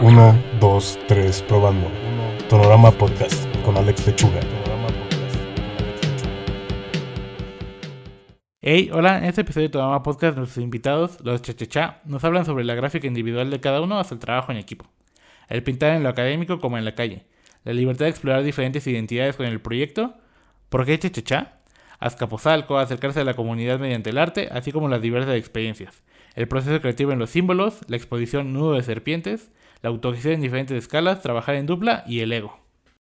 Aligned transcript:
1, 0.00 0.44
2, 0.60 0.98
3, 1.08 1.42
probando. 1.42 1.90
Tonorama 2.48 2.92
Podcast 2.92 3.44
con 3.64 3.76
Alex 3.76 4.06
Lechuga. 4.06 4.38
Hey, 8.60 8.90
hola, 8.92 9.18
en 9.18 9.24
este 9.24 9.40
episodio 9.40 9.66
de 9.66 9.72
Tonorama 9.72 10.04
Podcast 10.04 10.36
nuestros 10.36 10.62
invitados, 10.62 11.18
los 11.24 11.42
Chachachá, 11.42 12.00
nos 12.04 12.22
hablan 12.22 12.44
sobre 12.44 12.62
la 12.62 12.76
gráfica 12.76 13.08
individual 13.08 13.50
de 13.50 13.58
cada 13.58 13.80
uno 13.80 13.98
hasta 13.98 14.14
el 14.14 14.20
trabajo 14.20 14.52
en 14.52 14.58
equipo. 14.58 14.86
El 15.48 15.64
pintar 15.64 15.96
en 15.96 16.04
lo 16.04 16.10
académico 16.10 16.60
como 16.60 16.78
en 16.78 16.84
la 16.84 16.94
calle. 16.94 17.24
La 17.64 17.72
libertad 17.72 18.04
de 18.04 18.10
explorar 18.10 18.44
diferentes 18.44 18.86
identidades 18.86 19.34
con 19.34 19.46
el 19.46 19.60
proyecto. 19.60 20.14
¿Por 20.68 20.86
qué 20.86 20.96
Chachachá? 20.96 21.58
Azcapotzalco, 21.98 22.78
acercarse 22.78 23.18
a 23.18 23.24
la 23.24 23.34
comunidad 23.34 23.80
mediante 23.80 24.10
el 24.10 24.18
arte, 24.18 24.48
así 24.52 24.70
como 24.70 24.88
las 24.88 25.02
diversas 25.02 25.34
experiencias. 25.34 26.04
El 26.36 26.46
proceso 26.46 26.80
creativo 26.80 27.10
en 27.10 27.18
los 27.18 27.30
símbolos, 27.30 27.80
la 27.88 27.96
exposición 27.96 28.52
Nudo 28.52 28.74
de 28.74 28.84
Serpientes, 28.84 29.50
la 29.82 29.90
autogestión 29.90 30.34
en 30.34 30.40
diferentes 30.40 30.76
escalas, 30.76 31.22
trabajar 31.22 31.54
en 31.54 31.66
dupla 31.66 32.04
y 32.06 32.20
el 32.20 32.32
ego. 32.32 32.58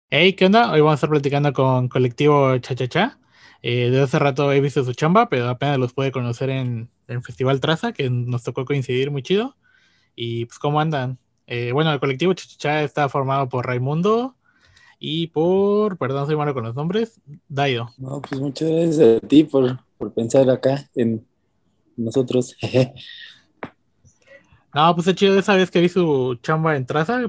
Hey, 0.09 0.33
¿qué 0.33 0.45
onda? 0.45 0.71
Hoy 0.71 0.79
vamos 0.79 0.93
a 0.93 0.95
estar 0.95 1.09
platicando 1.09 1.53
con 1.53 1.87
colectivo 1.87 2.57
Cha 2.59 3.17
Eh, 3.61 3.89
de 3.89 4.01
hace 4.01 4.19
rato 4.19 4.51
he 4.51 4.59
visto 4.61 4.83
su 4.83 4.93
chamba, 4.93 5.29
pero 5.29 5.47
apenas 5.49 5.77
los 5.77 5.93
pude 5.93 6.11
conocer 6.11 6.49
en 6.49 6.89
el 7.07 7.21
Festival 7.21 7.59
Traza, 7.59 7.93
que 7.93 8.09
nos 8.09 8.43
tocó 8.43 8.65
coincidir 8.65 9.11
muy 9.11 9.23
chido. 9.23 9.55
Y 10.15 10.45
pues, 10.45 10.59
¿cómo 10.59 10.79
andan? 10.79 11.19
Eh, 11.47 11.71
bueno, 11.71 11.91
el 11.91 11.99
colectivo 11.99 12.33
Cha 12.33 12.83
está 12.83 13.09
formado 13.09 13.49
por 13.49 13.65
Raimundo 13.65 14.35
y 14.99 15.27
por, 15.27 15.97
perdón, 15.97 16.27
soy 16.27 16.35
malo 16.35 16.53
con 16.53 16.63
los 16.63 16.75
nombres, 16.75 17.19
Daido. 17.49 17.89
No, 17.97 18.21
pues 18.21 18.39
muchas 18.39 18.69
gracias 18.69 18.99
a 19.23 19.27
ti 19.27 19.43
por, 19.43 19.79
por 19.97 20.13
pensar 20.13 20.49
acá 20.49 20.89
en 20.95 21.25
nosotros. 21.97 22.55
no, 24.73 24.95
pues 24.95 25.07
es 25.07 25.15
chido, 25.15 25.37
esa 25.37 25.55
vez 25.55 25.69
que 25.69 25.81
vi 25.81 25.89
su 25.89 26.37
chamba 26.41 26.75
en 26.75 26.85
traza, 26.85 27.21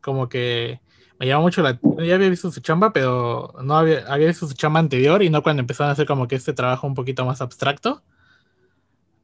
como 0.00 0.28
que 0.28 0.80
me 1.18 1.26
llamó 1.26 1.42
mucho 1.42 1.62
la 1.62 1.78
ya 1.98 2.14
había 2.14 2.28
visto 2.28 2.52
su 2.52 2.60
chamba, 2.60 2.92
pero 2.92 3.52
no 3.62 3.76
había, 3.76 4.06
había 4.06 4.28
visto 4.28 4.46
su 4.46 4.54
chamba 4.54 4.78
anterior 4.78 5.22
y 5.22 5.30
no 5.30 5.42
cuando 5.42 5.60
empezaron 5.60 5.90
a 5.90 5.92
hacer 5.92 6.06
como 6.06 6.28
que 6.28 6.36
este 6.36 6.52
trabajo 6.52 6.86
un 6.86 6.94
poquito 6.94 7.24
más 7.24 7.40
abstracto. 7.40 8.02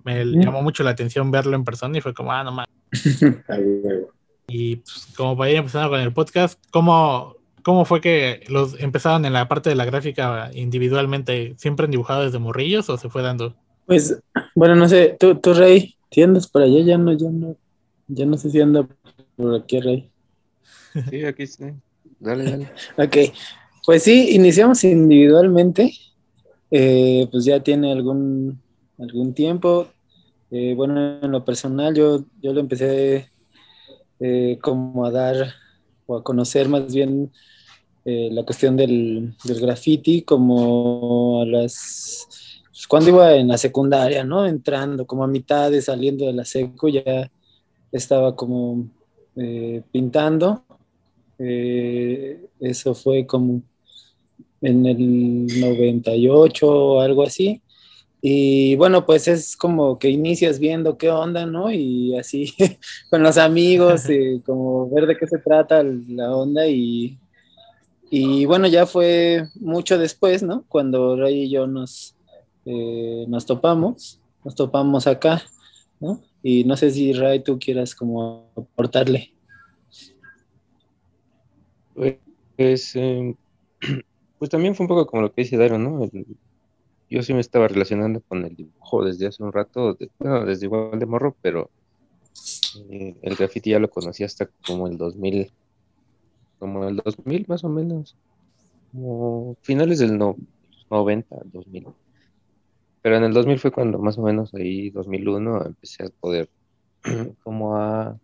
Me 0.03 0.25
llamó 0.25 0.61
mucho 0.61 0.83
la 0.83 0.91
atención 0.91 1.31
verlo 1.31 1.57
en 1.57 1.65
persona 1.65 1.97
y 1.97 2.01
fue 2.01 2.13
como, 2.13 2.33
ah, 2.33 2.43
no 2.43 2.53
más. 2.53 2.67
y 4.49 4.77
pues, 4.77 5.09
como 5.17 5.37
para 5.37 5.51
ir 5.51 5.57
empezando 5.57 5.89
con 5.89 6.01
el 6.01 6.13
podcast, 6.13 6.61
¿cómo, 6.71 7.37
¿cómo 7.63 7.85
fue 7.85 8.01
que 8.01 8.45
los 8.49 8.79
empezaron 8.81 9.25
en 9.25 9.33
la 9.33 9.49
parte 9.49 9.71
de 9.71 9.77
la 9.77 9.85
gráfica 9.85 10.51
individualmente? 10.53 11.55
¿Siempre 11.57 11.85
han 11.85 11.93
dibujado 11.93 12.25
desde 12.25 12.41
morrillos 12.41 12.91
o 12.91 12.99
se 12.99 13.09
fue 13.09 13.23
dando? 13.23 13.55
Pues, 13.87 14.21
bueno, 14.55 14.75
no 14.75 14.89
sé, 14.89 15.17
tú, 15.19 15.37
tú 15.37 15.55
Rey, 15.55 15.97
¿tiendes 16.15 16.47
por 16.47 16.63
allá? 16.63 16.81
Ya 16.85 16.97
no, 16.97 17.13
ya 17.13 17.29
no, 17.29 17.57
ya 18.07 18.25
no 18.25 18.39
sé 18.39 18.49
si 18.49 18.61
anda 18.61 18.87
por 19.35 19.55
aquí, 19.57 19.81
Rey. 19.81 20.11
Sí, 21.11 21.25
aquí 21.25 21.43
estoy. 21.43 21.75
Dale, 22.21 22.45
dale. 22.51 22.71
ok, 22.97 23.35
pues 23.85 24.05
sí, 24.05 24.29
iniciamos 24.31 24.85
individualmente, 24.85 25.93
eh, 26.71 27.27
pues 27.33 27.45
ya 27.45 27.59
tiene 27.61 27.91
algún, 27.91 28.61
algún 28.97 29.35
tiempo. 29.35 29.89
Eh, 30.53 30.75
bueno, 30.77 31.19
en 31.21 31.33
lo 31.33 31.45
personal 31.45 31.97
yo, 31.97 32.25
yo 32.41 32.53
lo 32.53 32.61
empecé 32.61 33.31
eh, 34.21 34.59
como 34.63 35.05
a 35.05 35.11
dar 35.11 35.53
o 36.07 36.17
a 36.17 36.23
conocer 36.23 36.69
más 36.69 36.95
bien 36.95 37.33
la 38.07 38.43
cuestión 38.45 38.77
del, 38.77 39.35
del 39.45 39.61
graffiti 39.61 40.21
como 40.21 41.41
a 41.41 41.47
las 41.47 42.29
pues, 42.85 42.89
cuando 42.89 43.11
iba 43.11 43.35
en 43.35 43.49
la 43.49 43.57
secundaria, 43.57 44.25
¿no? 44.25 44.47
Entrando, 44.47 45.07
como 45.07 45.25
a 45.25 45.27
mitad 45.27 45.71
de 45.71 45.81
saliendo 45.81 46.27
de 46.27 46.35
la 46.35 46.45
seco, 46.45 46.89
ya 46.89 47.31
estaba 47.91 48.37
como 48.37 48.89
eh, 49.37 49.83
pintando. 49.91 50.63
Eh, 51.39 52.47
eso 52.61 52.95
fue 52.95 53.27
como 53.27 53.63
en 54.61 54.87
el 54.87 55.47
98 55.61 56.69
o 56.69 57.01
algo 57.01 57.23
así. 57.23 57.63
Y 58.21 58.77
bueno, 58.77 59.07
pues 59.07 59.29
es 59.29 59.57
como 59.57 59.99
que 59.99 60.11
inicias 60.11 60.59
viendo 60.59 60.99
qué 60.99 61.11
onda, 61.11 61.47
¿no? 61.47 61.73
Y 61.73 62.17
así 62.19 62.53
con 63.11 63.23
los 63.23 63.39
amigos, 63.39 64.11
y 64.11 64.41
como 64.47 64.91
ver 64.91 65.07
de 65.07 65.17
qué 65.17 65.27
se 65.27 65.39
trata 65.39 65.83
la 65.83 66.37
onda 66.37 66.67
y, 66.67 67.19
y 68.11 68.45
bueno, 68.45 68.67
ya 68.69 68.85
fue 68.85 69.49
mucho 69.55 69.97
después, 69.97 70.43
¿no? 70.43 70.65
Cuando 70.69 71.17
Ray 71.17 71.45
y 71.45 71.51
yo 71.51 71.67
nos, 71.67 72.14
eh, 72.67 73.25
nos 73.29 73.47
topamos, 73.47 74.21
nos 74.45 74.55
topamos 74.55 75.07
acá, 75.07 75.43
¿no? 76.01 76.21
Y 76.43 76.65
no 76.65 76.77
sé 76.77 76.91
si 76.91 77.13
Ray 77.13 77.43
tú 77.43 77.59
quieras 77.59 77.95
como 77.95 78.51
aportarle. 78.57 79.33
Pues, 81.95 82.97
em, 82.97 83.35
pues 84.39 84.51
también 84.51 84.75
fue 84.75 84.85
un 84.85 84.89
poco 84.89 85.07
como 85.07 85.23
lo 85.23 85.33
que 85.33 85.43
dice 85.43 85.57
Dairo, 85.57 85.79
¿no? 85.79 86.09
yo 87.11 87.23
sí 87.23 87.33
me 87.33 87.41
estaba 87.41 87.69
relacionando 87.69 88.21
con 88.21 88.45
el 88.45 88.57
dibujo 88.57 89.05
desde 89.05 89.29
hace 89.29 89.43
un 89.43 89.53
rato, 89.53 89.97
bueno, 90.19 90.45
desde 90.45 90.67
igual 90.67 90.99
de 90.99 91.07
morro, 91.07 91.37
pero 91.41 91.71
eh, 92.91 93.15
el 93.23 93.37
graffiti 93.37 93.71
ya 93.71 93.79
lo 93.79 93.89
conocí 93.89 94.25
hasta 94.25 94.49
como 94.67 94.89
el 94.89 94.99
2000, 94.99 95.51
como 96.59 96.89
el 96.89 96.97
2000 96.97 97.45
más 97.47 97.63
o 97.63 97.69
menos, 97.69 98.17
como 98.91 99.57
finales 99.63 100.01
del 100.01 100.19
90, 100.19 101.37
2000. 101.53 101.87
Pero 103.05 103.19
en 103.19 103.25
el 103.25 103.35
2000 103.35 103.59
fue 103.59 103.71
cuando 103.71 103.99
más 103.99 104.17
o 104.17 104.23
menos 104.23 104.55
ahí, 104.55 104.89
2001, 104.89 105.67
empecé 105.67 106.05
a 106.05 106.09
poder 106.09 106.49
como 107.45 107.77
a, 107.77 108.19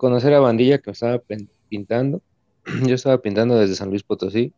conocer 0.00 0.34
a 0.34 0.40
Bandilla 0.40 0.78
que 0.78 0.90
estaba 0.90 1.22
pintando. 1.68 2.20
Yo 2.88 2.96
estaba 2.96 3.18
pintando 3.18 3.56
desde 3.56 3.76
San 3.76 3.90
Luis 3.90 4.02
Potosí 4.02 4.52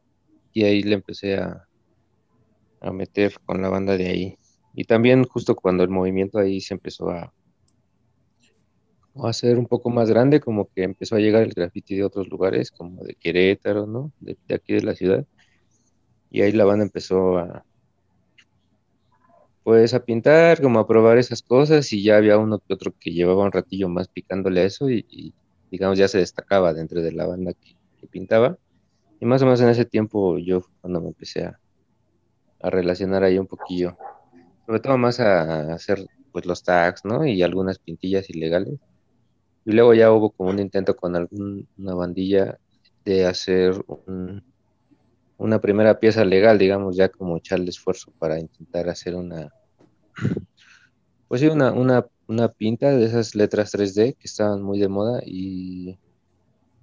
y 0.55 0.65
ahí 0.65 0.83
le 0.83 0.95
empecé 0.95 1.37
a, 1.37 1.69
a 2.81 2.91
meter 2.93 3.35
con 3.45 3.61
la 3.61 3.69
banda 3.69 3.99
de 3.99 4.07
ahí. 4.07 4.39
Y 4.75 4.85
también 4.85 5.25
justo 5.25 5.55
cuando 5.55 5.85
el 5.85 5.91
movimiento 5.91 6.39
ahí 6.39 6.63
se 6.63 6.73
empezó 6.73 7.11
a, 7.11 7.35
a 9.17 9.29
hacer 9.29 9.59
un 9.59 9.67
poco 9.67 9.91
más 9.91 10.09
grande, 10.09 10.41
como 10.41 10.71
que 10.71 10.83
empezó 10.83 11.17
a 11.17 11.21
llegar 11.21 11.43
el 11.43 11.53
graffiti 11.53 11.95
de 11.95 12.05
otros 12.05 12.29
lugares, 12.29 12.71
como 12.71 13.05
de 13.05 13.15
Querétaro, 13.15 13.87
¿no? 13.87 14.13
de 14.19 14.55
aquí 14.55 14.73
de 14.73 14.83
la 14.83 14.95
ciudad. 14.95 15.27
Y 16.31 16.41
ahí 16.41 16.53
la 16.53 16.65
banda 16.65 16.87
empezó 16.87 17.37
a, 17.37 17.67
pues 19.67 19.95
a 19.95 20.05
pintar, 20.05 20.63
como 20.63 20.79
a 20.79 20.87
probar 20.87 21.19
esas 21.19 21.43
cosas 21.43 21.93
y 21.93 22.01
ya 22.01 22.19
había 22.19 22.39
uno 22.39 22.61
que 22.61 22.73
otro 22.73 22.95
que 23.01 23.11
llevaba 23.11 23.43
un 23.43 23.51
ratillo 23.51 23.89
más 23.89 24.07
picándole 24.07 24.61
a 24.61 24.65
eso 24.65 24.89
y, 24.89 25.35
digamos 25.73 25.99
ya 25.99 26.07
se 26.07 26.19
destacaba 26.19 26.73
dentro 26.73 27.03
de 27.03 27.11
la 27.11 27.27
banda 27.27 27.53
que, 27.53 27.75
pintaba. 28.09 28.57
Y 29.19 29.27
más 29.27 29.43
o 29.43 29.47
menos 29.47 29.61
en 29.61 29.71
ese 29.71 29.85
tiempo 29.85 30.39
yo 30.39 30.63
cuando 30.81 31.01
me 31.01 31.09
empecé 31.09 31.47
a, 31.47 31.59
relacionar 32.61 33.25
ahí 33.25 33.39
un 33.39 33.49
poquillo, 33.49 33.99
sobre 34.67 34.79
todo 34.79 34.99
más 34.99 35.19
a, 35.19 35.75
hacer 35.75 36.07
pues 36.31 36.47
los 36.47 36.63
tags, 36.63 37.05
¿no? 37.05 37.27
Y 37.27 37.43
algunas 37.43 37.81
pintillas 37.81 38.31
ilegales. 38.31 38.79
Y 39.65 39.73
luego 39.73 39.95
ya 39.95 40.13
hubo 40.13 40.31
como 40.31 40.51
un 40.51 40.61
intento 40.61 40.95
con 40.95 41.17
alguna 41.17 41.67
bandilla 41.97 42.57
de 43.05 43.27
hacer 43.27 43.85
un, 44.07 44.45
una 45.39 45.61
primera 45.61 45.99
pieza 46.01 46.25
legal, 46.25 46.59
digamos, 46.59 46.97
ya 46.97 47.09
como 47.09 47.37
echarle 47.37 47.71
esfuerzo 47.71 48.13
para 48.19 48.39
intentar 48.39 48.89
hacer 48.89 49.15
una, 49.15 49.53
pues 51.29 51.41
sí, 51.41 51.49
una, 51.49 51.73
una, 51.73 52.07
una 52.29 52.49
pinta 52.49 52.91
de 52.91 53.05
esas 53.05 53.35
letras 53.35 53.73
3D 53.75 54.17
que 54.17 54.27
estaban 54.27 54.63
muy 54.63 54.79
de 54.79 54.89
moda 54.89 55.21
y 55.25 55.99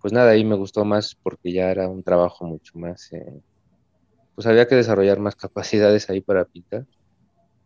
pues 0.01 0.11
nada, 0.11 0.31
ahí 0.31 0.43
me 0.43 0.55
gustó 0.55 0.83
más 0.83 1.15
porque 1.15 1.53
ya 1.53 1.71
era 1.71 1.87
un 1.87 2.03
trabajo 2.03 2.45
mucho 2.45 2.77
más, 2.77 3.11
eh, 3.13 3.41
pues 4.35 4.45
había 4.47 4.67
que 4.67 4.75
desarrollar 4.75 5.19
más 5.19 5.35
capacidades 5.35 6.09
ahí 6.09 6.21
para 6.21 6.45
pintar, 6.45 6.85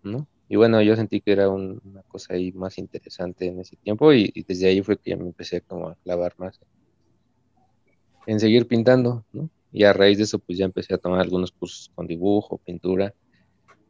¿no? 0.03 0.27
Y 0.49 0.55
bueno, 0.55 0.81
yo 0.81 0.95
sentí 0.95 1.19
que 1.19 1.33
era 1.33 1.49
una 1.49 2.03
cosa 2.07 2.35
ahí 2.35 2.51
más 2.53 2.77
interesante 2.77 3.47
en 3.47 3.59
ese 3.59 3.75
tiempo 3.75 4.13
y, 4.13 4.31
desde 4.47 4.67
ahí 4.67 4.81
fue 4.81 4.97
que 4.97 5.09
ya 5.09 5.17
me 5.17 5.25
empecé 5.25 5.61
como 5.61 5.89
a 5.89 5.95
clavar 5.95 6.35
más 6.37 6.59
en 8.27 8.39
seguir 8.39 8.67
pintando, 8.67 9.25
¿no? 9.33 9.49
Y 9.71 9.83
a 9.83 9.93
raíz 9.93 10.17
de 10.17 10.23
eso, 10.23 10.39
pues 10.39 10.57
ya 10.57 10.65
empecé 10.65 10.93
a 10.93 10.97
tomar 10.97 11.19
algunos 11.19 11.51
cursos 11.51 11.91
con 11.93 12.07
dibujo, 12.07 12.57
pintura, 12.57 13.13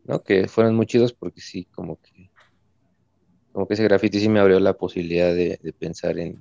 ¿no? 0.05 0.23
Que 0.23 0.47
fueron 0.47 0.75
muy 0.75 0.85
chidos 0.85 1.13
porque 1.13 1.41
sí, 1.41 1.65
como 1.65 2.01
que, 2.01 2.31
como 3.51 3.67
que 3.67 3.75
ese 3.75 3.83
graffiti 3.83 4.19
sí 4.19 4.29
me 4.29 4.39
abrió 4.39 4.59
la 4.59 4.73
posibilidad 4.73 5.33
de, 5.33 5.59
pensar 5.77 6.17
en, 6.17 6.39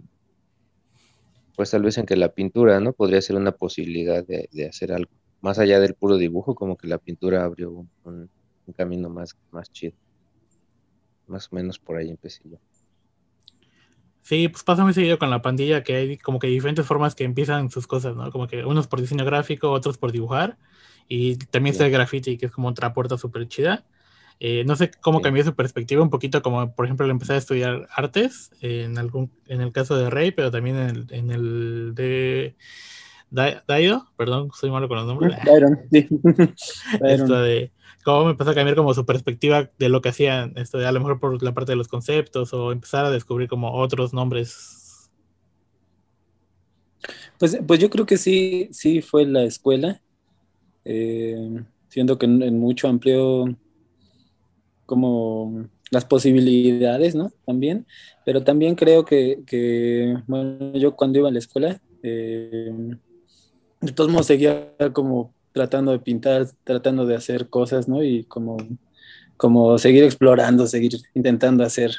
pues 1.55 1.71
tal 1.71 1.83
vez 1.83 1.99
en 1.99 2.07
que 2.07 2.17
la 2.17 2.33
pintura, 2.33 2.81
¿no? 2.81 2.93
Podría 2.93 3.21
ser 3.21 3.37
una 3.37 3.53
posibilidad 3.53 4.25
de, 4.27 4.67
hacer 4.69 4.93
algo. 4.93 5.11
Más 5.43 5.59
allá 5.59 5.81
del 5.81 5.95
puro 5.95 6.17
dibujo, 6.17 6.55
como 6.55 6.77
que 6.77 6.89
la 6.89 6.99
pintura 6.99 7.45
abrió 7.45 7.87
un, 8.05 8.31
camino 8.77 9.09
más, 9.09 9.37
más 9.51 9.71
chido. 9.71 9.95
Más 11.27 11.49
o 11.53 11.57
menos 11.57 11.79
por 11.79 11.97
ahí 11.97 12.11
empecé 12.11 12.43
yo. 12.49 12.59
Sí, 14.27 14.49
pues 14.49 14.65
pasa 14.65 14.83
muy 14.83 14.93
seguido 14.93 15.21
con 15.21 15.31
la 15.31 15.41
pandilla 15.41 15.85
que 15.85 15.95
hay 15.95 16.19
como 16.19 16.41
que 16.41 16.49
diferentes 16.49 16.85
formas 16.85 17.15
que 17.15 17.23
empiezan 17.23 17.71
sus 17.71 17.87
cosas, 17.87 18.17
¿no? 18.17 18.33
Como 18.33 18.49
que 18.49 18.65
unos 18.65 18.89
por 18.89 19.01
diseño 19.01 19.25
gráfico, 19.25 19.71
otros 19.71 19.99
por 19.99 20.11
dibujar. 20.11 20.59
Y 21.07 21.37
también 21.37 21.75
está 21.75 21.87
el 21.87 21.93
graffiti, 21.93 22.37
que 22.37 22.47
es 22.47 22.53
como 22.53 22.67
otra 22.67 22.93
puerta 22.93 23.17
súper 23.17 23.47
chida. 23.47 23.85
Eh, 24.41 24.65
no 24.67 24.75
sé 24.75 24.91
cómo 25.01 25.21
cambió 25.21 25.45
su 25.45 25.55
perspectiva 25.55 26.03
un 26.03 26.11
poquito, 26.11 26.43
como 26.43 26.75
por 26.75 26.87
ejemplo, 26.87 27.05
al 27.05 27.13
empezar 27.13 27.37
a 27.37 27.39
estudiar 27.39 27.87
artes, 27.95 28.51
en, 28.63 28.99
algún, 28.99 29.31
en 29.47 29.61
el 29.61 29.71
caso 29.71 29.97
de 29.97 30.11
Rey, 30.11 30.33
pero 30.33 30.51
también 30.51 30.75
en 30.75 30.89
el, 30.89 31.07
en 31.11 31.31
el 31.31 31.95
de 31.95 32.57
Daido, 33.31 34.09
perdón, 34.17 34.51
soy 34.59 34.73
malo 34.73 34.89
con 34.89 34.97
los 34.97 35.07
nombres. 35.07 35.37
Dairon, 35.45 35.79
sí. 35.93 36.09
Esto 37.05 37.41
de 37.43 37.71
cómo 38.07 38.27
me 38.27 38.31
empezó 38.31 38.51
a 38.51 38.55
cambiar 38.55 38.77
como 38.77 38.95
su 38.95 39.05
perspectiva 39.05 39.69
de 39.81 39.89
lo 39.89 40.01
que 40.01 40.11
hacían, 40.11 40.53
esto 40.55 40.79
a 40.79 40.93
lo 40.93 41.01
mejor 41.01 41.19
por 41.19 41.43
la 41.43 41.53
parte 41.53 41.73
de 41.73 41.77
los 41.77 41.89
conceptos 41.89 42.55
o 42.55 42.71
empezar 42.71 43.05
a 43.05 43.11
descubrir 43.11 43.49
como 43.49 43.75
otros 43.75 44.15
nombres. 44.15 45.11
Pues, 47.37 47.59
pues 47.67 47.81
yo 47.81 47.91
creo 47.91 48.07
que 48.07 48.17
sí, 48.17 48.69
sí 48.71 49.03
fue 49.03 49.27
la 49.27 49.43
escuela, 49.43 50.01
eh, 50.85 51.65
siendo 51.89 52.17
que 52.17 52.27
en, 52.27 52.61
mucho 52.61 52.87
amplió 52.87 53.47
como 54.87 55.67
las 55.91 56.05
posibilidades, 56.05 57.17
¿no? 57.17 57.33
También, 57.45 57.89
pero 58.25 58.45
también 58.45 58.77
creo 58.77 59.05
que, 59.05 59.43
que 59.49 60.17
bueno, 60.29 60.75
yo 60.75 60.95
cuando 60.95 61.19
iba 61.19 61.29
a 61.29 61.33
la 61.33 61.41
escuela, 61.41 61.83
eh, 62.05 62.71
de 63.81 63.93
todos 63.93 64.13
modos 64.13 64.27
seguía 64.27 64.73
como 64.93 65.35
tratando 65.57 65.93
de 65.93 66.01
pintar, 66.01 66.47
tratando 66.65 67.07
de 67.07 67.17
hacer 67.17 67.49
cosas, 67.49 67.89
¿no? 67.89 68.05
Y 68.05 68.25
como, 68.25 68.59
como 69.39 69.79
seguir 69.79 70.05
explorando, 70.05 70.67
seguir 70.67 70.93
intentando 71.15 71.65
hacer, 71.65 71.93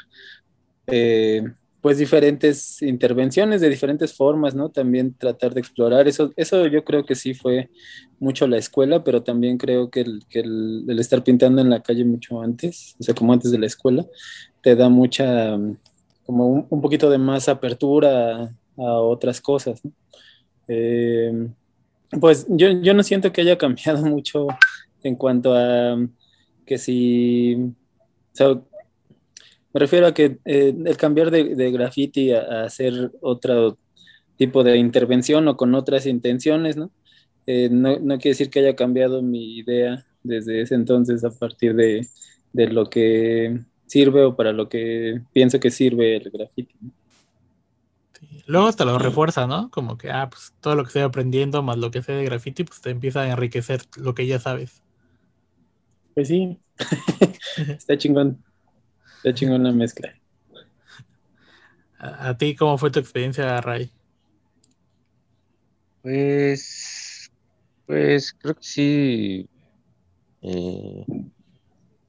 eh, 0.86 1.42
pues, 1.80 1.98
diferentes 1.98 2.80
intervenciones 2.82 3.60
de 3.60 3.68
diferentes 3.68 4.14
formas, 4.14 4.54
¿no? 4.54 4.68
También 4.68 5.12
tratar 5.12 5.54
de 5.54 5.60
explorar. 5.60 6.06
Eso, 6.06 6.32
eso 6.36 6.68
yo 6.68 6.84
creo 6.84 7.04
que 7.04 7.16
sí 7.16 7.34
fue 7.34 7.68
mucho 8.20 8.46
la 8.46 8.58
escuela, 8.58 9.02
pero 9.02 9.24
también 9.24 9.58
creo 9.58 9.90
que 9.90 10.02
el, 10.02 10.22
que 10.30 10.38
el, 10.38 10.96
estar 11.00 11.24
pintando 11.24 11.60
en 11.60 11.68
la 11.68 11.82
calle 11.82 12.04
mucho 12.04 12.40
antes, 12.40 12.94
o 13.00 13.02
sea, 13.02 13.12
como 13.12 13.32
antes 13.32 13.50
de 13.50 13.58
la 13.58 13.66
escuela, 13.66 14.06
te 14.62 14.76
da 14.76 14.88
mucha, 14.88 15.58
como 16.24 16.46
un, 16.70 16.80
poquito 16.80 17.10
de 17.10 17.18
más 17.18 17.48
apertura 17.48 18.54
a, 18.76 19.00
otras 19.00 19.40
cosas, 19.40 19.84
¿no? 19.84 19.90
Eh, 20.68 21.48
pues 22.20 22.46
yo, 22.48 22.72
no 22.94 23.02
siento 23.02 23.32
que 23.32 23.42
haya 23.42 23.58
cambiado 23.58 24.04
mucho 24.06 24.46
en 25.02 25.16
cuanto 25.16 25.54
a 25.54 25.96
que 26.66 26.78
si, 26.78 27.56
me 29.72 29.80
refiero 29.80 30.06
a 30.06 30.14
que 30.14 30.38
eh, 30.44 30.74
el 30.84 30.96
cambiar 30.96 31.30
de, 31.30 31.54
de 31.54 31.70
graffiti 31.70 32.32
a, 32.32 32.64
hacer 32.64 33.12
otro 33.20 33.78
tipo 34.36 34.62
de 34.64 34.76
intervención 34.78 35.48
o 35.48 35.56
con 35.56 35.74
otras 35.74 36.06
intenciones, 36.06 36.76
¿no? 36.76 36.90
Eh, 37.46 37.70
no, 37.70 37.96
quiere 38.18 38.30
decir 38.30 38.50
que 38.50 38.60
haya 38.60 38.76
cambiado 38.76 39.22
mi 39.22 39.56
idea 39.58 40.04
desde 40.22 40.60
ese 40.60 40.74
entonces 40.74 41.24
a 41.24 41.30
partir 41.30 41.74
de, 41.74 42.06
de 42.52 42.66
lo 42.68 42.90
que 42.90 43.60
sirve 43.86 44.24
o 44.24 44.36
para 44.36 44.52
lo 44.52 44.68
que 44.68 45.22
pienso 45.32 45.58
que 45.58 45.70
sirve 45.70 46.16
el 46.16 46.30
graffiti. 46.30 46.74
¿no? 46.80 46.92
Luego 48.48 48.66
hasta 48.66 48.86
lo 48.86 48.98
refuerza, 48.98 49.46
¿no? 49.46 49.70
Como 49.70 49.98
que, 49.98 50.10
ah, 50.10 50.30
pues 50.30 50.54
todo 50.62 50.74
lo 50.74 50.82
que 50.82 50.86
estoy 50.86 51.02
aprendiendo 51.02 51.62
más 51.62 51.76
lo 51.76 51.90
que 51.90 52.02
sé 52.02 52.12
de 52.12 52.24
graffiti, 52.24 52.64
pues 52.64 52.80
te 52.80 52.88
empieza 52.88 53.20
a 53.20 53.28
enriquecer 53.28 53.82
lo 53.98 54.14
que 54.14 54.26
ya 54.26 54.38
sabes. 54.38 54.82
Pues 56.14 56.28
sí, 56.28 56.58
está 57.68 57.98
chingón. 57.98 58.42
Está 59.18 59.34
chingón 59.34 59.64
la 59.64 59.72
mezcla. 59.72 60.14
¿A, 61.98 62.38
ti 62.38 62.56
cómo 62.56 62.78
fue 62.78 62.90
tu 62.90 63.00
experiencia, 63.00 63.60
Ray? 63.60 63.92
Pues, 66.00 67.30
pues 67.84 68.32
creo 68.32 68.54
que 68.54 68.62
sí. 68.62 69.48
Eh, 70.40 71.04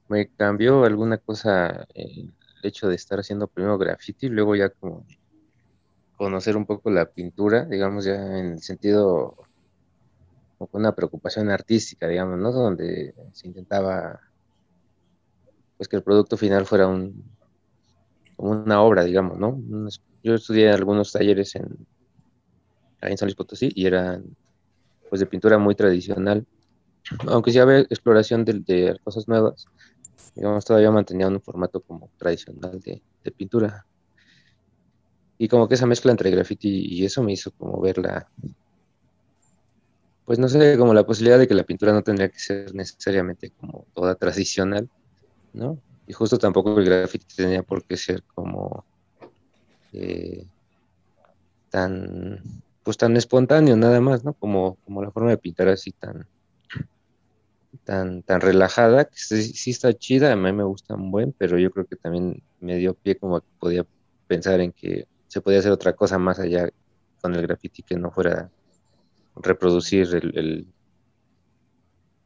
me 0.08 0.26
cambió 0.28 0.84
alguna 0.84 1.18
cosa 1.18 1.86
el 1.92 2.32
hecho 2.62 2.88
de 2.88 2.94
estar 2.94 3.20
haciendo 3.20 3.46
primero 3.46 3.76
graffiti, 3.76 4.24
y 4.24 4.30
luego 4.30 4.56
ya 4.56 4.70
como 4.70 5.04
conocer 6.20 6.54
un 6.54 6.66
poco 6.66 6.90
la 6.90 7.06
pintura, 7.06 7.64
digamos, 7.64 8.04
ya 8.04 8.16
en 8.16 8.52
el 8.52 8.62
sentido 8.62 9.36
con 10.58 10.68
una 10.72 10.94
preocupación 10.94 11.48
artística, 11.48 12.06
digamos, 12.06 12.38
¿no? 12.38 12.52
Donde 12.52 13.14
se 13.32 13.48
intentaba 13.48 14.20
pues 15.78 15.88
que 15.88 15.96
el 15.96 16.02
producto 16.02 16.36
final 16.36 16.66
fuera 16.66 16.88
un 16.88 17.24
como 18.36 18.50
una 18.50 18.82
obra, 18.82 19.02
digamos, 19.02 19.38
¿no? 19.38 19.62
Yo 20.22 20.34
estudié 20.34 20.70
algunos 20.70 21.10
talleres 21.10 21.54
en, 21.56 21.86
en 23.00 23.16
San 23.16 23.26
Luis 23.26 23.36
Potosí 23.36 23.72
y 23.74 23.86
eran 23.86 24.36
pues 25.08 25.20
de 25.20 25.26
pintura 25.26 25.56
muy 25.56 25.74
tradicional, 25.74 26.46
aunque 27.28 27.50
sí 27.50 27.58
había 27.60 27.78
exploración 27.78 28.44
de, 28.44 29.00
cosas 29.02 29.26
nuevas, 29.26 29.64
digamos, 30.34 30.66
todavía 30.66 30.90
mantenían 30.90 31.32
un 31.32 31.40
formato 31.40 31.80
como 31.80 32.10
tradicional 32.18 32.78
de, 32.78 33.00
de 33.24 33.30
pintura. 33.30 33.86
Y 35.42 35.48
como 35.48 35.66
que 35.66 35.74
esa 35.74 35.86
mezcla 35.86 36.10
entre 36.10 36.30
graffiti 36.30 36.68
y 36.68 37.02
eso 37.02 37.22
me 37.22 37.32
hizo 37.32 37.50
como 37.52 37.80
ver 37.80 37.96
la, 37.96 38.28
pues 40.26 40.38
no 40.38 40.50
sé, 40.50 40.76
como 40.76 40.92
la 40.92 41.06
posibilidad 41.06 41.38
de 41.38 41.48
que 41.48 41.54
la 41.54 41.64
pintura 41.64 41.94
no 41.94 42.02
tendría 42.02 42.28
que 42.28 42.38
ser 42.38 42.74
necesariamente 42.74 43.50
como 43.52 43.86
toda 43.94 44.16
tradicional, 44.16 44.90
¿no? 45.54 45.82
Y 46.06 46.12
justo 46.12 46.36
tampoco 46.36 46.78
el 46.78 46.84
graffiti 46.84 47.24
tenía 47.34 47.62
por 47.62 47.86
qué 47.86 47.96
ser 47.96 48.22
como 48.34 48.84
eh, 49.92 50.46
tan, 51.70 52.42
pues 52.82 52.98
tan 52.98 53.16
espontáneo 53.16 53.78
nada 53.78 53.98
más, 54.02 54.22
¿no? 54.22 54.34
Como, 54.34 54.76
como 54.84 55.02
la 55.02 55.10
forma 55.10 55.30
de 55.30 55.38
pintar 55.38 55.68
así 55.68 55.92
tan, 55.92 56.28
tan, 57.84 58.22
tan 58.24 58.42
relajada, 58.42 59.06
que 59.06 59.16
sí, 59.16 59.70
está 59.70 59.94
chida, 59.94 60.32
a 60.32 60.36
mí 60.36 60.52
me 60.52 60.64
gusta 60.64 60.96
un 60.96 61.10
buen, 61.10 61.32
pero 61.32 61.58
yo 61.58 61.70
creo 61.70 61.86
que 61.86 61.96
también 61.96 62.42
me 62.58 62.76
dio 62.76 62.92
pie 62.92 63.16
como 63.16 63.40
que 63.40 63.48
podía 63.58 63.86
pensar 64.26 64.60
en 64.60 64.72
que 64.72 65.06
se 65.30 65.40
podía 65.40 65.60
hacer 65.60 65.70
otra 65.70 65.92
cosa 65.92 66.18
más 66.18 66.40
allá 66.40 66.68
con 67.22 67.36
el 67.36 67.42
graffiti 67.42 67.84
que 67.84 67.94
no 67.94 68.10
fuera 68.10 68.50
reproducir 69.36 70.08
el, 70.12 70.66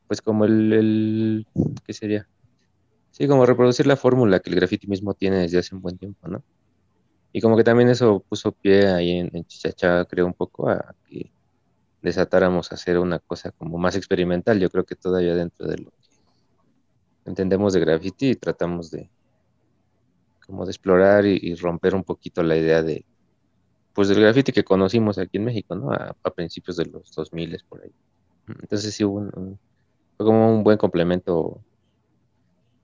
pues 0.07 0.23
como 0.23 0.47
el, 0.47 0.73
el, 0.73 1.47
¿qué 1.87 1.93
sería? 1.93 2.27
Sí, 3.11 3.29
como 3.29 3.45
reproducir 3.45 3.87
la 3.87 3.97
fórmula 3.97 4.41
que 4.41 4.49
el 4.49 4.57
graffiti 4.57 4.87
mismo 4.87 5.13
tiene 5.13 5.37
desde 5.37 5.59
hace 5.59 5.75
un 5.75 5.83
buen 5.83 5.99
tiempo, 5.99 6.29
¿no? 6.29 6.43
Y 7.31 7.43
como 7.43 7.59
que 7.59 7.65
también 7.65 7.91
eso 7.91 8.25
puso 8.27 8.53
pie 8.53 8.87
ahí 8.87 9.19
en, 9.19 9.31
en 9.35 9.45
Chichacha, 9.45 10.07
creo 10.07 10.25
un 10.25 10.33
poco, 10.33 10.71
a 10.71 10.95
que 11.07 11.31
desatáramos 12.01 12.73
a 12.73 12.77
hacer 12.77 12.99
una 12.99 13.19
cosa 13.19 13.51
como 13.51 13.77
más 13.77 13.97
experimental. 13.97 14.59
Yo 14.59 14.71
creo 14.71 14.85
que 14.85 14.97
todavía 14.97 15.35
dentro 15.35 15.67
de 15.67 15.77
lo 15.77 15.91
que 15.91 15.99
entendemos 17.27 17.75
de 17.75 17.81
graffiti 17.81 18.35
tratamos 18.37 18.91
de, 18.91 19.11
como 20.47 20.65
de 20.65 20.71
explorar 20.71 21.27
y, 21.27 21.55
romper 21.55 21.95
un 21.95 22.05
poquito 22.05 22.43
la 22.43 22.57
idea 22.57 22.83
de, 22.83 23.05
pues 23.93 24.09
del 24.09 24.21
graffiti 24.21 24.53
que 24.53 24.65
conocimos 24.65 25.19
aquí 25.19 25.39
en 25.39 25.45
México, 25.45 25.75
¿no? 25.75 25.93
A, 25.93 26.15
principios 26.35 26.77
de 26.77 26.87
los 26.87 27.11
2000 27.13 27.63
por 27.69 27.83
ahí. 27.83 27.93
Entonces 28.49 28.95
sí 28.95 29.05
hubo 29.05 29.19
un, 29.19 29.59
fue 30.17 30.27
como 30.27 30.55
un 30.55 30.63
buen 30.63 30.79
complemento, 30.79 31.61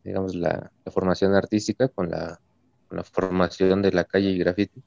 digamos, 0.04 0.34
la, 0.34 0.70
formación 0.90 1.34
artística 1.34 1.88
con 1.88 2.10
la, 2.10 2.40
formación 3.04 3.82
de 3.82 3.92
la 3.92 4.04
calle 4.04 4.30
y 4.30 4.38
graffiti, 4.38 4.82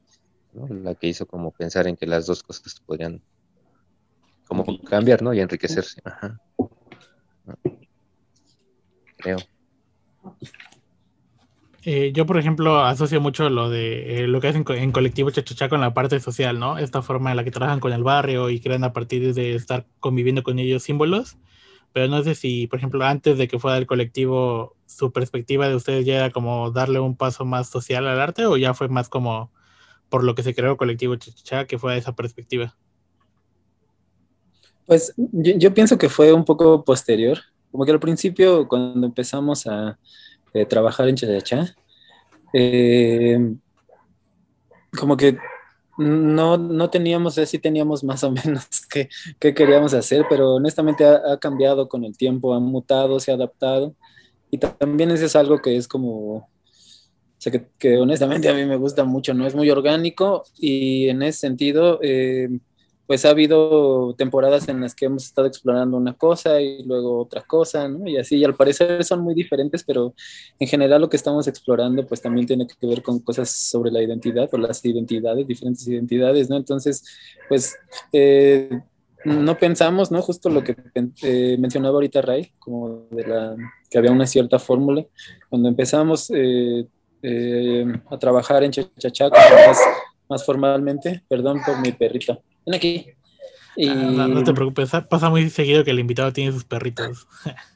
¿no? 0.53 0.68
La 0.68 0.96
que 0.96 1.08
hizo 1.08 1.25
como 1.25 1.51
pensar 1.51 1.88
en 1.88 1.96
que 1.96 2.06
las 2.06 2.25
dos 2.25 2.44
cosas 2.44 2.80
podrían 2.82 3.22
como 4.46 4.65
cambiar, 4.84 5.22
¿no? 5.22 5.34
Y 5.34 5.39
enriquecerse. 5.39 6.01
Ajá. 6.03 6.39
Creo. 9.18 9.38
Eh, 11.86 12.13
yo, 12.13 12.25
por 12.25 12.38
ejemplo, 12.38 12.80
asocio 12.80 13.20
mucho 13.20 13.50
lo 13.50 13.70
de 13.70 14.24
eh, 14.24 14.28
lo 14.28 14.40
que 14.40 14.48
hacen 14.48 14.63
en 14.70 14.92
colectivo 14.94 15.32
Chachachá 15.32 15.68
con 15.68 15.82
la 15.82 15.94
parte 15.94 16.20
social, 16.22 16.58
¿no? 16.58 16.78
Esta 16.78 17.02
forma 17.02 17.32
en 17.32 17.38
la 17.38 17.44
que 17.44 17.52
trabajan 17.52 17.82
con 17.82 17.92
el 17.92 18.04
barrio 18.04 18.50
y 18.50 18.62
crean 18.62 18.86
a 18.86 18.94
partir 18.94 19.34
de 19.34 19.56
estar 19.56 19.86
conviviendo 20.00 20.44
con 20.44 20.60
ellos 20.60 20.84
símbolos. 20.84 21.38
Pero 21.92 22.08
no 22.08 22.24
sé 22.24 22.36
si, 22.36 22.68
por 22.68 22.80
ejemplo, 22.80 23.04
antes 23.04 23.38
de 23.38 23.50
que 23.50 23.60
fuera 23.60 23.78
el 23.78 23.86
colectivo, 23.86 24.78
su 24.86 25.12
perspectiva 25.12 25.68
de 25.68 25.75
ustedes 25.75 26.06
ya 26.06 26.16
era 26.16 26.30
como 26.32 26.72
darle 26.72 27.00
un 27.00 27.18
paso 27.18 27.44
más 27.44 27.70
social 27.70 28.08
al 28.08 28.20
arte 28.22 28.46
o 28.46 28.56
ya 28.56 28.74
fue 28.74 28.88
más 28.88 29.10
como 29.10 29.52
por 30.08 30.24
lo 30.24 30.36
que 30.36 30.44
se 30.44 30.56
creó 30.56 30.78
colectivo 30.78 31.18
Chachachá 31.18 31.66
que 31.66 31.78
fue 31.78 31.98
esa 31.98 32.16
perspectiva. 32.16 32.78
Pues 34.86 35.13
yo, 35.18 35.54
yo 35.58 35.74
pienso 35.74 35.98
que 35.98 36.08
fue 36.08 36.32
un 36.32 36.46
poco 36.46 36.86
posterior. 36.86 37.40
Como 37.72 37.86
que 37.86 37.92
al 37.92 38.00
principio, 38.00 38.68
cuando 38.70 39.06
empezamos 39.06 39.68
a 39.68 40.00
trabajar 40.67 41.10
en 41.10 41.15
Chachachá, 41.15 41.75
eh, 42.53 43.55
como 44.98 45.17
que 45.17 45.38
no, 45.98 46.57
no 46.57 46.89
teníamos, 46.89 47.38
así 47.38 47.60
teníamos 47.60 48.03
más 48.03 48.24
o 48.24 48.31
menos 48.31 48.65
qué, 48.89 49.10
queríamos 49.53 49.93
hacer, 49.93 50.25
pero 50.29 50.55
honestamente 50.55 51.05
ha, 51.05 51.38
cambiado 51.39 51.88
con 51.88 52.03
el 52.03 52.17
tiempo, 52.17 52.53
ha 52.53 52.60
mutado, 52.60 53.19
se 53.19 53.31
ha 53.31 53.36
adaptado. 53.36 53.95
Y 54.50 54.57
también 54.60 55.12
eso 55.12 55.25
es 55.25 55.36
algo 55.36 55.60
que 55.60 55.75
es 55.77 55.88
como, 55.88 56.36
o 56.36 56.48
sea, 57.38 57.51
que, 57.79 57.98
honestamente 57.98 58.50
a 58.50 58.53
mí 58.53 58.65
me 58.65 58.75
gusta 58.75 59.03
mucho, 59.03 59.33
¿no? 59.33 59.48
Es 59.48 59.55
muy 59.55 59.69
orgánico 59.69 60.43
y 60.57 61.10
en 61.10 61.24
ese 61.24 61.39
sentido, 61.39 62.00
eh, 62.03 62.50
pues 63.05 63.25
ha 63.25 63.31
habido 63.31 64.15
temporadas 64.15 64.69
en 64.69 64.81
las 64.81 64.95
que 64.95 65.05
hemos 65.05 65.25
estado 65.25 65.48
explorando 65.48 65.98
una 65.98 66.13
cosa 66.13 66.62
y 66.62 66.83
luego 66.83 67.19
otra 67.19 67.41
cosa, 67.41 67.88
¿no? 67.88 68.07
Y 68.07 68.17
así, 68.17 68.38
y 68.38 68.45
al 68.45 68.55
parecer 68.55 69.03
son 69.03 69.22
muy 69.22 69.33
diferentes, 69.33 69.83
pero 69.83 70.13
en 70.60 70.67
general 70.67 71.01
lo 71.01 71.10
que 71.10 71.17
estamos 71.17 71.48
explorando 71.48 72.05
pues 72.07 72.22
también 72.22 72.48
tiene 72.48 72.65
que 72.65 72.88
ver 72.88 73.01
con 73.01 73.19
cosas 73.19 73.51
sobre 73.51 73.91
la 73.91 74.01
identidad 74.01 74.50
o 74.53 74.57
las 74.57 74.83
identidades, 74.86 75.45
diferentes 75.45 75.86
identidades, 75.88 76.50
¿no? 76.50 76.55
Entonces, 76.55 77.03
pues 77.50 77.75
eh, 78.13 78.69
no 79.25 79.57
pensamos, 79.57 80.10
¿no? 80.10 80.22
Justo 80.22 80.50
lo 80.50 80.63
que 80.63 80.75
eh, 81.24 81.57
mencionaba 81.60 81.95
ahorita 81.95 82.22
Ray, 82.22 82.53
como 82.57 83.07
de 83.12 83.27
la, 83.27 83.55
que 83.89 83.98
había 83.98 84.12
una 84.12 84.27
cierta 84.27 84.60
fórmula. 84.60 85.05
Cuando 85.50 85.67
empezamos 85.67 86.31
eh, 86.33 86.86
a 88.10 88.17
trabajar 88.17 88.63
en 88.63 88.72
Chachachá, 88.72 89.29
más, 89.29 89.79
más 90.29 90.45
formalmente, 90.45 91.22
perdón 91.27 91.62
por 91.65 91.79
mi 91.81 91.91
perrita 91.91 92.39
ven 92.65 92.75
aquí. 92.75 93.08
Ah, 93.88 94.27
no, 94.27 94.43
te 94.43 94.53
preocupes, 94.53 94.91
pasa 95.10 95.29
muy 95.29 95.50
seguido 95.50 95.84
que 95.84 95.91
el 95.91 96.00
invitado 96.00 96.32
tiene 96.32 96.51
sus 96.51 96.63
perritos. 96.63 97.27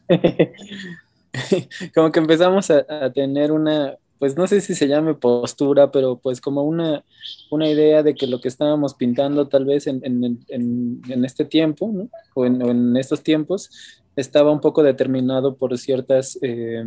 como 1.95 2.11
que 2.11 2.19
empezamos 2.19 2.69
a, 2.69 3.11
tener 3.11 3.51
una, 3.51 3.95
pues 4.19 4.35
no 4.35 4.47
sé 4.47 4.61
si 4.61 4.75
se 4.75 4.87
llame 4.87 5.15
postura, 5.15 5.91
pero 5.91 6.17
pues 6.17 6.39
como 6.39 6.63
una, 6.63 7.03
una 7.49 7.67
idea 7.67 8.03
de 8.03 8.13
que 8.13 8.27
lo 8.27 8.39
que 8.39 8.47
estábamos 8.47 8.93
pintando 8.93 9.47
tal 9.47 9.65
vez 9.65 9.87
en, 9.87 10.01
en, 10.03 10.39
en, 10.49 11.25
este 11.25 11.45
tiempo, 11.45 11.89
¿no? 11.91 12.09
o, 12.35 12.45
en, 12.45 12.95
estos 12.95 13.23
tiempos, 13.23 13.69
estaba 14.15 14.51
un 14.51 14.61
poco 14.61 14.83
determinado 14.83 15.55
por 15.55 15.77
ciertas, 15.77 16.37
eh, 16.41 16.83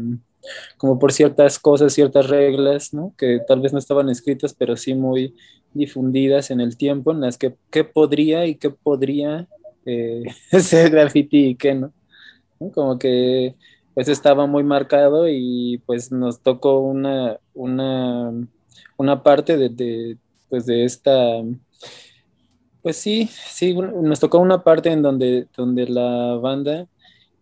como 0.76 0.98
por 0.98 1.12
ciertas 1.12 1.58
cosas, 1.58 1.92
ciertas 1.92 2.28
reglas, 2.28 2.94
¿no? 2.94 3.12
que 3.18 3.40
tal 3.46 3.60
vez 3.60 3.72
no 3.72 3.78
estaban 3.78 4.08
escritas, 4.08 4.54
pero 4.54 4.76
sí 4.76 4.94
muy 4.94 5.34
difundidas 5.72 6.50
en 6.50 6.60
el 6.60 6.76
tiempo, 6.76 7.12
en 7.12 7.20
las 7.20 7.38
que 7.38 7.54
qué 7.70 7.84
podría 7.84 8.46
y 8.46 8.56
qué 8.56 8.70
podría 8.70 9.48
eh, 9.86 10.24
ser 10.60 10.90
graffiti 10.90 11.48
y 11.48 11.54
qué 11.56 11.74
no. 11.74 11.92
Como 12.74 12.98
que 12.98 13.54
pues 13.94 14.08
estaba 14.08 14.46
muy 14.46 14.62
marcado 14.62 15.28
y 15.28 15.82
pues 15.86 16.12
nos 16.12 16.40
tocó 16.40 16.80
una, 16.80 17.38
una, 17.54 18.32
una 18.96 19.22
parte 19.22 19.56
de, 19.56 20.16
pues 20.48 20.66
de 20.66 20.84
esta, 20.84 21.42
pues 22.82 22.96
sí, 22.96 23.28
sí, 23.48 23.74
nos 23.74 24.20
tocó 24.20 24.38
una 24.38 24.62
parte 24.62 24.90
en 24.90 25.02
donde, 25.02 25.48
donde 25.56 25.86
la 25.88 26.36
banda 26.36 26.86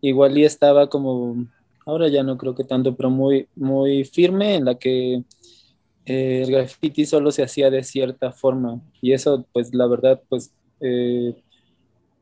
igual 0.01 0.39
y 0.39 0.45
estaba 0.45 0.89
como, 0.89 1.47
ahora 1.87 2.09
ya 2.09 2.23
no 2.23 2.39
creo 2.39 2.55
que 2.55 2.65
tanto, 2.65 2.97
pero 2.97 3.11
muy, 3.11 3.49
muy 3.55 4.05
firme 4.05 4.55
en 4.55 4.65
la 4.65 4.77
que 4.77 5.23
eh, 6.09 6.43
el 6.43 6.51
graffiti 6.51 7.05
solo 7.05 7.31
se 7.31 7.43
hacía 7.43 7.71
de 7.71 7.85
cierta 7.85 8.33
forma 8.33 8.81
y 9.03 9.13
eso 9.13 9.47
pues 9.53 9.75
la 9.75 9.87
verdad 9.87 10.21
pues, 10.29 10.51
eh, 10.81 11.35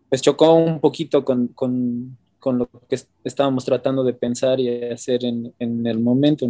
pues 0.09 0.23
chocó 0.23 0.55
un 0.55 0.81
poquito 0.81 1.25
con, 1.25 1.49
con, 1.49 2.16
con, 2.40 2.59
lo 2.59 2.69
que 2.88 2.99
estábamos 3.25 3.64
tratando 3.64 4.02
de 4.02 4.12
pensar 4.12 4.59
y 4.59 4.85
hacer 4.85 5.25
en, 5.25 5.55
en 5.59 5.87
el 5.87 6.00
momento. 6.00 6.49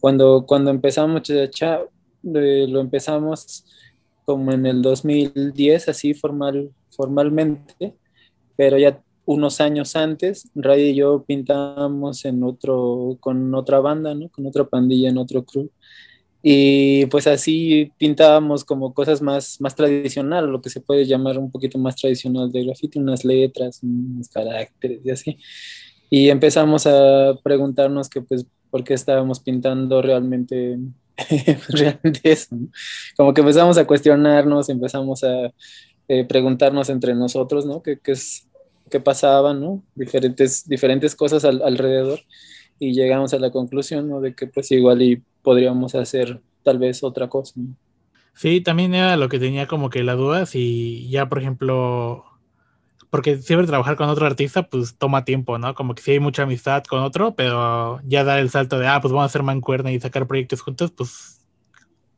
Cuando, 0.00 0.46
cuando 0.46 0.70
empezamos, 0.70 1.22
ya, 1.54 1.80
eh, 2.34 2.66
lo 2.68 2.80
empezamos 2.80 3.64
como 4.24 4.52
en 4.52 4.66
el 4.66 4.82
2010, 4.82 5.88
así 5.88 6.14
formal, 6.14 6.70
formalmente, 6.90 7.94
pero 8.56 8.78
ya 8.78 9.02
unos 9.24 9.60
años 9.60 9.96
antes, 9.96 10.48
Ray 10.54 10.90
y 10.90 10.94
yo 10.94 11.24
pintábamos 11.24 12.24
en 12.24 12.42
otro, 12.42 13.16
con 13.20 13.54
otra 13.54 13.80
banda, 13.80 14.14
¿no? 14.14 14.28
Con 14.28 14.46
otra 14.46 14.64
pandilla 14.64 15.10
en 15.10 15.18
otro 15.18 15.44
crew. 15.44 15.70
Y 16.42 17.06
pues 17.06 17.26
así 17.26 17.92
pintábamos 17.98 18.64
como 18.64 18.94
cosas 18.94 19.20
más, 19.20 19.60
más 19.60 19.74
tradicional, 19.74 20.46
lo 20.46 20.62
que 20.62 20.70
se 20.70 20.80
puede 20.80 21.04
llamar 21.04 21.38
un 21.38 21.50
poquito 21.50 21.78
más 21.78 21.96
tradicional 21.96 22.52
de 22.52 22.64
graffiti, 22.64 22.98
unas 22.98 23.24
letras, 23.24 23.80
unos 23.82 24.28
caracteres 24.28 25.00
y 25.04 25.10
así. 25.10 25.38
Y 26.10 26.28
empezamos 26.30 26.86
a 26.86 27.38
preguntarnos 27.42 28.08
que 28.08 28.22
pues 28.22 28.46
por 28.70 28.84
qué 28.84 28.94
estábamos 28.94 29.40
pintando 29.40 30.00
realmente, 30.00 30.78
realmente 31.68 32.20
eso. 32.24 32.56
Como 33.16 33.34
que 33.34 33.40
empezamos 33.40 33.76
a 33.76 33.86
cuestionarnos, 33.86 34.68
empezamos 34.68 35.24
a 35.24 35.52
eh, 36.06 36.24
preguntarnos 36.24 36.88
entre 36.88 37.14
nosotros, 37.14 37.66
¿no? 37.66 37.82
¿Qué, 37.82 37.98
qué, 37.98 38.12
es, 38.12 38.46
qué 38.90 39.00
pasaba, 39.00 39.54
¿no? 39.54 39.82
Diferentes, 39.96 40.68
diferentes 40.68 41.16
cosas 41.16 41.44
alrededor 41.44 42.20
y 42.78 42.92
llegamos 42.92 43.34
a 43.34 43.38
la 43.38 43.50
conclusión, 43.50 44.08
¿no? 44.08 44.20
De 44.20 44.34
que 44.34 44.46
pues 44.46 44.70
igual 44.70 45.02
y 45.02 45.22
podríamos 45.42 45.94
hacer 45.94 46.40
tal 46.62 46.78
vez 46.78 47.02
otra 47.02 47.28
cosa. 47.28 47.54
Sí, 48.34 48.60
también 48.60 48.94
era 48.94 49.16
lo 49.16 49.28
que 49.28 49.38
tenía 49.38 49.66
como 49.66 49.90
que 49.90 50.04
la 50.04 50.14
duda, 50.14 50.46
si 50.46 51.08
ya 51.10 51.28
por 51.28 51.40
ejemplo, 51.40 52.24
porque 53.10 53.38
siempre 53.38 53.66
trabajar 53.66 53.96
con 53.96 54.08
otro 54.08 54.26
artista 54.26 54.68
pues 54.68 54.96
toma 54.96 55.24
tiempo, 55.24 55.58
¿no? 55.58 55.74
Como 55.74 55.94
que 55.94 56.02
si 56.02 56.12
hay 56.12 56.20
mucha 56.20 56.44
amistad 56.44 56.84
con 56.84 57.02
otro, 57.02 57.34
pero 57.34 58.00
ya 58.04 58.24
dar 58.24 58.38
el 58.38 58.50
salto 58.50 58.78
de, 58.78 58.86
ah, 58.86 59.00
pues 59.00 59.12
vamos 59.12 59.24
a 59.24 59.26
hacer 59.26 59.42
mancuerna 59.42 59.90
y 59.90 60.00
sacar 60.00 60.26
proyectos 60.26 60.60
juntos, 60.60 60.92
pues 60.92 61.44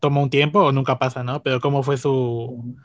toma 0.01 0.21
un 0.23 0.31
tiempo 0.31 0.61
o 0.61 0.73
nunca 0.73 0.99
pasa, 0.99 1.23
¿no? 1.25 1.43
Pero 1.43 1.61
cómo 1.61 1.83
fue 1.83 1.97
su, 1.97 2.77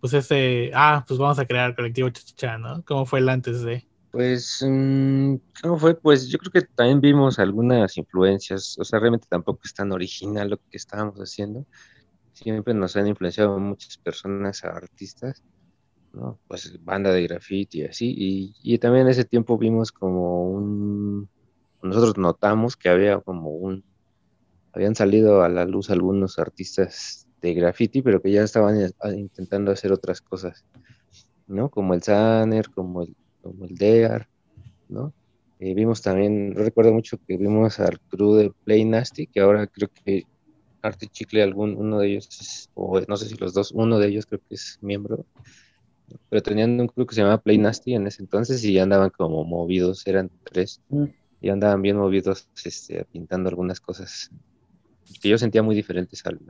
pues 0.00 0.14
ese, 0.14 0.70
ah, 0.74 1.04
pues 1.06 1.18
vamos 1.18 1.38
a 1.38 1.46
crear 1.46 1.74
colectivo 1.74 2.08
Chachacha, 2.10 2.58
¿no? 2.58 2.82
¿Cómo 2.84 3.06
fue 3.06 3.18
el 3.20 3.28
antes 3.28 3.62
de? 3.62 3.86
Pues, 4.10 4.64
mm, 4.66 5.36
¿cómo 5.62 5.78
fue? 5.78 5.94
Pues 5.94 6.28
yo 6.28 6.38
creo 6.38 6.50
que 6.50 6.62
también 6.74 7.00
vimos 7.00 7.38
algunas 7.38 7.96
influencias, 7.96 8.76
o 8.78 8.84
sea, 8.84 8.98
realmente 8.98 9.26
tampoco 9.30 9.60
es 9.64 9.72
tan 9.72 9.92
original 9.92 10.50
lo 10.50 10.56
que 10.58 10.76
estábamos 10.76 11.16
haciendo. 11.20 11.64
Siempre 12.32 12.74
nos 12.74 12.96
han 12.96 13.06
influenciado 13.06 13.58
muchas 13.60 13.98
personas, 13.98 14.64
artistas, 14.64 15.44
¿no? 16.12 16.40
Pues 16.48 16.82
banda 16.84 17.12
de 17.12 17.22
graffiti 17.24 17.82
y 17.82 17.84
así. 17.86 18.14
Y, 18.16 18.54
y 18.62 18.78
también 18.78 19.06
en 19.06 19.12
ese 19.12 19.24
tiempo 19.24 19.58
vimos 19.58 19.92
como 19.92 20.50
un, 20.50 21.28
nosotros 21.82 22.18
notamos 22.18 22.76
que 22.76 22.88
había 22.88 23.20
como 23.20 23.50
un, 23.50 23.84
habían 24.72 24.96
salido 24.96 25.42
a 25.42 25.48
la 25.48 25.64
luz 25.66 25.90
algunos 25.90 26.38
artistas 26.38 27.28
de 27.42 27.54
graffiti, 27.54 28.02
pero 28.02 28.22
que 28.22 28.32
ya 28.32 28.42
estaban 28.42 28.76
intentando 29.16 29.72
hacer 29.72 29.92
otras 29.92 30.20
cosas, 30.20 30.64
¿no? 31.46 31.70
Como 31.70 31.94
el 31.94 32.02
Sanner, 32.02 32.70
como 32.70 33.02
el 33.02 33.16
como 33.42 33.64
el 33.64 33.74
DEAR, 33.74 34.28
¿no? 34.88 35.12
Eh, 35.58 35.74
vimos 35.74 36.00
también, 36.00 36.54
recuerdo 36.54 36.92
mucho 36.92 37.18
que 37.26 37.36
vimos 37.36 37.80
al 37.80 38.00
crew 38.00 38.34
de 38.34 38.52
Play 38.64 38.84
Nasty, 38.84 39.26
que 39.26 39.40
ahora 39.40 39.66
creo 39.66 39.90
que 40.04 40.24
Arte 40.80 41.06
Chicle, 41.06 41.42
algún, 41.42 41.76
uno 41.76 41.98
de 41.98 42.08
ellos, 42.08 42.70
o 42.74 43.00
no 43.00 43.16
sé 43.18 43.28
si 43.28 43.36
los 43.36 43.52
dos, 43.52 43.70
uno 43.72 43.98
de 43.98 44.08
ellos 44.08 44.24
creo 44.24 44.40
que 44.48 44.54
es 44.54 44.78
miembro, 44.80 45.26
pero 46.28 46.42
tenían 46.42 46.80
un 46.80 46.88
crew 46.88 47.06
que 47.06 47.14
se 47.14 47.20
llamaba 47.20 47.42
Play 47.42 47.58
Nasty 47.58 47.94
en 47.94 48.06
ese 48.06 48.22
entonces 48.22 48.64
y 48.64 48.78
andaban 48.78 49.10
como 49.10 49.44
movidos, 49.44 50.06
eran 50.06 50.30
tres, 50.44 50.80
mm. 50.88 51.04
y 51.42 51.50
andaban 51.50 51.82
bien 51.82 51.96
movidos 51.96 52.48
este, 52.64 53.04
pintando 53.12 53.50
algunas 53.50 53.80
cosas 53.80 54.30
que 55.20 55.28
yo 55.28 55.38
sentía 55.38 55.62
muy 55.62 55.74
diferentes 55.74 56.24
al, 56.24 56.40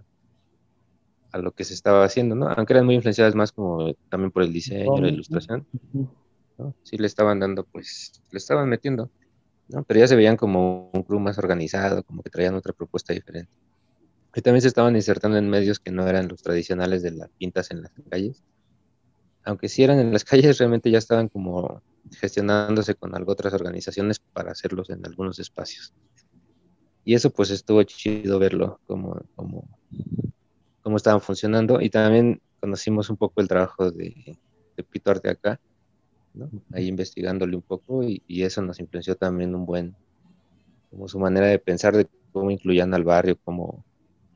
a 1.32 1.38
lo 1.38 1.52
que 1.52 1.64
se 1.64 1.74
estaba 1.74 2.04
haciendo, 2.04 2.34
¿no? 2.34 2.48
Aunque 2.48 2.72
eran 2.74 2.86
muy 2.86 2.94
influenciadas 2.94 3.34
más 3.34 3.52
como 3.52 3.92
también 4.08 4.30
por 4.30 4.42
el 4.42 4.52
diseño, 4.52 5.00
la 5.00 5.08
ilustración. 5.08 5.66
Sí 6.82 6.96
le 6.96 7.06
estaban 7.06 7.40
dando, 7.40 7.64
pues, 7.64 8.22
le 8.30 8.38
estaban 8.38 8.68
metiendo, 8.68 9.10
¿no? 9.68 9.84
Pero 9.84 10.00
ya 10.00 10.08
se 10.08 10.16
veían 10.16 10.36
como 10.36 10.90
un 10.92 11.02
club 11.02 11.20
más 11.20 11.38
organizado, 11.38 12.02
como 12.02 12.22
que 12.22 12.30
traían 12.30 12.54
otra 12.54 12.72
propuesta 12.72 13.12
diferente. 13.12 13.50
Y 14.34 14.42
también 14.42 14.62
se 14.62 14.68
estaban 14.68 14.94
insertando 14.94 15.38
en 15.38 15.48
medios 15.50 15.80
que 15.80 15.90
no 15.90 16.06
eran 16.06 16.28
los 16.28 16.42
tradicionales 16.42 17.02
de 17.02 17.10
las 17.12 17.30
pintas 17.30 17.70
en 17.70 17.82
las 17.82 17.92
calles. 18.08 18.44
Aunque 19.44 19.68
sí 19.68 19.82
eran 19.82 19.98
en 19.98 20.12
las 20.12 20.24
calles, 20.24 20.58
realmente 20.58 20.90
ya 20.90 20.98
estaban 20.98 21.28
como 21.28 21.82
gestionándose 22.12 22.94
con 22.94 23.14
algo 23.14 23.32
otras 23.32 23.52
organizaciones 23.52 24.18
para 24.18 24.52
hacerlos 24.52 24.90
en 24.90 25.04
algunos 25.04 25.38
espacios. 25.38 25.92
Y 27.04 27.14
eso 27.14 27.30
pues 27.30 27.50
estuvo 27.50 27.82
chido 27.82 28.38
verlo, 28.38 28.80
como, 28.86 29.20
como, 29.34 29.66
cómo 30.82 30.96
estaban 30.96 31.20
funcionando. 31.20 31.80
Y 31.80 31.90
también 31.90 32.40
conocimos 32.60 33.10
un 33.10 33.16
poco 33.16 33.40
el 33.40 33.48
trabajo 33.48 33.90
de, 33.90 34.38
de 34.76 34.84
Pito 34.84 35.10
Arte 35.10 35.30
acá, 35.30 35.60
ahí 36.72 36.86
investigándole 36.86 37.56
un 37.56 37.62
poco 37.62 38.02
y, 38.02 38.22
eso 38.28 38.62
nos 38.62 38.80
influenció 38.80 39.16
también 39.16 39.54
un 39.54 39.66
buen, 39.66 39.96
como 40.90 41.08
su 41.08 41.18
manera 41.18 41.46
de 41.46 41.58
pensar 41.58 41.96
de 41.96 42.08
cómo 42.32 42.50
incluían 42.50 42.94
al 42.94 43.04
barrio, 43.04 43.38
cómo, 43.44 43.84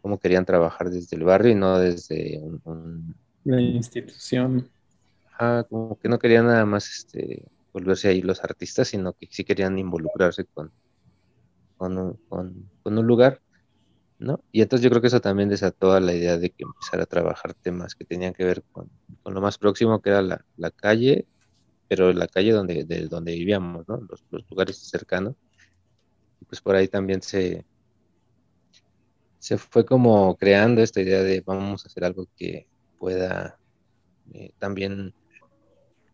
cómo 0.02 0.18
querían 0.18 0.44
trabajar 0.44 0.90
desde 0.90 1.16
el 1.16 1.24
barrio 1.24 1.52
y 1.52 1.54
no 1.54 1.78
desde 1.78 2.40
un, 2.64 3.14
la 3.44 3.60
institución. 3.60 4.68
como 5.68 5.98
que 5.98 6.08
no 6.08 6.18
querían 6.18 6.46
nada 6.46 6.64
más 6.64 6.88
este, 6.88 7.44
volverse 7.72 8.08
ahí 8.08 8.22
los 8.22 8.42
artistas, 8.42 8.88
sino 8.88 9.12
que 9.12 9.28
sí 9.30 9.44
querían 9.44 9.78
involucrarse 9.78 10.46
con, 10.46 10.72
con, 11.76 11.98
un, 11.98 12.18
con, 12.28 12.68
un 12.84 13.06
lugar, 13.06 13.40
¿no? 14.18 14.40
Y 14.50 14.62
entonces 14.62 14.82
yo 14.82 14.90
creo 14.90 15.00
que 15.00 15.08
eso 15.08 15.20
también 15.20 15.48
desató 15.48 15.98
la 16.00 16.14
idea 16.14 16.38
de 16.38 16.50
que 16.50 16.64
empezara 16.64 17.04
a 17.04 17.06
trabajar 17.06 17.54
temas 17.54 17.94
que 17.94 18.04
tenían 18.04 18.32
que 18.32 18.44
ver 18.44 18.62
con, 18.72 18.90
lo 19.24 19.40
más 19.40 19.58
próximo, 19.58 20.00
que 20.00 20.10
era 20.10 20.22
la, 20.22 20.44
la 20.56 20.70
calle 20.70 21.26
pero 21.88 22.12
la 22.12 22.28
calle 22.28 22.52
donde, 22.52 22.84
de 22.84 23.06
donde 23.08 23.32
vivíamos, 23.32 23.86
¿no? 23.88 24.00
Los, 24.08 24.24
lugares 24.50 24.76
cercanos. 24.78 25.34
pues 26.48 26.60
por 26.60 26.76
ahí 26.76 26.88
también 26.88 27.22
se, 27.22 27.64
se 29.38 29.58
fue 29.58 29.84
como 29.84 30.36
creando 30.36 30.82
esta 30.82 31.00
idea 31.00 31.22
de 31.22 31.40
vamos 31.40 31.84
a 31.84 31.88
hacer 31.88 32.04
algo 32.04 32.26
que 32.36 32.66
pueda 32.98 33.58
eh, 34.32 34.52
también 34.58 35.14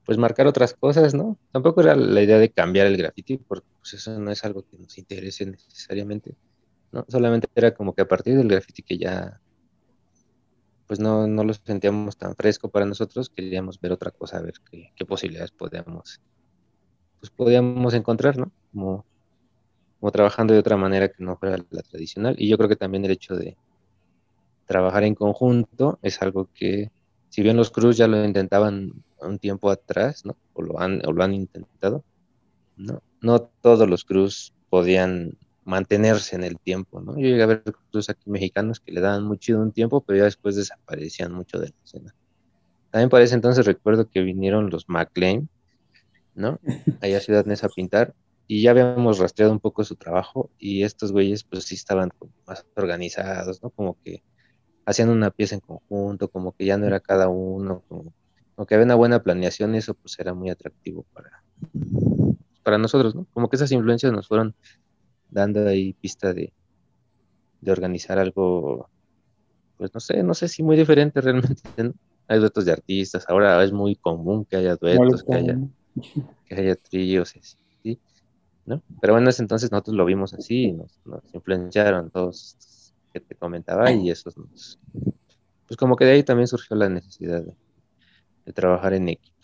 pues 0.04 0.18
marcar 0.18 0.46
otras 0.46 0.74
cosas, 0.74 1.14
¿no? 1.14 1.38
Tampoco 1.52 1.82
era 1.82 1.94
la 1.94 2.20
idea 2.22 2.38
de 2.38 2.50
cambiar 2.50 2.88
el 2.88 2.96
graffiti, 2.96 3.36
porque 3.36 3.68
pues 3.78 3.94
eso 3.94 4.18
no 4.18 4.32
es 4.32 4.44
algo 4.44 4.64
que 4.68 4.76
nos 4.76 4.98
interese 4.98 5.46
necesariamente, 5.46 6.34
¿no? 6.90 7.04
Solamente 7.08 7.48
era 7.54 7.72
como 7.72 7.94
que 7.94 8.02
a 8.02 8.08
partir 8.08 8.36
del 8.36 8.48
graffiti 8.48 8.82
que 8.82 8.98
ya 8.98 9.40
pues 10.90 10.98
no, 10.98 11.28
no 11.28 11.44
lo 11.44 11.54
sentíamos 11.54 12.16
tan 12.16 12.34
fresco 12.34 12.68
para 12.68 12.84
nosotros, 12.84 13.30
queríamos 13.30 13.80
ver 13.80 13.92
otra 13.92 14.10
cosa, 14.10 14.38
a 14.38 14.42
ver 14.42 14.54
qué, 14.96 15.04
posibilidades 15.04 15.52
podíamos, 15.52 16.20
pues 17.20 17.30
podíamos 17.30 17.94
encontrar, 17.94 18.36
¿no? 18.36 18.50
Como, 18.72 19.04
como 20.00 20.10
trabajando 20.10 20.52
de 20.52 20.58
otra 20.58 20.76
manera 20.76 21.06
que 21.06 21.22
no 21.22 21.36
fuera 21.36 21.58
la 21.70 21.82
tradicional. 21.82 22.34
Y 22.36 22.48
yo 22.48 22.56
creo 22.56 22.68
que 22.68 22.74
también 22.74 23.04
el 23.04 23.12
hecho 23.12 23.36
de 23.36 23.56
trabajar 24.66 25.04
en 25.04 25.14
conjunto 25.14 26.00
es 26.02 26.20
algo 26.22 26.48
que, 26.52 26.90
si 27.28 27.42
bien 27.42 27.56
los 27.56 27.70
Cruz 27.70 27.96
ya 27.96 28.08
lo 28.08 28.24
intentaban 28.24 29.04
un 29.20 29.38
tiempo 29.38 29.70
atrás, 29.70 30.24
¿no? 30.24 30.36
O 30.54 30.62
lo 30.62 30.80
han, 30.80 31.06
o 31.06 31.12
lo 31.12 31.22
han 31.22 31.34
intentado, 31.34 32.02
¿no? 32.76 33.00
No 33.20 33.42
todos 33.42 33.88
los 33.88 34.04
Cruz 34.04 34.52
podían 34.68 35.38
mantenerse 35.64 36.36
en 36.36 36.44
el 36.44 36.58
tiempo, 36.58 37.00
¿no? 37.00 37.14
Yo 37.16 37.28
llegué 37.28 37.42
a 37.42 37.46
ver 37.46 37.62
cruz 37.90 38.08
aquí 38.10 38.30
mexicanos 38.30 38.80
que 38.80 38.92
le 38.92 39.00
daban 39.00 39.24
muy 39.24 39.38
chido 39.38 39.60
un 39.60 39.72
tiempo, 39.72 40.00
pero 40.00 40.18
ya 40.18 40.24
después 40.24 40.56
desaparecían 40.56 41.32
mucho 41.32 41.58
de 41.58 41.68
la 41.68 41.74
escena. 41.84 42.14
También 42.90 43.08
para 43.08 43.24
ese 43.24 43.34
entonces 43.34 43.66
recuerdo 43.66 44.08
que 44.08 44.22
vinieron 44.22 44.70
los 44.70 44.88
McLean, 44.88 45.48
¿no? 46.34 46.58
Allá 47.00 47.18
a 47.18 47.20
Ciudad 47.20 47.44
Neza 47.44 47.66
a 47.66 47.70
pintar, 47.70 48.14
y 48.46 48.62
ya 48.62 48.72
habíamos 48.72 49.18
rastreado 49.18 49.52
un 49.52 49.60
poco 49.60 49.84
su 49.84 49.94
trabajo, 49.94 50.50
y 50.58 50.82
estos 50.82 51.12
güeyes 51.12 51.44
pues 51.44 51.64
sí 51.64 51.76
estaban 51.76 52.10
más 52.46 52.66
organizados, 52.74 53.62
¿no? 53.62 53.70
Como 53.70 53.96
que 54.02 54.22
hacían 54.86 55.10
una 55.10 55.30
pieza 55.30 55.54
en 55.54 55.60
conjunto, 55.60 56.28
como 56.28 56.52
que 56.52 56.64
ya 56.64 56.76
no 56.76 56.86
era 56.86 56.98
cada 57.00 57.28
uno, 57.28 57.84
como, 57.88 58.12
que 58.66 58.74
había 58.74 58.84
una 58.84 58.96
buena 58.96 59.22
planeación, 59.22 59.74
y 59.74 59.78
eso 59.78 59.94
pues 59.94 60.18
era 60.18 60.34
muy 60.34 60.50
atractivo 60.50 61.06
para, 61.12 61.44
para 62.64 62.76
nosotros, 62.76 63.14
¿no? 63.14 63.26
Como 63.32 63.48
que 63.48 63.56
esas 63.56 63.70
influencias 63.70 64.12
nos 64.12 64.26
fueron 64.26 64.54
dando 65.30 65.66
ahí 65.66 65.92
pista 65.94 66.32
de, 66.32 66.52
de 67.60 67.72
organizar 67.72 68.18
algo, 68.18 68.88
pues 69.76 69.92
no 69.94 70.00
sé, 70.00 70.22
no 70.22 70.34
sé 70.34 70.48
si 70.48 70.62
muy 70.62 70.76
diferente 70.76 71.20
realmente, 71.20 71.62
Hay 72.28 72.38
duetos 72.38 72.64
de 72.64 72.72
artistas, 72.72 73.24
ahora 73.28 73.62
es 73.64 73.72
muy 73.72 73.96
común 73.96 74.44
que 74.44 74.56
haya 74.56 74.76
duetos, 74.76 75.24
que 75.24 75.34
haya, 75.34 75.58
que 76.46 76.54
haya 76.54 76.76
tríos, 76.76 77.34
¿sí? 77.82 77.98
¿no? 78.66 78.82
Pero 79.00 79.14
bueno, 79.14 79.26
en 79.26 79.30
ese 79.30 79.42
entonces 79.42 79.70
nosotros 79.70 79.96
lo 79.96 80.04
vimos 80.04 80.34
así 80.34 80.64
y 80.64 80.72
nos, 80.72 81.00
influenciaron 81.32 82.10
todos 82.10 82.94
que 83.12 83.20
te 83.20 83.34
comentaba 83.34 83.90
y 83.90 84.10
eso 84.10 84.30
nos, 84.36 84.78
pues 85.66 85.76
como 85.76 85.96
que 85.96 86.04
de 86.04 86.12
ahí 86.12 86.22
también 86.22 86.46
surgió 86.46 86.76
la 86.76 86.88
necesidad 86.88 87.42
de, 87.42 87.56
de 88.46 88.52
trabajar 88.52 88.94
en 88.94 89.08
equipo. 89.08 89.36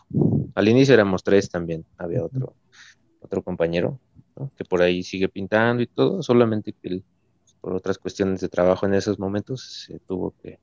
Al 0.54 0.68
inicio 0.68 0.94
éramos 0.94 1.24
tres 1.24 1.50
también, 1.50 1.84
había 1.98 2.24
otro, 2.24 2.54
otro 3.20 3.42
compañero, 3.42 3.98
que 4.56 4.64
por 4.64 4.82
ahí 4.82 5.02
sigue 5.02 5.28
pintando 5.28 5.82
y 5.82 5.86
todo, 5.86 6.22
solamente 6.22 6.72
que 6.72 7.02
por 7.60 7.74
otras 7.74 7.98
cuestiones 7.98 8.40
de 8.40 8.48
trabajo 8.48 8.86
en 8.86 8.94
esos 8.94 9.18
momentos 9.18 9.84
se 9.86 9.98
tuvo 10.00 10.34
que 10.42 10.58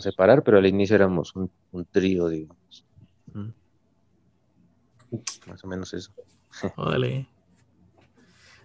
separar, 0.00 0.42
pero 0.42 0.58
al 0.58 0.66
inicio 0.66 0.96
éramos 0.96 1.34
un, 1.34 1.50
trío, 1.90 2.28
digamos. 2.28 2.84
Más 5.46 5.64
o 5.64 5.66
menos 5.66 5.92
eso. 5.94 6.12
Órale. 6.76 7.28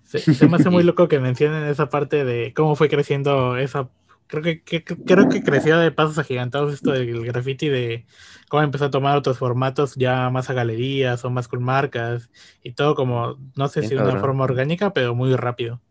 Se, 0.03 0.47
me 0.47 0.57
hace 0.57 0.69
muy 0.69 0.83
loco 0.83 1.07
que 1.07 1.19
mencionen 1.19 1.63
esa 1.63 1.89
parte 1.89 2.23
de 2.23 2.53
cómo 2.53 2.75
fue 2.75 2.89
creciendo 2.89 3.57
esa 3.57 3.89
creo 4.27 4.43
que, 4.43 4.83
creo 4.83 5.29
que 5.29 5.43
creció 5.43 5.77
de 5.77 5.91
pasos 5.91 6.17
agigantados 6.17 6.73
esto 6.73 6.91
del 6.91 7.25
graffiti 7.25 7.69
de 7.69 8.05
cómo 8.49 8.63
empezó 8.63 8.85
a 8.85 8.91
tomar 8.91 9.17
otros 9.17 9.37
formatos 9.37 9.95
ya 9.95 10.29
más 10.29 10.49
a 10.49 10.53
galerías 10.53 11.23
o 11.25 11.29
más 11.29 11.47
con 11.47 11.63
marcas 11.63 12.29
y 12.63 12.73
todo 12.73 12.95
como 12.95 13.37
no 13.55 13.67
sé 13.67 13.83
si 13.83 13.95
de 13.95 14.01
una 14.01 14.19
forma 14.19 14.43
orgánica 14.43 14.93
pero 14.93 15.15
muy 15.15 15.35
rápido. 15.35 15.81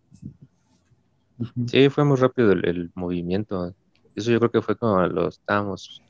Sí 1.66 1.88
fue 1.88 2.04
muy 2.04 2.16
rápido 2.16 2.52
el, 2.52 2.90
movimiento. 2.94 3.74
Eso 4.14 4.30
yo 4.30 4.38
creo 4.38 4.50
que 4.50 4.62
fue 4.62 4.76
como 4.76 5.04
lo 5.06 5.28
estábamos 5.28 6.03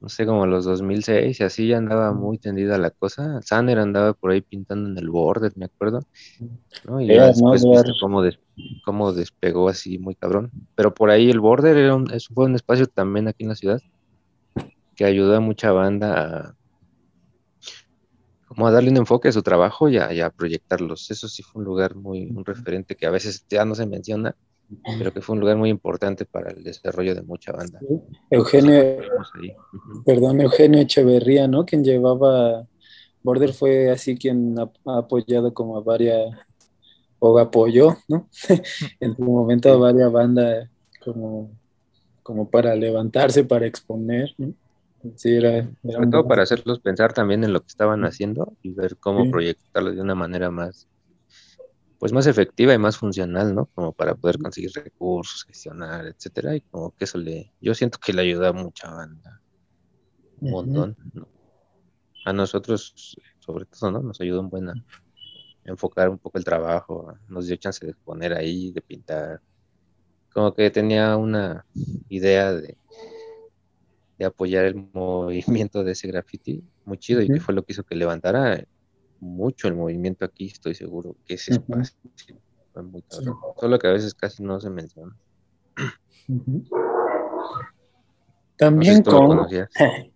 no 0.00 0.08
sé, 0.08 0.26
como 0.26 0.46
los 0.46 0.64
2006, 0.64 1.40
y 1.40 1.42
así 1.42 1.68
ya 1.68 1.78
andaba 1.78 2.12
muy 2.12 2.38
tendida 2.38 2.78
la 2.78 2.90
cosa. 2.90 3.40
Sander 3.42 3.78
andaba 3.78 4.12
por 4.12 4.30
ahí 4.30 4.40
pintando 4.40 4.90
en 4.90 4.98
el 4.98 5.08
border, 5.08 5.52
me 5.56 5.66
acuerdo. 5.66 6.00
¿no? 6.84 7.00
Y 7.00 7.08
después 7.08 7.64
viste 7.64 7.92
cómo, 8.84 9.12
despegó 9.12 9.68
así 9.68 9.98
muy 9.98 10.14
cabrón. 10.14 10.50
Pero 10.74 10.92
por 10.94 11.10
ahí 11.10 11.30
el 11.30 11.40
border 11.40 11.76
era 11.76 11.94
un, 11.94 12.08
fue 12.34 12.44
un 12.44 12.54
espacio 12.54 12.86
también 12.86 13.28
aquí 13.28 13.44
en 13.44 13.50
la 13.50 13.56
ciudad 13.56 13.80
que 14.94 15.04
ayudó 15.04 15.36
a 15.36 15.40
mucha 15.40 15.72
banda 15.72 16.14
a, 16.20 16.54
como 18.46 18.66
a 18.66 18.70
darle 18.70 18.90
un 18.90 18.96
enfoque 18.96 19.28
a 19.28 19.32
su 19.32 19.42
trabajo 19.42 19.88
y 19.88 19.98
a, 19.98 20.30
proyectarlos. 20.30 21.10
Eso 21.10 21.28
sí 21.28 21.42
fue 21.42 21.60
un 21.60 21.66
lugar 21.66 21.94
muy, 21.94 22.26
un 22.26 22.44
referente 22.44 22.96
que 22.96 23.06
a 23.06 23.10
veces 23.10 23.44
ya 23.48 23.64
no 23.64 23.74
se 23.74 23.86
menciona, 23.86 24.34
pero 24.98 25.12
que 25.12 25.20
fue 25.20 25.34
un 25.34 25.40
lugar 25.40 25.56
muy 25.56 25.70
importante 25.70 26.24
para 26.24 26.50
el 26.50 26.62
desarrollo 26.62 27.14
de 27.14 27.22
mucha 27.22 27.52
banda. 27.52 27.80
Eugenio, 28.30 28.98
perdón, 30.04 30.40
Eugenio 30.40 30.80
Echeverría, 30.80 31.46
¿no? 31.46 31.64
Quien 31.64 31.84
llevaba 31.84 32.66
Border 33.22 33.52
fue 33.52 33.90
así 33.90 34.16
quien 34.16 34.56
ha, 34.58 34.70
apoyado 34.98 35.52
como 35.52 35.76
a 35.76 35.80
varias, 35.80 36.30
o 37.18 37.38
apoyó, 37.38 37.96
¿no? 38.08 38.28
en 39.00 39.16
su 39.16 39.22
momento 39.22 39.72
a 39.72 39.76
varias 39.76 40.12
bandas 40.12 40.68
como, 41.04 41.50
como 42.22 42.48
para 42.48 42.74
levantarse, 42.76 43.44
para 43.44 43.66
exponer, 43.66 44.34
¿no? 44.38 44.54
Sí, 45.14 45.36
era, 45.36 45.68
Sobre 45.82 46.08
todo 46.08 46.26
para 46.26 46.42
hacerlos 46.42 46.80
pensar 46.80 47.12
también 47.12 47.44
en 47.44 47.52
lo 47.52 47.60
que 47.60 47.68
estaban 47.68 48.04
haciendo 48.04 48.54
y 48.62 48.72
ver 48.72 48.96
cómo 48.96 49.30
proyectarlo 49.30 49.92
de 49.92 50.00
una 50.00 50.16
manera 50.16 50.50
más, 50.50 50.88
pues 51.98 52.12
más 52.12 52.26
efectiva 52.26 52.74
y 52.74 52.78
más 52.78 52.96
funcional, 52.96 53.54
¿no? 53.54 53.66
Como 53.74 53.92
para 53.92 54.14
poder 54.14 54.38
conseguir 54.38 54.70
recursos, 54.74 55.44
gestionar, 55.44 56.06
etcétera, 56.06 56.54
y 56.56 56.60
como 56.60 56.94
que 56.94 57.04
eso 57.04 57.18
le, 57.18 57.52
yo 57.60 57.74
siento 57.74 57.98
que 57.98 58.12
le 58.12 58.22
ayuda 58.22 58.48
a 58.48 58.52
mucha 58.52 58.90
banda, 58.90 59.40
un 60.40 60.50
montón, 60.50 60.96
¿no? 61.14 61.28
A 62.24 62.32
nosotros, 62.32 63.16
sobre 63.38 63.64
todo, 63.66 63.90
¿no? 63.90 64.02
Nos 64.02 64.20
ayuda 64.20 64.40
un 64.40 64.50
buen 64.50 64.68
a 64.68 64.74
enfocar 65.64 66.08
un 66.08 66.18
poco 66.18 66.38
el 66.38 66.44
trabajo, 66.44 67.16
nos 67.28 67.46
dio 67.46 67.56
chance 67.56 67.84
de 67.84 67.94
poner 67.94 68.32
ahí, 68.32 68.72
de 68.72 68.80
pintar, 68.82 69.40
como 70.32 70.54
que 70.54 70.70
tenía 70.70 71.16
una 71.16 71.64
idea 72.08 72.52
de, 72.52 72.76
de 74.18 74.24
apoyar 74.24 74.66
el 74.66 74.74
movimiento 74.92 75.82
de 75.82 75.92
ese 75.92 76.08
graffiti 76.08 76.62
muy 76.84 76.98
chido 76.98 77.22
y 77.22 77.28
que 77.28 77.40
fue 77.40 77.54
lo 77.54 77.64
que 77.64 77.72
hizo 77.72 77.84
que 77.84 77.96
levantara 77.96 78.64
mucho 79.26 79.68
el 79.68 79.74
movimiento 79.74 80.24
aquí, 80.24 80.46
estoy 80.46 80.74
seguro 80.74 81.16
que 81.26 81.34
ese 81.34 81.52
espacio 81.52 81.96
fue 82.72 82.82
muy 82.82 83.04
Solo 83.08 83.78
que 83.78 83.88
a 83.88 83.92
veces 83.92 84.14
casi 84.14 84.42
no 84.42 84.60
se 84.60 84.70
menciona. 84.70 85.16
También 88.56 89.02
con 89.02 89.46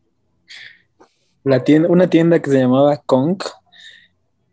la 1.44 1.64
tienda, 1.64 1.88
una 1.88 2.09
tienda 2.09 2.40
que 2.40 2.51
se 2.51 2.59
llamaba 2.59 2.99
Conk. 2.99 3.44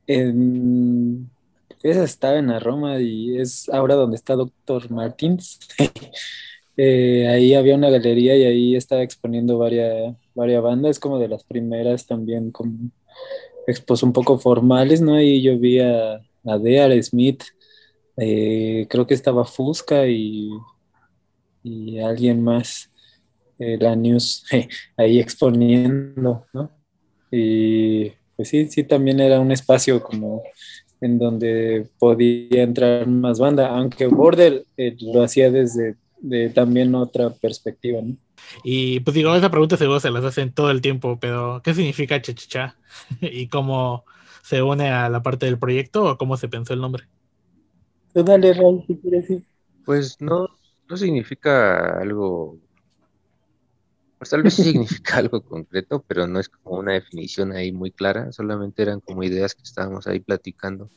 esa 0.06 2.04
estaba 2.04 2.38
en 2.38 2.48
la 2.48 2.60
Roma 2.60 3.00
y 3.00 3.40
es 3.40 3.70
ahora 3.70 3.96
donde 3.96 4.16
está 4.16 4.36
Doctor 4.36 4.90
Martins. 4.92 5.60
Eh, 6.80 7.28
ahí 7.28 7.56
había 7.56 7.74
una 7.74 7.90
galería 7.90 8.38
y 8.38 8.44
ahí 8.44 8.76
estaba 8.76 9.02
exponiendo 9.02 9.58
varias, 9.58 10.16
varias 10.36 10.62
bandas, 10.62 11.00
como 11.00 11.18
de 11.18 11.28
las 11.28 11.44
primeras 11.44 12.06
también 12.06 12.52
como 12.52 12.92
expos 13.68 14.02
un 14.02 14.14
poco 14.14 14.40
formales, 14.40 15.02
¿no? 15.02 15.22
Y 15.22 15.42
yo 15.42 15.58
vi 15.60 15.80
a, 15.80 16.16
a 16.16 17.04
Smith, 17.04 17.44
eh, 18.18 18.88
creo 18.90 19.06
que 19.06 19.14
estaba 19.14 19.46
Fusca 19.46 20.08
y, 20.08 20.50
y 21.64 22.00
alguien 22.00 22.44
más, 22.44 22.90
eh, 23.60 23.78
la 23.80 23.96
News, 23.96 24.46
ahí 24.98 25.20
exponiendo, 25.20 26.46
¿no? 26.54 26.72
Y 27.30 28.12
pues 28.36 28.50
sí, 28.50 28.68
sí, 28.70 28.84
también 28.84 29.20
era 29.20 29.40
un 29.40 29.52
espacio 29.52 30.02
como 30.02 30.44
en 31.02 31.20
donde 31.20 31.88
podía 32.00 32.64
entrar 32.64 33.06
más 33.08 33.38
banda, 33.38 33.68
aunque 33.68 34.08
Border 34.08 34.64
eh, 34.78 34.96
lo 35.00 35.22
hacía 35.22 35.52
desde 35.52 35.96
de 36.20 36.50
también 36.50 36.96
otra 36.96 37.30
perspectiva, 37.30 38.02
¿no? 38.02 38.18
Y 38.64 39.00
pues 39.02 39.14
digo, 39.14 39.36
esa 39.36 39.52
pregunta 39.52 39.78
seguro 39.78 40.00
se 40.00 40.12
las 40.12 40.24
hacen 40.24 40.54
todo 40.54 40.72
el 40.72 40.82
tiempo, 40.82 41.20
pero 41.20 41.62
¿qué 41.64 41.74
significa 41.74 42.22
chachacha? 42.22 42.78
¿Y 43.22 43.48
cómo 43.48 44.06
se 44.44 44.62
une 44.62 44.90
a 44.90 45.10
la 45.10 45.22
parte 45.22 45.46
del 45.46 45.60
proyecto 45.60 46.06
o 46.06 46.18
cómo 46.18 46.38
se 46.38 46.48
pensó 46.48 46.74
el 46.74 46.82
nombre? 46.82 47.08
dale, 48.14 48.54
Raúl, 48.54 48.84
si 48.88 48.98
quieres 48.98 49.28
decir. 49.28 49.46
Pues 49.86 50.20
no, 50.20 50.48
no 50.90 50.98
significa 50.98 52.00
algo, 52.00 52.58
pues 54.18 54.30
tal 54.30 54.44
vez 54.44 54.56
significa 54.56 55.18
algo 55.18 55.42
concreto, 55.42 56.04
pero 56.08 56.28
no 56.28 56.40
es 56.40 56.50
como 56.50 56.80
una 56.80 56.94
definición 56.94 57.52
ahí 57.52 57.72
muy 57.72 57.92
clara, 57.92 58.32
solamente 58.32 58.82
eran 58.82 59.00
como 59.02 59.24
ideas 59.24 59.54
que 59.54 59.64
estábamos 59.64 60.08
ahí 60.08 60.20
platicando. 60.20 60.90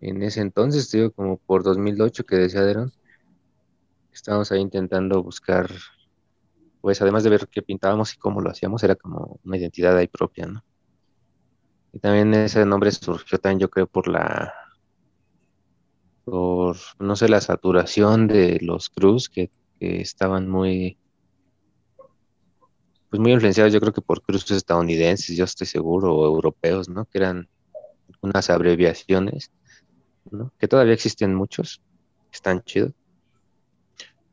En 0.00 0.22
ese 0.22 0.40
entonces, 0.40 0.90
digo, 0.90 1.10
como 1.10 1.38
por 1.38 1.64
2008 1.64 2.24
que 2.24 2.36
decía 2.36 2.62
Deron, 2.62 2.92
Estábamos 4.18 4.50
ahí 4.50 4.60
intentando 4.60 5.22
buscar 5.22 5.70
pues 6.80 7.00
además 7.02 7.22
de 7.22 7.30
ver 7.30 7.48
qué 7.48 7.62
pintábamos 7.62 8.14
y 8.14 8.18
cómo 8.18 8.40
lo 8.40 8.50
hacíamos, 8.50 8.82
era 8.82 8.96
como 8.96 9.38
una 9.44 9.56
identidad 9.56 9.96
ahí 9.96 10.08
propia, 10.08 10.46
¿no? 10.46 10.64
Y 11.92 12.00
también 12.00 12.34
ese 12.34 12.64
nombre 12.66 12.90
surgió 12.90 13.38
también, 13.38 13.60
yo 13.60 13.70
creo, 13.70 13.86
por 13.86 14.08
la, 14.08 14.52
por, 16.24 16.76
no 16.98 17.14
sé, 17.16 17.28
la 17.28 17.40
saturación 17.40 18.26
de 18.26 18.58
los 18.60 18.90
Cruz 18.90 19.28
que, 19.28 19.50
que 19.78 20.00
estaban 20.00 20.48
muy, 20.48 20.98
pues 23.10 23.20
muy 23.20 23.32
influenciados, 23.32 23.72
yo 23.72 23.80
creo 23.80 23.92
que 23.92 24.02
por 24.02 24.22
cruces 24.22 24.56
estadounidenses, 24.56 25.36
yo 25.36 25.44
estoy 25.44 25.66
seguro, 25.66 26.14
o 26.14 26.26
europeos, 26.26 26.88
¿no? 26.88 27.06
Que 27.06 27.18
eran 27.18 27.48
unas 28.20 28.50
abreviaciones, 28.50 29.52
¿no? 30.30 30.52
Que 30.58 30.68
todavía 30.68 30.94
existen 30.94 31.34
muchos, 31.34 31.80
están 32.32 32.62
chidos, 32.62 32.92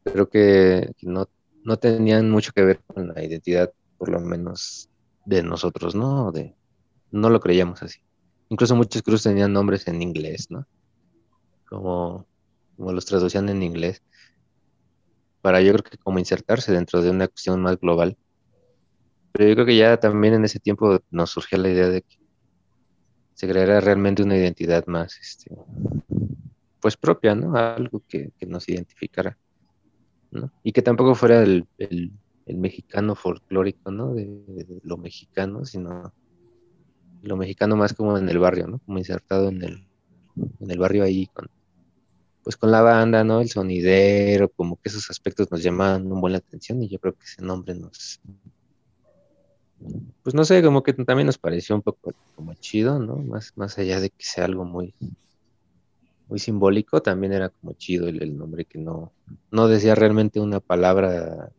pero 0.05 0.29
que, 0.29 0.93
no, 1.01 1.27
no 1.63 1.77
tenían 1.77 2.29
mucho 2.29 2.51
que 2.53 2.63
ver 2.63 2.79
con 2.85 3.09
la 3.09 3.23
identidad, 3.23 3.73
por 3.97 4.09
lo 4.09 4.21
menos 4.21 4.89
de 5.25 5.43
nosotros, 5.43 5.95
¿no? 5.95 6.31
De, 6.31 6.55
no 7.11 7.29
lo 7.29 7.39
creíamos 7.39 7.83
así. 7.83 7.99
Incluso 8.49 8.75
muchos 8.75 9.01
cruces 9.01 9.23
tenían 9.23 9.51
nombres 9.51 9.87
en 9.87 10.01
inglés, 10.01 10.47
¿no? 10.49 10.65
Como, 11.67 12.25
como 12.77 12.91
los 12.93 13.05
traducían 13.05 13.49
en 13.49 13.63
inglés. 13.63 14.03
Para 15.41 15.61
yo 15.61 15.73
creo 15.73 15.83
que 15.83 15.97
como 15.97 16.19
insertarse 16.19 16.71
dentro 16.71 17.01
de 17.01 17.09
una 17.09 17.27
cuestión 17.27 17.61
más 17.61 17.79
global. 17.79 18.15
Pero 19.31 19.49
yo 19.49 19.55
creo 19.55 19.65
que 19.65 19.75
ya 19.75 19.97
también 19.97 20.35
en 20.35 20.45
ese 20.45 20.59
tiempo 20.59 20.99
nos 21.11 21.31
surgió 21.31 21.57
la 21.57 21.69
idea 21.69 21.89
de 21.89 22.03
que 22.03 22.17
se 23.33 23.47
creara 23.49 23.81
realmente 23.81 24.23
una 24.23 24.37
identidad 24.37 24.85
más, 24.87 25.17
este, 25.19 25.51
pues 26.79 26.95
propia, 26.95 27.35
¿no? 27.35 27.55
Algo 27.57 28.01
que, 28.07 28.31
nos 28.47 28.69
identificara, 28.69 29.37
Y 30.63 30.71
que 30.71 30.81
tampoco 30.81 31.15
fuera 31.15 31.41
el, 31.43 31.67
mexicano 32.47 33.15
folclórico, 33.15 33.91
¿no? 33.91 34.13
De, 34.13 34.81
lo 34.83 34.97
mexicano, 34.97 35.65
sino 35.65 36.13
lo 37.21 37.38
mexicano 37.38 37.75
más 37.75 37.93
como 37.93 38.17
en 38.17 38.29
el 38.29 38.39
barrio, 38.39 38.67
¿no? 38.67 38.79
Como 38.79 38.97
insertado 38.97 39.49
en 39.49 39.63
el, 39.63 39.88
en 40.59 40.71
el 40.71 40.77
barrio 40.77 41.03
ahí 41.03 41.27
con, 41.27 41.49
pues 42.43 42.57
con 42.57 42.71
la 42.71 42.81
banda, 42.81 43.23
¿no? 43.23 43.41
El 43.41 43.49
sonidero, 43.49 44.49
como 44.49 44.75
que 44.75 44.89
esos 44.89 45.09
aspectos 45.09 45.49
nos 45.49 45.63
llaman 45.63 46.11
un 46.11 46.21
buen 46.21 46.33
la 46.33 46.38
atención 46.38 46.83
y 46.83 46.88
yo 46.88 46.99
creo 46.99 47.13
que 47.13 47.25
ese 47.25 47.41
nombre 47.41 47.73
nos, 47.73 48.21
pues 50.23 50.33
no 50.33 50.45
sé, 50.45 50.61
como 50.63 50.83
que 50.83 50.93
también 50.93 51.27
nos 51.27 51.38
pareció 51.38 51.75
un 51.75 51.81
poco 51.81 52.13
como 52.35 52.53
chido, 52.55 52.99
¿no? 52.99 53.17
Más, 53.17 53.53
más 53.55 53.77
allá 53.77 53.99
de 53.99 54.09
que 54.09 54.23
sea 54.23 54.45
algo 54.45 54.65
muy, 54.65 54.93
muy 56.27 56.39
simbólico, 56.39 57.01
también 57.01 57.33
era 57.33 57.49
como 57.49 57.73
chido 57.73 58.07
el, 58.07 58.38
nombre 58.38 58.65
que 58.65 58.79
no, 58.79 59.13
no 59.51 59.67
decía 59.67 59.95
realmente 59.95 60.39
una 60.39 60.59
palabra, 60.59 61.51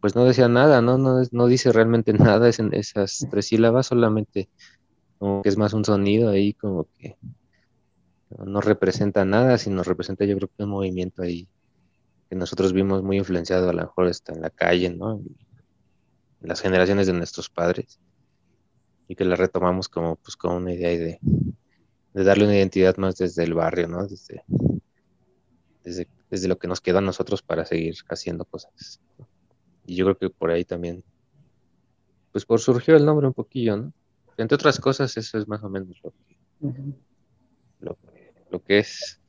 pues 0.00 0.14
no 0.14 0.24
decía 0.24 0.48
nada, 0.48 0.82
¿no? 0.82 0.98
No, 0.98 1.22
no 1.30 1.46
dice 1.46 1.72
realmente 1.72 2.12
nada 2.12 2.48
es 2.48 2.58
en 2.58 2.74
esas 2.74 3.26
tres 3.30 3.46
sílabas, 3.46 3.86
solamente 3.86 4.48
como 5.18 5.42
que 5.42 5.48
es 5.48 5.56
más 5.56 5.72
un 5.72 5.84
sonido 5.84 6.30
ahí 6.30 6.52
como 6.52 6.88
que 6.98 7.16
no 8.44 8.60
representa 8.60 9.24
nada, 9.24 9.58
sino 9.58 9.82
representa 9.82 10.24
yo 10.24 10.36
creo 10.36 10.50
que 10.56 10.64
un 10.64 10.70
movimiento 10.70 11.22
ahí 11.22 11.48
que 12.28 12.36
nosotros 12.36 12.72
vimos 12.72 13.02
muy 13.02 13.18
influenciado 13.18 13.68
a 13.68 13.72
lo 13.72 13.82
mejor 13.82 14.08
está 14.08 14.32
en 14.32 14.40
la 14.40 14.50
calle, 14.50 14.90
¿no? 14.90 15.22
las 16.42 16.60
generaciones 16.60 17.06
de 17.06 17.12
nuestros 17.12 17.48
padres 17.48 18.00
y 19.08 19.14
que 19.14 19.24
la 19.24 19.36
retomamos 19.36 19.88
como 19.88 20.16
pues 20.16 20.36
con 20.36 20.54
una 20.54 20.72
idea 20.72 20.88
de, 20.90 21.18
de 22.14 22.24
darle 22.24 22.44
una 22.44 22.56
identidad 22.56 22.96
más 22.96 23.16
desde 23.16 23.44
el 23.44 23.54
barrio, 23.54 23.88
¿no? 23.88 24.06
Desde, 24.06 24.44
desde, 26.30 26.48
lo 26.48 26.58
que 26.58 26.68
nos 26.68 26.80
queda 26.80 26.98
a 26.98 27.02
nosotros 27.02 27.42
para 27.42 27.64
seguir 27.64 27.94
haciendo 28.08 28.44
cosas. 28.44 29.00
Y 29.86 29.96
yo 29.96 30.04
creo 30.04 30.18
que 30.18 30.30
por 30.30 30.50
ahí 30.50 30.64
también, 30.64 31.02
pues 32.30 32.44
por 32.44 32.60
surgió 32.60 32.96
el 32.96 33.04
nombre 33.04 33.26
un 33.26 33.34
poquillo, 33.34 33.76
¿no? 33.76 33.92
Entre 34.36 34.54
otras 34.54 34.78
cosas, 34.80 35.16
eso 35.16 35.38
es 35.38 35.46
más 35.46 35.62
o 35.62 35.68
menos 35.68 36.00
lo 36.02 36.12
que, 37.96 38.32
lo, 38.50 38.62
que 38.62 38.78
es. 38.78 39.20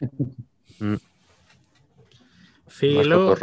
Mm. 0.80 0.96
Sí, 2.66 3.04
luego, 3.04 3.36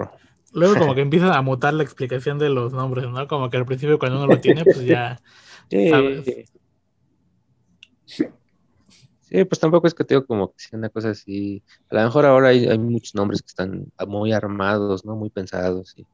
Luego 0.53 0.75
como 0.75 0.95
que 0.95 1.01
empiezan 1.01 1.33
a 1.33 1.41
mutar 1.41 1.73
la 1.73 1.83
explicación 1.83 2.37
de 2.37 2.49
los 2.49 2.73
nombres, 2.73 3.09
¿no? 3.09 3.27
Como 3.27 3.49
que 3.49 3.57
al 3.57 3.65
principio 3.65 3.99
cuando 3.99 4.17
uno 4.17 4.27
lo 4.27 4.39
tiene, 4.39 4.63
pues 4.63 4.83
ya 4.85 5.19
sabes. 5.89 6.51
Sí, 9.31 9.45
pues 9.45 9.59
tampoco 9.59 9.87
es 9.87 9.93
que 9.93 10.03
tengo 10.03 10.25
como 10.25 10.51
que 10.51 10.59
sea 10.59 10.77
una 10.77 10.89
cosa 10.89 11.11
así. 11.11 11.63
A 11.89 11.95
lo 11.95 12.03
mejor 12.03 12.25
ahora 12.25 12.49
hay, 12.49 12.77
muchos 12.77 13.15
nombres 13.15 13.41
que 13.41 13.47
están 13.47 13.91
muy 14.07 14.33
armados, 14.33 15.05
¿no? 15.05 15.15
Muy 15.15 15.29
pensados. 15.29 15.93
Y, 15.97 16.05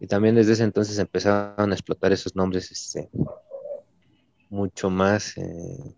y 0.00 0.06
también 0.06 0.34
desde 0.34 0.52
ese 0.52 0.64
entonces 0.64 0.98
empezaron 0.98 1.70
a 1.70 1.74
explotar 1.74 2.10
esos 2.10 2.34
nombres 2.34 2.70
este, 2.72 3.10
mucho 4.48 4.88
más, 4.88 5.36
eh, 5.36 5.94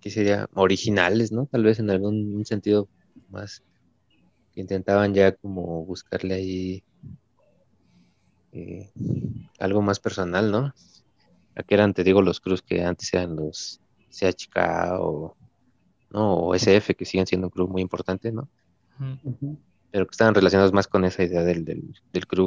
¿qué 0.00 0.10
sería? 0.10 0.48
Originales, 0.54 1.32
¿no? 1.32 1.46
Tal 1.46 1.64
vez 1.64 1.80
en 1.80 1.90
algún 1.90 2.44
sentido 2.46 2.88
más 3.28 3.62
intentaban 4.54 5.14
ya 5.14 5.32
como 5.32 5.84
buscarle 5.84 6.34
ahí 6.34 6.84
eh, 8.52 8.92
algo 9.58 9.82
más 9.82 9.98
personal, 9.98 10.50
¿no? 10.50 10.74
Aquí 11.54 11.74
eran, 11.74 11.94
te 11.94 12.04
digo, 12.04 12.22
los 12.22 12.40
cruz 12.40 12.62
que 12.62 12.84
antes 12.84 13.12
eran 13.14 13.36
los 13.36 13.80
CHK 14.12 15.00
o, 15.00 15.36
¿no? 16.10 16.34
o 16.34 16.54
SF, 16.54 16.94
que 16.94 17.04
siguen 17.04 17.26
siendo 17.26 17.48
un 17.48 17.50
club 17.50 17.70
muy 17.70 17.82
importante, 17.82 18.30
¿no? 18.30 18.48
Pero 19.90 20.06
que 20.06 20.12
estaban 20.12 20.34
relacionados 20.34 20.72
más 20.72 20.86
con 20.86 21.04
esa 21.04 21.24
idea 21.24 21.42
del, 21.42 21.64
del, 21.64 21.82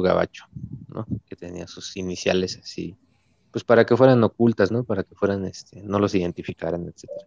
gabacho, 0.02 0.46
¿no? 0.88 1.06
Que 1.26 1.36
tenía 1.36 1.66
sus 1.66 1.96
iniciales 1.96 2.58
así, 2.62 2.96
pues 3.50 3.64
para 3.64 3.84
que 3.84 3.96
fueran 3.96 4.22
ocultas, 4.24 4.70
¿no? 4.70 4.84
Para 4.84 5.02
que 5.02 5.14
fueran, 5.14 5.44
este, 5.44 5.82
no 5.82 5.98
los 5.98 6.14
identificaran, 6.14 6.86
etcétera. 6.86 7.26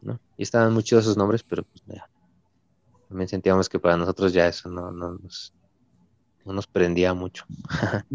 ¿no? 0.00 0.20
Y 0.36 0.42
estaban 0.42 0.72
muchos 0.72 1.04
esos 1.04 1.16
nombres, 1.16 1.42
pero 1.42 1.62
pues 1.62 1.82
ya, 1.86 2.08
también 3.08 3.28
sentíamos 3.28 3.68
que 3.68 3.78
para 3.78 3.96
nosotros 3.96 4.32
ya 4.32 4.48
eso 4.48 4.68
no, 4.68 4.90
no, 4.90 5.12
nos, 5.18 5.52
no 6.44 6.52
nos 6.52 6.66
prendía 6.66 7.14
mucho. 7.14 7.44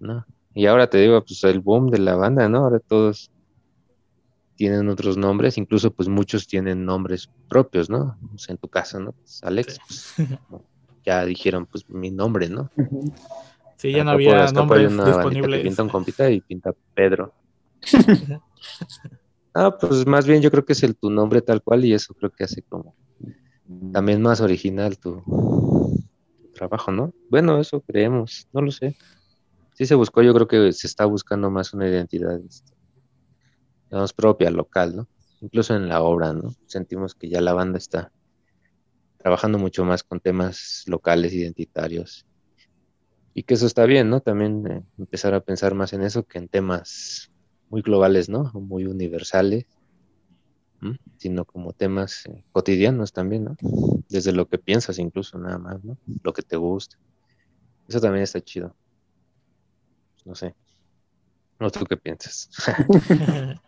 ¿no? 0.00 0.26
Y 0.54 0.66
ahora 0.66 0.88
te 0.88 0.98
digo, 0.98 1.22
pues 1.22 1.44
el 1.44 1.60
boom 1.60 1.90
de 1.90 1.98
la 1.98 2.16
banda, 2.16 2.48
¿no? 2.48 2.64
Ahora 2.64 2.80
todos 2.80 3.30
tienen 4.56 4.88
otros 4.88 5.16
nombres, 5.16 5.58
incluso 5.58 5.90
pues 5.90 6.08
muchos 6.08 6.46
tienen 6.46 6.84
nombres 6.84 7.30
propios, 7.48 7.88
¿no? 7.90 8.18
en 8.48 8.56
tu 8.56 8.68
caso, 8.68 8.98
¿no? 8.98 9.12
Pues, 9.12 9.42
Alex, 9.44 9.78
pues, 9.86 10.62
ya 11.04 11.24
dijeron 11.24 11.66
pues 11.66 11.88
mi 11.88 12.10
nombre, 12.10 12.48
¿no? 12.48 12.70
Sí, 13.76 13.92
ya 13.92 14.04
no 14.04 14.12
había 14.12 14.46
nombres 14.52 14.90
disponibles. 14.90 15.62
pinta 15.62 15.82
un 15.82 15.88
compita 15.88 16.30
y 16.30 16.40
pinta 16.40 16.72
Pedro. 16.94 17.32
ah, 19.54 19.76
pues 19.78 20.06
más 20.06 20.26
bien 20.26 20.40
yo 20.40 20.50
creo 20.50 20.64
que 20.64 20.72
es 20.72 20.82
el 20.82 20.96
tu 20.96 21.10
nombre 21.10 21.42
tal 21.42 21.62
cual 21.62 21.84
y 21.84 21.92
eso 21.92 22.14
creo 22.14 22.30
que 22.30 22.44
hace 22.44 22.62
como 22.62 22.94
también 23.92 24.22
más 24.22 24.40
original 24.40 24.98
tu, 24.98 25.22
trabajo, 26.54 26.90
¿no? 26.90 27.12
Bueno, 27.30 27.60
eso 27.60 27.80
creemos, 27.80 28.48
no 28.52 28.62
lo 28.62 28.70
sé. 28.70 28.96
Sí 29.74 29.86
se 29.86 29.94
buscó, 29.94 30.22
yo 30.22 30.32
creo 30.32 30.48
que 30.48 30.72
se 30.72 30.86
está 30.86 31.04
buscando 31.04 31.50
más 31.50 31.74
una 31.74 31.86
identidad, 31.86 32.40
este, 32.40 32.72
digamos, 33.90 34.12
propia, 34.12 34.50
local, 34.50 34.96
¿no? 34.96 35.08
Incluso 35.40 35.74
en 35.74 35.88
la 35.88 36.02
obra, 36.02 36.32
¿no? 36.32 36.54
Sentimos 36.66 37.14
que 37.14 37.28
ya 37.28 37.40
la 37.40 37.52
banda 37.52 37.78
está 37.78 38.12
trabajando 39.18 39.58
mucho 39.58 39.84
más 39.84 40.02
con 40.02 40.20
temas 40.20 40.84
locales, 40.86 41.32
identitarios. 41.32 42.26
Y 43.34 43.42
que 43.42 43.54
eso 43.54 43.66
está 43.66 43.84
bien, 43.84 44.08
¿no? 44.08 44.20
También 44.20 44.66
eh, 44.66 44.82
empezar 44.98 45.34
a 45.34 45.40
pensar 45.40 45.74
más 45.74 45.92
en 45.92 46.02
eso 46.02 46.22
que 46.22 46.38
en 46.38 46.48
temas 46.48 47.30
muy 47.68 47.82
globales, 47.82 48.28
¿no? 48.28 48.50
Muy 48.54 48.86
universales 48.86 49.66
sino 51.18 51.44
como 51.44 51.72
temas 51.72 52.26
eh, 52.26 52.44
cotidianos 52.52 53.12
también, 53.12 53.44
¿no? 53.44 53.56
Desde 54.08 54.32
lo 54.32 54.48
que 54.48 54.58
piensas 54.58 54.98
incluso 54.98 55.38
nada 55.38 55.58
más, 55.58 55.82
¿no? 55.84 55.96
Lo 56.22 56.32
que 56.32 56.42
te 56.42 56.56
gusta. 56.56 56.96
Eso 57.88 58.00
también 58.00 58.24
está 58.24 58.40
chido. 58.40 58.74
No 60.24 60.34
sé. 60.34 60.54
¿No 61.58 61.70
tú 61.70 61.84
qué 61.84 61.96
piensas? 61.96 62.50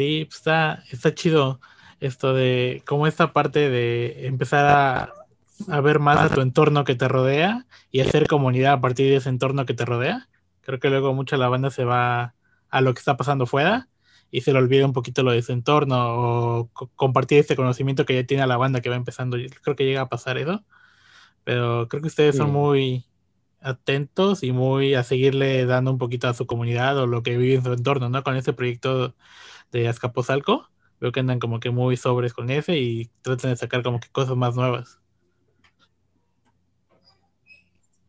sí, 0.00 0.24
pues 0.24 0.38
está, 0.38 0.82
está 0.90 1.14
chido 1.14 1.60
esto 2.00 2.32
de 2.32 2.82
como 2.86 3.06
esta 3.06 3.32
parte 3.34 3.68
de 3.68 4.26
empezar 4.26 4.64
a, 4.66 5.12
a 5.68 5.80
ver 5.82 5.98
más 5.98 6.18
a 6.18 6.34
tu 6.34 6.40
entorno 6.40 6.84
que 6.84 6.94
te 6.94 7.06
rodea 7.06 7.66
y 7.90 8.00
hacer 8.00 8.26
comunidad 8.26 8.74
a 8.74 8.80
partir 8.80 9.10
de 9.10 9.16
ese 9.16 9.28
entorno 9.28 9.66
que 9.66 9.74
te 9.74 9.84
rodea. 9.84 10.28
Creo 10.62 10.80
que 10.80 10.88
luego 10.88 11.12
mucha 11.12 11.36
la 11.36 11.48
banda 11.48 11.70
se 11.70 11.84
va 11.84 12.34
a 12.70 12.80
lo 12.80 12.94
que 12.94 13.00
está 13.00 13.18
pasando 13.18 13.44
fuera 13.44 13.88
y 14.30 14.40
se 14.40 14.52
le 14.52 14.58
olvida 14.58 14.86
un 14.86 14.94
poquito 14.94 15.22
lo 15.22 15.32
de 15.32 15.42
su 15.42 15.52
entorno 15.52 15.96
o 15.98 16.70
compartir 16.96 17.38
este 17.38 17.56
conocimiento 17.56 18.06
que 18.06 18.14
ya 18.14 18.24
tiene 18.24 18.46
la 18.46 18.56
banda 18.56 18.80
que 18.80 18.88
va 18.88 18.96
empezando. 18.96 19.36
Creo 19.62 19.76
que 19.76 19.84
llega 19.84 20.02
a 20.02 20.08
pasar 20.08 20.38
eso. 20.38 20.64
Pero 21.44 21.88
creo 21.88 22.00
que 22.00 22.08
ustedes 22.08 22.36
son 22.36 22.52
muy 22.52 23.04
atentos 23.60 24.42
y 24.42 24.52
muy 24.52 24.94
a 24.94 25.04
seguirle 25.04 25.66
dando 25.66 25.90
un 25.90 25.98
poquito 25.98 26.28
a 26.28 26.34
su 26.34 26.46
comunidad 26.46 26.96
o 26.98 27.06
lo 27.06 27.22
que 27.22 27.36
vive 27.36 27.56
en 27.56 27.64
su 27.64 27.72
entorno, 27.72 28.08
¿no? 28.08 28.22
Con 28.22 28.36
este 28.36 28.52
proyecto 28.52 29.14
de 29.72 29.88
Azcapotzalco. 29.88 30.68
Veo 31.00 31.12
que 31.12 31.20
andan 31.20 31.38
como 31.40 31.60
que 31.60 31.70
muy 31.70 31.96
sobres 31.96 32.32
con 32.34 32.50
ese 32.50 32.78
y 32.78 33.06
tratan 33.22 33.50
de 33.52 33.56
sacar 33.56 33.82
como 33.82 34.00
que 34.00 34.08
cosas 34.10 34.36
más 34.36 34.54
nuevas. 34.56 34.98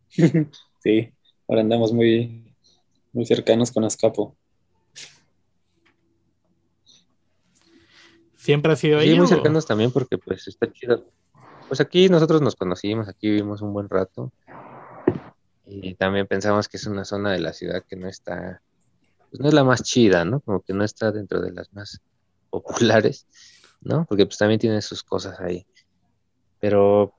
Sí, 0.84 1.14
ahora 1.48 1.62
andamos 1.62 1.94
muy, 1.94 2.56
muy 3.14 3.24
cercanos 3.26 3.72
con 3.72 3.84
Azcapo. 3.84 4.36
¿Siempre 8.36 8.72
ha 8.74 8.76
sido 8.76 9.00
Sí, 9.00 9.10
ahí? 9.10 9.16
muy 9.16 9.26
o- 9.26 9.28
cercanos 9.28 9.66
también 9.68 9.92
porque 9.92 10.18
pues 10.18 10.48
está 10.48 10.72
chido. 10.72 11.06
Pues 11.68 11.80
aquí 11.80 12.10
nosotros 12.10 12.42
nos 12.42 12.56
conocimos, 12.56 13.08
aquí 13.08 13.30
vivimos 13.30 13.62
un 13.62 13.74
buen 13.74 13.88
rato. 13.90 14.34
Y 15.68 15.94
también 15.96 16.26
pensamos 16.28 16.68
que 16.68 16.78
es 16.78 16.88
una 16.88 17.06
zona 17.06 17.32
de 17.32 17.40
la 17.40 17.54
ciudad 17.54 17.84
que 17.88 17.96
no 17.96 18.08
está, 18.08 18.62
pues 19.32 19.40
no 19.40 19.48
es 19.48 19.54
la 19.54 19.64
más 19.64 19.82
chida, 19.82 20.26
¿no? 20.26 20.42
Como 20.42 20.62
que 20.62 20.74
no 20.74 20.84
está 20.84 21.12
dentro 21.12 21.40
de 21.40 21.54
las 21.54 21.72
más 21.74 22.02
populares, 22.50 23.26
¿no? 23.80 24.06
Porque 24.06 24.26
pues 24.26 24.38
también 24.38 24.60
tiene 24.60 24.82
sus 24.82 25.04
cosas 25.04 25.40
ahí. 25.40 25.66
Pero 26.60 27.14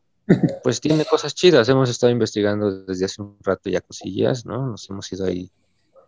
pues 0.62 0.80
tiene 0.80 1.06
cosas 1.06 1.34
chidas. 1.34 1.70
Hemos 1.70 1.88
estado 1.88 2.12
investigando 2.12 2.84
desde 2.84 3.06
hace 3.06 3.22
un 3.22 3.38
rato 3.42 3.70
ya 3.70 3.80
cosillas, 3.80 4.44
¿no? 4.44 4.66
Nos 4.66 4.88
hemos 4.90 5.10
ido 5.10 5.24
ahí 5.24 5.50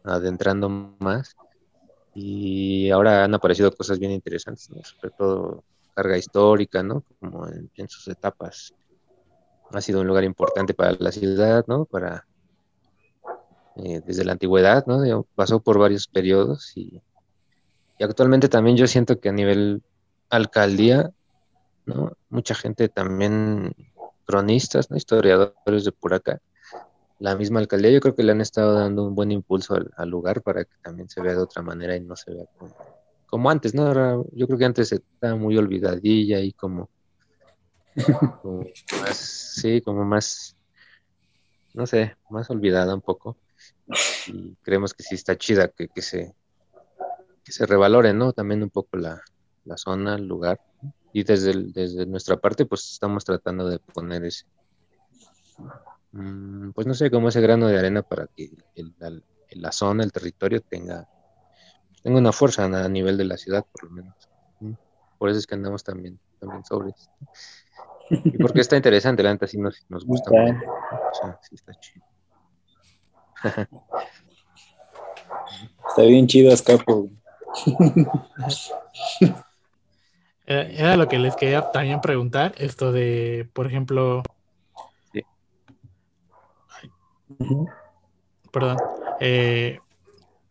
adentrando 0.04 0.68
más. 0.68 1.34
Y 2.14 2.90
ahora 2.90 3.24
han 3.24 3.34
aparecido 3.34 3.72
cosas 3.72 3.98
bien 3.98 4.12
interesantes, 4.12 4.68
¿no? 4.70 4.84
Sobre 4.84 5.10
todo 5.16 5.64
carga 5.94 6.18
histórica, 6.18 6.82
¿no? 6.82 7.02
Como 7.18 7.48
en, 7.48 7.70
en 7.76 7.88
sus 7.88 8.06
etapas. 8.08 8.74
Ha 9.72 9.80
sido 9.80 10.02
un 10.02 10.06
lugar 10.06 10.24
importante 10.24 10.74
para 10.74 10.92
la 10.98 11.10
ciudad, 11.10 11.64
¿no? 11.66 11.86
Para 11.86 12.26
eh, 13.76 14.02
desde 14.04 14.24
la 14.24 14.32
antigüedad, 14.32 14.86
¿no? 14.86 15.26
Pasó 15.34 15.60
por 15.60 15.78
varios 15.78 16.06
periodos 16.06 16.76
y, 16.76 17.02
y 17.98 18.04
actualmente 18.04 18.48
también 18.48 18.76
yo 18.76 18.86
siento 18.86 19.18
que 19.20 19.28
a 19.28 19.32
nivel 19.32 19.82
alcaldía, 20.30 21.10
¿no? 21.86 22.12
Mucha 22.28 22.54
gente 22.54 22.88
también, 22.88 23.74
cronistas, 24.26 24.90
¿no? 24.90 24.96
Historiadores 24.96 25.84
de 25.84 25.92
por 25.92 26.14
acá, 26.14 26.40
la 27.18 27.36
misma 27.36 27.60
alcaldía, 27.60 27.90
yo 27.90 28.00
creo 28.00 28.14
que 28.14 28.22
le 28.22 28.32
han 28.32 28.40
estado 28.40 28.74
dando 28.74 29.06
un 29.06 29.14
buen 29.14 29.30
impulso 29.30 29.74
al, 29.74 29.90
al 29.96 30.08
lugar 30.08 30.42
para 30.42 30.64
que 30.64 30.74
también 30.82 31.08
se 31.08 31.20
vea 31.20 31.32
de 31.32 31.42
otra 31.42 31.62
manera 31.62 31.96
y 31.96 32.00
no 32.00 32.16
se 32.16 32.32
vea 32.32 32.44
como, 32.58 32.74
como 33.26 33.50
antes, 33.50 33.74
¿no? 33.74 33.86
Ahora, 33.86 34.16
yo 34.32 34.46
creo 34.46 34.58
que 34.58 34.64
antes 34.64 34.92
estaba 34.92 35.36
muy 35.36 35.56
olvidadilla 35.56 36.40
y 36.40 36.52
como, 36.52 36.88
como 38.42 38.64
más, 39.00 39.16
sí, 39.16 39.80
como 39.80 40.04
más, 40.04 40.56
no 41.72 41.86
sé, 41.86 42.16
más 42.30 42.50
olvidada 42.50 42.94
un 42.94 43.00
poco. 43.00 43.36
Y 44.26 44.54
creemos 44.62 44.94
que 44.94 45.02
sí 45.02 45.14
está 45.14 45.36
chida 45.36 45.68
que, 45.68 45.88
que 45.88 46.02
se, 46.02 46.34
que 47.44 47.52
se 47.52 47.66
revalore, 47.66 48.12
¿no? 48.14 48.32
También 48.32 48.62
un 48.62 48.70
poco 48.70 48.96
la, 48.96 49.20
la 49.64 49.76
zona, 49.76 50.14
el 50.16 50.26
lugar. 50.26 50.60
Y 51.12 51.22
desde, 51.24 51.50
el- 51.52 51.72
desde 51.72 52.06
nuestra 52.06 52.36
parte, 52.36 52.66
pues 52.66 52.90
estamos 52.92 53.24
tratando 53.24 53.68
de 53.68 53.78
poner 53.78 54.24
ese, 54.24 54.44
mm, 56.12 56.70
pues 56.72 56.86
no 56.86 56.94
sé, 56.94 57.10
como 57.10 57.28
ese 57.28 57.40
grano 57.40 57.66
de 57.68 57.78
arena 57.78 58.02
para 58.02 58.26
que 58.34 58.50
el- 58.74 58.94
la, 58.98 59.12
la 59.50 59.72
zona, 59.72 60.02
el 60.04 60.12
territorio 60.12 60.60
tenga, 60.62 61.06
tenga 62.02 62.18
una 62.18 62.32
fuerza 62.32 62.64
a 62.64 62.88
nivel 62.88 63.16
de 63.16 63.24
la 63.24 63.36
ciudad, 63.36 63.64
por 63.70 63.84
lo 63.84 63.90
menos. 63.90 64.14
Por 65.18 65.30
eso 65.30 65.38
es 65.38 65.46
que 65.46 65.54
andamos 65.54 65.84
también, 65.84 66.18
también 66.40 66.64
sobres. 66.64 67.08
Y 68.10 68.38
porque 68.38 68.60
está 68.60 68.76
interesante, 68.76 69.22
la 69.22 69.32
neta 69.32 69.46
sí 69.46 69.58
nos, 69.58 69.84
nos 69.88 70.04
gusta 70.04 70.30
mucho. 70.30 70.70
O 70.70 71.14
sea, 71.14 71.38
sí 71.42 71.54
está 71.54 71.72
chido. 71.74 72.04
Está 75.88 76.02
bien 76.02 76.26
chido 76.26 76.52
Azcapo. 76.52 77.08
Era, 80.46 80.62
era 80.68 80.96
lo 80.96 81.08
que 81.08 81.18
les 81.18 81.36
quería 81.36 81.70
también 81.70 82.00
preguntar, 82.00 82.54
esto 82.58 82.92
de, 82.92 83.48
por 83.54 83.66
ejemplo, 83.66 84.22
perdón, 88.52 88.76
eh, 89.20 89.80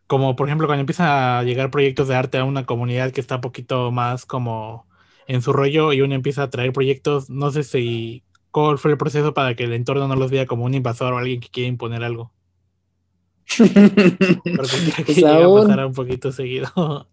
como 0.06 0.36
por 0.36 0.48
ejemplo 0.48 0.66
cuando 0.66 0.80
empiezan 0.80 1.08
a 1.08 1.42
llegar 1.42 1.70
proyectos 1.70 2.08
de 2.08 2.16
arte 2.16 2.38
a 2.38 2.44
una 2.44 2.66
comunidad 2.66 3.12
que 3.12 3.20
está 3.20 3.36
un 3.36 3.40
poquito 3.40 3.90
más 3.90 4.26
como 4.26 4.86
en 5.26 5.42
su 5.42 5.52
rollo 5.52 5.92
y 5.92 6.02
uno 6.02 6.14
empieza 6.14 6.42
a 6.44 6.50
traer 6.50 6.72
proyectos, 6.72 7.30
no 7.30 7.50
sé 7.50 7.62
si 7.62 8.22
cuál 8.50 8.78
fue 8.78 8.92
el 8.92 8.98
proceso 8.98 9.32
para 9.34 9.54
que 9.54 9.64
el 9.64 9.72
entorno 9.72 10.06
no 10.06 10.16
los 10.16 10.30
vea 10.30 10.46
como 10.46 10.64
un 10.64 10.74
invasor 10.74 11.12
o 11.12 11.18
alguien 11.18 11.40
que 11.40 11.48
quiere 11.48 11.68
imponer 11.68 12.04
algo. 12.04 12.30
Porque 13.46 13.72
creo 13.72 15.04
que 15.04 15.04
Pues 15.04 15.24
a 15.24 15.38
pasar 15.38 15.86
un 15.86 15.92
poquito 15.92 16.32
seguido. 16.32 16.68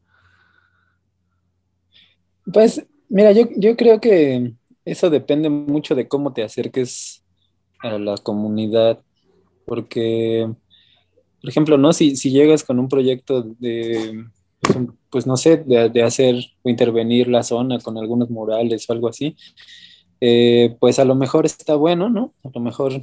Pues, 2.52 2.86
mira, 3.08 3.32
yo, 3.32 3.44
yo 3.56 3.78
creo 3.78 4.02
que 4.02 4.54
eso 4.84 5.12
depende 5.12 5.48
mucho 5.48 5.94
de 5.94 6.08
cómo 6.08 6.34
te 6.34 6.44
acerques 6.44 7.24
a 7.80 8.00
la 8.00 8.18
comunidad, 8.18 9.00
porque, 9.66 10.50
por 11.40 11.50
ejemplo, 11.50 11.78
¿no? 11.78 11.94
Si, 11.94 12.16
si 12.16 12.32
llegas 12.32 12.64
con 12.64 12.80
un 12.80 12.90
proyecto 12.90 13.44
de, 13.44 14.26
pues, 14.60 14.78
pues, 15.12 15.28
no 15.28 15.38
sé, 15.38 15.58
de, 15.58 15.90
de 15.90 16.04
hacer 16.04 16.36
o 16.64 16.70
intervenir 16.70 17.28
la 17.28 17.44
zona 17.44 17.78
con 17.80 17.98
algunos 18.00 18.32
murales 18.32 18.90
o 18.90 18.94
algo 18.94 19.08
así, 19.08 19.36
eh, 20.20 20.76
pues 20.80 21.00
a 21.00 21.06
lo 21.06 21.16
mejor 21.16 21.46
está 21.46 21.76
bueno, 21.76 22.10
¿no? 22.10 22.34
A 22.44 22.50
lo 22.54 22.62
mejor 22.62 23.02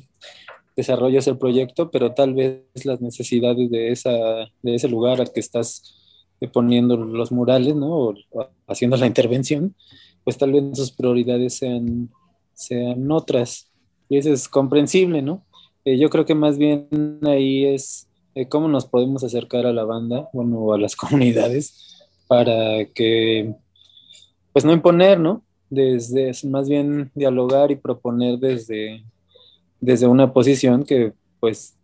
desarrollas 0.79 1.27
el 1.27 1.37
proyecto, 1.37 1.91
pero 1.91 2.15
tal 2.15 2.35
vez 2.35 2.63
las 2.85 3.01
necesidades 3.01 3.69
de, 3.69 3.91
ese 3.91 4.89
lugar 4.89 5.21
al 5.21 5.33
que 5.33 5.41
estás 5.41 5.97
eh, 6.41 6.47
poniendo 6.47 6.97
los 6.97 7.33
murales, 7.33 7.75
¿no? 7.75 7.89
O, 7.91 8.15
haciendo 8.69 8.97
la 8.97 9.09
intervención, 9.09 9.75
pues 10.23 10.39
tal 10.39 10.53
vez 10.53 10.63
sus 10.75 10.93
prioridades 10.93 11.55
sean, 11.57 13.11
otras. 13.11 13.69
Y 14.09 14.19
eso 14.19 14.33
es 14.33 14.49
comprensible, 14.49 15.21
¿no? 15.21 15.45
Eh, 15.85 15.99
yo 15.99 16.11
creo 16.11 16.25
que 16.25 16.37
más 16.37 16.59
bien 16.59 16.87
ahí 17.23 17.65
es 17.65 18.07
eh, 18.37 18.47
cómo 18.49 18.69
nos 18.69 18.87
podemos 18.87 19.25
acercar 19.25 19.67
a 19.67 19.73
la 19.73 19.83
banda, 19.83 20.29
bueno, 20.33 20.73
a 20.73 20.79
las 20.79 20.95
comunidades, 21.03 22.07
para 22.29 22.85
que, 22.95 23.53
pues 24.53 24.65
no 24.65 24.73
imponer, 24.73 25.19
¿no? 25.19 25.43
Desde, 25.71 26.31
más 26.47 26.69
bien 26.69 27.11
dialogar 27.17 27.73
y 27.73 27.77
proponer 27.77 28.39
desde, 28.39 29.03
desde 29.81 30.07
una 30.07 30.33
posición 30.33 30.85
que, 30.85 31.13
pues, 31.41 31.77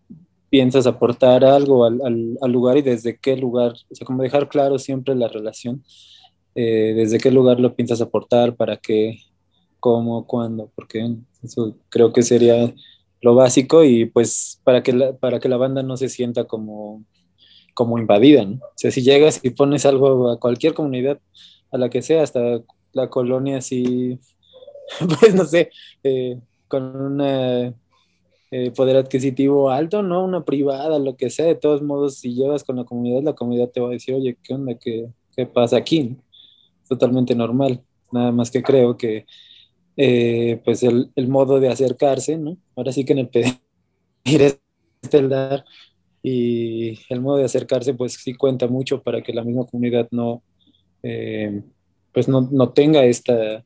piensas 0.51 0.87
aportar 0.87 1.45
algo 1.45 1.85
al, 1.85 2.01
al- 2.05 2.39
al 2.41 2.53
lugar 2.53 2.77
y 2.79 2.83
desde 2.83 3.19
qué 3.19 3.37
lugar, 3.37 3.73
o 3.91 3.95
sea, 3.95 4.07
como 4.07 4.23
dejar 4.23 4.49
claro 4.49 4.79
siempre 4.79 5.15
la 5.17 5.29
relación, 5.29 5.85
eh, 6.55 6.95
desde 6.97 7.19
qué 7.19 7.31
lugar 7.31 7.61
lo 7.61 7.75
piensas 7.75 8.01
aportar, 8.01 8.57
para 8.57 8.77
qué, 8.77 9.19
cómo, 9.81 10.27
cuándo, 10.27 10.71
porque 10.77 11.17
eso 11.43 11.77
creo 11.91 12.13
que 12.13 12.23
sería 12.23 12.75
lo 13.23 13.35
básico 13.35 13.85
y 13.85 14.07
pues 14.07 14.61
para 14.65 14.83
que 14.83 14.93
la, 14.93 15.15
para 15.17 15.41
que 15.41 15.49
la 15.49 15.57
banda 15.57 15.83
no 15.83 15.97
se 15.97 16.09
sienta 16.09 16.45
como, 16.47 17.05
como 17.75 17.99
invadida, 17.99 18.45
¿no? 18.45 18.57
O 18.57 18.73
sea, 18.77 18.91
si 18.91 19.03
llegas 19.03 19.41
y 19.43 19.51
pones 19.51 19.87
algo 19.87 20.31
a 20.31 20.39
cualquier 20.41 20.75
comunidad, 20.75 21.21
a 21.73 21.79
la 21.79 21.91
que 21.91 22.03
sea, 22.03 22.23
hasta 22.23 22.61
la 22.93 23.11
colonia 23.11 23.59
así, 23.59 24.19
pues 25.21 25.35
no 25.35 25.45
sé, 25.45 25.71
eh, 26.03 26.41
con 26.69 26.97
una 26.97 27.75
eh, 28.57 28.71
poder 28.71 28.95
adquisitivo 28.97 29.69
alto, 29.69 30.05
¿no? 30.05 30.25
Una 30.25 30.45
privada, 30.45 31.01
lo 31.01 31.17
que 31.17 31.29
sea, 31.29 31.45
de 31.45 31.57
todos 31.57 31.83
modos, 31.83 32.19
si 32.19 32.37
llevas 32.37 32.63
con 32.63 32.77
la 32.77 32.85
comunidad, 32.85 33.21
la 33.25 33.33
comunidad 33.33 33.69
te 33.71 33.81
va 33.81 33.89
a 33.89 33.91
decir, 33.91 34.15
oye, 34.15 34.39
¿qué 34.45 34.55
onda? 34.55 34.79
¿Qué, 34.79 35.09
qué 35.35 35.45
pasa 35.45 35.77
aquí? 35.77 36.17
Totalmente 36.89 37.35
normal. 37.35 37.83
Nada 38.13 38.31
más 38.31 38.53
que 38.53 38.63
creo 38.63 38.97
que, 38.97 39.27
eh, 39.97 40.61
pues, 40.65 40.85
el, 40.85 41.11
el 41.17 41.27
modo 41.27 41.59
de 41.59 41.69
acercarse, 41.69 42.39
¿no? 42.39 42.57
Ahora 42.77 42.93
sí 42.93 43.05
que 43.05 43.15
en 43.15 43.19
el 43.19 43.29
pedir 43.29 43.59
es 44.25 44.61
el 45.11 45.29
dar 45.29 45.65
y 46.23 47.01
el 47.09 47.21
modo 47.23 47.39
de 47.39 47.47
acercarse, 47.47 47.95
pues, 47.95 48.13
sí 48.13 48.35
cuenta 48.35 48.69
mucho 48.69 49.03
para 49.03 49.21
que 49.21 49.33
la 49.33 49.43
misma 49.43 49.67
comunidad 49.67 50.07
no, 50.13 50.45
eh, 51.03 51.61
pues, 52.13 52.29
no, 52.29 52.49
no 52.53 52.73
tenga 52.73 53.05
esta, 53.05 53.65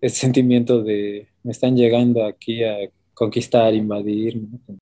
este 0.00 0.20
sentimiento 0.20 0.84
de 0.84 1.26
me 1.42 1.50
están 1.50 1.76
llegando 1.76 2.24
aquí 2.24 2.62
a 2.62 2.76
conquistar, 3.20 3.74
invadir. 3.74 4.34
¿no? 4.38 4.78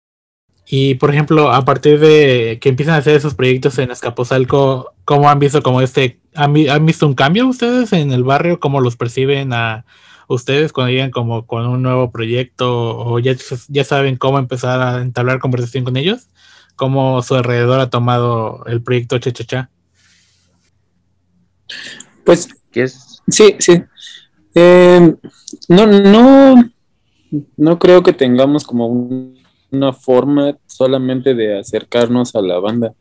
Y 0.64 0.94
por 0.94 1.11
ejemplo, 1.11 1.51
a 1.51 1.64
partir 1.64 1.98
de 1.98 2.59
que 2.61 2.68
empiezan 2.68 2.94
a 2.94 2.98
hacer 2.98 3.16
esos 3.16 3.35
proyectos 3.35 3.77
en 3.79 3.90
Escaposalco, 3.90 4.92
¿cómo 5.05 5.29
han 5.29 5.40
visto 5.40 5.61
como 5.61 5.81
este, 5.81 6.20
han, 6.37 6.55
han 6.70 6.87
visto 6.87 7.05
un 7.09 7.14
cambio 7.14 7.48
ustedes 7.48 7.92
en 7.92 8.12
el 8.12 8.22
barrio? 8.22 8.61
¿Cómo 8.61 8.81
los 8.81 8.94
perciben 8.94 9.53
a 9.53 9.85
ustedes 10.29 10.72
cuando 10.72 10.92
llegan 10.92 11.11
como 11.11 11.46
con 11.46 11.66
un 11.66 11.83
nuevo 11.83 12.12
proyecto 12.12 12.96
o 12.96 13.18
ya, 13.18 13.35
ya 13.66 13.83
saben 13.83 14.16
cómo 14.16 14.38
empezar 14.38 14.81
a 14.81 15.03
entablar 15.03 15.40
conversación 15.40 15.83
con 15.83 15.96
ellos? 15.96 16.29
¿Cómo 16.77 17.22
su 17.22 17.35
alrededor 17.35 17.81
ha 17.81 17.90
tomado 17.90 18.64
el 18.66 18.83
proyecto 18.85 19.18
Chachachá? 19.18 19.68
Pues 22.24 22.48
¿Qué 22.70 22.85
es? 22.85 23.20
sí, 23.27 23.57
sí. 23.59 23.83
Eh, 24.55 25.14
no, 25.68 25.87
no, 25.87 26.70
no 27.57 27.79
creo 27.79 28.03
que 28.03 28.12
tengamos 28.12 28.64
como 28.64 28.87
un- 28.87 29.37
una 29.71 29.93
forma 29.93 30.57
solamente 30.67 31.35
de 31.35 31.59
acercarnos 31.59 32.35
a 32.35 32.41
la 32.43 32.59
banda. 32.59 32.95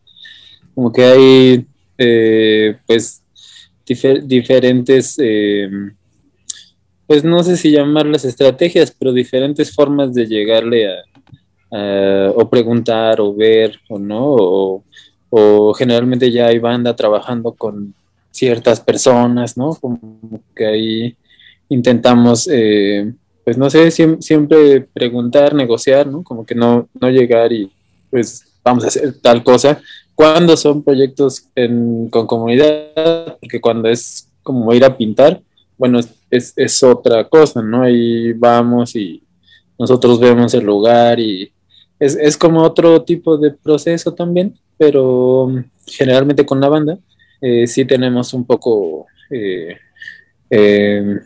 Como 0.75 0.91
que 0.91 1.03
hay, 1.03 1.65
eh, 1.97 2.77
pues, 2.85 3.23
diferentes, 4.25 5.15
eh, 5.19 5.69
pues 7.05 7.23
no 7.23 7.41
sé 7.43 7.55
si 7.55 7.71
llamarlas 7.71 8.25
estrategias, 8.25 8.93
pero 8.97 9.13
diferentes 9.13 9.73
formas 9.73 10.13
de 10.13 10.25
llegarle 10.27 10.87
a, 10.89 12.31
o 12.35 12.49
preguntar 12.49 13.19
o 13.21 13.33
ver 13.33 13.79
o 13.89 13.97
no, 13.99 14.83
o, 15.29 15.73
generalmente 15.73 16.31
ya 16.31 16.47
hay 16.47 16.59
banda 16.59 16.95
trabajando 16.95 17.53
con 17.53 17.93
ciertas 18.31 18.79
personas, 18.79 19.57
¿no? 19.57 19.71
Como 19.75 19.99
que 20.55 20.65
ahí 20.65 21.15
intentamos, 21.69 22.47
eh, 22.51 23.13
pues 23.47 23.57
no 23.57 23.69
sé, 23.69 23.91
siempre 23.91 24.81
preguntar, 24.81 25.55
negociar, 25.55 26.05
¿no? 26.05 26.21
Como 26.21 26.45
que 26.45 26.53
no, 26.53 26.89
no 26.99 27.09
llegar 27.09 27.53
y 27.53 27.71
pues 28.09 28.43
vamos 28.61 28.83
a 28.83 28.87
hacer 28.87 29.21
tal 29.21 29.41
cosa. 29.41 29.79
Cuando 30.13 30.57
son 30.57 30.83
proyectos 30.83 31.47
con 32.09 32.27
comunidad, 32.27 33.37
porque 33.39 33.61
cuando 33.61 33.87
es 33.87 34.27
como 34.43 34.73
ir 34.73 34.83
a 34.83 34.97
pintar, 34.97 35.41
bueno, 35.77 35.97
es, 36.29 36.51
es 36.57 36.83
otra 36.83 37.23
cosa, 37.29 37.61
¿no? 37.61 37.83
Ahí 37.83 38.33
vamos 38.33 38.93
y 38.97 39.23
nosotros 39.79 40.19
vemos 40.19 40.53
el 40.53 40.65
lugar 40.65 41.17
y 41.17 41.49
es, 42.01 42.17
es 42.17 42.35
como 42.35 42.61
otro 42.61 43.01
tipo 43.03 43.37
de 43.37 43.51
proceso 43.51 44.13
también, 44.13 44.59
pero 44.77 45.43
um, 45.43 45.63
generalmente 45.85 46.45
con 46.45 46.59
la 46.59 46.67
banda 46.67 46.99
eh, 47.39 47.65
sí 47.65 47.85
tenemos 47.85 48.33
un 48.33 48.45
poco, 48.45 49.05
eh, 49.31 49.77
eh, 50.49 51.17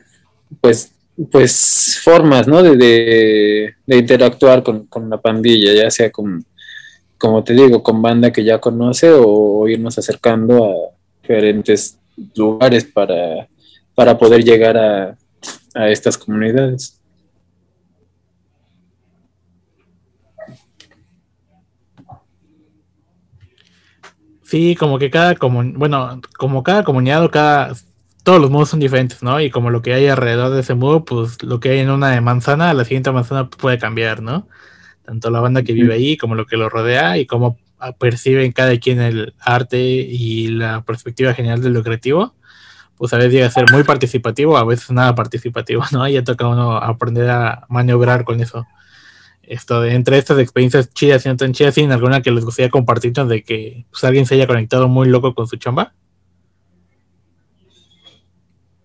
pues, 0.61 0.93
pues 1.29 1.99
formas, 2.03 2.47
¿no? 2.47 2.63
De, 2.63 2.75
de, 3.85 3.97
interactuar 3.97 4.63
con, 4.63 4.87
con, 4.87 5.09
la 5.09 5.19
pandilla, 5.21 5.73
ya 5.73 5.91
sea 5.91 6.11
con, 6.11 6.43
como 7.17 7.43
te 7.43 7.53
digo, 7.53 7.83
con 7.83 8.01
banda 8.01 8.31
que 8.31 8.43
ya 8.43 8.59
conoce 8.59 9.11
o, 9.11 9.67
irnos 9.67 9.97
acercando 9.97 10.65
a 10.65 10.75
diferentes 11.21 11.99
lugares 12.35 12.85
para, 12.85 13.47
para 13.93 14.17
poder 14.17 14.43
llegar 14.43 14.77
a, 14.77 15.17
a 15.75 15.89
estas 15.89 16.17
comunidades. 16.17 16.97
Sí, 24.43 24.75
como 24.75 24.99
que 24.99 25.09
cada 25.09 25.35
comun 25.35 25.79
bueno, 25.79 26.19
como 26.37 26.61
cada 26.61 26.83
comunidad 26.83 27.23
o 27.23 27.31
cada 27.31 27.73
todos 28.23 28.41
los 28.41 28.51
modos 28.51 28.69
son 28.69 28.79
diferentes, 28.79 29.23
¿no? 29.23 29.39
Y 29.39 29.49
como 29.49 29.69
lo 29.69 29.81
que 29.81 29.93
hay 29.93 30.07
alrededor 30.07 30.53
de 30.53 30.61
ese 30.61 30.75
modo, 30.75 31.05
pues 31.05 31.41
lo 31.43 31.59
que 31.59 31.69
hay 31.69 31.79
en 31.79 31.89
una 31.89 32.09
de 32.11 32.21
manzana, 32.21 32.73
la 32.73 32.85
siguiente 32.85 33.11
manzana 33.11 33.49
puede 33.49 33.77
cambiar, 33.77 34.21
¿no? 34.21 34.47
Tanto 35.03 35.29
la 35.29 35.39
banda 35.39 35.63
que 35.63 35.73
vive 35.73 35.93
ahí 35.93 36.17
como 36.17 36.35
lo 36.35 36.45
que 36.45 36.57
lo 36.57 36.69
rodea 36.69 37.17
y 37.17 37.25
cómo 37.25 37.57
perciben 37.99 38.51
cada 38.51 38.77
quien 38.77 39.01
el 39.01 39.33
arte 39.39 39.79
y 39.79 40.49
la 40.49 40.83
perspectiva 40.83 41.33
general 41.33 41.61
de 41.63 41.71
lo 41.71 41.83
creativo, 41.83 42.35
pues 42.97 43.13
a 43.13 43.17
veces 43.17 43.33
llega 43.33 43.47
a 43.47 43.51
ser 43.51 43.65
muy 43.71 43.83
participativo, 43.83 44.57
a 44.57 44.65
veces 44.65 44.91
nada 44.91 45.15
participativo, 45.15 45.83
¿no? 45.91 46.07
Y 46.07 46.13
ya 46.13 46.23
toca 46.23 46.47
uno 46.47 46.77
aprender 46.77 47.29
a 47.29 47.65
maniobrar 47.69 48.23
con 48.23 48.39
eso 48.41 48.67
esto 49.51 49.83
entre 49.83 50.17
estas 50.17 50.39
experiencias 50.39 50.93
chidas 50.93 51.25
y 51.25 51.29
no 51.29 51.35
tan 51.35 51.51
chidas, 51.51 51.73
¿tienen 51.73 51.91
alguna 51.91 52.21
que 52.21 52.31
les 52.31 52.45
gustaría 52.45 52.69
compartirnos 52.69 53.27
de 53.27 53.43
que 53.43 53.85
pues, 53.91 54.03
alguien 54.05 54.25
se 54.25 54.35
haya 54.35 54.47
conectado 54.47 54.87
muy 54.87 55.09
loco 55.09 55.35
con 55.35 55.45
su 55.47 55.57
chamba? 55.57 55.93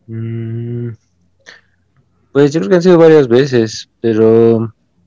Mm, 0.06 0.90
pues 2.32 2.52
yo 2.52 2.60
creo 2.60 2.68
que 2.68 2.76
han 2.76 2.82
sido 2.82 2.98
varias 2.98 3.28
veces, 3.28 3.88
pero 4.00 4.58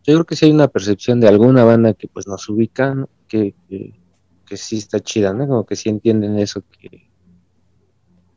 yo 0.04 0.14
creo 0.16 0.26
que 0.26 0.36
sí 0.36 0.46
hay 0.46 0.52
una 0.52 0.68
percepción 0.68 1.20
de 1.20 1.28
alguna 1.28 1.64
banda 1.64 1.94
que 1.94 2.08
pues 2.08 2.28
nos 2.28 2.48
ubica, 2.50 3.08
que, 3.28 3.54
que, 3.68 4.58
sí 4.58 4.78
está 4.78 5.00
chida, 5.00 5.32
¿no? 5.32 5.48
Como 5.48 5.66
que 5.66 5.76
sí 5.76 5.90
entienden 5.90 6.40
eso, 6.40 6.64
que, 6.72 7.08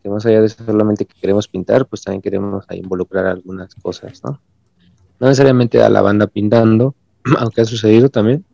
que 0.02 0.08
más 0.10 0.26
allá 0.26 0.42
de 0.42 0.50
solamente 0.50 1.06
que 1.06 1.18
queremos 1.18 1.48
pintar, 1.48 1.86
pues 1.86 2.02
también 2.02 2.20
queremos 2.20 2.66
involucrar 2.70 3.26
algunas 3.26 3.74
cosas, 3.76 4.22
¿no? 4.22 4.40
No 5.18 5.28
necesariamente 5.28 5.82
a 5.82 5.88
la 5.88 6.02
banda 6.02 6.26
pintando, 6.26 6.94
aunque 7.38 7.62
ha 7.62 7.64
sucedido 7.64 8.10
también, 8.10 8.44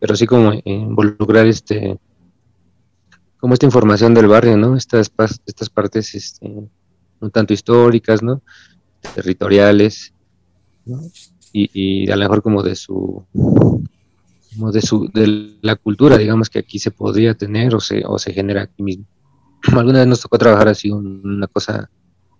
pero 0.00 0.16
sí 0.16 0.26
como 0.26 0.52
involucrar 0.64 1.46
este, 1.46 1.98
como 3.38 3.52
esta 3.52 3.66
información 3.66 4.14
del 4.14 4.28
barrio, 4.28 4.56
¿no? 4.56 4.76
Estas, 4.76 5.12
estas 5.46 5.68
partes 5.68 6.14
este, 6.14 6.70
un 7.22 7.30
tanto 7.30 7.54
históricas, 7.54 8.22
¿no? 8.22 8.42
Territoriales, 9.14 10.12
¿no? 10.84 11.00
Y, 11.52 12.10
a 12.10 12.16
lo 12.16 12.22
mejor 12.22 12.42
como 12.42 12.62
de 12.62 12.74
su 12.76 13.24
como 14.54 14.72
de 14.72 14.82
su 14.82 15.08
de 15.12 15.56
la 15.62 15.76
cultura 15.76 16.18
digamos 16.18 16.50
que 16.50 16.58
aquí 16.58 16.78
se 16.78 16.90
podría 16.90 17.34
tener 17.34 17.74
o 17.74 17.80
se 17.80 18.02
o 18.06 18.18
se 18.18 18.32
genera 18.32 18.62
aquí 18.62 18.82
mismo 18.82 19.04
alguna 19.76 20.00
vez 20.00 20.08
nos 20.08 20.20
tocó 20.20 20.38
trabajar 20.38 20.68
así 20.68 20.90
una 20.90 21.46
cosa 21.46 21.90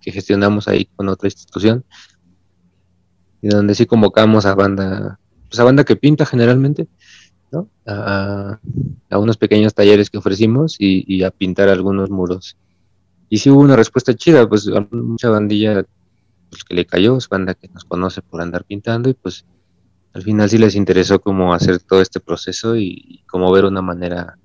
que 0.00 0.12
gestionamos 0.12 0.66
ahí 0.68 0.86
con 0.96 1.08
otra 1.08 1.26
institución 1.26 1.84
y 3.42 3.48
donde 3.48 3.74
sí 3.74 3.84
convocamos 3.86 4.46
a 4.46 4.54
banda 4.54 5.18
pues 5.52 5.60
a 5.60 5.64
banda 5.64 5.84
que 5.84 5.96
pinta 5.96 6.24
generalmente, 6.24 6.88
¿no? 7.50 7.68
A, 7.86 8.58
unos 9.10 9.36
pequeños 9.36 9.74
talleres 9.74 10.08
que 10.08 10.16
ofrecimos 10.16 10.76
y, 10.78 11.22
a 11.22 11.30
pintar 11.30 11.68
algunos 11.68 12.08
muros. 12.08 12.56
Y 13.32 13.38
sí 13.38 13.48
hubo 13.48 13.62
una 13.62 13.76
respuesta 13.76 14.12
chida, 14.12 14.46
pues 14.46 14.68
mucha 14.90 15.30
bandilla 15.30 15.86
pues, 16.50 16.64
que 16.64 16.74
le 16.74 16.84
cayó, 16.84 17.16
es 17.16 17.30
banda 17.30 17.54
que 17.54 17.66
nos 17.68 17.86
conoce 17.86 18.20
por 18.20 18.42
andar 18.42 18.62
pintando 18.62 19.08
y 19.08 19.14
pues 19.14 19.46
al 20.12 20.20
final 20.20 20.50
sí 20.50 20.58
les 20.58 20.74
interesó 20.74 21.18
como 21.18 21.54
hacer 21.54 21.78
todo 21.78 22.02
este 22.02 22.20
proceso 22.20 22.76
y, 22.76 23.24
como 23.26 23.50
ver 23.50 23.64
una 23.64 23.80
manera 23.80 24.36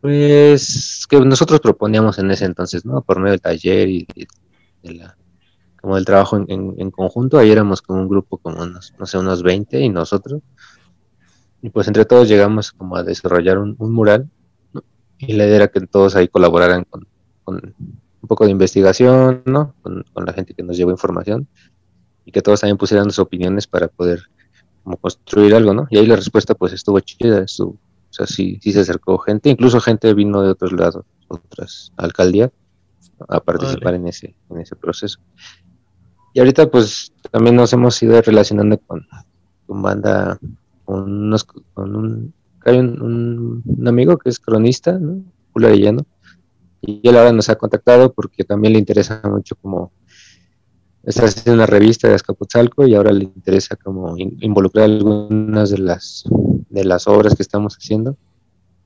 pues 0.00 1.06
que 1.08 1.20
nosotros 1.20 1.60
proponíamos 1.60 2.18
en 2.18 2.32
ese 2.32 2.46
entonces, 2.46 2.84
¿no? 2.84 3.02
Por 3.02 3.20
medio 3.20 3.34
del 3.34 3.40
taller 3.40 3.88
y 3.88 4.08
de 4.82 4.94
la 4.94 5.16
como 5.80 5.96
el 5.96 6.04
trabajo 6.04 6.44
en, 6.48 6.90
conjunto. 6.90 7.38
Ahí 7.38 7.52
éramos 7.52 7.82
como 7.82 8.00
un 8.00 8.08
grupo 8.08 8.38
como 8.38 8.64
unos, 8.64 8.94
no 8.98 9.06
sé, 9.06 9.16
unos 9.16 9.44
20 9.44 9.78
y 9.78 9.88
nosotros. 9.90 10.42
Y 11.62 11.70
pues 11.70 11.86
entre 11.86 12.04
todos 12.04 12.28
llegamos 12.28 12.72
como 12.72 12.96
a 12.96 13.04
desarrollar 13.04 13.58
un, 13.58 13.76
mural. 13.78 14.28
Y 15.18 15.34
la 15.34 15.46
idea 15.46 15.54
era 15.54 15.68
que 15.68 15.82
todos 15.82 16.16
ahí 16.16 16.26
colaboraran 16.26 16.82
con, 16.82 17.06
un 17.46 18.28
poco 18.28 18.44
de 18.44 18.50
investigación, 18.50 19.42
¿no? 19.44 19.74
Con, 19.82 20.04
la 20.24 20.32
gente 20.32 20.54
que 20.54 20.62
nos 20.62 20.76
llevó 20.76 20.90
información. 20.90 21.48
Y 22.24 22.32
que 22.32 22.42
todos 22.42 22.60
también 22.60 22.76
pusieran 22.76 23.06
sus 23.06 23.18
opiniones 23.18 23.66
para 23.66 23.88
poder 23.88 24.20
como 24.84 24.96
construir 24.96 25.54
algo, 25.54 25.74
¿no? 25.74 25.86
Y 25.90 25.98
ahí 25.98 26.06
la 26.06 26.16
respuesta 26.16 26.54
pues 26.54 26.72
estuvo 26.72 27.00
chida, 27.00 27.42
estuvo, 27.42 27.70
o 27.70 28.12
sea, 28.12 28.26
sí, 28.26 28.58
sí 28.62 28.72
se 28.72 28.80
acercó 28.80 29.18
gente, 29.18 29.50
incluso 29.50 29.80
gente 29.80 30.12
vino 30.14 30.42
de 30.42 30.50
otros 30.50 30.72
lados, 30.72 31.04
otras 31.28 31.92
alcaldías, 31.96 32.50
a 33.28 33.40
participar 33.40 33.94
en 33.94 34.06
ese, 34.06 34.34
en 34.50 34.60
ese 34.60 34.76
proceso. 34.76 35.20
Y 36.32 36.40
ahorita 36.40 36.70
pues 36.70 37.12
también 37.30 37.56
nos 37.56 37.72
hemos 37.72 38.02
ido 38.02 38.20
relacionando 38.22 38.78
con, 38.78 39.06
con 39.66 39.82
banda, 39.82 40.38
con, 40.84 41.02
unos, 41.02 41.44
con 41.44 41.96
un, 41.96 42.34
hay 42.64 42.78
un, 42.78 43.62
amigo 43.86 44.16
que 44.18 44.30
es 44.30 44.38
cronista, 44.38 44.98
¿no? 44.98 45.22
Julio 45.52 45.68
y 46.80 47.06
él 47.08 47.16
ahora 47.16 47.32
nos 47.32 47.48
ha 47.48 47.56
contactado 47.56 48.12
porque 48.12 48.44
también 48.44 48.72
le 48.72 48.78
interesa 48.78 49.20
mucho 49.24 49.56
como 49.56 49.92
está 51.02 51.24
haciendo 51.24 51.54
una 51.54 51.66
revista 51.66 52.08
de 52.08 52.14
Azcapotzalco 52.14 52.86
y 52.86 52.94
ahora 52.94 53.12
le 53.12 53.24
interesa 53.24 53.76
como 53.76 54.16
involucrar 54.18 54.84
algunas 54.84 55.70
de 55.70 55.78
las 55.78 56.24
de 56.68 56.84
las 56.84 57.08
obras 57.08 57.34
que 57.34 57.42
estamos 57.42 57.74
haciendo, 57.76 58.16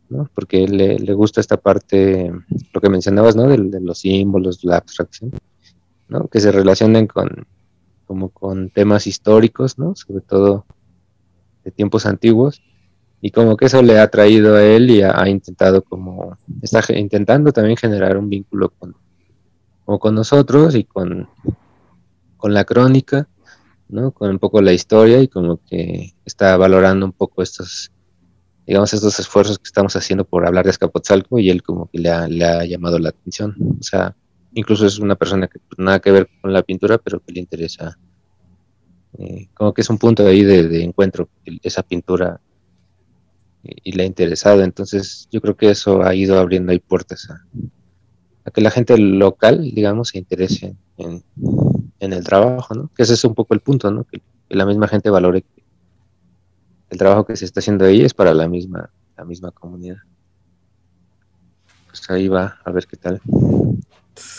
¿no? 0.09 0.29
Porque 0.35 0.67
le, 0.67 0.99
le 0.99 1.15
gusta 1.15 1.41
esta 1.41 1.59
parte, 1.59 2.33
lo 2.73 2.81
que 2.81 2.89
mencionabas, 2.89 3.37
¿no? 3.37 3.49
De, 3.49 3.59
de 3.59 3.81
los 3.81 3.99
símbolos, 3.99 4.65
la 4.65 4.79
abstracción 4.79 5.33
que 6.31 6.41
se 6.41 6.53
relacionen 6.53 7.07
con, 7.07 7.47
como 8.07 8.29
con 8.29 8.71
temas 8.71 9.07
históricos, 9.07 9.79
¿no? 9.79 9.95
sobre 9.97 10.21
todo 10.21 10.67
de 11.65 11.71
tiempos 11.71 12.07
antiguos, 12.07 12.63
y 13.27 13.31
como 13.31 13.57
que 13.57 13.65
eso 13.65 13.81
le 13.81 13.99
ha 13.99 14.11
traído 14.11 14.55
a 14.55 14.63
él 14.63 14.91
y 14.91 15.01
ha, 15.01 15.27
intentado 15.27 15.81
como, 15.81 16.37
está 16.61 16.83
intentando 16.95 17.53
también 17.53 17.79
generar 17.79 18.19
un 18.19 18.29
vínculo 18.29 18.69
con, 18.69 18.95
con 19.99 20.15
nosotros 20.15 20.75
y 20.75 20.85
con, 20.85 21.27
con 22.37 22.53
la 22.53 22.67
crónica, 22.67 23.27
¿no? 23.89 24.11
con 24.11 24.29
un 24.29 24.39
poco 24.39 24.61
la 24.61 24.75
historia 24.75 25.23
y 25.23 25.29
como 25.29 25.59
que 25.65 26.13
está 26.27 26.55
valorando 26.59 27.07
un 27.07 27.13
poco 27.13 27.43
estos, 27.43 27.91
digamos, 28.67 28.93
estos 28.93 29.19
esfuerzos 29.19 29.59
que 29.59 29.69
estamos 29.69 29.97
haciendo 29.97 30.27
por 30.27 30.47
hablar 30.47 30.67
de 30.67 30.73
Escapotzalco 30.73 31.39
y 31.39 31.49
él 31.49 31.63
como 31.63 31.89
que 31.91 32.01
le 32.01 32.11
ha, 32.11 32.29
le 32.29 32.45
ha 32.45 32.67
llamado 32.67 32.99
la 32.99 33.09
atención. 33.09 33.57
O 33.81 33.83
sea, 33.83 34.15
incluso 34.53 34.85
es 34.85 34.99
una 34.99 35.15
persona 35.15 35.49
que 35.49 35.61
pues, 35.61 35.79
nada 35.79 35.99
que 35.99 36.11
ver 36.11 36.29
con 36.43 36.53
la 36.53 36.63
pintura, 36.63 36.99
pero 36.99 37.21
que 37.21 37.33
le 37.33 37.41
interesa, 37.41 37.99
eh, 39.17 39.49
como 39.55 39.73
que 39.73 39.81
es 39.81 39.89
un 39.89 39.97
punto 39.97 40.27
ahí 40.27 40.45
de, 40.45 40.85
encuentro, 40.85 41.31
esa 41.63 41.83
pintura 41.83 42.39
y, 43.65 43.93
le 43.93 44.03
ha 44.03 44.07
interesado. 44.07 44.63
Entonces 44.63 45.29
yo 45.31 45.41
creo 45.41 45.57
que 45.57 45.71
eso 45.71 46.03
ha 46.03 46.15
ido 46.15 46.39
abriendo 46.39 46.73
ahí 46.73 46.79
puertas 46.79 47.29
a, 47.31 48.51
que 48.51 48.61
la 48.61 48.71
gente 48.71 48.97
local, 48.99 49.63
digamos, 49.75 50.09
se 50.09 50.19
interese 50.19 50.77
en, 50.99 51.25
el 51.99 52.25
trabajo, 52.25 52.75
¿no? 52.75 52.91
Que 52.95 53.03
ese 53.03 53.15
es 53.15 53.25
un 53.25 53.35
poco 53.35 53.55
el 53.55 53.61
punto, 53.61 53.91
¿no? 53.91 54.05
Que, 54.05 54.21
la 54.51 54.67
misma 54.67 54.87
gente 54.87 55.09
valore 55.09 55.45
el 56.91 56.99
trabajo 56.99 57.25
que 57.25 57.35
se 57.35 57.47
está 57.47 57.61
haciendo 57.61 57.87
ahí 57.87 58.03
es 58.03 58.13
para 58.13 58.35
la 58.35 58.47
misma, 58.47 58.91
la 59.17 59.25
misma 59.25 59.51
comunidad. 59.51 59.97
Pues 61.87 62.09
ahí 62.11 62.29
va, 62.29 62.59
a 62.63 62.71
ver 62.71 62.87
qué 62.87 62.97
tal. 62.97 63.21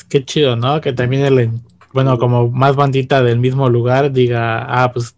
Qué 0.07 0.23
chido, 0.23 0.55
¿no? 0.55 0.79
Que 0.79 0.93
también 0.93 1.25
el, 1.25 1.49
bueno, 1.91 2.17
como 2.19 2.49
más 2.49 2.75
bandita 2.75 3.23
del 3.23 3.39
mismo 3.39 3.69
lugar 3.69 4.11
diga, 4.11 4.83
ah, 4.83 4.91
pues 4.91 5.14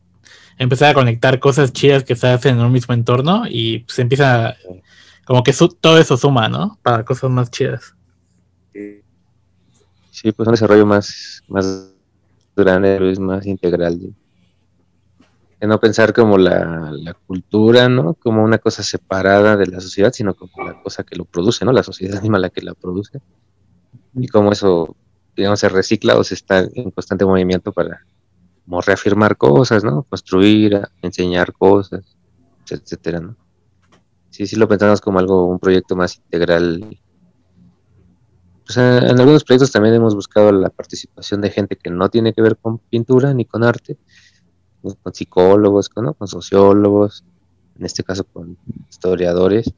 empezar 0.58 0.92
a 0.92 0.94
conectar 0.94 1.40
cosas 1.40 1.74
chidas 1.74 2.04
que 2.04 2.16
se 2.16 2.28
hacen 2.28 2.58
en 2.58 2.66
un 2.66 2.72
mismo 2.72 2.94
entorno 2.94 3.48
y 3.48 3.86
se 3.88 4.02
empieza, 4.02 4.56
como 5.26 5.44
que 5.44 5.54
todo 5.80 5.98
eso 5.98 6.18
suma, 6.18 6.50
¿no? 6.50 6.78
Para 6.82 7.06
cosas 7.06 7.30
más 7.30 7.52
chidas. 7.52 7.96
Sí, 10.12 10.32
pues 10.32 10.48
un 10.48 10.54
desarrollo 10.54 10.86
más, 10.86 11.44
más 11.48 11.94
grande, 12.56 13.12
es 13.12 13.20
más 13.20 13.46
integral. 13.46 14.00
De 15.60 15.68
no 15.68 15.80
pensar 15.80 16.14
como 16.14 16.38
la, 16.38 16.92
la, 16.92 17.14
cultura, 17.14 17.90
¿no? 17.90 18.16
Como 18.16 18.44
una 18.44 18.58
cosa 18.58 18.84
separada 18.84 19.58
de 19.58 19.68
la 19.68 19.80
sociedad, 19.80 20.12
sino 20.14 20.36
como 20.36 20.68
la 20.68 20.82
cosa 20.82 21.04
que 21.04 21.16
lo 21.16 21.26
produce, 21.26 21.66
¿no? 21.66 21.72
La 21.72 21.84
sociedad 21.84 22.22
misma 22.22 22.40
la 22.40 22.50
que 22.50 22.62
la 22.62 22.74
produce. 22.74 23.20
Y 24.16 24.28
como 24.28 24.52
eso, 24.52 24.96
digamos, 25.36 25.60
se 25.60 25.70
recicla 25.70 26.18
o 26.18 26.24
se 26.24 26.34
está 26.36 26.60
en 26.60 26.92
constante 26.92 27.26
movimiento 27.26 27.72
para 27.72 28.04
como 28.68 28.82
reafirmar 28.82 29.38
cosas, 29.38 29.86
¿no? 29.86 30.04
Construir, 30.04 30.82
enseñar 31.02 31.54
cosas, 31.54 32.18
etcétera, 32.70 33.22
¿no? 33.22 33.38
Sí, 34.30 34.46
sí 34.46 34.58
lo 34.58 34.68
pensamos 34.68 35.00
como 35.00 35.20
algo, 35.20 35.46
un 35.46 35.58
proyecto 35.58 35.96
más 35.96 36.18
integral. 36.18 37.00
Pues 38.66 38.78
en 38.78 39.20
algunos 39.20 39.46
proyectos 39.46 39.72
también 39.72 39.96
hemos 39.96 40.14
buscado 40.16 40.52
la 40.52 40.70
participación 40.70 41.40
de 41.40 41.50
gente 41.50 41.78
que 41.78 41.90
no 41.90 42.10
tiene 42.10 42.34
que 42.34 42.42
ver 42.42 42.58
con 42.58 42.80
pintura 42.80 43.34
ni 43.34 43.46
con 43.46 43.64
arte, 43.64 43.98
con 44.82 45.14
psicólogos, 45.14 45.88
con, 45.88 46.14
con 46.14 46.28
sociólogos, 46.28 47.24
en 47.80 47.86
este 47.86 48.04
caso 48.04 48.26
con 48.26 48.58
historiadores, 48.90 49.74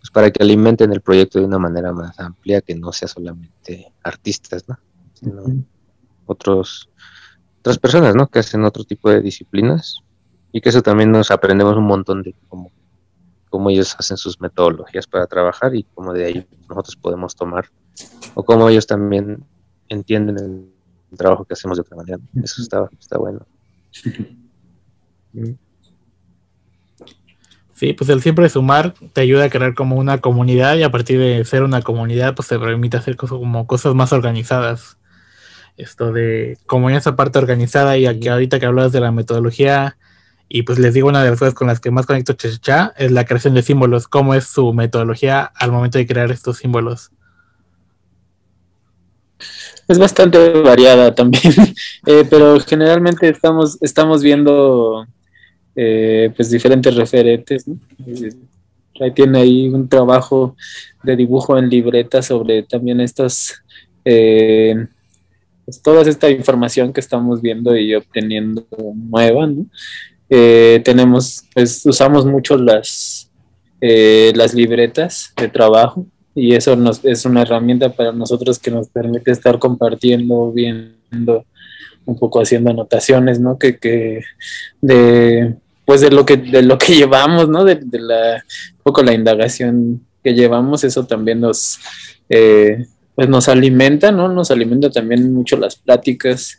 pues 0.00 0.10
para 0.10 0.32
que 0.32 0.42
alimenten 0.42 0.92
el 0.92 1.00
proyecto 1.00 1.38
de 1.38 1.44
una 1.44 1.60
manera 1.60 1.92
más 1.92 2.18
amplia, 2.18 2.60
que 2.60 2.74
no 2.74 2.92
sea 2.92 3.06
solamente 3.06 3.92
artistas, 4.02 4.68
¿no? 4.68 4.76
Sino 5.14 5.44
otros 6.26 6.90
otras 7.66 7.78
personas, 7.78 8.14
¿no? 8.14 8.28
Que 8.28 8.38
hacen 8.38 8.64
otro 8.64 8.84
tipo 8.84 9.10
de 9.10 9.20
disciplinas 9.20 9.98
y 10.52 10.60
que 10.60 10.68
eso 10.68 10.82
también 10.82 11.10
nos 11.10 11.32
aprendemos 11.32 11.76
un 11.76 11.84
montón 11.84 12.22
de 12.22 12.32
cómo, 12.46 12.70
cómo 13.50 13.70
ellos 13.70 13.96
hacen 13.98 14.16
sus 14.16 14.40
metodologías 14.40 15.08
para 15.08 15.26
trabajar 15.26 15.74
y 15.74 15.82
cómo 15.82 16.12
de 16.12 16.26
ahí 16.26 16.46
nosotros 16.68 16.94
podemos 16.94 17.34
tomar 17.34 17.66
o 18.34 18.44
cómo 18.44 18.68
ellos 18.68 18.86
también 18.86 19.42
entienden 19.88 20.38
el, 20.38 20.72
trabajo 21.16 21.44
que 21.44 21.54
hacemos 21.54 21.78
de 21.78 21.80
otra 21.80 21.96
manera. 21.96 22.18
Eso 22.42 22.60
está, 22.60 22.88
está 23.00 23.16
bueno. 23.16 23.40
Sí, 27.72 27.94
pues 27.94 28.10
el 28.10 28.22
siempre 28.22 28.48
sumar 28.48 28.94
te 29.12 29.22
ayuda 29.22 29.44
a 29.44 29.50
crear 29.50 29.74
como 29.74 29.96
una 29.96 30.18
comunidad 30.18 30.76
y 30.76 30.82
a 30.82 30.90
partir 30.90 31.18
de 31.18 31.44
ser 31.44 31.62
una 31.62 31.82
comunidad 31.82 32.34
pues 32.34 32.48
te 32.48 32.58
permite 32.58 32.96
hacer 32.96 33.16
cosas 33.16 33.38
como 33.38 33.66
cosas 33.66 33.94
más 33.94 34.12
organizadas 34.12 34.98
esto 35.76 36.12
de 36.12 36.58
como 36.66 36.90
en 36.90 36.96
esa 36.96 37.16
parte 37.16 37.38
organizada 37.38 37.96
y 37.96 38.06
aquí 38.06 38.28
ahorita 38.28 38.58
que 38.58 38.66
hablabas 38.66 38.92
de 38.92 39.00
la 39.00 39.12
metodología 39.12 39.96
y 40.48 40.62
pues 40.62 40.78
les 40.78 40.94
digo 40.94 41.08
una 41.08 41.22
de 41.22 41.30
las 41.30 41.38
cosas 41.38 41.54
con 41.54 41.66
las 41.66 41.80
que 41.80 41.90
más 41.90 42.06
conecto 42.06 42.34
Checha 42.34 42.92
es 42.96 43.10
la 43.10 43.24
creación 43.24 43.54
de 43.54 43.62
símbolos, 43.62 44.06
cómo 44.06 44.34
es 44.34 44.46
su 44.46 44.72
metodología 44.72 45.50
al 45.54 45.72
momento 45.72 45.98
de 45.98 46.06
crear 46.06 46.30
estos 46.30 46.58
símbolos. 46.58 47.10
Es 49.88 49.98
bastante 49.98 50.38
variada 50.62 51.14
también, 51.14 51.52
eh, 52.06 52.24
pero 52.28 52.58
generalmente 52.60 53.28
estamos, 53.28 53.78
estamos 53.82 54.22
viendo 54.22 55.06
eh, 55.74 56.32
pues 56.34 56.50
diferentes 56.50 56.94
referentes. 56.94 57.64
Ahí 59.00 59.10
tiene 59.12 59.40
ahí 59.40 59.68
un 59.68 59.88
trabajo 59.88 60.56
de 61.02 61.16
dibujo 61.16 61.58
en 61.58 61.68
libreta 61.68 62.22
sobre 62.22 62.62
también 62.62 63.00
estas 63.00 63.62
eh, 64.04 64.86
pues, 65.66 65.82
toda 65.82 66.08
esta 66.08 66.30
información 66.30 66.92
que 66.92 67.00
estamos 67.00 67.42
viendo 67.42 67.76
y 67.76 67.94
obteniendo 67.94 68.66
nueva, 68.94 69.46
¿no? 69.48 69.66
Eh, 70.30 70.80
tenemos, 70.84 71.44
pues 71.54 71.84
usamos 71.84 72.24
mucho 72.24 72.56
las, 72.56 73.30
eh, 73.80 74.32
las 74.34 74.54
libretas 74.54 75.32
de 75.36 75.48
trabajo 75.48 76.06
y 76.34 76.54
eso 76.54 76.74
nos, 76.76 77.04
es 77.04 77.24
una 77.24 77.42
herramienta 77.42 77.90
para 77.90 78.12
nosotros 78.12 78.58
que 78.58 78.70
nos 78.70 78.88
permite 78.88 79.30
estar 79.30 79.58
compartiendo, 79.58 80.52
viendo, 80.52 81.44
un 82.04 82.18
poco 82.18 82.40
haciendo 82.40 82.70
anotaciones, 82.70 83.40
¿no? 83.40 83.58
Que, 83.58 83.78
que 83.78 84.22
de, 84.80 85.56
pues 85.84 86.00
de 86.00 86.10
lo 86.10 86.24
que, 86.24 86.36
de 86.36 86.62
lo 86.62 86.78
que 86.78 86.94
llevamos, 86.96 87.48
¿no? 87.48 87.64
De, 87.64 87.80
la, 87.92 88.44
un 88.76 88.82
poco 88.82 89.02
la 89.02 89.14
indagación 89.14 90.04
que 90.22 90.34
llevamos, 90.34 90.84
eso 90.84 91.06
también 91.06 91.40
nos, 91.40 91.78
eh, 92.28 92.86
pues 93.16 93.28
nos 93.28 93.48
alimenta, 93.48 94.12
¿no? 94.12 94.28
Nos 94.28 94.50
alimenta 94.52 94.90
también 94.90 95.32
mucho 95.32 95.56
las 95.56 95.74
pláticas, 95.74 96.58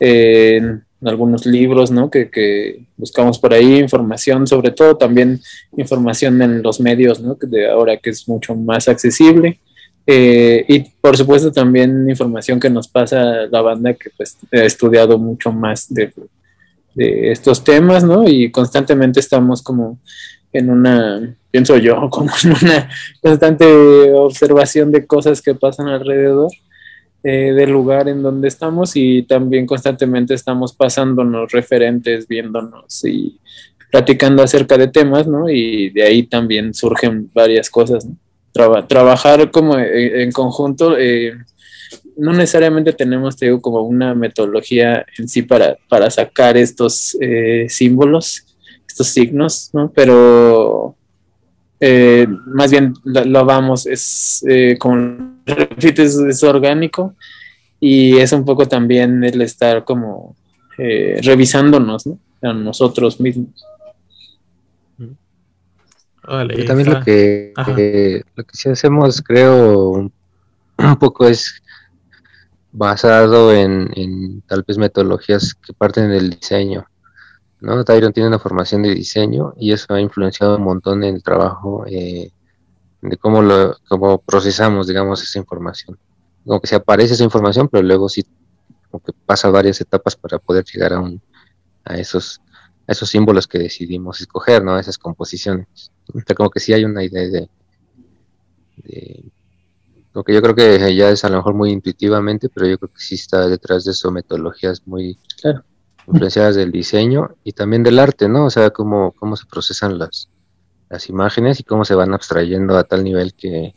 en 0.00 0.82
algunos 1.04 1.46
libros, 1.46 1.90
¿no? 1.90 2.10
Que, 2.10 2.86
buscamos 2.96 3.38
por 3.38 3.52
ahí, 3.52 3.78
información, 3.78 4.46
sobre 4.46 4.70
todo 4.70 4.96
también 4.96 5.40
información 5.76 6.40
en 6.42 6.62
los 6.62 6.80
medios, 6.80 7.20
¿no? 7.20 7.36
De 7.40 7.70
ahora 7.70 7.96
que 7.98 8.10
es 8.10 8.26
mucho 8.26 8.56
más 8.56 8.88
accesible. 8.88 9.60
Eh, 10.06 10.64
y 10.66 10.80
por 11.00 11.16
supuesto 11.16 11.52
también 11.52 12.08
información 12.08 12.58
que 12.58 12.70
nos 12.70 12.88
pasa 12.88 13.46
la 13.50 13.60
banda 13.60 13.94
que 13.94 14.10
pues 14.16 14.36
ha 14.52 14.64
estudiado 14.64 15.16
mucho 15.16 15.52
más 15.52 15.92
de, 15.94 16.12
de 16.94 17.30
estos 17.30 17.62
temas, 17.62 18.02
¿no? 18.02 18.26
Y 18.26 18.50
constantemente 18.50 19.20
estamos 19.20 19.62
como 19.62 20.00
en 20.52 20.70
una, 20.70 21.36
pienso 21.52 21.76
yo, 21.76 22.08
como 22.10 22.32
en 22.42 22.50
una 22.50 22.90
constante 23.22 24.12
observación 24.12 24.90
de 24.90 25.06
cosas 25.06 25.40
que 25.40 25.54
pasan 25.54 25.86
alrededor 25.86 26.50
eh, 27.22 27.52
del 27.52 27.70
lugar 27.70 28.08
en 28.08 28.20
donde 28.20 28.48
estamos 28.48 28.96
y 28.96 29.22
también 29.22 29.64
constantemente 29.64 30.34
estamos 30.34 30.72
pasándonos 30.72 31.52
referentes, 31.52 32.26
viéndonos 32.26 33.04
y 33.04 33.38
platicando 33.92 34.42
acerca 34.42 34.76
de 34.76 34.88
temas, 34.88 35.28
¿no? 35.28 35.48
Y 35.48 35.90
de 35.90 36.02
ahí 36.02 36.24
también 36.24 36.74
surgen 36.74 37.30
varias 37.32 37.70
cosas, 37.70 38.06
¿no? 38.06 38.16
trabajar 38.86 39.50
como 39.50 39.78
en, 39.78 40.30
conjunto, 40.32 40.98
eh, 40.98 41.32
no 42.16 42.32
necesariamente 42.32 42.92
tenemos, 42.92 43.36
te 43.36 43.58
como 43.60 43.82
una 43.82 44.14
metodología 44.14 45.06
en 45.16 45.28
sí 45.28 45.42
para, 45.42 45.78
para 45.88 46.10
sacar 46.10 46.56
estos 46.56 47.16
eh, 47.20 47.66
símbolos, 47.68 48.44
estos 48.86 49.06
signos, 49.06 49.70
¿no? 49.72 49.90
Pero 49.94 50.96
eh, 51.84 52.28
más 52.46 52.70
bien 52.70 52.94
lo, 53.02 53.44
vamos, 53.44 53.86
es 53.86 54.44
eh, 54.48 54.76
como 54.78 55.40
repites, 55.44 56.16
es 56.16 56.44
orgánico 56.44 57.16
y 57.80 58.18
es 58.18 58.30
un 58.30 58.44
poco 58.44 58.68
también 58.68 59.24
el 59.24 59.42
estar 59.42 59.84
como 59.84 60.36
eh, 60.78 61.18
revisándonos, 61.24 62.06
¿no? 62.06 62.20
A 62.40 62.52
nosotros 62.52 63.18
mismos. 63.18 63.66
también 66.22 66.88
lo 66.88 67.00
que, 67.02 67.52
lo 67.56 67.74
que 67.74 68.22
sí 68.52 68.68
hacemos, 68.68 69.20
creo, 69.20 69.90
un, 69.90 70.12
poco 71.00 71.26
es 71.26 71.64
basado 72.70 73.52
en, 73.52 73.90
en, 73.96 74.40
tal 74.42 74.62
vez 74.62 74.78
metodologías 74.78 75.52
que 75.54 75.72
parten 75.72 76.10
del 76.10 76.30
diseño. 76.30 76.86
¿No? 77.62 77.84
Tyron 77.84 78.12
tiene 78.12 78.28
una 78.28 78.40
formación 78.40 78.82
de 78.82 78.94
diseño 78.94 79.54
y 79.56 79.72
eso 79.72 79.94
ha 79.94 80.00
influenciado 80.00 80.56
un 80.56 80.64
montón 80.64 81.04
en 81.04 81.14
el 81.14 81.22
trabajo 81.22 81.84
eh, 81.86 82.32
de 83.00 83.16
cómo, 83.16 83.40
lo, 83.40 83.76
cómo 83.88 84.18
procesamos, 84.18 84.88
digamos, 84.88 85.22
esa 85.22 85.38
información. 85.38 85.96
Como 86.44 86.60
que 86.60 86.66
se 86.66 86.74
aparece 86.74 87.14
esa 87.14 87.22
información, 87.22 87.68
pero 87.68 87.84
luego 87.84 88.08
sí 88.08 88.26
como 88.90 89.02
que 89.02 89.12
pasa 89.12 89.48
varias 89.48 89.80
etapas 89.80 90.16
para 90.16 90.38
poder 90.38 90.64
llegar 90.64 90.92
a, 90.92 91.00
un, 91.00 91.22
a, 91.84 91.96
esos, 91.96 92.40
símbolos 92.88 93.46
que 93.46 93.58
decidimos 93.58 94.20
escoger, 94.20 94.64
¿no? 94.64 94.76
Esas 94.78 94.98
composiciones. 94.98 95.92
como 96.36 96.50
que 96.50 96.58
sí 96.58 96.72
hay 96.72 96.84
una 96.84 97.04
idea 97.04 97.22
de, 97.22 97.48
de 98.76 99.24
lo 100.12 100.24
que 100.24 100.34
yo 100.34 100.42
creo 100.42 100.54
que 100.54 100.94
ya 100.96 101.10
es 101.10 101.24
a 101.24 101.28
lo 101.28 101.36
mejor 101.36 101.54
muy 101.54 101.70
intuitivamente, 101.70 102.48
pero 102.48 102.66
yo 102.66 102.76
creo 102.76 102.92
que 102.92 103.00
sí 103.00 103.14
está 103.14 103.46
detrás 103.46 103.84
de 103.84 103.92
eso 103.92 104.10
metodologías 104.10 104.82
muy, 104.84 105.16
claro 105.40 105.64
influenciadas 106.06 106.56
del 106.56 106.72
diseño 106.72 107.36
y 107.44 107.52
también 107.52 107.82
del 107.82 107.98
arte, 107.98 108.28
¿no? 108.28 108.46
O 108.46 108.50
sea, 108.50 108.70
cómo, 108.70 109.12
cómo 109.12 109.36
se 109.36 109.46
procesan 109.46 109.98
las, 109.98 110.28
las 110.88 111.08
imágenes 111.08 111.60
y 111.60 111.64
cómo 111.64 111.84
se 111.84 111.94
van 111.94 112.12
abstrayendo 112.14 112.76
a 112.76 112.84
tal 112.84 113.04
nivel 113.04 113.34
que, 113.34 113.74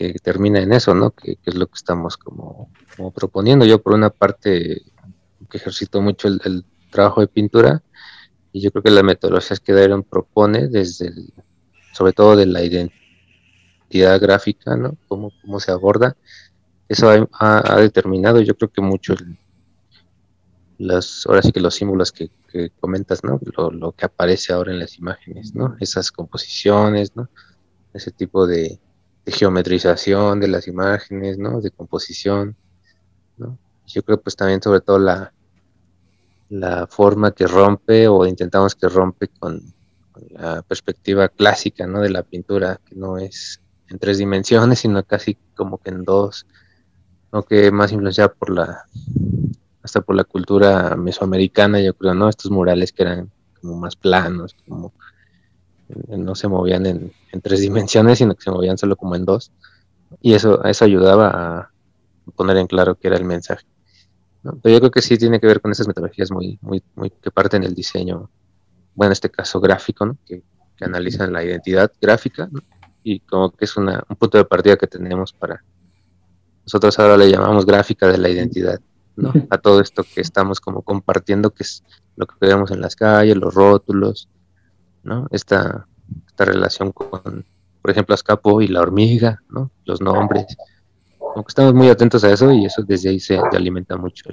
que 0.00 0.14
termina 0.14 0.60
en 0.60 0.72
eso, 0.72 0.94
¿no? 0.94 1.10
Que, 1.10 1.36
es 1.44 1.54
lo 1.54 1.66
que 1.66 1.74
estamos 1.74 2.16
como, 2.16 2.70
proponiendo. 3.14 3.64
Yo 3.64 3.82
por 3.82 3.94
una 3.94 4.10
parte 4.10 4.82
que 5.50 5.58
ejercito 5.58 6.00
mucho 6.00 6.28
el, 6.28 6.64
trabajo 6.90 7.20
de 7.20 7.28
pintura 7.28 7.82
y 8.52 8.60
yo 8.60 8.72
creo 8.72 8.82
que 8.82 8.90
la 8.90 9.04
metodología 9.04 9.56
que 9.62 9.72
Dairon 9.72 10.02
propone 10.02 10.66
desde 10.66 11.06
el, 11.06 11.32
sobre 11.92 12.12
todo 12.12 12.34
de 12.34 12.46
la 12.46 12.64
identidad 12.64 14.20
gráfica, 14.20 14.74
¿no? 14.76 14.96
Cómo, 15.06 15.30
cómo 15.42 15.60
se 15.60 15.70
aborda. 15.70 16.16
Eso 16.88 17.28
ha 17.32 17.76
determinado 17.76 18.40
yo 18.40 18.56
creo 18.56 18.72
que 18.72 18.80
mucho 18.80 19.12
el, 19.12 19.38
los, 20.80 21.26
ahora 21.26 21.42
sí 21.42 21.52
que 21.52 21.60
los 21.60 21.74
símbolos 21.74 22.10
que, 22.10 22.30
comentas, 22.80 23.22
¿no? 23.22 23.38
Lo, 23.72 23.92
que 23.92 24.06
aparece 24.06 24.52
ahora 24.52 24.72
en 24.72 24.78
las 24.78 24.98
imágenes, 24.98 25.54
¿no? 25.54 25.76
Esas 25.78 26.10
composiciones, 26.10 27.14
¿no? 27.14 27.28
Ese 27.92 28.10
tipo 28.10 28.46
de, 28.46 28.80
de 29.26 29.32
geometrización 29.32 30.40
de 30.40 30.48
las 30.48 30.66
imágenes, 30.66 31.36
¿no? 31.36 31.60
De 31.60 31.70
composición, 31.70 32.56
¿no? 33.36 33.58
Yo 33.86 34.02
creo 34.02 34.20
pues 34.20 34.34
también 34.36 34.62
sobre 34.62 34.80
todo 34.80 34.98
la, 34.98 35.34
la 36.48 36.86
forma 36.86 37.32
que 37.32 37.46
rompe 37.46 38.08
o 38.08 38.24
intentamos 38.24 38.74
que 38.74 38.88
rompe 38.88 39.28
con, 39.28 39.62
la 40.30 40.62
perspectiva 40.62 41.28
clásica, 41.28 41.86
¿no? 41.86 42.00
De 42.00 42.10
la 42.10 42.22
pintura, 42.22 42.80
que 42.84 42.94
no 42.94 43.18
es 43.18 43.60
en 43.88 43.98
tres 43.98 44.18
dimensiones, 44.18 44.80
sino 44.80 45.02
casi 45.02 45.36
como 45.54 45.78
que 45.78 45.90
en 45.90 46.04
dos, 46.04 46.46
aunque 47.32 47.70
más 47.70 47.92
influenciada 47.92 48.32
por 48.32 48.50
la, 48.50 48.84
hasta 49.90 50.02
por 50.02 50.14
la 50.14 50.22
cultura 50.22 50.94
mesoamericana, 50.94 51.80
yo 51.80 51.94
creo, 51.94 52.14
¿no? 52.14 52.28
Estos 52.28 52.50
murales 52.52 52.92
que 52.92 53.02
eran 53.02 53.30
como 53.60 53.76
más 53.76 53.96
planos, 53.96 54.54
como 54.68 54.92
no 56.06 56.36
se 56.36 56.46
movían 56.46 56.86
en, 56.86 57.12
tres 57.42 57.60
dimensiones, 57.60 58.18
sino 58.18 58.36
que 58.36 58.42
se 58.42 58.52
movían 58.52 58.78
solo 58.78 58.94
como 58.94 59.16
en 59.16 59.24
dos. 59.24 59.50
Y 60.22 60.34
eso, 60.34 60.62
eso 60.64 60.84
ayudaba 60.84 61.28
a 61.28 61.70
poner 62.36 62.56
en 62.58 62.68
claro 62.68 62.94
qué 62.94 63.08
era 63.08 63.16
el 63.16 63.24
mensaje. 63.24 63.66
Pero 64.62 64.74
yo 64.74 64.78
creo 64.78 64.90
que 64.92 65.02
sí 65.02 65.18
tiene 65.18 65.40
que 65.40 65.48
ver 65.48 65.60
con 65.60 65.72
esas 65.72 65.88
metodologías 65.88 66.30
muy, 66.30 66.56
muy, 66.62 66.82
muy 66.94 67.10
que 67.10 67.32
parten 67.32 67.62
del 67.62 67.74
diseño, 67.74 68.30
bueno, 68.94 69.08
en 69.08 69.12
este 69.12 69.28
caso 69.28 69.60
gráfico, 69.60 70.16
que, 70.24 70.42
analizan 70.82 71.30
la 71.30 71.44
identidad 71.44 71.92
gráfica 72.00 72.48
y 73.02 73.20
como 73.20 73.50
que 73.50 73.66
es 73.66 73.76
una, 73.76 74.02
un 74.08 74.16
punto 74.16 74.38
de 74.38 74.46
partida 74.46 74.78
que 74.78 74.86
tenemos 74.86 75.30
para, 75.30 75.62
nosotros 76.64 76.98
ahora 76.98 77.18
le 77.18 77.30
llamamos 77.30 77.66
gráfica 77.66 78.06
de 78.06 78.16
la 78.16 78.30
identidad, 78.30 78.80
¿no? 79.20 79.32
A 79.50 79.58
todo 79.58 79.80
esto 79.80 80.02
que 80.02 80.20
estamos 80.20 80.60
como 80.60 80.82
compartiendo, 80.82 81.50
que 81.50 81.62
es 81.62 81.84
lo 82.16 82.26
que 82.26 82.34
vemos 82.40 82.70
en 82.70 82.80
las 82.80 82.96
calles, 82.96 83.36
los 83.36 83.54
rótulos, 83.54 84.28
¿no? 85.02 85.26
Esta, 85.30 85.86
esta 86.26 86.44
relación 86.44 86.92
con, 86.92 87.44
por 87.82 87.90
ejemplo, 87.90 88.14
Escapo 88.14 88.60
y 88.60 88.68
la 88.68 88.80
hormiga, 88.80 89.42
¿no? 89.48 89.70
Los 89.84 90.00
nombres. 90.00 90.56
Aunque 91.34 91.50
estamos 91.50 91.74
muy 91.74 91.88
atentos 91.88 92.24
a 92.24 92.30
eso 92.30 92.50
y 92.52 92.64
eso 92.64 92.82
desde 92.82 93.10
ahí 93.10 93.20
se, 93.20 93.38
alimenta 93.38 93.96
mucho 93.96 94.24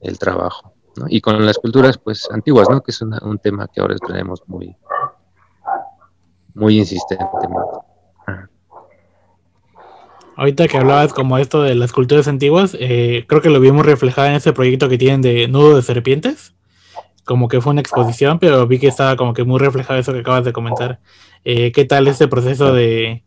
el, 0.00 0.18
trabajo. 0.18 0.74
¿no? 0.96 1.06
Y 1.08 1.20
con 1.20 1.44
las 1.44 1.58
culturas 1.58 1.98
pues 1.98 2.28
antiguas, 2.30 2.68
¿no? 2.70 2.80
Que 2.80 2.92
es 2.92 3.02
un 3.02 3.38
tema 3.38 3.68
que 3.68 3.80
ahora 3.80 3.96
tenemos 3.96 4.42
muy, 4.46 4.76
muy 6.54 6.78
insistentemente. 6.78 7.87
Ahorita 10.38 10.68
que 10.68 10.78
hablabas 10.78 11.12
como 11.12 11.36
esto 11.36 11.62
de 11.62 11.74
las 11.74 11.92
culturas 11.92 12.28
antiguas, 12.28 12.76
eh, 12.80 13.24
creo 13.26 13.42
que 13.42 13.50
lo 13.50 13.60
vimos 13.60 13.84
reflejado 13.84 14.28
en 14.28 14.34
ese 14.34 14.54
proyecto 14.54 14.88
que 14.88 14.96
tienen 14.96 15.20
de 15.20 15.48
Nudo 15.48 15.76
de 15.76 15.82
Serpientes 15.82 16.54
como 17.28 17.46
que 17.46 17.60
fue 17.60 17.72
una 17.72 17.82
exposición, 17.82 18.38
pero 18.38 18.66
vi 18.66 18.78
que 18.78 18.88
estaba 18.88 19.14
como 19.16 19.34
que 19.34 19.44
muy 19.44 19.58
reflejado 19.58 20.00
eso 20.00 20.14
que 20.14 20.20
acabas 20.20 20.46
de 20.46 20.54
comentar. 20.54 20.98
Eh, 21.44 21.72
¿Qué 21.72 21.84
tal 21.84 22.08
este 22.08 22.26
proceso 22.26 22.72
de, 22.72 23.22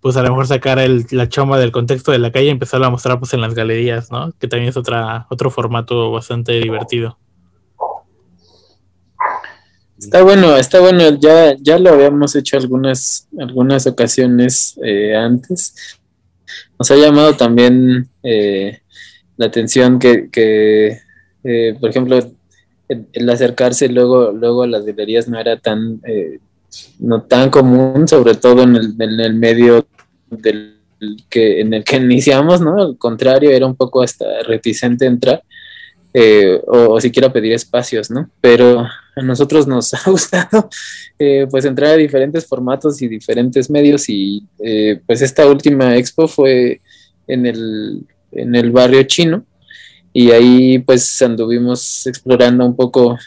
pues 0.00 0.16
a 0.16 0.22
lo 0.22 0.30
mejor 0.30 0.48
sacar 0.48 0.80
el, 0.80 1.06
la 1.12 1.28
choma 1.28 1.56
del 1.56 1.70
contexto 1.70 2.10
de 2.10 2.18
la 2.18 2.32
calle 2.32 2.46
y 2.46 2.50
empezarlo 2.50 2.86
a 2.86 2.90
mostrar 2.90 3.20
pues 3.20 3.32
en 3.34 3.40
las 3.40 3.54
galerías, 3.54 4.10
¿no? 4.10 4.32
Que 4.40 4.48
también 4.48 4.70
es 4.70 4.76
otra, 4.76 5.28
otro 5.30 5.50
formato 5.52 6.10
bastante 6.10 6.60
divertido. 6.60 7.18
Está 9.96 10.24
bueno, 10.24 10.56
está 10.56 10.80
bueno, 10.80 11.08
ya, 11.20 11.54
ya 11.60 11.78
lo 11.78 11.90
habíamos 11.90 12.34
hecho 12.34 12.56
algunas, 12.56 13.28
algunas 13.38 13.86
ocasiones 13.86 14.76
eh, 14.82 15.16
antes. 15.16 16.00
Nos 16.78 16.90
ha 16.90 16.96
llamado 16.96 17.34
también 17.34 18.08
eh, 18.22 18.80
la 19.36 19.46
atención 19.46 19.98
que, 19.98 20.30
que 20.30 20.98
por 21.80 21.90
ejemplo, 21.90 22.18
el, 22.88 23.30
acercarse 23.30 23.88
luego, 23.88 24.32
luego 24.32 24.62
a 24.62 24.66
las 24.66 24.84
galerías 24.84 25.28
no 25.28 25.38
era 25.38 25.56
tan, 25.58 26.00
eh, 26.04 26.38
no 26.98 27.22
tan 27.22 27.50
común, 27.50 28.06
sobre 28.08 28.34
todo 28.34 28.62
en 28.62 28.76
el, 28.76 28.94
en 28.98 29.20
el 29.20 29.34
medio 29.34 29.86
del 30.30 30.76
que, 31.28 31.60
en 31.60 31.74
el 31.74 31.84
que 31.84 31.96
iniciamos, 31.96 32.60
¿no? 32.60 32.80
Al 32.80 32.98
contrario, 32.98 33.50
era 33.50 33.66
un 33.66 33.76
poco 33.76 34.02
hasta 34.02 34.24
reticente 34.46 35.06
entrar. 35.06 35.42
Eh, 36.14 36.62
o, 36.66 36.98
siquiera 36.98 37.32
pedir 37.32 37.52
espacios, 37.52 38.10
¿no? 38.10 38.30
Pero 38.40 38.86
a 39.16 39.22
nosotros 39.22 39.66
nos 39.66 39.92
ha 39.94 40.10
gustado 40.10 40.68
eh, 41.18 41.46
pues 41.50 41.64
entrar 41.64 41.94
a 41.94 41.96
diferentes 41.96 42.46
formatos 42.46 43.02
y 43.02 43.08
diferentes 43.08 43.68
medios 43.70 44.08
y 44.08 44.44
pues 45.06 45.22
esta 45.22 45.46
última 45.46 45.96
expo 45.96 46.28
fue 46.28 46.80
en 47.26 47.46
el, 47.46 48.06
en 48.32 48.54
el 48.54 48.70
barrio 48.70 49.02
chino 49.04 49.44
y 50.12 50.30
ahí 50.30 50.78
pues 50.78 51.20
anduvimos 51.20 52.06
explorando 52.06 52.64
un 52.64 52.74
poco 52.74 53.18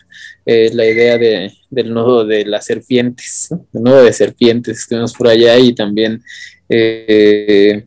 eh, 0.44 0.72
la 0.74 0.88
idea 0.88 1.20
de, 1.20 1.54
del 1.70 1.94
nudo 1.94 2.26
de 2.26 2.44
las 2.46 2.66
serpientes, 2.66 3.50
el 3.52 3.84
nudo 3.84 4.04
de 4.04 4.12
serpientes, 4.12 4.80
estuvimos 4.80 5.14
por 5.14 5.28
allá 5.28 5.56
y 5.60 5.76
también 5.76 6.24
eh, 6.68 7.86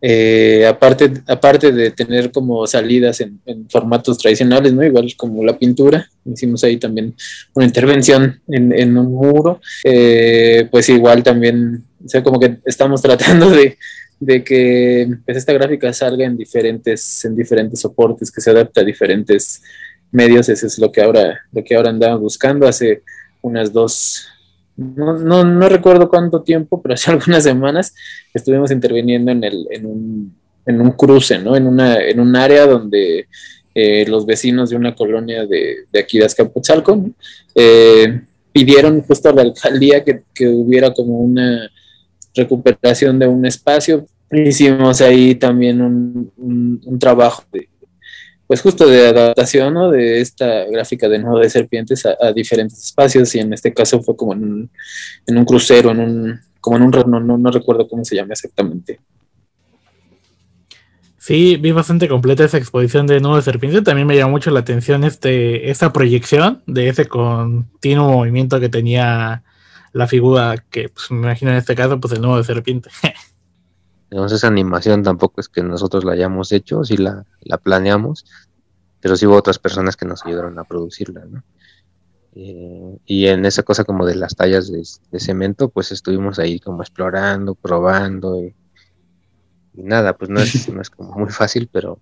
eh, 0.00 0.64
aparte, 0.66 1.12
aparte 1.26 1.72
de 1.72 1.90
tener 1.90 2.30
como 2.30 2.66
salidas 2.66 3.20
en, 3.20 3.40
formatos 3.68 4.18
tradicionales, 4.18 4.72
¿no? 4.72 4.84
Igual 4.84 5.14
como 5.16 5.44
la 5.44 5.58
pintura, 5.58 6.08
hicimos 6.24 6.62
ahí 6.64 6.76
también 6.76 7.14
una 7.54 7.66
intervención 7.66 8.40
en, 8.48 8.96
un 8.96 9.12
muro, 9.12 9.60
pues 10.70 10.88
igual 10.88 11.22
también, 11.22 11.84
o 12.04 12.08
sea, 12.08 12.22
como 12.22 12.38
que 12.38 12.58
estamos 12.64 13.02
tratando 13.02 13.50
de, 13.50 13.76
de 14.20 14.42
que 14.42 15.08
pues, 15.24 15.36
esta 15.36 15.52
gráfica 15.52 15.92
salga 15.92 16.24
en 16.24 16.36
diferentes, 16.36 17.24
en 17.24 17.36
diferentes 17.36 17.80
soportes, 17.80 18.30
que 18.30 18.40
se 18.40 18.50
adapte 18.50 18.80
a 18.80 18.84
diferentes 18.84 19.62
medios, 20.10 20.48
eso 20.48 20.66
es 20.66 20.78
lo 20.78 20.90
que 20.90 21.02
ahora, 21.02 21.40
lo 21.52 21.62
que 21.62 21.74
ahora 21.74 21.90
andamos 21.90 22.20
buscando. 22.20 22.66
Hace 22.66 23.02
unas 23.42 23.72
dos, 23.72 24.26
no, 24.78 25.18
no, 25.18 25.44
no 25.44 25.68
recuerdo 25.68 26.08
cuánto 26.08 26.42
tiempo, 26.42 26.80
pero 26.80 26.94
hace 26.94 27.10
algunas 27.12 27.42
semanas 27.42 27.94
estuvimos 28.32 28.70
interviniendo 28.70 29.32
en, 29.32 29.44
el, 29.44 29.66
en, 29.70 29.86
un, 29.86 30.34
en 30.64 30.80
un 30.80 30.92
cruce, 30.92 31.38
¿no? 31.38 31.56
En, 31.56 31.66
una, 31.66 32.00
en 32.00 32.20
un 32.20 32.34
área 32.36 32.64
donde 32.66 33.26
eh, 33.74 34.06
los 34.08 34.24
vecinos 34.24 34.70
de 34.70 34.76
una 34.76 34.94
colonia 34.94 35.46
de, 35.46 35.86
de 35.92 35.98
aquí 35.98 36.18
de 36.18 36.24
Azcapotzalco 36.24 37.10
eh, 37.54 38.22
pidieron 38.52 39.02
justo 39.02 39.28
a 39.28 39.32
la 39.32 39.42
alcaldía 39.42 40.04
que, 40.04 40.22
que 40.32 40.48
hubiera 40.48 40.92
como 40.94 41.20
una 41.20 41.70
recuperación 42.34 43.18
de 43.18 43.26
un 43.26 43.44
espacio. 43.46 44.06
Hicimos 44.30 45.00
ahí 45.00 45.34
también 45.34 45.80
un, 45.80 46.30
un, 46.36 46.98
trabajo 46.98 47.42
de, 47.52 47.68
pues 48.48 48.62
justo 48.62 48.88
de 48.88 49.08
adaptación 49.08 49.74
¿no? 49.74 49.90
de 49.90 50.20
esta 50.20 50.64
gráfica 50.64 51.06
de 51.06 51.18
nudo 51.18 51.40
de 51.40 51.50
serpientes 51.50 52.04
a, 52.06 52.32
diferentes 52.32 52.82
espacios 52.82 53.34
y 53.34 53.40
en 53.40 53.52
este 53.52 53.74
caso 53.74 54.02
fue 54.02 54.16
como 54.16 54.32
en 54.32 54.42
un, 54.42 54.70
en 55.26 55.38
un 55.38 55.44
crucero, 55.44 55.90
en 55.90 56.00
un, 56.00 56.40
como 56.58 56.78
en 56.78 56.82
un 56.84 56.90
no, 56.90 57.20
no, 57.20 57.36
no 57.36 57.50
recuerdo 57.50 57.86
cómo 57.86 58.06
se 58.06 58.16
llama 58.16 58.32
exactamente. 58.32 58.98
Sí, 61.18 61.56
vi 61.56 61.72
bastante 61.72 62.08
completa 62.08 62.44
esa 62.44 62.56
exposición 62.56 63.06
de 63.06 63.20
Nudo 63.20 63.36
de 63.36 63.42
Serpiente. 63.42 63.82
También 63.82 64.06
me 64.06 64.16
llamó 64.16 64.30
mucho 64.30 64.50
la 64.50 64.60
atención 64.60 65.04
este, 65.04 65.70
esta 65.70 65.92
proyección 65.92 66.62
de 66.66 66.88
ese 66.88 67.04
continuo 67.04 68.10
movimiento 68.10 68.58
que 68.60 68.70
tenía 68.70 69.42
la 69.92 70.06
figura 70.06 70.64
que 70.70 70.88
pues, 70.88 71.10
me 71.10 71.18
imagino 71.18 71.50
en 71.50 71.58
este 71.58 71.74
caso, 71.74 72.00
pues 72.00 72.14
el 72.14 72.22
nuevo 72.22 72.38
de 72.38 72.44
serpiente. 72.44 72.88
Entonces, 74.10 74.38
esa 74.38 74.48
animación 74.48 75.02
tampoco 75.02 75.40
es 75.40 75.48
que 75.48 75.62
nosotros 75.62 76.04
la 76.04 76.12
hayamos 76.12 76.52
hecho, 76.52 76.84
sí 76.84 76.96
la, 76.96 77.26
planeamos, 77.62 78.24
pero 79.00 79.16
sí 79.16 79.26
hubo 79.26 79.36
otras 79.36 79.58
personas 79.58 79.96
que 79.96 80.06
nos 80.06 80.24
ayudaron 80.24 80.58
a 80.58 80.64
producirla, 80.64 81.24
¿no? 81.26 81.42
Eh, 82.34 82.98
y 83.04 83.26
en 83.26 83.44
esa 83.44 83.62
cosa 83.62 83.84
como 83.84 84.06
de 84.06 84.14
las 84.14 84.36
tallas 84.36 84.70
de, 84.70 85.20
cemento, 85.20 85.68
pues 85.68 85.92
estuvimos 85.92 86.38
ahí 86.38 86.60
como 86.60 86.82
explorando, 86.82 87.54
probando, 87.54 88.40
y, 88.42 88.54
nada, 89.74 90.16
pues 90.16 90.30
no 90.30 90.40
es, 90.40 90.68
no 90.72 90.80
es 90.80 90.90
como 90.90 91.12
muy 91.12 91.30
fácil, 91.30 91.68
pero 91.70 91.98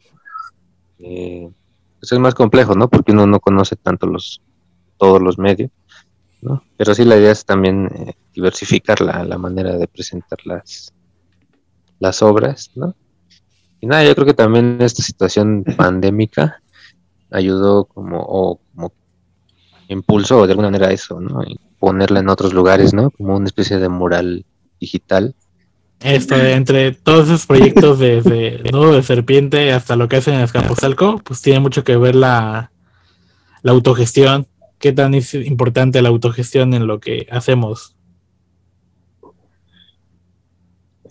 eh, 0.99 1.51
pues 1.99 2.13
es 2.13 2.19
más 2.19 2.35
complejo, 2.35 2.75
¿no? 2.75 2.89
Porque 2.89 3.13
uno 3.13 3.27
no 3.27 3.41
conoce 3.41 3.77
tanto 3.77 4.07
los 4.07 4.43
todos 4.99 5.21
los 5.21 5.39
medios 5.39 5.71
pero 6.77 6.95
sí 6.95 7.05
la 7.05 7.17
idea 7.17 7.33
es 7.33 7.45
también 7.45 7.91
eh, 7.95 8.15
diversificar 8.35 9.01
la, 9.01 9.39
manera 9.39 9.77
de 9.77 9.89
presentar 9.89 10.39
las, 10.45 10.93
las 11.99 12.23
obras, 12.23 12.71
¿no? 12.75 12.95
Y 13.81 13.87
nada, 13.87 14.05
yo 14.05 14.15
creo 14.15 14.27
que 14.27 14.35
también 14.35 14.79
esta 14.81 15.03
situación 15.03 15.65
pandémica 15.77 16.63
ayudó 17.31 17.85
como, 17.85 18.21
o 18.21 18.61
como 18.75 18.93
impulsó 19.89 20.47
de 20.47 20.53
alguna 20.53 20.69
manera 20.69 20.93
eso, 20.93 21.21
¿no? 21.21 21.43
ponerla 21.79 22.21
en 22.21 22.29
otros 22.29 22.55
lugares, 22.55 22.95
¿no? 22.95 23.11
Como 23.11 23.37
una 23.37 23.47
especie 23.47 23.79
de 23.79 23.89
mural 23.89 24.45
digital. 24.81 25.35
Esto, 26.01 26.35
entre 26.35 26.93
todos 26.93 27.27
esos 27.27 27.47
proyectos 27.47 27.99
desde 27.99 28.59
de 28.59 28.71
Nudo 28.73 28.95
de 28.95 29.03
Serpiente 29.03 29.73
hasta 29.73 29.97
lo 29.97 30.09
que 30.09 30.17
hacen 30.17 30.35
en 30.35 30.41
Escapuzalco, 30.41 31.21
pues 31.25 31.43
tiene 31.43 31.61
mucho 31.61 31.85
que 31.85 31.97
ver 31.97 32.15
la, 32.15 32.71
la 33.63 33.73
autogestión 33.73 34.47
¿Qué 34.79 34.93
tan 34.93 35.15
es 35.15 35.35
importante 35.35 36.03
la 36.03 36.11
autogestión 36.11 36.75
en 36.75 36.87
lo 36.87 37.01
que 37.01 37.27
hacemos? 37.31 37.96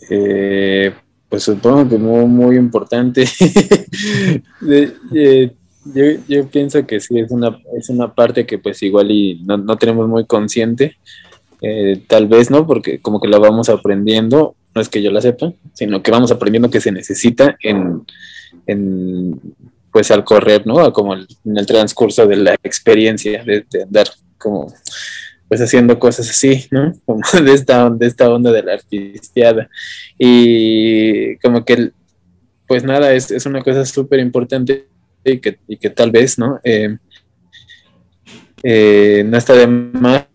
Eh, 0.10 0.94
pues 1.30 1.44
supongo 1.44 1.90
que 1.90 1.98
muy, 1.98 2.26
muy 2.26 2.58
importante. 2.58 3.26
Eh, 5.14 5.52
yo, 6.28 6.48
pienso 6.50 6.86
que 6.88 7.00
sí, 7.00 7.20
es 7.20 7.30
una, 7.30 7.60
es 7.78 7.90
una 7.90 8.14
parte 8.14 8.46
que 8.46 8.58
pues 8.58 8.82
igual 8.82 9.12
y 9.12 9.44
no, 9.46 9.78
tenemos 9.78 10.08
muy 10.10 10.26
consciente, 10.26 10.98
eh, 11.62 12.02
tal 12.08 12.28
vez, 12.28 12.50
¿no? 12.50 12.66
Porque 12.66 13.00
como 13.00 13.22
que 13.22 13.28
la 13.28 13.38
vamos 13.38 13.70
aprendiendo, 13.70 14.56
no 14.74 14.82
es 14.82 14.90
que 14.90 15.04
yo 15.04 15.12
la 15.12 15.22
sepa, 15.22 15.54
sino 15.74 16.02
que 16.02 16.10
vamos 16.10 16.32
aprendiendo 16.32 16.72
que 16.72 16.82
se 16.82 16.92
necesita 16.92 17.56
en, 17.62 18.02
en 18.66 19.40
pues 19.92 20.12
al 20.12 20.26
correr, 20.26 20.66
¿no? 20.66 20.92
Como 20.92 21.14
en 21.14 21.28
el 21.56 21.66
transcurso 21.66 22.26
de 22.28 22.36
la 22.36 22.56
experiencia, 22.64 23.44
de, 23.44 23.66
andar 23.84 24.08
como 24.38 24.74
pues 25.48 25.62
haciendo 25.62 26.00
cosas 26.00 26.30
así, 26.30 26.66
¿no? 26.72 26.94
Como 27.06 27.22
de 27.44 27.54
esta, 27.54 27.86
onda 28.34 28.52
de 28.52 28.64
la 28.64 28.74
artisteada. 28.74 29.70
Y 30.18 31.38
como 31.38 31.64
que, 31.64 31.92
pues 32.68 32.84
nada, 32.84 33.14
es, 33.14 33.32
es 33.32 33.46
una 33.46 33.62
cosa 33.62 33.86
súper 33.86 34.20
importante 34.20 34.88
y 35.24 35.40
que, 35.40 35.60
y 35.68 35.78
que, 35.78 35.90
tal 35.90 36.12
vez, 36.12 36.38
¿no? 36.40 36.60
Eh, 36.64 36.98
eh, 38.64 39.24
no 39.26 39.38
está 39.38 39.54
de 39.54 39.68
más 39.68 40.28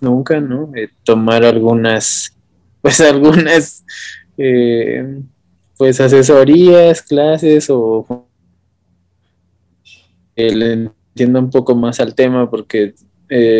nunca, 0.00 0.40
¿no? 0.40 0.72
Eh, 0.74 0.88
tomar 1.04 1.44
algunas, 1.44 2.34
pues 2.80 3.00
algunas, 3.00 3.84
pues 5.76 6.00
asesorías, 6.00 7.02
clases 7.02 7.68
o 7.68 8.26
le 10.36 10.72
entienda 10.72 11.40
un 11.40 11.50
poco 11.50 11.74
más 11.74 11.98
al 11.98 12.14
tema 12.14 12.48
porque 12.48 12.94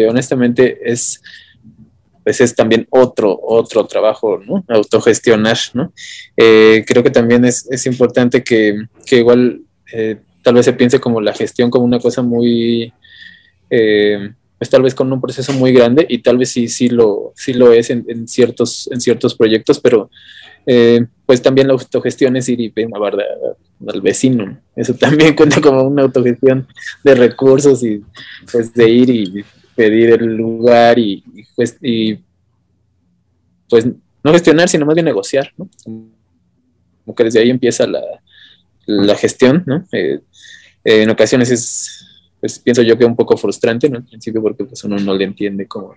honestamente 0.08 0.78
es 0.84 1.22
pues 2.24 2.42
es 2.42 2.54
también 2.54 2.86
otro, 2.90 3.38
otro 3.42 3.86
trabajo, 3.86 4.38
¿no? 4.38 4.62
Autogestionar, 4.68 5.56
¿no? 5.72 5.94
creo 6.36 7.02
que 7.02 7.10
también 7.10 7.46
es, 7.46 7.66
es 7.70 7.86
importante 7.86 8.44
que, 8.44 8.86
que 9.06 9.16
igual 9.16 9.62
tal 10.48 10.54
vez 10.54 10.64
se 10.64 10.72
piense 10.72 10.98
como 10.98 11.20
la 11.20 11.34
gestión 11.34 11.70
como 11.70 11.84
una 11.84 11.98
cosa 11.98 12.22
muy, 12.22 12.92
eh, 13.70 14.30
pues 14.56 14.70
tal 14.70 14.82
vez 14.82 14.94
con 14.94 15.12
un 15.12 15.20
proceso 15.20 15.52
muy 15.52 15.72
grande 15.72 16.06
y 16.08 16.18
tal 16.22 16.38
vez 16.38 16.50
sí, 16.50 16.68
sí 16.68 16.88
lo, 16.88 17.32
sí 17.36 17.52
lo 17.52 17.72
es 17.72 17.90
en, 17.90 18.26
ciertos, 18.26 18.88
en 18.90 19.00
ciertos 19.00 19.34
proyectos, 19.34 19.78
pero 19.78 20.10
eh, 20.66 21.04
pues 21.26 21.42
también 21.42 21.66
la 21.66 21.74
autogestión 21.74 22.36
es 22.36 22.48
ir 22.48 22.60
y 22.60 22.70
pedir 22.70 22.88
al 23.86 24.00
vecino. 24.00 24.58
Eso 24.74 24.94
también 24.94 25.36
cuenta 25.36 25.60
como 25.60 25.82
una 25.82 26.02
autogestión 26.02 26.66
de 27.04 27.14
recursos 27.14 27.84
y 27.84 28.02
pues 28.50 28.72
de 28.72 28.88
ir 28.88 29.10
y 29.10 29.44
pedir 29.78 30.10
el 30.10 30.34
lugar 30.34 30.98
y, 30.98 31.22
pues, 31.54 31.78
y 31.80 32.18
pues 33.68 33.86
no 34.24 34.32
gestionar, 34.32 34.68
sino 34.68 34.84
más 34.84 34.96
bien 34.96 35.04
negociar, 35.04 35.52
¿no? 35.56 35.68
Como 35.84 37.14
que 37.14 37.22
desde 37.22 37.38
ahí 37.38 37.48
empieza 37.48 37.86
la, 37.86 38.02
la 38.86 39.14
gestión, 39.14 39.62
¿no? 39.66 39.86
Eh, 39.92 40.18
eh, 40.82 41.02
en 41.02 41.10
ocasiones 41.10 41.52
es, 41.52 42.04
pues 42.40 42.58
pienso 42.58 42.82
yo 42.82 42.98
que 42.98 43.04
un 43.04 43.14
poco 43.14 43.36
frustrante, 43.36 43.88
¿no? 43.88 43.98
Al 43.98 44.04
principio 44.04 44.42
porque 44.42 44.64
pues 44.64 44.82
uno 44.82 44.98
no 44.98 45.14
le 45.14 45.22
entiende 45.22 45.68
cómo, 45.68 45.94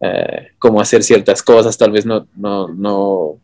eh, 0.00 0.48
cómo 0.58 0.80
hacer 0.80 1.04
ciertas 1.04 1.44
cosas, 1.44 1.78
tal 1.78 1.92
vez 1.92 2.04
no, 2.04 2.26
no, 2.34 2.66
no, 2.74 3.38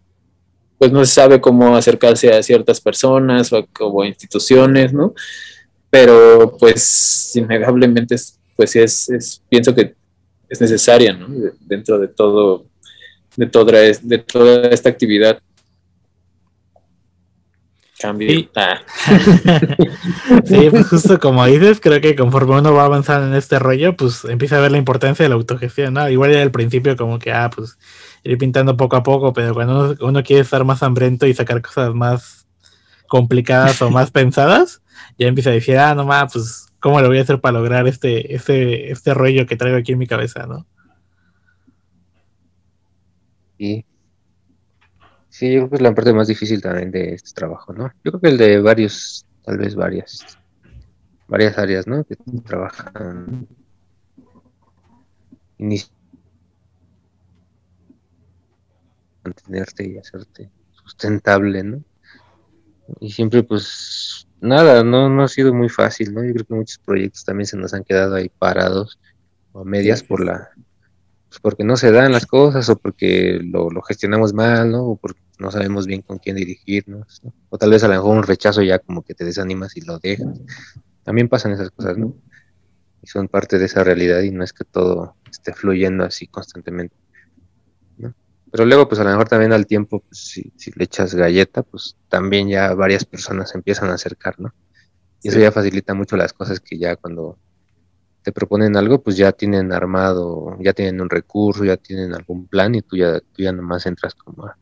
pues 0.76 0.90
no 0.90 1.04
se 1.04 1.12
sabe 1.12 1.40
cómo 1.40 1.76
acercarse 1.76 2.32
a 2.32 2.42
ciertas 2.42 2.80
personas 2.80 3.52
o, 3.52 4.02
a, 4.02 4.06
instituciones, 4.08 4.92
¿no? 4.92 5.14
Pero 5.88 6.56
pues 6.58 7.30
innegablemente, 7.36 8.16
pues 8.56 8.70
sí 8.70 8.80
es, 8.80 9.08
es, 9.10 9.42
pienso 9.48 9.74
que 9.74 9.94
es 10.48 10.60
necesaria, 10.60 11.12
¿no? 11.12 11.28
Dentro 11.60 11.98
de 11.98 12.08
todo, 12.08 12.66
de 13.36 13.46
toda, 13.46 13.72
de 13.72 14.18
toda 14.18 14.68
esta 14.68 14.88
actividad 14.88 15.40
Cambio. 17.98 18.28
Sí. 18.28 18.50
Ah. 18.54 18.80
sí, 20.44 20.68
pues 20.70 20.88
justo 20.88 21.18
como 21.18 21.46
dices, 21.46 21.80
creo 21.80 22.00
que 22.00 22.14
conforme 22.14 22.58
uno 22.58 22.74
va 22.74 22.84
avanzando 22.84 23.28
en 23.28 23.34
este 23.34 23.58
rollo, 23.58 23.96
pues 23.96 24.24
empieza 24.26 24.58
a 24.58 24.60
ver 24.60 24.70
la 24.70 24.78
importancia 24.78 25.24
de 25.24 25.30
la 25.30 25.36
autogestión, 25.36 25.94
¿no? 25.94 26.08
Igual 26.08 26.32
ya 26.32 26.42
al 26.42 26.50
principio 26.50 26.94
como 26.96 27.18
que, 27.18 27.32
ah, 27.32 27.50
pues 27.54 27.78
ir 28.22 28.36
pintando 28.36 28.76
poco 28.76 28.96
a 28.96 29.02
poco, 29.02 29.32
pero 29.32 29.54
cuando 29.54 29.96
uno, 30.00 30.22
quiere 30.22 30.42
estar 30.42 30.64
más 30.64 30.82
hambriento 30.82 31.26
y 31.26 31.32
sacar 31.32 31.62
cosas 31.62 31.94
más 31.94 32.46
complicadas 33.08 33.80
o 33.80 33.90
más 33.90 34.10
pensadas, 34.12 34.82
ya 35.18 35.28
empieza 35.28 35.50
a 35.50 35.54
decir, 35.54 35.78
ah, 35.78 35.94
no 35.94 36.04
más, 36.04 36.32
pues, 36.32 36.65
¿cómo 36.86 37.00
lo 37.00 37.08
voy 37.08 37.18
a 37.18 37.22
hacer 37.22 37.40
para 37.40 37.58
lograr 37.58 37.88
este, 37.88 38.32
este, 38.32 38.92
este 38.92 39.12
rollo 39.12 39.44
que 39.44 39.56
traigo 39.56 39.76
aquí 39.76 39.90
en 39.90 39.98
mi 39.98 40.06
cabeza, 40.06 40.46
¿no? 40.46 40.64
Sí, 43.58 43.84
Sí, 45.28 45.52
yo 45.52 45.62
creo 45.62 45.70
que 45.70 45.76
es 45.76 45.82
la 45.82 45.94
parte 45.96 46.12
más 46.12 46.28
difícil 46.28 46.62
también 46.62 46.92
de 46.92 47.14
este 47.14 47.32
trabajo, 47.32 47.72
¿no? 47.72 47.88
Yo 48.04 48.12
creo 48.12 48.20
que 48.20 48.28
el 48.28 48.38
de 48.38 48.60
varios, 48.60 49.26
tal 49.44 49.58
vez 49.58 49.74
varias, 49.74 50.38
varias 51.26 51.58
áreas, 51.58 51.88
¿no? 51.88 52.04
Que 52.04 52.14
trabajan 52.44 53.48
mantenerte 59.24 59.88
y 59.88 59.98
hacerte 59.98 60.52
sustentable, 60.70 61.64
¿no? 61.64 61.82
Y 63.00 63.10
siempre, 63.10 63.42
pues, 63.42 64.25
nada, 64.40 64.84
no, 64.84 65.08
no 65.08 65.22
ha 65.24 65.28
sido 65.28 65.52
muy 65.54 65.68
fácil, 65.68 66.14
¿no? 66.14 66.24
Yo 66.24 66.32
creo 66.32 66.46
que 66.46 66.54
muchos 66.54 66.78
proyectos 66.78 67.24
también 67.24 67.46
se 67.46 67.56
nos 67.56 67.74
han 67.74 67.84
quedado 67.84 68.14
ahí 68.14 68.30
parados 68.38 68.98
o 69.52 69.60
a 69.60 69.64
medias 69.64 70.02
por 70.02 70.24
la, 70.24 70.50
pues 71.28 71.40
porque 71.40 71.64
no 71.64 71.76
se 71.76 71.90
dan 71.90 72.12
las 72.12 72.26
cosas 72.26 72.68
o 72.68 72.76
porque 72.76 73.40
lo, 73.42 73.70
lo 73.70 73.82
gestionamos 73.82 74.32
mal, 74.32 74.70
¿no? 74.70 74.84
O 74.84 74.96
porque 74.96 75.20
no 75.38 75.50
sabemos 75.50 75.86
bien 75.86 76.02
con 76.02 76.18
quién 76.18 76.36
dirigirnos, 76.36 77.22
o 77.50 77.58
tal 77.58 77.70
vez 77.70 77.84
a 77.84 77.88
lo 77.88 77.94
mejor 77.94 78.16
un 78.16 78.22
rechazo 78.22 78.62
ya 78.62 78.78
como 78.78 79.02
que 79.02 79.14
te 79.14 79.24
desanimas 79.24 79.76
y 79.76 79.82
lo 79.82 79.98
dejas. 79.98 80.40
También 81.02 81.28
pasan 81.28 81.52
esas 81.52 81.70
cosas, 81.70 81.98
¿no? 81.98 82.16
Y 83.02 83.06
son 83.06 83.28
parte 83.28 83.58
de 83.58 83.66
esa 83.66 83.84
realidad 83.84 84.22
y 84.22 84.30
no 84.30 84.42
es 84.42 84.52
que 84.52 84.64
todo 84.64 85.14
esté 85.30 85.52
fluyendo 85.52 86.04
así 86.04 86.26
constantemente. 86.26 86.96
Pero 88.56 88.64
luego, 88.64 88.88
pues 88.88 88.98
a 89.02 89.04
lo 89.04 89.10
mejor 89.10 89.28
también 89.28 89.52
al 89.52 89.66
tiempo, 89.66 90.00
pues, 90.00 90.18
si, 90.56 90.70
le 90.76 90.84
echas 90.84 91.14
galleta, 91.14 91.62
pues 91.62 91.94
también 92.08 92.48
ya 92.48 92.72
varias 92.72 93.04
personas 93.04 93.50
se 93.50 93.58
empiezan 93.58 93.90
a 93.90 93.94
acercar, 93.96 94.40
¿no? 94.40 94.54
Y 95.22 95.28
eso 95.28 95.38
ya 95.38 95.52
facilita 95.52 95.92
mucho 95.92 96.16
las 96.16 96.32
cosas 96.32 96.60
que 96.60 96.78
ya 96.78 96.96
cuando 96.96 97.36
te 98.22 98.32
proponen 98.32 98.74
algo, 98.78 99.02
pues 99.02 99.18
ya 99.18 99.32
tienen 99.32 99.74
armado, 99.74 100.56
ya 100.60 100.72
tienen 100.72 101.02
un 101.02 101.10
recurso, 101.10 101.66
ya 101.66 101.76
tienen 101.76 102.14
algún 102.14 102.46
plan 102.46 102.74
y 102.74 102.80
tú 102.80 102.96
ya, 102.96 103.20
tú 103.20 103.42
ya 103.42 103.52
nomás 103.52 103.84
entras 103.84 104.14
como 104.14 104.46
a, 104.46 104.56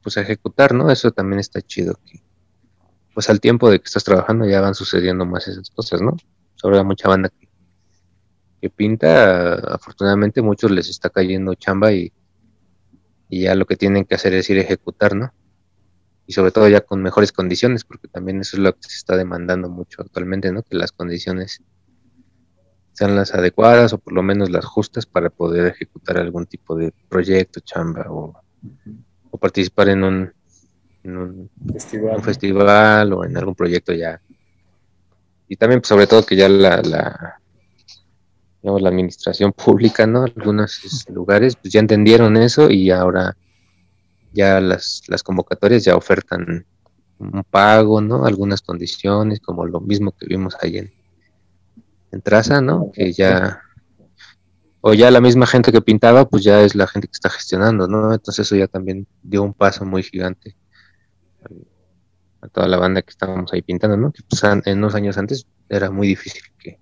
pues 0.00 0.16
ejecutar, 0.18 0.72
¿no? 0.72 0.88
Eso 0.88 1.10
también 1.10 1.40
está 1.40 1.60
chido 1.62 1.98
que 2.06 2.22
pues 3.12 3.28
al 3.28 3.40
tiempo 3.40 3.70
de 3.70 3.80
que 3.80 3.86
estás 3.86 4.04
trabajando 4.04 4.46
ya 4.46 4.60
van 4.60 4.76
sucediendo 4.76 5.26
más 5.26 5.48
esas 5.48 5.68
cosas, 5.70 6.00
¿no? 6.00 6.16
Sobre 6.54 6.80
mucha 6.84 7.08
banda 7.08 7.28
que, 7.28 7.48
que 8.60 8.70
pinta, 8.70 9.54
afortunadamente 9.54 10.42
muchos 10.42 10.70
les 10.70 10.88
está 10.88 11.10
cayendo 11.10 11.56
chamba 11.56 11.92
y, 11.92 12.12
y 13.32 13.44
ya 13.44 13.54
lo 13.54 13.64
que 13.64 13.78
tienen 13.78 14.04
que 14.04 14.14
hacer 14.14 14.34
es 14.34 14.50
ir 14.50 14.58
a 14.58 14.60
ejecutar, 14.60 15.16
¿no? 15.16 15.32
Y 16.26 16.34
sobre 16.34 16.50
todo 16.50 16.68
ya 16.68 16.82
con 16.82 17.02
mejores 17.02 17.32
condiciones, 17.32 17.82
porque 17.82 18.06
también 18.06 18.38
eso 18.42 18.58
es 18.58 18.62
lo 18.62 18.74
que 18.74 18.82
se 18.82 18.98
está 18.98 19.16
demandando 19.16 19.70
mucho 19.70 20.02
actualmente, 20.02 20.52
¿no? 20.52 20.62
Que 20.62 20.76
las 20.76 20.92
condiciones 20.92 21.62
sean 22.92 23.16
las 23.16 23.32
adecuadas 23.32 23.94
o 23.94 23.98
por 23.98 24.12
lo 24.12 24.22
menos 24.22 24.50
las 24.50 24.66
justas 24.66 25.06
para 25.06 25.30
poder 25.30 25.68
ejecutar 25.68 26.18
algún 26.18 26.44
tipo 26.44 26.76
de 26.76 26.92
proyecto, 27.08 27.60
chamba 27.60 28.04
o, 28.10 28.34
o 29.30 29.38
participar 29.38 29.88
en 29.88 30.04
un, 30.04 30.32
festival. 32.22 33.12
o 33.14 33.24
en 33.24 33.34
algún 33.34 33.54
proyecto 33.54 33.94
ya. 33.94 34.20
Y 35.48 35.56
también, 35.56 35.80
pues, 35.80 35.88
sobre 35.88 36.06
todo, 36.06 36.26
que 36.26 36.36
ya 36.36 36.50
la, 36.50 36.82
la, 36.82 37.40
la 38.62 38.88
administración 38.88 39.52
pública, 39.52 40.06
¿no? 40.06 40.24
Algunos 40.24 41.06
lugares, 41.08 41.56
pues 41.56 41.72
ya 41.72 41.80
entendieron 41.80 42.36
eso 42.36 42.70
y 42.70 42.90
ahora 42.90 43.36
ya 44.32 44.60
las, 44.60 45.02
las 45.08 45.22
convocatorias 45.22 45.84
ya 45.84 45.96
ofertan 45.96 46.64
un 47.18 47.44
pago, 47.44 48.00
¿no? 48.00 48.24
Algunas 48.24 48.62
condiciones, 48.62 49.40
como 49.40 49.66
lo 49.66 49.80
mismo 49.80 50.12
que 50.12 50.26
vimos 50.26 50.56
ahí 50.60 50.78
en, 50.78 50.92
en 52.12 52.22
Traza, 52.22 52.60
¿no? 52.60 52.90
Que 52.92 53.12
ya 53.12 53.62
o 54.84 54.94
ya 54.94 55.10
la 55.12 55.20
misma 55.20 55.46
gente 55.46 55.70
que 55.70 55.80
pintaba, 55.80 56.28
pues 56.28 56.42
ya 56.42 56.60
es 56.60 56.74
la 56.74 56.88
gente 56.88 57.06
que 57.06 57.12
está 57.12 57.30
gestionando, 57.30 57.86
¿no? 57.86 58.12
Entonces 58.12 58.46
eso 58.46 58.56
ya 58.56 58.66
también 58.66 59.06
dio 59.22 59.42
un 59.42 59.54
paso 59.54 59.84
muy 59.84 60.02
gigante 60.02 60.56
a 62.40 62.48
toda 62.48 62.66
la 62.66 62.78
banda 62.78 63.02
que 63.02 63.10
estábamos 63.10 63.52
ahí 63.52 63.62
pintando, 63.62 63.96
¿no? 63.96 64.10
Que 64.10 64.22
pues, 64.28 64.42
en 64.42 64.78
unos 64.78 64.96
años 64.96 65.16
antes 65.18 65.46
era 65.68 65.90
muy 65.92 66.08
difícil 66.08 66.42
que, 66.58 66.80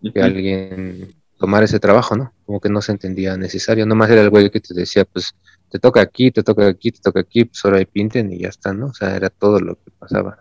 que 0.00 0.22
alguien 0.22 1.14
tomara 1.38 1.64
ese 1.64 1.80
trabajo, 1.80 2.16
¿no? 2.16 2.32
Como 2.46 2.60
que 2.60 2.68
no 2.68 2.82
se 2.82 2.92
entendía 2.92 3.36
necesario, 3.36 3.86
nomás 3.86 4.10
era 4.10 4.22
el 4.22 4.30
güey 4.30 4.50
que 4.50 4.60
te 4.60 4.74
decía, 4.74 5.04
pues 5.04 5.34
te 5.70 5.78
toca 5.78 6.00
aquí, 6.00 6.30
te 6.30 6.42
toca 6.42 6.66
aquí, 6.66 6.92
te 6.92 7.00
toca 7.00 7.20
aquí, 7.20 7.44
pues 7.44 7.64
ahora 7.64 7.78
ahí 7.78 7.84
pinten 7.84 8.32
y 8.32 8.40
ya 8.40 8.48
está, 8.48 8.72
¿no? 8.72 8.86
O 8.86 8.94
sea, 8.94 9.14
era 9.14 9.30
todo 9.30 9.60
lo 9.60 9.76
que 9.76 9.90
pasaba. 9.98 10.38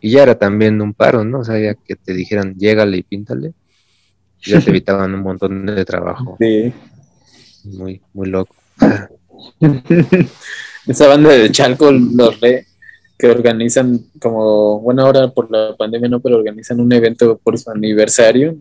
Y 0.00 0.10
ya 0.10 0.22
era 0.22 0.38
también 0.38 0.80
un 0.80 0.94
paro, 0.94 1.24
¿no? 1.24 1.40
O 1.40 1.44
sea, 1.44 1.58
ya 1.58 1.74
que 1.74 1.96
te 1.96 2.12
dijeran, 2.12 2.54
llégale 2.56 2.98
y 2.98 3.02
píntale, 3.02 3.54
ya 4.42 4.60
te 4.60 4.70
evitaban 4.70 5.14
un 5.14 5.22
montón 5.22 5.66
de 5.66 5.84
trabajo. 5.84 6.36
Sí. 6.40 6.72
Muy, 7.64 8.00
muy 8.12 8.28
loco. 8.28 8.54
Esa 10.86 11.08
banda 11.08 11.30
de 11.30 11.50
Chalco, 11.50 11.90
los 11.90 12.40
re, 12.40 12.66
que 13.18 13.28
organizan 13.28 13.98
como, 14.20 14.80
bueno, 14.80 15.02
ahora 15.02 15.28
por 15.28 15.50
la 15.50 15.74
pandemia 15.76 16.08
no, 16.08 16.20
pero 16.20 16.36
organizan 16.36 16.80
un 16.80 16.92
evento 16.92 17.38
por 17.42 17.58
su 17.58 17.70
aniversario. 17.70 18.56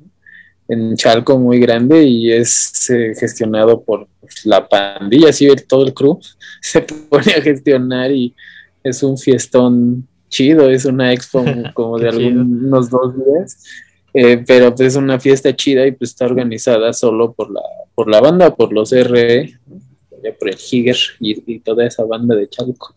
En 0.67 0.95
Chalco 0.95 1.37
muy 1.37 1.59
grande 1.59 2.03
y 2.03 2.31
es 2.31 2.89
eh, 2.89 3.13
gestionado 3.19 3.81
por 3.81 4.07
la 4.43 4.67
pandilla, 4.67 5.29
así 5.29 5.47
todo 5.67 5.85
el 5.85 5.93
crew 5.93 6.19
se 6.61 6.81
pone 6.81 7.33
a 7.33 7.41
gestionar 7.41 8.11
y 8.11 8.33
es 8.83 9.03
un 9.03 9.17
fiestón 9.17 10.07
chido, 10.29 10.69
es 10.69 10.85
una 10.85 11.13
expo 11.13 11.43
como 11.73 11.99
de 11.99 12.09
algunos 12.09 12.89
dos 12.89 13.13
días, 13.15 13.63
eh, 14.13 14.43
pero 14.45 14.73
pues 14.73 14.89
es 14.89 14.95
una 14.95 15.19
fiesta 15.19 15.55
chida 15.55 15.85
y 15.85 15.91
pues 15.91 16.11
está 16.11 16.25
organizada 16.25 16.93
solo 16.93 17.33
por 17.33 17.51
la, 17.51 17.61
por 17.93 18.09
la 18.09 18.21
banda, 18.21 18.55
por 18.55 18.73
los 18.73 18.91
RE, 18.91 19.57
por 20.39 20.49
el 20.49 20.57
Higer 20.57 20.97
y, 21.19 21.59
toda 21.59 21.85
esa 21.85 22.03
banda 22.03 22.35
de 22.35 22.49
Chalco. 22.49 22.95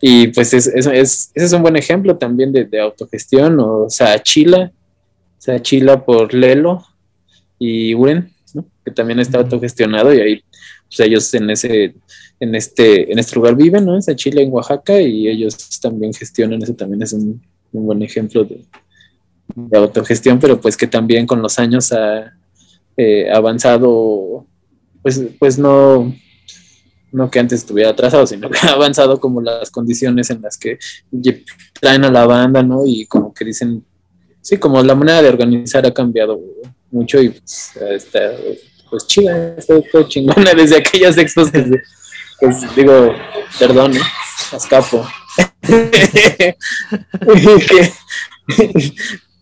Y 0.00 0.28
pues 0.28 0.54
es, 0.54 0.68
es, 0.68 0.86
ese 0.86 1.30
es 1.34 1.52
un 1.52 1.62
buen 1.62 1.74
ejemplo 1.74 2.16
también 2.16 2.52
de, 2.52 2.64
de 2.64 2.80
autogestión, 2.80 3.58
o 3.58 3.86
sea, 3.88 4.22
Chila, 4.22 4.70
Chila 5.62 6.04
por 6.04 6.34
Lelo, 6.34 6.84
y 7.58 7.94
Uren, 7.94 8.32
que 8.84 8.90
también 8.90 9.18
está 9.18 9.38
autogestionado 9.38 10.14
y 10.14 10.20
ahí 10.20 10.42
pues 10.88 11.00
ellos 11.00 11.34
en 11.34 11.50
ese 11.50 11.94
en 12.40 12.54
este 12.54 13.12
en 13.12 13.18
este 13.18 13.36
lugar 13.36 13.54
viven, 13.54 13.84
¿no? 13.84 13.96
Es 13.96 14.06
Chile 14.16 14.42
en 14.42 14.52
Oaxaca 14.52 15.00
y 15.00 15.28
ellos 15.28 15.56
también 15.80 16.14
gestionan, 16.14 16.62
eso 16.62 16.74
también 16.74 17.02
es 17.02 17.12
un, 17.12 17.42
buen 17.70 18.02
ejemplo 18.02 18.44
de, 18.44 18.64
autogestión, 19.76 20.38
pero 20.38 20.60
pues 20.60 20.76
que 20.76 20.86
también 20.86 21.26
con 21.26 21.42
los 21.42 21.58
años 21.58 21.92
ha 21.92 22.32
eh, 22.96 23.30
avanzado, 23.30 24.46
pues, 25.02 25.22
pues 25.38 25.58
no, 25.58 26.14
no 27.12 27.30
que 27.30 27.38
antes 27.38 27.60
estuviera 27.60 27.90
atrasado, 27.90 28.26
sino 28.26 28.48
que 28.50 28.58
ha 28.66 28.72
avanzado 28.72 29.20
como 29.20 29.40
las 29.40 29.70
condiciones 29.70 30.30
en 30.30 30.42
las 30.42 30.56
que 30.58 30.78
traen 31.80 32.04
a 32.04 32.10
la 32.10 32.26
banda, 32.26 32.62
¿no? 32.62 32.86
Y 32.86 33.06
como 33.06 33.32
que 33.34 33.44
dicen, 33.44 33.84
sí, 34.40 34.56
como 34.56 34.82
la 34.82 34.94
manera 34.94 35.22
de 35.22 35.28
organizar 35.28 35.84
ha 35.86 35.94
cambiado 35.94 36.40
mucho 36.90 37.20
y 37.20 37.30
pues, 37.30 37.72
está, 37.90 38.32
pues 38.90 39.06
chida, 39.06 39.54
está 39.56 39.80
todo 39.92 40.08
chingona 40.08 40.54
desde 40.56 40.78
aquellos 40.78 41.16
textos 41.16 41.50
que, 41.50 41.64
pues, 42.40 42.74
digo, 42.74 43.14
perdón, 43.58 43.96
¿eh? 43.96 44.00
escapo. 44.56 45.06
y 45.68 47.58
que, 47.66 47.92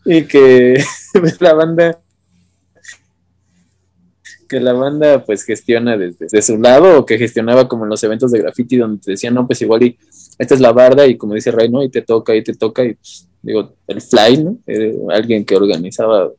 y 0.05 0.25
que 0.25 0.85
la 1.41 1.55
banda 1.55 2.01
que 4.49 4.61
la 4.61 4.73
banda 4.73 5.25
pues 5.25 5.45
gestiona 5.45 5.97
desde, 5.97 6.43
su 6.43 6.59
lado 6.59 7.01
o 7.01 7.07
que 7.07 7.19
gestionaba 7.19 7.69
como 7.69 7.85
en 7.85 7.91
los 7.91 8.03
eventos 8.05 8.31
de 8.31 8.39
graffiti 8.41 8.77
donde 8.77 9.03
te 9.03 9.11
decían, 9.13 9.35
no, 9.35 9.47
pues 9.47 9.61
igual 9.63 9.83
y 9.83 9.99
esta 10.39 10.55
es 10.55 10.61
la 10.61 10.73
barda 10.73 11.07
y 11.07 11.17
como 11.17 11.35
dice 11.35 11.51
Ray, 11.51 11.69
¿no? 11.69 11.83
Y 11.83 11.91
te 11.91 12.03
toca 12.03 12.35
y 12.35 12.43
te 12.43 12.55
toca 12.55 12.85
y 12.85 12.95
pues, 12.95 13.29
digo, 13.43 13.75
el 13.87 14.01
Fly, 14.01 14.45
¿no? 14.45 14.59
alguien 15.11 15.45
que 15.45 15.57
organizaba 15.57 16.31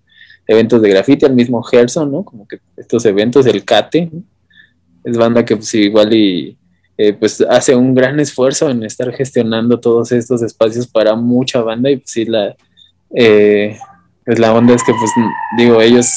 eventos 0.47 0.81
de 0.81 0.89
graffiti, 0.89 1.25
el 1.25 1.33
mismo 1.33 1.61
Gerson, 1.61 2.11
¿no? 2.11 2.23
Como 2.23 2.47
que 2.47 2.59
estos 2.77 3.05
eventos, 3.05 3.45
el 3.45 3.65
Cate, 3.65 4.09
es 5.03 5.17
banda 5.17 5.45
que 5.45 5.55
pues 5.55 5.73
igual 5.75 6.13
y 6.13 6.57
eh, 6.97 7.13
pues 7.13 7.41
hace 7.41 7.75
un 7.75 7.93
gran 7.93 8.19
esfuerzo 8.19 8.69
en 8.69 8.83
estar 8.83 9.13
gestionando 9.13 9.79
todos 9.79 10.11
estos 10.11 10.41
espacios 10.41 10.87
para 10.87 11.15
mucha 11.15 11.61
banda 11.61 11.91
y 11.91 11.97
pues 11.97 12.09
sí 12.09 12.25
la 12.25 12.55
eh, 13.13 13.77
pues 14.25 14.39
la 14.39 14.53
onda 14.53 14.73
es 14.73 14.83
que 14.83 14.93
pues 14.93 15.11
digo 15.57 15.79
ellos 15.79 16.07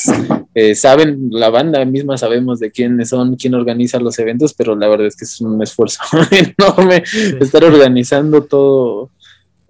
eh, 0.55 0.75
saben 0.75 1.29
la 1.31 1.51
banda 1.51 1.85
misma 1.85 2.17
sabemos 2.17 2.59
de 2.59 2.71
quiénes 2.73 3.11
son 3.11 3.37
quién 3.37 3.55
organiza 3.55 4.01
los 4.01 4.19
eventos 4.19 4.55
pero 4.55 4.75
la 4.75 4.89
verdad 4.89 5.07
es 5.07 5.17
que 5.17 5.27
es 5.27 5.41
un 5.41 5.63
esfuerzo 5.63 6.01
enorme 6.31 7.05
estar 7.41 7.63
organizando 7.63 8.43
todo 8.43 9.11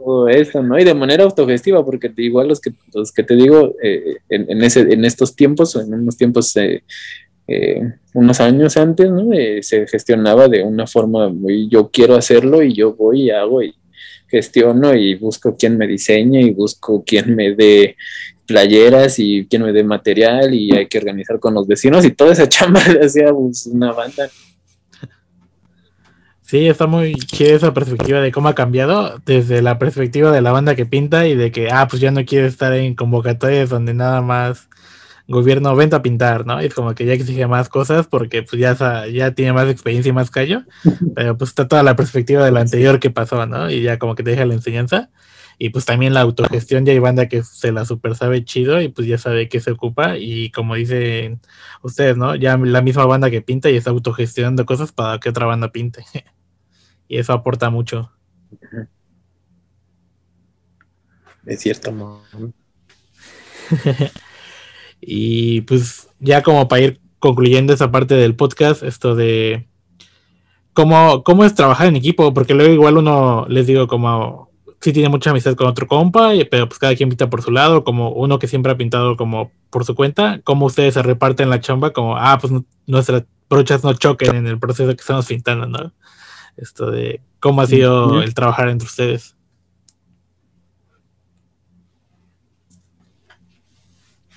todo 0.03 0.29
esto, 0.29 0.63
¿no? 0.63 0.79
Y 0.79 0.85
de 0.85 0.95
manera 0.95 1.25
autogestiva, 1.25 1.85
porque 1.85 2.11
igual 2.17 2.49
los 2.49 2.61
que, 2.61 2.73
los 2.95 3.13
que 3.13 3.23
te 3.23 3.37
digo, 3.37 3.75
eh, 3.83 4.17
en, 4.29 4.63
ese, 4.65 4.81
en 4.81 5.05
estos 5.05 5.37
tiempos, 5.37 5.77
en 5.77 5.93
unos 5.93 6.17
tiempos, 6.17 6.57
eh, 6.57 6.83
eh, 7.47 7.83
unos 8.15 8.41
años 8.41 8.77
antes, 8.77 9.11
¿no? 9.11 9.31
se 9.61 9.87
gestionaba 9.87 10.49
de 10.49 10.63
una 10.63 10.87
forma 10.87 11.29
muy, 11.29 11.69
yo 11.69 11.91
quiero 11.93 12.15
hacerlo 12.15 12.63
y 12.63 12.75
yo 12.75 12.95
voy 12.95 13.23
y 13.23 13.31
hago 13.31 13.63
y 13.63 13.75
gestiono 14.29 14.95
y 14.95 15.17
busco 15.17 15.57
quien 15.57 15.77
me 15.77 15.87
diseñe 15.87 16.41
y 16.41 16.51
busco 16.51 17.03
quien 17.05 17.35
me 17.35 17.55
dé 17.55 17.97
playeras 18.47 19.19
y 19.19 19.47
quien 19.47 19.63
me 19.63 19.73
dé 19.73 19.85
material 19.85 20.55
y 20.55 20.73
hay 20.73 20.87
que 20.87 20.99
organizar 20.99 21.39
con 21.39 21.55
los 21.55 21.67
vecinos 21.67 22.05
y 22.05 22.13
toda 22.13 22.33
esa 22.33 22.49
chamba 22.49 22.83
le 22.89 23.05
hacía 23.05 23.33
pues, 23.33 23.67
una 23.67 23.93
banda. 23.93 24.31
Sí, 26.51 26.67
está 26.67 26.89
muy 26.89 27.15
chida 27.15 27.55
esa 27.55 27.73
perspectiva 27.73 28.19
de 28.21 28.33
cómo 28.33 28.49
ha 28.49 28.57
cambiado 28.57 29.23
desde 29.25 29.63
la 29.63 29.79
perspectiva 29.79 30.33
de 30.33 30.43
la 30.43 30.51
banda 30.51 30.75
que 30.75 30.85
pinta 30.85 31.29
y 31.29 31.37
de 31.37 31.53
que, 31.53 31.71
ah, 31.71 31.87
pues 31.89 32.03
ya 32.03 32.11
no 32.11 32.25
quiere 32.25 32.49
estar 32.49 32.73
en 32.73 32.97
convocatorias 32.97 33.69
donde 33.69 33.95
nada 33.95 34.21
más 34.21 34.69
gobierno 35.29 35.77
venta 35.77 35.99
a 35.99 36.03
pintar, 36.03 36.47
¿no? 36.47 36.61
Y 36.61 36.67
es 36.67 36.75
como 36.75 36.93
que 36.97 37.07
ya 37.07 37.13
exige 37.13 37.47
más 37.47 37.69
cosas 37.69 38.09
porque 38.09 38.43
pues 38.43 38.61
ya, 38.61 39.07
ya 39.07 39.33
tiene 39.33 39.53
más 39.53 39.69
experiencia 39.69 40.11
y 40.11 40.13
más 40.13 40.33
callo, 40.33 40.65
pero 41.15 41.39
pues 41.39 41.51
está 41.51 41.69
toda 41.69 41.85
la 41.85 41.95
perspectiva 41.95 42.45
de 42.45 42.51
lo 42.51 42.59
anterior 42.59 42.99
que 42.99 43.11
pasó, 43.11 43.47
¿no? 43.47 43.71
Y 43.71 43.83
ya 43.83 44.01
como 44.01 44.17
que 44.17 44.25
te 44.25 44.31
deja 44.31 44.45
la 44.45 44.55
enseñanza. 44.55 45.11
Y 45.57 45.71
pues 45.71 45.85
también 45.85 46.15
la 46.15 46.23
autogestión, 46.23 46.85
ya 46.85 46.93
hay 46.93 46.99
banda 46.99 47.29
que 47.29 47.45
se 47.45 47.71
la 47.71 47.85
super 47.85 48.17
sabe 48.17 48.45
chido 48.45 48.83
y 48.83 48.89
pues 48.89 49.07
ya 49.07 49.19
sabe 49.19 49.49
qué 49.49 49.61
se 49.61 49.71
ocupa. 49.71 50.19
Y 50.19 50.51
como 50.51 50.75
dicen 50.75 51.41
ustedes, 51.83 52.17
¿no? 52.17 52.35
Ya 52.35 52.57
la 52.57 52.83
misma 52.83 53.07
banda 53.07 53.31
que 53.31 53.41
pinta 53.41 53.71
y 53.71 53.77
está 53.77 53.91
autogestionando 53.91 54.67
cosas 54.67 54.91
para 54.91 55.21
que 55.21 55.29
otra 55.29 55.47
banda 55.47 55.71
pinte. 55.71 56.05
y 57.11 57.19
eso 57.19 57.33
aporta 57.33 57.71
mucho. 57.71 58.13
Es 61.45 61.61
cierto. 61.61 62.23
y 65.01 65.63
pues 65.63 66.09
ya 66.21 66.45
como 66.45 66.69
para 66.69 66.83
ir 66.83 67.01
concluyendo 67.19 67.73
esa 67.73 67.91
parte 67.91 68.15
del 68.15 68.37
podcast, 68.37 68.85
esto 68.85 69.17
de 69.17 69.69
cómo, 70.73 71.25
cómo 71.25 71.45
es 71.45 71.53
trabajar 71.57 71.89
en 71.89 71.97
equipo, 71.97 72.33
porque 72.33 72.55
luego 72.55 72.73
igual 72.73 72.97
uno 72.97 73.45
les 73.49 73.67
digo 73.67 73.89
como 73.89 74.49
sí 74.81 74.93
tiene 74.93 75.09
mucha 75.09 75.31
amistad 75.31 75.57
con 75.57 75.67
otro 75.67 75.89
compa, 75.89 76.31
pero 76.49 76.69
pues 76.69 76.79
cada 76.79 76.95
quien 76.95 77.09
pinta 77.09 77.29
por 77.29 77.43
su 77.43 77.51
lado, 77.51 77.83
como 77.83 78.13
uno 78.13 78.39
que 78.39 78.47
siempre 78.47 78.71
ha 78.71 78.77
pintado 78.77 79.17
como 79.17 79.51
por 79.69 79.85
su 79.85 79.97
cuenta, 79.97 80.41
cómo 80.45 80.67
ustedes 80.67 80.95
se 80.95 81.03
reparten 81.03 81.51
la 81.51 81.61
chamba, 81.61 81.93
como, 81.93 82.17
ah, 82.17 82.39
pues 82.41 82.53
nuestras 82.87 83.25
brochas 83.49 83.83
no 83.83 83.95
choquen 83.95 84.37
en 84.37 84.47
el 84.47 84.61
proceso 84.61 84.95
que 84.95 85.01
estamos 85.01 85.27
pintando, 85.27 85.67
¿no? 85.67 85.93
Esto 86.57 86.91
de 86.91 87.21
cómo 87.39 87.63
ha 87.63 87.67
sido 87.67 88.23
el 88.23 88.35
trabajar 88.35 88.69
entre 88.69 88.87
ustedes. 88.87 89.37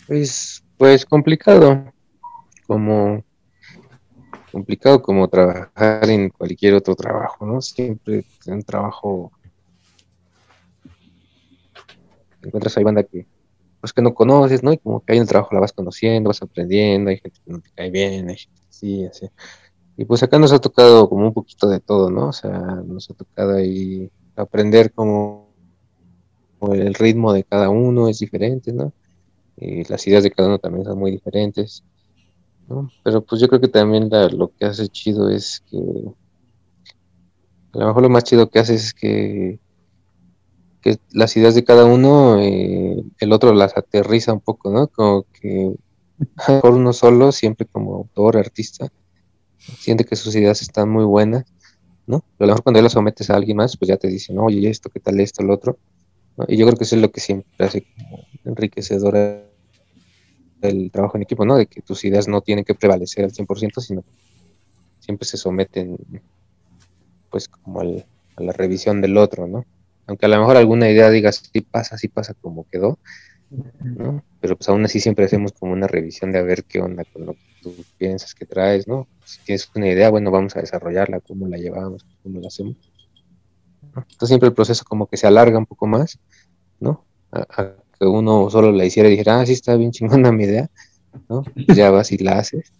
Pues, 0.07 0.63
pues 0.77 1.05
complicado, 1.05 1.91
como 2.67 3.23
complicado 4.51 5.01
como 5.01 5.27
trabajar 5.27 6.07
en 6.09 6.29
cualquier 6.29 6.75
otro 6.75 6.95
trabajo, 6.95 7.45
¿no? 7.45 7.61
Siempre 7.61 8.23
un 8.45 8.61
trabajo 8.61 9.31
encuentras 12.43 12.77
hay 12.77 12.83
banda 12.83 13.03
que 13.03 13.25
pues 13.79 13.91
que 13.91 14.01
no 14.01 14.13
conoces, 14.13 14.63
¿no? 14.63 14.71
Y 14.71 14.77
como 14.77 15.03
que 15.03 15.11
hay 15.11 15.17
en 15.17 15.23
el 15.23 15.27
trabajo 15.27 15.53
la 15.53 15.59
vas 15.59 15.73
conociendo, 15.73 16.29
vas 16.29 16.41
aprendiendo, 16.41 17.09
hay 17.09 17.17
gente 17.17 17.37
que 17.43 17.51
no 17.51 17.59
te 17.59 17.69
cae 17.75 17.89
bien, 17.89 18.29
hay 18.29 18.37
gente 18.37 18.61
que 18.61 18.67
sí, 18.69 19.05
así. 19.05 19.29
Y 19.95 20.05
pues 20.05 20.23
acá 20.23 20.39
nos 20.39 20.51
ha 20.51 20.59
tocado 20.59 21.07
como 21.07 21.27
un 21.27 21.33
poquito 21.33 21.67
de 21.69 21.79
todo, 21.79 22.09
¿no? 22.09 22.29
O 22.29 22.33
sea, 22.33 22.51
nos 22.51 23.09
ha 23.09 23.13
tocado 23.13 23.55
ahí 23.55 24.09
aprender 24.35 24.91
como, 24.91 25.53
el 26.71 26.93
ritmo 26.93 27.33
de 27.33 27.43
cada 27.43 27.69
uno 27.69 28.07
es 28.07 28.19
diferente, 28.19 28.71
¿no? 28.71 28.93
Y 29.57 29.83
las 29.83 30.07
ideas 30.07 30.23
de 30.23 30.31
cada 30.31 30.47
uno 30.47 30.59
también 30.59 30.85
son 30.85 30.97
muy 30.97 31.11
diferentes, 31.11 31.83
¿no? 32.67 32.89
Pero 33.03 33.21
pues 33.21 33.41
yo 33.41 33.47
creo 33.47 33.61
que 33.61 33.67
también 33.67 34.09
lo 34.31 34.51
que 34.55 34.65
hace 34.65 34.87
chido 34.87 35.29
es 35.29 35.61
que 35.69 35.77
a 37.73 37.79
lo 37.79 37.87
mejor 37.87 38.03
lo 38.03 38.09
más 38.09 38.23
chido 38.23 38.49
que 38.49 38.59
hace 38.59 38.75
es 38.75 38.93
que, 38.93 39.59
que 40.81 40.97
las 41.11 41.35
ideas 41.37 41.53
de 41.55 41.63
cada 41.63 41.85
uno, 41.85 42.39
eh, 42.39 43.03
el 43.19 43.31
otro 43.31 43.53
las 43.53 43.75
aterriza 43.75 44.33
un 44.33 44.41
poco, 44.41 44.71
¿no? 44.71 44.87
Como 44.87 45.25
que 45.33 45.75
por 46.61 46.73
uno 46.73 46.93
solo, 46.93 47.31
siempre 47.31 47.67
como 47.67 47.95
autor, 47.95 48.37
artista, 48.37 48.91
siente 49.79 50.05
que 50.05 50.15
sus 50.15 50.35
ideas 50.35 50.61
están 50.61 50.89
muy 50.89 51.05
buenas, 51.05 51.45
¿no? 52.05 52.17
A 52.17 52.43
lo 52.43 52.47
mejor 52.47 52.63
cuando 52.63 52.79
él 52.79 52.83
las 52.83 52.93
sometes 52.93 53.29
a 53.29 53.35
alguien 53.35 53.57
más, 53.57 53.77
pues 53.77 53.89
ya 53.89 53.97
te 53.97 54.07
dicen, 54.07 54.37
oye, 54.39 54.69
esto, 54.69 54.89
qué 54.89 54.99
tal 54.99 55.19
esto, 55.19 55.43
lo 55.43 55.53
otro. 55.53 55.77
Y 56.47 56.57
yo 56.57 56.65
creo 56.65 56.77
que 56.77 56.83
eso 56.83 56.95
es 56.95 57.01
lo 57.01 57.11
que 57.11 57.19
siempre 57.19 57.65
hace 57.65 57.85
como 57.95 58.25
enriquecedor 58.43 59.15
el 60.61 60.91
trabajo 60.91 61.17
en 61.17 61.23
equipo, 61.23 61.45
¿no? 61.45 61.57
De 61.57 61.67
que 61.67 61.81
tus 61.81 62.03
ideas 62.05 62.27
no 62.27 62.41
tienen 62.41 62.65
que 62.65 62.73
prevalecer 62.73 63.25
al 63.25 63.31
100%, 63.31 63.81
sino 63.81 64.03
siempre 64.99 65.27
se 65.27 65.37
someten, 65.37 65.97
pues, 67.29 67.47
como 67.47 67.81
a 67.81 68.41
la 68.41 68.51
revisión 68.53 69.01
del 69.01 69.17
otro, 69.17 69.47
¿no? 69.47 69.65
Aunque 70.07 70.25
a 70.25 70.29
lo 70.29 70.39
mejor 70.39 70.57
alguna 70.57 70.89
idea 70.89 71.09
diga, 71.09 71.31
sí 71.31 71.61
pasa, 71.61 71.97
sí 71.97 72.07
pasa 72.07 72.33
como 72.33 72.67
quedó, 72.69 72.97
¿no? 73.81 74.23
Pero 74.39 74.57
pues 74.57 74.69
aún 74.69 74.85
así 74.85 74.99
siempre 74.99 75.25
hacemos 75.25 75.51
como 75.53 75.73
una 75.73 75.87
revisión 75.87 76.31
de 76.31 76.39
a 76.39 76.43
ver 76.43 76.63
qué 76.63 76.81
onda 76.81 77.03
con 77.05 77.25
lo 77.25 77.33
que 77.33 77.39
tú 77.61 77.75
piensas 77.97 78.33
que 78.33 78.45
traes, 78.45 78.87
¿no? 78.87 79.07
Si 79.25 79.39
tienes 79.41 79.69
una 79.75 79.87
idea, 79.87 80.09
bueno, 80.09 80.31
vamos 80.31 80.55
a 80.55 80.61
desarrollarla, 80.61 81.19
cómo 81.21 81.47
la 81.47 81.57
llevamos, 81.57 82.05
cómo 82.21 82.39
la 82.39 82.47
hacemos. 82.47 82.75
Entonces 83.95 84.27
siempre 84.27 84.47
el 84.49 84.55
proceso 84.55 84.83
como 84.85 85.07
que 85.07 85.17
se 85.17 85.27
alarga 85.27 85.57
un 85.57 85.65
poco 85.65 85.87
más, 85.87 86.19
¿no? 86.79 87.05
A, 87.31 87.73
que 87.99 88.05
uno 88.05 88.49
solo 88.49 88.71
la 88.71 88.85
hiciera 88.85 89.07
y 89.07 89.11
dijera, 89.11 89.39
ah, 89.39 89.45
sí 89.45 89.53
está 89.53 89.75
bien 89.75 89.91
chingona 89.91 90.31
mi 90.31 90.45
idea, 90.45 90.69
¿no? 91.29 91.43
Ya 91.55 91.91
vas 91.91 92.11
y 92.11 92.17
la 92.17 92.39
haces. 92.39 92.73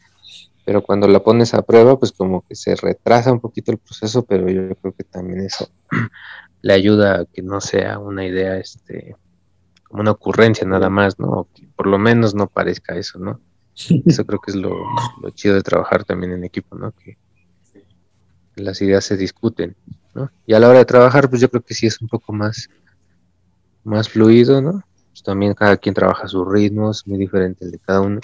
Pero 0.66 0.82
cuando 0.82 1.08
la 1.08 1.22
pones 1.22 1.54
a 1.54 1.62
prueba, 1.62 2.00
pues 2.00 2.12
como 2.12 2.42
que 2.48 2.56
se 2.56 2.76
retrasa 2.76 3.32
un 3.32 3.40
poquito 3.40 3.72
el 3.72 3.78
proceso, 3.78 4.24
pero 4.24 4.50
yo 4.50 4.76
creo 4.76 4.94
que 4.94 5.04
también 5.04 5.42
eso 5.42 5.70
le 6.62 6.74
ayuda 6.74 7.22
a 7.22 7.26
que 7.26 7.42
no 7.42 7.60
sea 7.62 8.00
una 8.00 8.26
idea, 8.26 8.58
este, 8.58 9.16
como 9.94 10.02
una 10.02 10.12
ocurrencia 10.12 10.66
nada 10.66 10.90
más, 10.90 11.20
¿no? 11.20 11.48
Por 11.76 11.86
lo 11.86 12.00
menos 12.00 12.34
no 12.34 12.48
parezca 12.48 12.98
eso, 12.98 13.20
¿no? 13.20 13.40
Eso 13.76 14.26
creo 14.26 14.40
que 14.40 14.50
es 14.50 14.58
lo, 14.58 14.74
lo 15.22 15.30
chido 15.30 15.54
de 15.54 15.62
trabajar 15.62 16.04
también 16.04 16.32
en 16.32 16.44
equipo, 16.44 16.76
¿no? 16.76 16.94
Que 16.94 17.16
las 18.56 18.82
ideas 18.82 19.06
se 19.06 19.16
discuten, 19.16 19.76
¿no? 20.16 20.32
Y 20.48 20.56
a 20.56 20.60
la 20.60 20.68
hora 20.68 20.80
de 20.80 20.86
trabajar, 20.86 21.30
pues 21.30 21.44
yo 21.44 21.50
creo 21.52 21.62
que 21.62 21.76
sí 21.76 21.86
es 21.86 22.02
un 22.02 22.08
poco 22.08 22.34
más, 22.34 22.72
más 23.84 24.10
fluido, 24.10 24.64
¿no? 24.64 24.84
Pues 25.12 25.22
también 25.22 25.54
cada 25.54 25.78
quien 25.78 25.94
trabaja 25.94 26.24
a 26.24 26.28
sus 26.28 26.52
ritmos, 26.52 27.06
muy 27.06 27.20
diferente 27.20 27.64
el 27.64 27.70
de 27.70 27.78
cada 27.78 28.02
uno. 28.02 28.20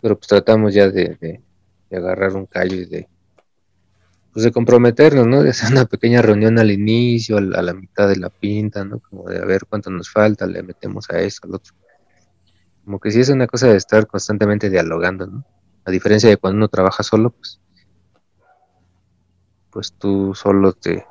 Pero 0.00 0.16
pues 0.16 0.28
tratamos 0.28 0.72
ya 0.72 0.88
de, 0.88 1.18
de, 1.20 1.40
de 1.90 1.96
agarrar 1.96 2.36
un 2.36 2.46
callo 2.46 2.76
y 2.76 2.84
de, 2.84 3.08
pues 4.32 4.44
de 4.44 4.52
comprometernos, 4.52 5.26
¿no? 5.26 5.42
De 5.42 5.50
hacer 5.50 5.72
una 5.72 5.86
pequeña 5.86 6.22
reunión 6.22 6.58
al 6.58 6.70
inicio, 6.70 7.38
a 7.38 7.40
la, 7.40 7.74
mitad 7.74 8.08
de 8.08 8.16
la 8.16 8.30
pinta, 8.30 8.84
¿no? 8.84 9.00
Como 9.00 9.28
de 9.28 9.38
a 9.38 9.44
ver 9.44 9.66
cuánto 9.68 9.90
nos 9.90 10.10
falta, 10.10 10.46
le 10.46 10.62
metemos 10.62 11.10
a 11.10 11.18
eso, 11.18 11.40
al 11.44 11.54
otro. 11.54 11.74
Como 12.84 13.00
que 13.00 13.10
sí 13.10 13.20
es 13.20 13.28
una 13.28 13.46
cosa 13.46 13.68
de 13.68 13.76
estar 13.76 14.06
constantemente 14.06 14.70
dialogando, 14.70 15.26
¿no? 15.26 15.44
A 15.84 15.90
diferencia 15.90 16.28
de 16.28 16.36
cuando 16.36 16.58
uno 16.58 16.68
trabaja 16.68 17.02
solo, 17.02 17.30
pues, 17.30 17.60
pues 19.70 19.92
tú 19.94 20.34
solo 20.34 20.72
te, 20.72 21.04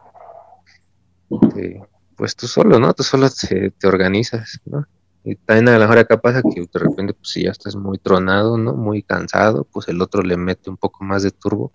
te 1.54 1.82
pues 2.16 2.36
tú 2.36 2.48
solo, 2.48 2.80
¿no? 2.80 2.94
Tú 2.94 3.04
solo 3.04 3.30
te, 3.30 3.72
te 3.72 3.88
organizas, 3.88 4.60
¿no? 4.66 4.86
Y 5.24 5.36
también 5.36 5.70
a 5.70 5.74
lo 5.74 5.80
mejor 5.80 5.98
acá 5.98 6.22
pasa 6.22 6.42
que 6.42 6.62
de 6.62 6.80
repente, 6.80 7.14
pues 7.14 7.30
si 7.30 7.44
ya 7.44 7.52
estás 7.52 7.76
muy 7.76 7.98
tronado, 7.98 8.58
¿no? 8.58 8.74
Muy 8.74 9.04
cansado, 9.04 9.66
pues 9.66 9.90
el 9.90 10.02
otro 10.02 10.22
le 10.22 10.38
mete 10.38 10.70
un 10.70 10.78
poco 10.78 11.04
más 11.04 11.24
de 11.24 11.32
turbo 11.32 11.74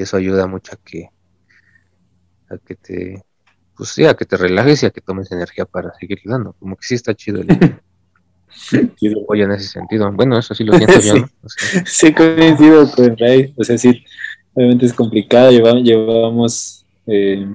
y 0.00 0.02
eso 0.02 0.16
ayuda 0.16 0.46
mucho 0.46 0.72
a 0.72 0.78
que, 0.82 1.10
a 2.48 2.56
que 2.56 2.74
te, 2.74 3.22
pues 3.76 3.90
sí, 3.90 4.06
a 4.06 4.14
que 4.14 4.24
te 4.24 4.36
relajes 4.38 4.82
y 4.82 4.86
a 4.86 4.90
que 4.90 5.02
tomes 5.02 5.30
energía 5.30 5.66
para 5.66 5.92
seguir 5.94 6.20
dando. 6.24 6.54
Como 6.54 6.76
que 6.76 6.86
sí 6.86 6.94
está 6.94 7.14
chido 7.14 7.42
el, 7.42 7.48
el 9.02 9.18
apoyo 9.22 9.44
en 9.44 9.52
ese 9.52 9.68
sentido. 9.68 10.10
Bueno, 10.12 10.38
eso 10.38 10.54
sí 10.54 10.64
lo 10.64 10.72
siento 10.72 11.00
yo, 11.02 11.16
¿no? 11.16 11.28
O 11.42 11.48
sea, 11.48 11.84
Sí, 11.86 12.14
coincido 12.14 12.90
con 12.90 13.16
Ray. 13.16 13.52
O 13.56 13.62
sea, 13.64 13.76
sí, 13.76 14.02
obviamente 14.54 14.86
es 14.86 14.92
complicado. 14.94 15.50
Llevamos, 15.50 15.82
llevamos 15.84 16.86
eh, 17.06 17.46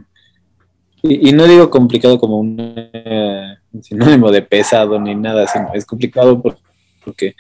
y, 1.02 1.30
y 1.30 1.34
no 1.34 1.48
digo 1.48 1.70
complicado 1.70 2.20
como 2.20 2.40
un 2.40 2.58
eh, 2.60 3.56
sinónimo 3.82 4.32
de 4.32 4.42
pesado 4.44 5.00
ni 5.00 5.16
nada, 5.16 5.48
sino 5.48 5.74
es 5.74 5.86
complicado 5.86 6.42
por- 6.42 6.58
porque 7.04 7.36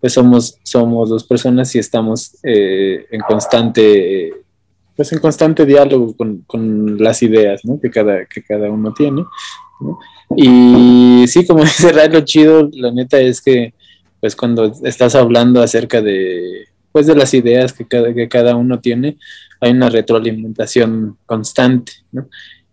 pues 0.00 0.12
somos, 0.12 0.58
somos 0.62 1.08
dos 1.08 1.24
personas 1.24 1.74
y 1.74 1.78
estamos 1.78 2.36
eh, 2.42 3.06
en 3.10 3.20
constante, 3.22 4.32
pues 4.96 5.12
en 5.12 5.18
constante 5.18 5.66
diálogo 5.66 6.16
con, 6.16 6.44
con 6.46 6.98
las 7.02 7.22
ideas 7.22 7.64
¿no? 7.64 7.80
que, 7.80 7.90
cada, 7.90 8.24
que 8.26 8.42
cada 8.42 8.70
uno 8.70 8.94
tiene. 8.94 9.24
Y 10.36 11.24
sí, 11.26 11.46
como 11.46 11.60
dice 11.64 11.92
Ray, 11.92 12.08
lo 12.10 12.20
chido, 12.20 12.68
la 12.72 12.92
neta 12.92 13.18
es 13.20 13.40
que 13.40 13.74
pues 14.20 14.34
cuando 14.34 14.72
estás 14.82 15.14
hablando 15.14 15.62
acerca 15.62 16.02
de 16.02 16.66
pues 16.90 17.06
de 17.06 17.14
las 17.14 17.34
ideas 17.34 17.72
que 17.72 17.86
cada, 17.86 18.12
que 18.12 18.28
cada 18.28 18.56
uno 18.56 18.80
tiene, 18.80 19.18
hay 19.60 19.72
una 19.72 19.88
retroalimentación 19.88 21.18
constante, 21.26 21.92
¿no? 22.10 22.28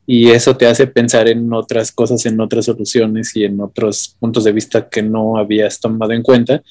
Y 0.08 0.30
eso 0.30 0.56
te 0.56 0.68
hace 0.68 0.88
pensar 0.88 1.28
en 1.28 1.52
otras 1.52 1.92
cosas, 1.92 2.26
en 2.26 2.40
otras 2.40 2.66
soluciones 2.66 3.36
y 3.36 3.44
en 3.44 3.60
otros 3.60 4.16
puntos 4.20 4.44
de 4.44 4.52
vista 4.52 4.88
que 4.88 5.02
no 5.02 5.38
habías 5.38 5.80
tomado 5.80 6.12
en 6.12 6.22
cuenta. 6.22 6.62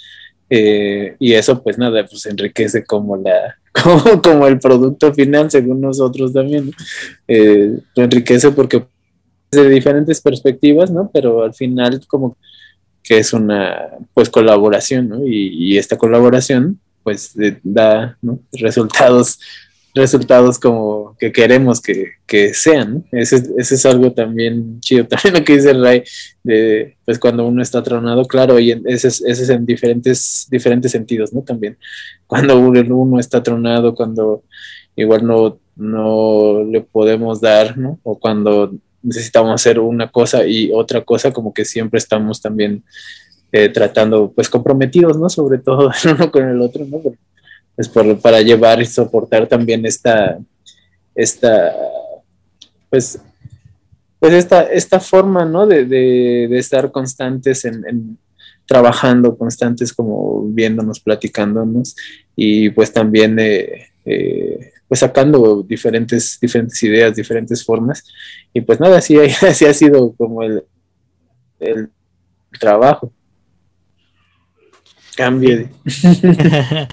Eh, 0.57 1.16
y 1.18 1.32
eso, 1.32 1.61
pues 1.61 1.78
nada, 1.78 2.07
pues 2.07 2.26
enriquece 2.26 2.84
como 2.84 3.16
la, 3.16 3.57
como, 4.22 4.46
el 4.46 4.61
producto 4.61 5.12
final, 5.12 5.50
según 5.50 5.80
nosotros 5.80 6.32
también. 6.32 6.70
Eh, 7.26 7.76
lo 7.96 8.05
enriquece 8.05 8.52
porque 8.52 8.84
de 9.50 9.68
diferentes 9.68 10.20
perspectivas, 10.20 10.92
¿no? 10.92 11.11
Pero 11.12 11.42
al 11.42 11.55
final 11.55 12.00
como 12.07 12.36
que 13.02 13.18
es 13.18 13.32
una 13.32 13.88
pues 14.14 14.30
colaboración, 14.30 15.09
¿no? 15.09 15.26
Y, 15.26 15.76
esta 15.76 15.98
colaboración 15.98 16.78
pues 17.02 17.34
de- 17.34 17.59
da 17.64 18.16
resultados 18.52 19.40
resultados 19.95 20.59
como 20.59 21.16
que 21.18 21.30
queremos 21.32 21.80
que, 21.80 22.12
que 22.26 22.53
sean. 22.55 23.05
Ese, 23.12 23.36
es- 23.36 23.51
ese 23.57 23.74
es 23.76 23.86
algo 23.86 24.12
también 24.12 24.80
chido. 24.80 25.07
También 25.09 25.34
lo 25.34 25.45
que 25.45 25.55
dice 25.57 25.72
Ray, 25.72 26.03
de, 26.42 26.97
pues 27.05 27.18
cuando 27.18 27.47
uno 27.47 27.62
está 27.62 27.82
tronado, 27.82 28.24
claro, 28.26 28.59
y 28.59 28.72
ese 28.86 29.09
es, 29.09 29.22
ese 29.22 29.42
es 29.45 29.49
en 29.51 29.64
diferentes, 29.66 30.47
diferentes 30.51 30.90
sentidos, 30.92 31.32
¿no? 31.32 31.42
También. 31.42 31.76
Cuando 32.26 32.59
uno, 32.59 33.18
está 33.20 33.42
tronado, 33.42 33.95
cuando 33.95 34.42
igual 34.97 35.24
no, 35.26 35.59
no 35.76 36.64
le 36.64 36.80
podemos 36.80 37.40
dar, 37.40 37.76
¿no? 37.78 37.99
O 38.03 38.18
cuando 38.18 38.72
necesitamos 39.03 39.53
hacer 39.55 39.78
una 39.78 40.11
cosa 40.11 40.47
y 40.47 40.70
otra 40.72 41.03
cosa, 41.03 41.32
como 41.32 41.53
que 41.53 41.64
siempre 41.64 41.99
estamos 41.99 42.40
también 42.40 42.82
eh, 43.53 43.68
tratando, 43.68 44.32
pues 44.34 44.49
comprometidos, 44.49 45.18
¿no? 45.18 45.28
Sobre 45.28 45.59
todo 45.59 45.90
el 46.05 46.11
uno 46.14 46.32
con 46.32 46.49
el 46.49 46.61
otro, 46.61 46.84
¿no? 46.86 46.99
Por- 46.99 47.16
pues 47.77 47.89
por, 47.89 48.20
para 48.20 48.41
llevar 48.41 48.81
y 48.81 48.87
soportar 48.87 49.49
también 49.49 49.85
esta, 49.87 50.39
esta, 51.14 51.75
pues, 52.91 53.18
pues 54.18 54.33
esta, 54.33 54.62
esta 54.62 55.01
forma, 55.01 55.45
¿no? 55.45 55.66
De, 55.66 55.85
de, 55.85 56.47
de 56.49 56.59
estar 56.59 56.91
constantes 56.91 57.64
en, 57.64 58.18
trabajando, 58.66 59.37
constantes 59.37 59.93
como 59.93 60.47
viéndonos, 60.49 61.01
platicándonos 61.01 61.95
y 62.35 62.70
pues 62.70 62.93
también 62.93 63.39
eh, 63.39 63.89
eh, 64.05 64.72
pues 64.89 65.01
sacando 65.01 65.62
diferentes, 65.62 66.39
diferentes 66.41 66.83
ideas, 66.83 67.16
diferentes 67.16 67.64
formas 67.64 68.05
y 68.53 68.61
pues 68.61 68.81
nada, 68.81 68.99
así, 68.99 69.18
así 69.43 69.66
ha 69.66 69.75
sido 69.75 70.12
como 70.12 70.43
el, 70.43 70.62
el 71.61 71.91
trabajo. 72.59 73.12
Cambie. 75.16 75.68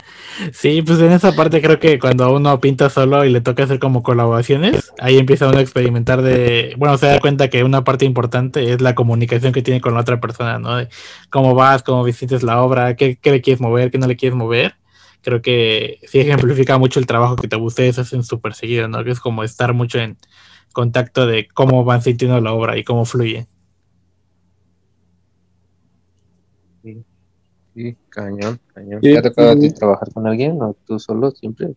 sí, 0.53 0.81
pues 0.81 0.99
en 0.99 1.11
esa 1.11 1.33
parte 1.33 1.61
creo 1.61 1.79
que 1.79 1.99
cuando 1.99 2.33
uno 2.33 2.59
pinta 2.59 2.89
solo 2.89 3.25
y 3.25 3.29
le 3.29 3.41
toca 3.41 3.63
hacer 3.63 3.79
como 3.79 4.03
colaboraciones, 4.03 4.93
ahí 4.99 5.17
empieza 5.17 5.47
uno 5.47 5.57
a 5.57 5.61
experimentar 5.61 6.21
de, 6.21 6.73
bueno, 6.77 6.97
se 6.97 7.07
da 7.07 7.19
cuenta 7.19 7.49
que 7.49 7.63
una 7.63 7.83
parte 7.83 8.05
importante 8.05 8.73
es 8.73 8.81
la 8.81 8.95
comunicación 8.95 9.53
que 9.53 9.61
tiene 9.61 9.81
con 9.81 9.93
la 9.93 10.01
otra 10.01 10.19
persona, 10.19 10.59
¿no? 10.59 10.77
De 10.77 10.89
cómo 11.29 11.55
vas, 11.55 11.83
cómo 11.83 12.03
visites 12.03 12.43
la 12.43 12.61
obra, 12.61 12.95
qué, 12.95 13.17
qué 13.17 13.31
le 13.31 13.41
quieres 13.41 13.61
mover, 13.61 13.91
qué 13.91 13.97
no 13.97 14.07
le 14.07 14.15
quieres 14.15 14.37
mover. 14.37 14.75
Creo 15.21 15.41
que 15.41 15.99
sí 16.07 16.19
ejemplifica 16.19 16.77
mucho 16.77 16.99
el 16.99 17.05
trabajo 17.05 17.35
que 17.35 17.47
te 17.47 17.55
ustedes 17.55 17.99
hacen 17.99 18.23
súper 18.23 18.53
seguido, 18.53 18.87
¿no? 18.87 19.03
Que 19.03 19.11
es 19.11 19.19
como 19.19 19.43
estar 19.43 19.73
mucho 19.73 19.99
en 19.99 20.17
contacto 20.73 21.27
de 21.27 21.47
cómo 21.53 21.83
van 21.83 22.01
sintiendo 22.01 22.39
la 22.41 22.53
obra 22.53 22.77
y 22.77 22.83
cómo 22.83 23.05
fluye. 23.05 23.47
Sí, 27.73 27.95
cañón, 28.09 28.59
cañón. 28.73 29.01
Sí, 29.01 29.11
¿Te 29.11 29.17
ha 29.17 29.21
tocado 29.21 29.51
a 29.51 29.59
ti 29.59 29.71
trabajar 29.71 30.11
con 30.13 30.27
alguien 30.27 30.61
o 30.61 30.75
tú 30.85 30.99
solo 30.99 31.31
siempre? 31.31 31.69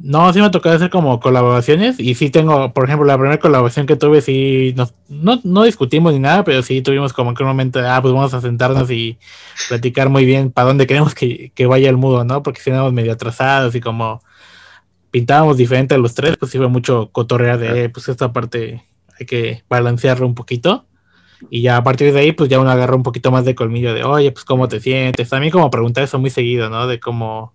No, 0.00 0.32
sí 0.32 0.38
me 0.38 0.46
ha 0.46 0.50
tocado 0.50 0.76
hacer 0.76 0.90
como 0.90 1.18
colaboraciones 1.18 1.98
y 1.98 2.14
sí 2.14 2.30
tengo, 2.30 2.72
por 2.72 2.84
ejemplo, 2.84 3.04
la 3.04 3.16
primera 3.18 3.40
colaboración 3.40 3.86
que 3.86 3.96
tuve, 3.96 4.20
sí, 4.20 4.72
nos, 4.76 4.94
no, 5.08 5.40
no 5.42 5.64
discutimos 5.64 6.12
ni 6.12 6.20
nada, 6.20 6.44
pero 6.44 6.62
sí 6.62 6.82
tuvimos 6.82 7.12
como 7.12 7.34
que 7.34 7.42
un 7.42 7.48
momento 7.48 7.80
de, 7.80 7.88
ah, 7.88 8.00
pues 8.00 8.14
vamos 8.14 8.32
a 8.32 8.40
sentarnos 8.40 8.90
y 8.90 9.18
platicar 9.68 10.08
muy 10.08 10.24
bien 10.24 10.52
para 10.52 10.68
dónde 10.68 10.86
queremos 10.86 11.14
que, 11.14 11.50
que 11.54 11.66
vaya 11.66 11.90
el 11.90 11.96
mudo, 11.96 12.24
¿no? 12.24 12.42
Porque 12.44 12.60
si 12.60 12.70
éramos 12.70 12.92
medio 12.92 13.12
atrasados 13.12 13.74
y 13.74 13.80
como 13.80 14.22
pintábamos 15.10 15.56
diferente 15.56 15.94
a 15.94 15.98
los 15.98 16.14
tres, 16.14 16.36
pues 16.36 16.52
sí 16.52 16.58
fue 16.58 16.68
mucho 16.68 17.10
cotorrear 17.10 17.58
de, 17.58 17.88
pues 17.88 18.08
esta 18.08 18.32
parte 18.32 18.84
hay 19.18 19.26
que 19.26 19.64
balancearlo 19.68 20.26
un 20.26 20.34
poquito. 20.34 20.86
Y 21.50 21.62
ya 21.62 21.76
a 21.76 21.82
partir 21.84 22.12
de 22.12 22.20
ahí, 22.20 22.32
pues 22.32 22.48
ya 22.50 22.58
uno 22.60 22.70
agarra 22.70 22.96
un 22.96 23.02
poquito 23.02 23.30
más 23.30 23.44
de 23.44 23.54
colmillo 23.54 23.94
de, 23.94 24.04
oye, 24.04 24.32
pues 24.32 24.44
cómo 24.44 24.68
te 24.68 24.80
sientes. 24.80 25.28
También 25.30 25.52
como 25.52 25.70
preguntar 25.70 26.04
eso 26.04 26.18
muy 26.18 26.30
seguido, 26.30 26.68
¿no? 26.70 26.86
De 26.86 27.00
cómo, 27.00 27.54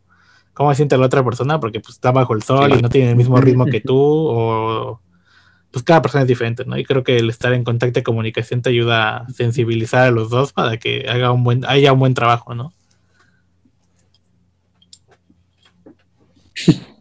cómo 0.54 0.72
se 0.72 0.78
siente 0.78 0.98
la 0.98 1.06
otra 1.08 1.24
persona, 1.24 1.60
porque 1.60 1.80
pues 1.80 1.96
está 1.96 2.12
bajo 2.12 2.34
el 2.34 2.44
sol 2.44 2.72
Sí. 2.72 2.80
y 2.80 2.82
no 2.82 2.90
tiene 2.90 3.10
el 3.12 3.16
mismo 3.18 3.38
ritmo 3.42 3.66
que 3.66 3.82
tú, 3.82 3.96
o 3.98 5.02
pues 5.72 5.84
cada 5.84 6.02
persona 6.04 6.22
es 6.24 6.28
diferente, 6.28 6.66
¿no? 6.66 6.78
Y 6.78 6.86
creo 6.86 7.04
que 7.04 7.18
el 7.18 7.30
estar 7.30 7.52
en 7.54 7.64
contacto 7.64 8.00
y 8.00 8.04
comunicación 8.04 8.62
te 8.62 8.70
ayuda 8.70 9.18
a 9.18 9.30
sensibilizar 9.30 10.08
a 10.08 10.12
los 10.12 10.30
dos 10.30 10.54
para 10.54 10.78
que 10.78 11.08
haga 11.10 11.32
un 11.32 11.44
buen, 11.44 11.66
haya 11.66 11.94
un 11.94 12.00
buen 12.00 12.14
trabajo, 12.14 12.54
¿no? 12.56 12.72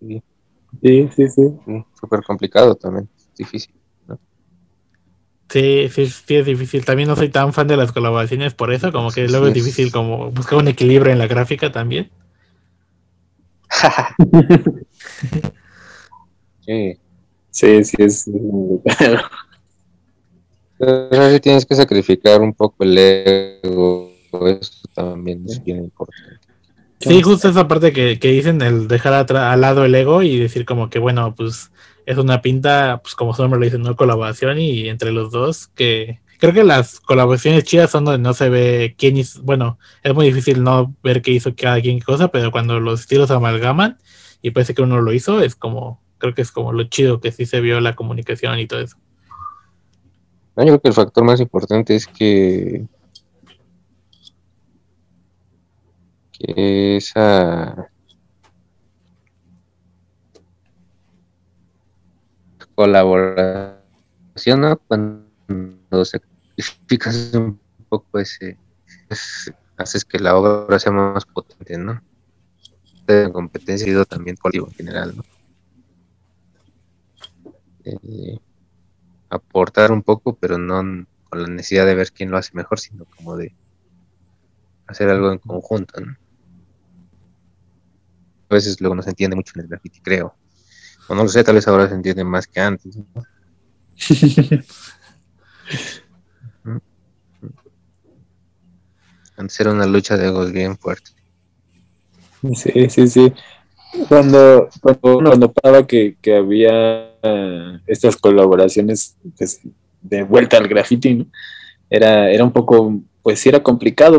Sí, 0.00 0.22
Sí, 0.82 1.08
sí, 1.14 1.28
sí. 1.28 1.42
sí, 1.64 1.84
súper 2.00 2.22
complicado 2.24 2.74
también, 2.74 3.08
difícil. 3.36 3.72
Sí, 5.52 5.88
sí, 5.90 6.06
sí 6.06 6.36
es 6.36 6.46
difícil. 6.46 6.82
También 6.82 7.10
no 7.10 7.14
soy 7.16 7.28
tan 7.28 7.52
fan 7.52 7.68
de 7.68 7.76
las 7.76 7.92
colaboraciones 7.92 8.54
por 8.54 8.72
eso, 8.72 8.90
como 8.90 9.10
que 9.10 9.28
luego 9.28 9.48
es 9.48 9.52
Sí. 9.52 9.60
difícil 9.60 9.92
como 9.92 10.30
buscar 10.30 10.58
un 10.58 10.68
equilibrio 10.68 11.12
en 11.12 11.18
la 11.18 11.26
gráfica 11.26 11.70
también. 11.70 12.10
Sí, 16.64 16.98
Sí, 17.50 17.84
sí, 17.84 17.96
es 17.98 18.30
pero 20.78 21.40
tienes 21.40 21.66
que 21.66 21.74
sacrificar 21.74 22.40
un 22.40 22.54
poco 22.54 22.82
el 22.82 22.96
ego 22.96 24.10
eso 24.48 24.72
también 24.94 25.44
es 25.46 25.62
bien 25.62 25.84
importante. 25.84 26.38
Sí, 26.98 27.20
justo 27.20 27.50
esa 27.50 27.68
parte 27.68 27.92
que, 27.92 28.18
que 28.18 28.28
dicen, 28.28 28.62
el 28.62 28.88
dejar 28.88 29.12
al 29.36 29.60
lado 29.60 29.84
el 29.84 29.94
ego 29.94 30.22
y 30.22 30.38
decir 30.38 30.64
como 30.64 30.88
que, 30.88 30.98
bueno, 30.98 31.34
pues 31.34 31.70
es 32.06 32.18
una 32.18 32.42
pinta, 32.42 33.00
pues 33.02 33.14
como 33.14 33.34
su 33.34 33.42
nombre 33.42 33.60
lo 33.60 33.64
dice, 33.64 33.78
no 33.78 33.96
colaboración 33.96 34.58
y 34.58 34.88
entre 34.88 35.12
los 35.12 35.30
dos, 35.30 35.68
que 35.68 36.20
creo 36.38 36.52
que 36.52 36.64
las 36.64 36.98
colaboraciones 37.00 37.64
chidas 37.64 37.90
son 37.90 38.04
donde 38.04 38.20
no 38.20 38.34
se 38.34 38.48
ve 38.48 38.94
quién 38.98 39.16
hizo, 39.16 39.42
bueno, 39.42 39.78
es 40.02 40.12
muy 40.14 40.26
difícil 40.26 40.62
no 40.62 40.94
ver 41.02 41.22
qué 41.22 41.30
hizo 41.30 41.54
cada 41.54 41.80
quien 41.80 42.00
qué 42.00 42.04
cosa, 42.04 42.28
pero 42.28 42.50
cuando 42.50 42.80
los 42.80 43.00
estilos 43.00 43.30
amalgaman 43.30 43.98
y 44.42 44.50
parece 44.50 44.74
que 44.74 44.82
uno 44.82 45.00
lo 45.00 45.12
hizo, 45.12 45.40
es 45.40 45.54
como, 45.54 46.02
creo 46.18 46.34
que 46.34 46.42
es 46.42 46.50
como 46.50 46.72
lo 46.72 46.84
chido 46.84 47.20
que 47.20 47.30
sí 47.30 47.46
se 47.46 47.60
vio 47.60 47.80
la 47.80 47.94
comunicación 47.94 48.58
y 48.58 48.66
todo 48.66 48.80
eso. 48.80 48.96
yo 50.56 50.64
creo 50.64 50.80
que 50.80 50.88
el 50.88 50.94
factor 50.94 51.24
más 51.24 51.40
importante 51.40 51.94
es 51.94 52.08
que 52.08 52.86
esa 56.40 57.91
colaboración, 62.74 64.60
¿no? 64.60 64.76
Cuando 64.78 66.04
sacrificas 66.04 67.32
un 67.34 67.60
poco 67.88 68.18
ese, 68.18 68.58
pues, 69.08 69.52
haces 69.76 70.04
que 70.04 70.18
la 70.18 70.36
obra 70.36 70.78
sea 70.78 70.92
más 70.92 71.24
potente, 71.24 71.78
¿no? 71.78 72.02
De 73.06 73.30
competencia 73.32 73.92
y 73.92 74.04
también 74.04 74.36
colectivo 74.36 74.68
en 74.68 74.74
general, 74.74 75.16
¿no? 75.16 75.24
Eh, 77.84 78.38
aportar 79.28 79.90
un 79.90 80.02
poco, 80.02 80.36
pero 80.36 80.58
no 80.58 81.06
con 81.28 81.42
la 81.42 81.48
necesidad 81.48 81.86
de 81.86 81.94
ver 81.94 82.12
quién 82.12 82.30
lo 82.30 82.36
hace 82.36 82.50
mejor, 82.54 82.78
sino 82.78 83.04
como 83.16 83.36
de 83.36 83.54
hacer 84.86 85.08
algo 85.08 85.32
en 85.32 85.38
conjunto, 85.38 86.00
¿no? 86.00 86.16
a 88.52 88.54
veces 88.54 88.80
luego 88.80 88.94
no 88.94 89.02
se 89.02 89.10
entiende 89.10 89.34
mucho 89.34 89.52
en 89.56 89.62
el 89.62 89.68
graffiti, 89.68 90.00
creo. 90.00 90.34
O 91.08 91.14
no 91.14 91.22
lo 91.24 91.28
sé, 91.28 91.44
tal 91.44 91.56
vez 91.56 91.66
ahora 91.68 91.88
se 91.88 91.94
entiende 91.94 92.24
más 92.24 92.46
que 92.46 92.60
antes. 92.60 92.98
antes 99.36 99.60
era 99.60 99.72
una 99.72 99.86
lucha 99.86 100.16
de 100.16 100.26
egos 100.26 100.52
bien 100.52 100.76
fuerte. 100.78 101.10
Sí, 102.54 102.88
sí, 102.88 103.08
sí. 103.08 103.32
Cuando, 104.08 104.68
cuando, 105.00 105.52
pasaba 105.52 105.86
que, 105.86 106.16
había 106.34 107.10
eh, 107.22 107.78
estas 107.86 108.16
colaboraciones 108.16 109.16
pues, 109.36 109.60
de 110.00 110.22
vuelta 110.22 110.56
al 110.56 110.66
graffiti, 110.66 111.28
era, 111.90 112.30
era 112.30 112.42
un 112.42 112.52
poco, 112.52 113.00
pues 113.22 113.38
sí 113.38 113.50
era 113.50 113.62
complicado, 113.62 114.16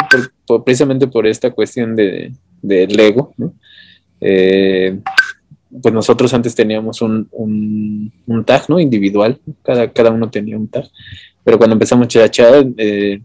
precisamente 0.63 1.07
por 1.07 1.25
esta 1.25 1.51
cuestión 1.51 1.95
de, 1.95 2.33
del 2.61 2.99
ego, 2.99 3.33
¿no? 3.37 3.53
Eh, 4.21 4.99
pues 5.81 5.93
nosotros 5.93 6.33
antes 6.33 6.55
teníamos 6.55 7.01
un, 7.01 7.27
un, 7.31 8.45
tag, 8.45 8.69
¿no? 8.69 8.79
Individual, 8.79 9.39
cada, 9.63 9.91
cada 9.91 10.11
uno 10.11 10.29
tenía 10.29 10.57
un 10.57 10.67
tag, 10.67 10.85
pero 11.43 11.57
cuando 11.57 11.73
empezamos 11.73 12.07
Chachá, 12.07 12.63
eh, 12.77 13.21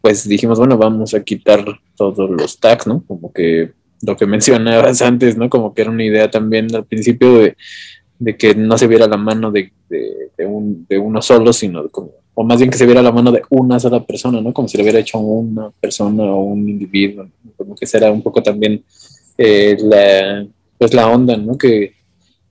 pues 0.00 0.28
dijimos, 0.28 0.58
bueno, 0.58 0.76
vamos 0.76 1.14
a 1.14 1.22
quitar 1.22 1.64
todos 1.96 2.30
los 2.30 2.58
tags, 2.58 2.86
¿no? 2.86 3.02
Como 3.06 3.32
que 3.32 3.72
lo 4.02 4.16
que 4.16 4.26
mencionabas 4.26 5.02
antes, 5.02 5.36
¿no? 5.36 5.48
Como 5.48 5.74
que 5.74 5.82
era 5.82 5.90
una 5.90 6.04
idea 6.04 6.30
también 6.30 6.74
al 6.74 6.84
principio 6.84 7.38
de, 7.38 7.56
que 8.36 8.54
no 8.54 8.78
se 8.78 8.86
viera 8.86 9.06
la 9.06 9.16
mano 9.16 9.50
de, 9.50 9.72
un, 10.38 10.86
de 10.88 10.98
uno 10.98 11.20
solo, 11.22 11.52
sino 11.52 11.88
como, 11.88 12.10
o 12.34 12.44
más 12.44 12.58
bien 12.58 12.70
que 12.70 12.78
se 12.78 12.86
viera 12.86 13.02
la 13.02 13.12
mano 13.12 13.30
de 13.30 13.42
una 13.50 13.78
sola 13.78 14.04
persona, 14.04 14.40
¿no? 14.40 14.52
Como 14.52 14.68
si 14.68 14.76
lo 14.76 14.82
hubiera 14.82 14.98
hecho 14.98 15.18
una 15.18 15.70
persona 15.70 16.24
o 16.24 16.40
un 16.40 16.68
individuo, 16.68 17.28
como 17.56 17.74
que 17.74 17.86
será 17.86 18.10
un 18.10 18.22
poco 18.22 18.42
también 18.42 18.82
eh, 19.38 19.76
la, 19.80 20.46
pues 20.84 20.92
la 20.92 21.08
onda, 21.08 21.34
¿no? 21.38 21.56
Que, 21.56 21.94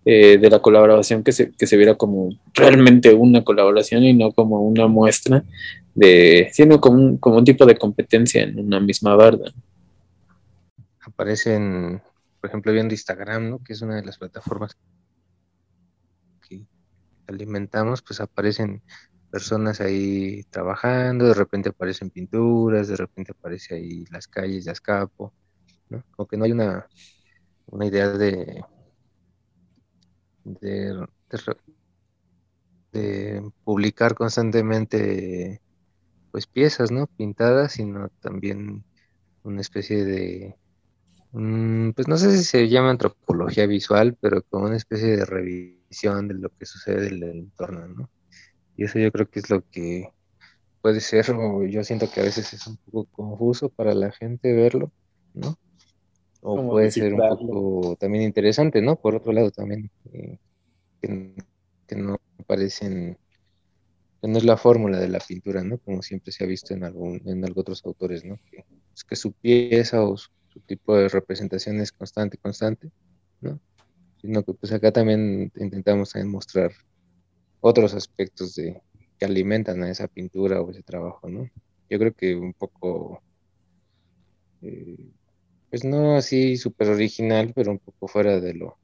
eh, 0.06 0.40
de 0.40 0.50
la 0.50 0.60
colaboración 0.60 1.24
que 1.24 1.32
se, 1.32 1.52
que 1.52 1.68
se 1.68 1.78
viera 1.78 1.94
como 1.94 2.30
realmente 2.56 3.14
una 3.14 3.44
colaboración 3.44 4.04
y 4.04 4.14
no 4.16 4.32
como 4.32 4.60
una 4.62 4.88
muestra 4.88 5.44
de, 5.94 6.50
sino 6.52 6.82
como 6.82 6.96
un, 6.96 7.18
como 7.20 7.38
un 7.38 7.44
tipo 7.44 7.68
de 7.68 7.78
competencia 7.78 8.42
en 8.42 8.60
una 8.60 8.80
misma 8.80 9.16
barda. 9.16 9.54
Aparecen, 11.02 12.02
por 12.42 12.50
ejemplo, 12.50 12.74
viendo 12.74 12.96
Instagram, 12.96 13.52
¿no? 13.52 13.64
Que 13.64 13.74
es 13.74 13.84
una 13.84 13.98
de 13.98 14.04
las 14.04 14.18
plataformas 14.18 14.76
que 16.50 16.66
alimentamos, 17.28 18.02
pues 18.02 18.20
aparecen 18.20 18.82
personas 19.30 19.80
ahí 19.80 20.44
trabajando, 20.50 21.28
de 21.28 21.36
repente 21.36 21.70
aparecen 21.70 22.10
pinturas, 22.10 22.88
de 22.88 22.96
repente 22.96 23.34
aparece 23.38 23.76
ahí 23.76 24.06
las 24.10 24.28
calles 24.28 24.66
de 24.66 24.72
Azcapo, 24.72 25.32
aunque 26.18 26.36
¿no? 26.36 26.46
hay 26.46 26.52
una, 26.52 26.88
una 27.68 27.86
idea 27.86 28.10
de, 28.10 28.64
de, 32.92 33.52
publicar 33.64 34.16
constantemente 34.16 35.62
pues 36.32 36.48
piezas, 36.48 36.92
¿no? 36.92 37.08
Pintadas, 37.08 37.74
sino 37.74 38.10
también 38.22 38.84
una 39.44 39.62
especie 39.62 40.04
de, 40.06 40.56
mm, 41.32 41.92
pues 41.92 42.08
no 42.08 42.18
sé 42.18 42.32
si 42.38 42.44
se 42.44 42.70
llama 42.70 42.92
antropología 42.92 43.68
visual, 43.68 44.18
pero 44.20 44.44
como 44.44 44.66
una 44.66 44.78
especie 44.78 45.18
de 45.18 45.26
revisión 45.26 46.28
de 46.28 46.36
lo 46.36 46.50
que 46.50 46.66
sucede 46.66 47.08
en 47.08 47.14
el 47.16 47.24
entorno, 47.24 47.88
¿no? 47.88 48.10
Y 48.78 48.86
eso 48.86 49.00
yo 49.00 49.12
creo 49.12 49.30
que 49.30 49.40
es 49.40 49.50
lo 49.50 49.64
que 49.70 50.10
puede 50.82 51.00
ser, 51.02 51.32
o 51.32 51.66
yo 51.66 51.84
siento 51.84 52.10
que 52.12 52.22
a 52.22 52.24
veces 52.24 52.54
es 52.54 52.68
un 52.68 52.78
poco 52.78 53.06
confuso 53.12 53.70
para 53.70 53.94
la 53.94 54.12
gente 54.12 54.54
verlo, 54.54 54.92
¿no? 55.34 55.58
O 56.44 56.70
puede 56.70 56.92
ser 56.92 57.14
un 57.14 57.20
poco 57.30 57.96
también 57.96 58.26
interesante, 58.26 58.82
¿no? 58.82 58.98
Por 58.98 59.16
otro 59.16 59.32
lado 59.32 59.50
también, 59.50 59.90
eh, 60.12 60.38
que, 61.02 61.96
no 61.96 62.20
parecen, 62.46 63.18
que 64.22 64.28
no 64.28 64.38
es 64.38 64.44
la 64.44 64.58
fórmula 64.58 65.00
de 65.00 65.08
la 65.08 65.20
pintura, 65.20 65.64
¿no? 65.64 65.78
Como 65.78 66.02
siempre 66.02 66.34
se 66.34 66.44
ha 66.44 66.48
visto 66.48 66.74
en 66.74 66.84
algún, 66.84 67.22
en 67.26 67.44
otros 67.56 67.86
autores, 67.86 68.26
¿no? 68.26 68.38
Que, 68.52 68.66
es 68.94 69.04
que 69.06 69.16
su 69.16 69.32
pieza 69.32 70.04
o 70.04 70.18
su, 70.18 70.30
tipo 70.68 70.96
de 70.96 71.10
representación 71.10 71.80
es 71.80 71.92
constante, 71.92 72.38
constante, 72.38 72.92
¿no? 73.42 73.60
Sino 74.22 74.44
que 74.44 74.54
pues 74.54 74.72
acá 74.72 74.92
también 74.92 75.52
intentamos 75.56 76.12
también 76.12 76.32
mostrar 76.32 76.72
otros 77.60 77.94
aspectos 77.96 78.54
de 78.56 78.82
que 79.18 79.26
alimentan 79.26 79.82
a 79.82 79.90
esa 79.90 80.08
pintura 80.08 80.62
o 80.62 80.70
ese 80.70 80.84
trabajo, 80.84 81.30
¿no? 81.30 81.50
Yo 81.90 82.00
creo 82.00 82.14
que 82.14 82.36
un 82.36 82.54
poco 82.54 83.22
eh, 84.62 85.10
pues 85.74 85.84
no 85.84 86.16
así 86.18 86.56
súper 86.56 86.90
original, 86.90 87.52
pero 87.56 87.72
un 87.72 87.80
poco 87.80 88.08
fuera 88.08 88.40
de 88.40 88.54
lo, 88.54 88.78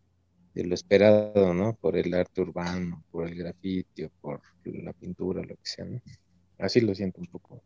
de 0.56 0.64
lo 0.64 0.74
esperado, 0.74 1.54
¿no? 1.54 1.76
Por 1.76 1.96
el 1.96 2.12
arte 2.16 2.42
urbano, 2.42 3.04
por 3.12 3.28
el 3.28 3.36
grafiti, 3.36 4.08
por 4.20 4.42
la 4.64 4.92
pintura, 4.94 5.44
lo 5.44 5.50
que 5.50 5.62
sea, 5.62 5.86
¿no? 5.86 6.02
Así 6.58 6.82
lo 6.82 6.96
siento 6.96 7.22
un 7.22 7.28
poco 7.28 7.62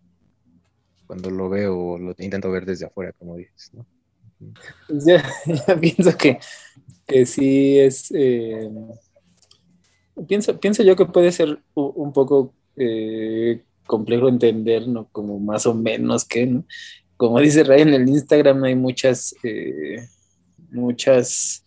cuando 1.07 1.29
lo 1.29 1.47
veo, 1.47 1.97
lo 1.97 2.13
intento 2.17 2.51
ver 2.51 2.65
desde 2.65 2.85
afuera, 2.85 3.13
como 3.13 3.37
dices, 3.37 3.71
¿no? 3.73 3.85
Pues 4.89 5.05
ya, 5.05 5.23
pienso 5.79 6.17
que, 6.17 6.39
que 7.07 7.25
sí 7.25 7.79
es... 7.79 8.11
Eh, 8.13 8.69
pienso, 10.27 10.59
pienso 10.59 10.83
yo 10.83 10.97
que 10.97 11.05
puede 11.05 11.31
ser 11.31 11.63
un 11.75 12.11
poco 12.11 12.53
eh, 12.75 13.63
complejo 13.87 14.27
entender, 14.27 14.85
¿no? 14.85 15.07
Como 15.13 15.39
más 15.39 15.65
o 15.65 15.73
menos 15.73 16.25
que, 16.25 16.45
¿no? 16.45 16.65
Como 17.17 17.39
dice 17.39 17.63
Ray 17.63 17.81
en 17.81 17.93
el 17.93 18.07
Instagram, 18.07 18.63
hay 18.63 18.75
muchas, 18.75 19.35
eh, 19.43 20.07
muchas 20.71 21.63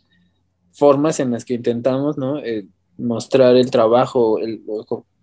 formas 0.72 1.20
en 1.20 1.30
las 1.30 1.44
que 1.44 1.55
intentamos 1.55 2.18
¿no? 2.18 2.38
Eh, 2.44 2.66
mostrar 2.99 3.57
el 3.57 3.70
trabajo, 3.70 4.38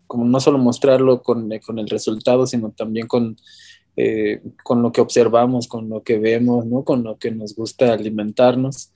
como 0.08 0.26
no 0.26 0.40
solo 0.40 0.58
mostrarlo 0.58 1.22
con, 1.22 1.52
el 1.52 1.90
resultado, 1.90 2.48
sino 2.48 2.72
también 2.72 3.08
con, 3.08 3.38
eh, 3.96 4.42
con 4.64 4.82
lo 4.82 4.92
que 4.92 5.02
observamos, 5.02 5.68
con 5.68 5.90
lo 5.90 6.04
que 6.04 6.20
vemos, 6.20 6.66
¿no? 6.66 6.84
con 6.84 7.04
lo 7.04 7.18
que 7.18 7.32
nos 7.32 7.56
gusta 7.56 7.94
alimentarnos. 7.94 8.92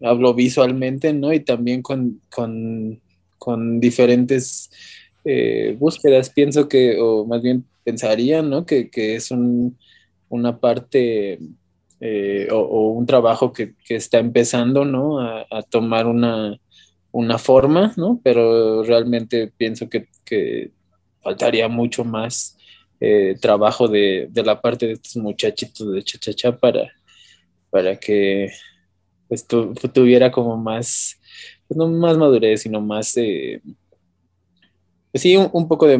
hablo 0.00 0.34
visualmente, 0.34 1.12
¿no? 1.12 1.32
Y 1.32 1.40
también 1.40 1.82
con, 1.82 2.20
con 2.28 3.80
diferentes 3.80 4.70
búsquedas. 5.78 6.30
Pienso 6.30 6.68
que, 6.68 6.98
o 7.00 7.24
más 7.24 7.42
bien 7.42 7.64
pensarían, 7.88 8.50
¿no? 8.50 8.66
Que, 8.66 8.90
es 8.92 9.30
una 10.28 10.58
parte 10.58 11.38
eh, 12.00 12.48
o, 12.52 12.90
un 12.90 13.06
trabajo 13.06 13.50
que, 13.50 13.74
está 13.88 14.18
empezando, 14.18 14.84
¿no? 14.84 15.20
A, 15.20 15.62
tomar 15.70 16.06
una, 16.06 16.58
forma, 17.38 17.94
¿no? 17.96 18.20
Pero 18.22 18.82
realmente 18.82 19.50
pienso 19.56 19.88
que, 19.88 20.06
faltaría 21.22 21.66
mucho 21.68 22.04
más 22.04 22.58
eh, 23.00 23.36
trabajo 23.40 23.88
de, 23.88 24.28
la 24.34 24.60
parte 24.60 24.86
de 24.86 24.92
estos 24.92 25.16
muchachitos 25.16 25.90
de 25.90 26.02
Chachachá 26.02 26.56
para, 26.56 26.92
para 27.70 27.96
que 27.96 28.50
pues, 29.28 29.46
tuviera 29.46 30.30
como 30.30 30.58
más, 30.58 31.18
pues, 31.66 31.78
no 31.78 31.88
más 31.88 32.18
madurez, 32.18 32.60
sino 32.60 32.82
más... 32.82 33.16
Eh, 33.16 33.62
sí, 35.18 35.36
un, 35.36 35.68
poco 35.68 35.86
de, 35.86 35.96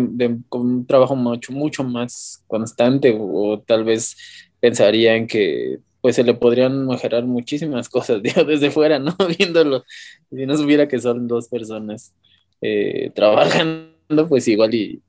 un 0.51 0.87
trabajo 0.87 1.17
mucho, 1.17 1.53
mucho 1.53 1.85
más 1.85 2.43
constante 2.47 3.17
o, 3.19 3.61
tal 3.61 3.85
vez 3.85 4.17
pensaría 4.61 5.17
en 5.17 5.27
que 5.27 5.79
pues 6.01 6.17
se 6.17 6.25
le 6.25 6.35
podrían 6.35 6.87
mejorar 6.87 7.25
muchísimas 7.25 7.89
cosas 7.91 8.23
digo, 8.23 8.45
desde 8.45 8.71
fuera, 8.71 8.99
¿no? 8.99 9.17
Viéndolo, 9.39 9.85
si 10.31 10.47
no 10.47 10.57
supiera 10.57 10.89
que 10.89 11.01
son 11.01 11.29
dos 11.29 11.49
personas 11.49 12.15
eh, 12.61 13.11
trabajando, 13.15 14.29
pues 14.29 14.49
igual 14.49 14.75
y 14.75 15.03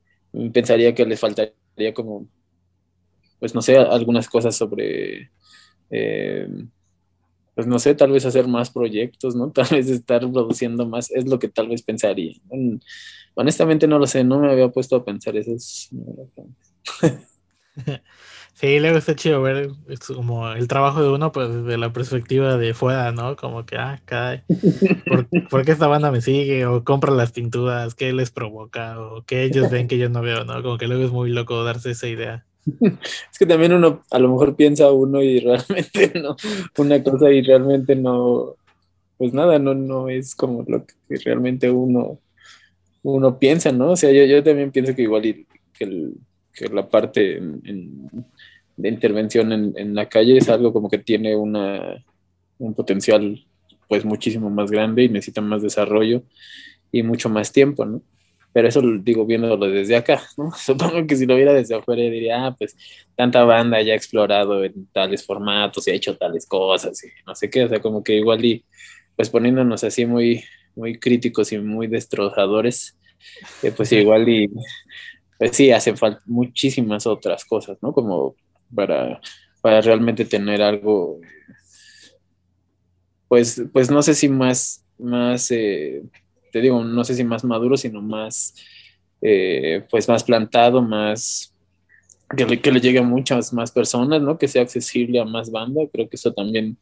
pensaría 0.52 0.94
que 0.94 1.06
les 1.06 1.18
faltaría 1.18 1.94
como, 1.94 2.26
pues 3.38 3.54
no 3.54 3.62
sé, 3.62 3.76
algunas 3.76 4.28
cosas 4.28 4.56
sobre... 4.56 5.30
Eh, 5.90 6.48
pues 7.60 7.66
no 7.66 7.78
sé, 7.78 7.94
tal 7.94 8.12
vez 8.12 8.24
hacer 8.24 8.48
más 8.48 8.70
proyectos, 8.70 9.34
¿no? 9.34 9.50
Tal 9.52 9.66
vez 9.70 9.88
estar 9.88 10.20
produciendo 10.20 10.86
más, 10.86 11.10
es 11.10 11.26
lo 11.26 11.38
que 11.38 11.48
tal 11.48 11.68
vez 11.68 11.82
pensaría. 11.82 12.34
Honestamente 13.34 13.86
no 13.86 13.98
lo 13.98 14.06
sé, 14.06 14.24
no 14.24 14.38
me 14.40 14.50
había 14.50 14.68
puesto 14.68 14.96
a 14.96 15.04
pensar 15.04 15.36
eso. 15.36 15.52
Sí, 18.60 18.78
luego 18.78 18.98
está 18.98 19.16
chido 19.16 19.40
ver 19.40 19.70
es 19.88 20.00
como 20.00 20.50
el 20.50 20.68
trabajo 20.68 21.02
de 21.02 21.08
uno, 21.08 21.32
pues 21.32 21.48
desde 21.48 21.78
la 21.78 21.94
perspectiva 21.94 22.58
de 22.58 22.74
fuera, 22.74 23.10
¿no? 23.10 23.34
Como 23.34 23.64
que, 23.64 23.78
ah, 23.78 24.02
cae, 24.04 24.44
¿por, 25.06 25.26
¿por, 25.48 25.64
qué 25.64 25.72
esta 25.72 25.86
banda 25.86 26.10
me 26.10 26.20
sigue? 26.20 26.66
O 26.66 26.84
compra 26.84 27.10
las 27.10 27.32
pinturas, 27.32 27.94
¿qué 27.94 28.12
les 28.12 28.30
provoca? 28.30 29.00
O 29.00 29.22
que 29.22 29.44
ellos 29.44 29.70
ven 29.70 29.88
que 29.88 29.96
yo 29.96 30.10
no 30.10 30.20
veo, 30.20 30.44
¿no? 30.44 30.62
Como 30.62 30.76
que 30.76 30.88
luego 30.88 31.04
es 31.04 31.10
muy 31.10 31.30
loco 31.30 31.64
darse 31.64 31.92
esa 31.92 32.06
idea. 32.08 32.44
Es 33.32 33.38
que 33.38 33.46
también 33.46 33.72
uno 33.72 34.02
a 34.10 34.18
lo 34.18 34.28
mejor 34.28 34.56
piensa 34.56 34.90
uno 34.90 35.22
y 35.22 35.40
realmente 35.40 36.12
no, 36.20 36.36
una 36.76 37.02
cosa 37.02 37.30
y 37.30 37.40
realmente 37.40 37.96
no, 37.96 38.56
pues 39.16 39.32
nada, 39.32 39.58
no, 39.58 39.74
no 39.74 40.08
es 40.10 40.34
como 40.34 40.64
lo 40.68 40.84
que 40.84 40.94
realmente 41.24 41.70
uno, 41.70 42.18
uno 43.02 43.38
piensa, 43.38 43.72
¿no? 43.72 43.92
O 43.92 43.96
sea, 43.96 44.12
yo, 44.12 44.24
yo 44.24 44.42
también 44.42 44.70
pienso 44.70 44.94
que 44.94 45.02
igual 45.02 45.22
que, 45.22 45.46
el, 45.84 46.14
que, 46.52 46.68
la 46.68 46.88
parte 46.88 47.38
en, 47.38 48.10
de 48.76 48.88
intervención 48.88 49.52
en, 49.52 49.72
en, 49.76 49.94
la 49.94 50.08
calle 50.08 50.36
es 50.36 50.48
algo 50.48 50.72
como 50.72 50.88
que 50.88 50.98
tiene 50.98 51.36
una, 51.36 52.04
un 52.58 52.74
potencial 52.74 53.44
pues 53.88 54.04
muchísimo 54.04 54.50
más 54.50 54.70
grande 54.70 55.04
y 55.04 55.08
necesita 55.08 55.40
más 55.40 55.62
desarrollo 55.62 56.22
y 56.92 57.02
mucho 57.02 57.28
más 57.28 57.52
tiempo, 57.52 57.84
¿no? 57.84 58.02
pero 58.52 58.68
eso 58.68 58.80
lo 58.80 59.00
digo 59.00 59.24
viéndolo 59.26 59.70
desde 59.70 59.96
acá, 59.96 60.22
¿no? 60.36 60.50
Supongo 60.52 61.06
que 61.06 61.16
si 61.16 61.26
lo 61.26 61.36
viera 61.36 61.52
desde 61.52 61.76
afuera 61.76 62.02
diría, 62.02 62.46
ah, 62.46 62.56
pues 62.56 62.76
tanta 63.14 63.44
banda 63.44 63.80
ya 63.82 63.92
ha 63.92 63.96
explorado 63.96 64.64
en 64.64 64.86
tales 64.86 65.24
formatos 65.24 65.86
y 65.86 65.90
ha 65.90 65.94
hecho 65.94 66.16
tales 66.16 66.46
cosas 66.46 67.02
y 67.04 67.08
no 67.26 67.34
sé 67.34 67.48
qué, 67.50 67.64
o 67.64 67.68
sea, 67.68 67.80
como 67.80 68.02
que 68.02 68.16
igual 68.16 68.44
y 68.44 68.64
pues 69.16 69.30
poniéndonos 69.30 69.84
así 69.84 70.06
muy, 70.06 70.42
muy 70.74 70.98
críticos 70.98 71.52
y 71.52 71.58
muy 71.58 71.86
destrozadores, 71.86 72.96
eh, 73.62 73.72
pues 73.76 73.92
igual 73.92 74.28
y 74.28 74.50
pues 75.38 75.56
sí, 75.56 75.70
hacen 75.70 75.96
falta 75.96 76.22
muchísimas 76.26 77.06
otras 77.06 77.44
cosas, 77.46 77.78
¿no? 77.80 77.92
Como 77.92 78.34
para, 78.74 79.20
para 79.62 79.80
realmente 79.80 80.26
tener 80.26 80.60
algo, 80.60 81.18
pues, 83.26 83.62
pues 83.72 83.90
no 83.90 84.02
sé 84.02 84.14
si 84.14 84.28
más, 84.28 84.84
más, 84.98 85.50
eh, 85.50 86.02
te 86.52 86.60
digo, 86.60 86.84
no 86.84 87.04
sé 87.04 87.14
si 87.14 87.24
más 87.24 87.42
maduro, 87.44 87.76
sino 87.78 88.02
más, 88.02 88.54
eh, 89.22 89.86
pues 89.90 90.08
más 90.08 90.24
plantado, 90.24 90.82
más, 90.82 91.54
que 92.36 92.44
le, 92.46 92.60
que 92.60 92.72
le 92.72 92.80
llegue 92.80 92.98
a 92.98 93.02
muchas 93.02 93.52
más 93.52 93.72
personas, 93.72 94.20
¿no? 94.22 94.38
Que 94.38 94.48
sea 94.48 94.62
accesible 94.62 95.20
a 95.20 95.24
más 95.24 95.50
banda. 95.50 95.82
Creo 95.92 96.08
que 96.08 96.16
eso 96.16 96.32
también, 96.32 96.78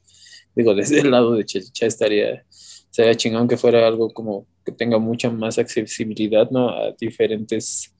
digo, 0.54 0.74
desde 0.74 1.00
el 1.00 1.10
lado 1.10 1.34
de 1.34 1.44
Checha 1.44 1.86
estaría, 1.86 2.44
sería 2.90 3.14
chingón 3.14 3.48
que 3.48 3.56
fuera 3.56 3.86
algo 3.86 4.12
como 4.12 4.46
que 4.64 4.72
tenga 4.72 4.98
mucha 4.98 5.30
más 5.30 5.58
accesibilidad, 5.58 6.50
¿no? 6.50 6.68
A 6.70 6.92
diferentes, 6.98 7.94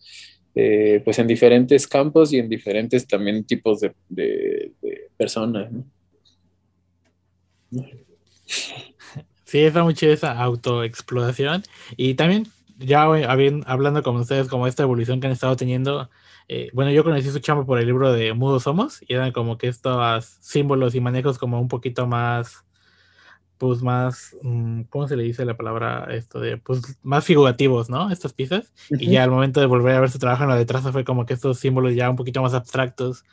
eh, 0.55 1.01
pues 1.05 1.19
en 1.19 1.27
diferentes 1.27 1.87
campos 1.87 2.33
y 2.33 2.39
en 2.39 2.49
diferentes 2.49 3.07
también 3.07 3.45
tipos 3.45 3.81
de, 3.81 3.95
de, 4.09 4.73
de 4.83 5.11
personas, 5.17 5.71
¿no? 5.71 5.85
Sí, 9.45 9.61
está 9.61 9.83
muy 9.83 9.95
esa 9.99 10.39
autoexploración. 10.39 11.63
Y 11.97 12.15
también, 12.15 12.47
ya 12.79 13.05
hablando 13.67 14.03
con 14.03 14.17
ustedes, 14.17 14.49
como 14.49 14.67
esta 14.67 14.83
evolución 14.83 15.21
que 15.21 15.27
han 15.27 15.33
estado 15.33 15.57
teniendo, 15.57 16.11
eh, 16.49 16.71
bueno, 16.73 16.91
yo 16.91 17.05
conocí 17.05 17.31
su 17.31 17.39
chamba 17.39 17.65
por 17.65 17.79
el 17.79 17.87
libro 17.87 18.13
de 18.13 18.33
Mudos 18.35 18.65
Somos, 18.65 19.01
y 19.07 19.15
eran 19.15 19.33
como 19.33 19.57
que 19.59 19.69
estos 19.69 20.25
símbolos 20.41 20.95
y 20.95 21.01
manejos 21.01 21.39
como 21.39 21.61
un 21.61 21.69
poquito 21.69 22.07
más, 22.07 22.65
pues 23.59 23.83
más, 23.83 24.37
mm, 24.43 24.83
¿cómo 24.85 25.09
se 25.09 25.17
le 25.17 25.25
dice 25.25 25.45
la 25.45 25.57
palabra 25.57 26.07
esto 26.11 26.41
de, 26.41 26.59
pues 26.59 26.99
más 27.03 27.25
figurativos, 27.25 27.91
¿no? 27.91 28.11
Estas 28.11 28.33
piezas. 28.33 28.73
Uh 28.91 28.95
-huh. 28.97 29.03
Y 29.03 29.11
ya 29.11 29.25
al 29.25 29.31
momento 29.31 29.61
de 29.61 29.67
volver 29.67 29.95
a 29.97 30.01
ver 30.01 30.11
su 30.11 30.19
trabajo 30.19 30.45
en 30.45 30.51
la 30.51 30.57
de 30.57 30.67
traza 30.67 30.93
fue 30.93 31.05
como 31.05 31.27
que 31.27 31.35
estos 31.35 31.59
símbolos 31.59 31.95
ya 31.95 32.11
un 32.11 32.17
poquito 32.17 32.43
más 32.43 32.55
abstractos, 32.55 33.25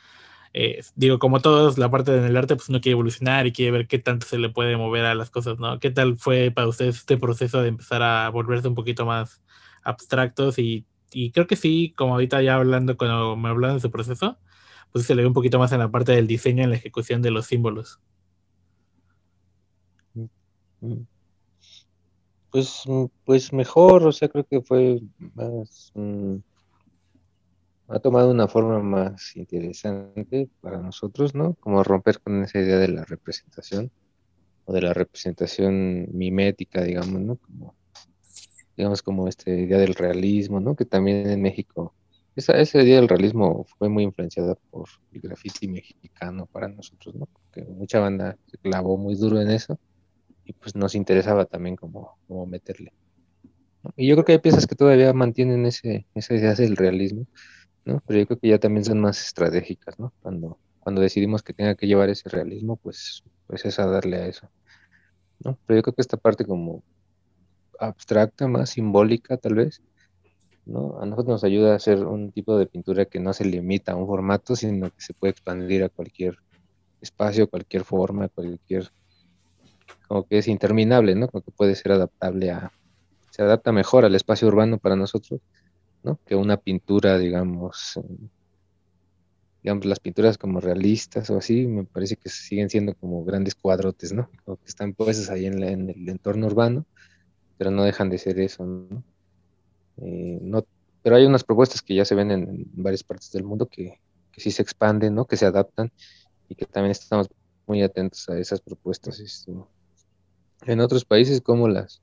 eh, 0.52 0.82
digo, 0.94 1.18
como 1.18 1.40
todos, 1.40 1.76
la 1.76 1.90
parte 1.90 2.12
del 2.12 2.36
arte, 2.36 2.56
pues 2.56 2.68
uno 2.70 2.80
quiere 2.80 2.92
evolucionar 2.94 3.46
y 3.46 3.52
quiere 3.52 3.72
ver 3.72 3.86
qué 3.88 3.98
tanto 3.98 4.26
se 4.26 4.38
le 4.38 4.48
puede 4.48 4.76
mover 4.78 5.04
a 5.04 5.14
las 5.14 5.28
cosas, 5.30 5.58
¿no? 5.58 5.78
¿Qué 5.80 5.90
tal 5.90 6.16
fue 6.18 6.50
para 6.50 6.66
ustedes 6.68 6.96
este 6.96 7.18
proceso 7.18 7.60
de 7.60 7.68
empezar 7.68 8.02
a 8.02 8.30
volverse 8.30 8.66
un 8.68 8.74
poquito 8.74 9.04
más 9.04 9.42
abstractos? 9.82 10.58
Y, 10.58 10.86
y 11.12 11.30
creo 11.32 11.46
que 11.46 11.56
sí, 11.56 11.92
como 11.96 12.14
ahorita 12.14 12.40
ya 12.42 12.54
hablando, 12.56 12.96
cuando 12.96 13.36
me 13.36 13.50
hablan 13.50 13.74
de 13.74 13.80
su 13.80 13.90
proceso, 13.90 14.38
pues 14.92 15.04
se 15.06 15.14
le 15.14 15.22
ve 15.22 15.28
un 15.28 15.34
poquito 15.34 15.58
más 15.58 15.72
en 15.72 15.80
la 15.80 15.90
parte 15.90 16.12
del 16.12 16.26
diseño, 16.26 16.64
en 16.64 16.70
la 16.70 16.76
ejecución 16.76 17.20
de 17.22 17.30
los 17.32 17.46
símbolos. 17.46 18.00
Pues, 22.50 22.84
pues 23.24 23.52
mejor, 23.52 24.06
o 24.06 24.12
sea, 24.12 24.28
creo 24.28 24.44
que 24.44 24.60
fue 24.62 25.00
más... 25.34 25.92
Mmm 25.94 26.36
ha 27.88 27.98
tomado 28.00 28.30
una 28.30 28.48
forma 28.48 28.80
más 28.82 29.36
interesante 29.36 30.48
para 30.60 30.78
nosotros, 30.78 31.34
¿no? 31.34 31.54
Como 31.54 31.82
romper 31.84 32.20
con 32.20 32.42
esa 32.42 32.58
idea 32.58 32.78
de 32.78 32.88
la 32.88 33.04
representación 33.04 33.90
o 34.64 34.72
de 34.72 34.82
la 34.82 34.92
representación 34.92 36.08
mimética, 36.12 36.82
digamos, 36.82 37.20
¿no? 37.20 37.36
Como, 37.36 37.74
digamos, 38.76 39.02
como 39.02 39.28
esta 39.28 39.50
idea 39.50 39.78
del 39.78 39.94
realismo, 39.94 40.58
¿no? 40.60 40.74
Que 40.74 40.84
también 40.84 41.28
en 41.28 41.40
México, 41.40 41.94
esa, 42.34 42.60
idea 42.60 42.96
del 42.96 43.08
realismo 43.08 43.64
fue 43.78 43.88
muy 43.88 44.02
influenciada 44.02 44.56
por 44.70 44.88
el 45.12 45.20
graffiti 45.20 45.68
mexicano 45.68 46.46
para 46.46 46.68
nosotros, 46.68 47.14
¿no? 47.14 47.26
Porque 47.26 47.62
mucha 47.70 48.00
banda 48.00 48.36
se 48.46 48.58
clavó 48.58 48.96
muy 48.96 49.14
duro 49.14 49.40
en 49.40 49.50
eso 49.50 49.78
y 50.46 50.52
pues 50.52 50.74
nos 50.76 50.94
interesaba 50.94 51.44
también 51.44 51.76
como, 51.76 52.16
como 52.26 52.46
meterle. 52.46 52.92
Y 53.96 54.08
yo 54.08 54.14
creo 54.14 54.24
que 54.24 54.32
hay 54.32 54.38
piezas 54.38 54.66
que 54.66 54.74
todavía 54.74 55.12
mantienen 55.12 55.66
ese, 55.66 56.06
esa 56.14 56.34
idea 56.34 56.54
del 56.54 56.76
realismo, 56.76 57.26
¿no? 57.84 58.02
Pero 58.06 58.20
yo 58.20 58.26
creo 58.26 58.38
que 58.38 58.48
ya 58.48 58.58
también 58.58 58.84
son 58.84 59.00
más 59.00 59.22
estratégicas, 59.24 59.98
¿no? 59.98 60.12
Cuando, 60.22 60.58
cuando 60.80 61.00
decidimos 61.00 61.42
que 61.42 61.52
tenga 61.52 61.74
que 61.74 61.86
llevar 61.86 62.08
ese 62.08 62.28
realismo, 62.28 62.76
pues, 62.76 63.22
pues 63.46 63.64
es 63.64 63.78
a 63.78 63.86
darle 63.86 64.16
a 64.16 64.26
eso, 64.26 64.48
¿no? 65.44 65.58
Pero 65.66 65.78
yo 65.78 65.82
creo 65.82 65.94
que 65.94 66.02
esta 66.02 66.16
parte 66.16 66.44
como 66.44 66.82
abstracta, 67.78 68.48
más 68.48 68.70
simbólica 68.70 69.36
tal 69.36 69.54
vez, 69.54 69.82
¿no? 70.64 70.98
A 71.00 71.06
nosotros 71.06 71.26
nos 71.26 71.44
ayuda 71.44 71.72
a 71.72 71.76
hacer 71.76 72.04
un 72.04 72.32
tipo 72.32 72.58
de 72.58 72.66
pintura 72.66 73.04
que 73.04 73.20
no 73.20 73.32
se 73.32 73.44
limita 73.44 73.92
a 73.92 73.96
un 73.96 74.06
formato, 74.06 74.56
sino 74.56 74.90
que 74.90 75.00
se 75.00 75.14
puede 75.14 75.32
expandir 75.32 75.84
a 75.84 75.88
cualquier 75.88 76.36
espacio, 77.00 77.48
cualquier 77.48 77.84
forma, 77.84 78.28
cualquier... 78.28 78.90
como 80.06 80.26
que 80.26 80.38
es 80.38 80.48
interminable, 80.48 81.14
¿no? 81.14 81.28
Como 81.28 81.42
que 81.42 81.50
puede 81.50 81.74
ser 81.74 81.92
adaptable 81.92 82.50
a... 82.50 82.72
se 83.30 83.42
adapta 83.42 83.72
mejor 83.72 84.04
al 84.04 84.14
espacio 84.14 84.48
urbano 84.48 84.78
para 84.78 84.96
nosotros, 84.96 85.40
¿no? 86.02 86.18
Que 86.26 86.34
una 86.34 86.56
pintura, 86.56 87.18
digamos, 87.18 88.00
digamos, 89.62 89.84
las 89.84 90.00
pinturas 90.00 90.38
como 90.38 90.60
realistas 90.60 91.28
o 91.30 91.38
así, 91.38 91.66
me 91.66 91.84
parece 91.84 92.16
que 92.16 92.28
siguen 92.28 92.70
siendo 92.70 92.94
como 92.94 93.24
grandes 93.24 93.54
cuadrotes, 93.54 94.12
¿no? 94.12 94.30
O 94.44 94.56
que 94.56 94.66
están 94.66 94.94
puestos 94.94 95.28
ahí 95.30 95.46
en, 95.46 95.60
la, 95.60 95.70
el 95.70 96.08
entorno 96.08 96.46
urbano, 96.46 96.86
pero 97.58 97.70
no 97.70 97.84
dejan 97.84 98.10
de 98.10 98.18
ser 98.18 98.38
eso, 98.40 98.64
¿no? 98.64 99.02
Eh, 99.98 100.38
no 100.42 100.64
pero 101.06 101.14
hay 101.14 101.24
unas 101.24 101.44
propuestas 101.44 101.82
que 101.82 101.94
ya 101.94 102.04
se 102.04 102.16
ven 102.16 102.32
en, 102.32 102.48
en 102.48 102.82
varias 102.82 103.04
partes 103.04 103.30
del 103.30 103.44
mundo 103.44 103.68
que, 103.68 104.00
sí 104.36 104.50
se 104.50 104.60
expanden, 104.60 105.14
¿no? 105.14 105.24
Que 105.24 105.36
se 105.36 105.46
adaptan 105.46 105.92
y 106.48 106.56
que 106.56 106.66
también 106.66 106.90
estamos 106.90 107.28
muy 107.66 107.80
atentos 107.80 108.28
a 108.28 108.36
esas 108.36 108.60
propuestas. 108.60 109.20
Esto. 109.20 109.68
En 110.66 110.80
otros 110.80 111.04
países, 111.04 111.40
como 111.40 111.68
las, 111.68 112.02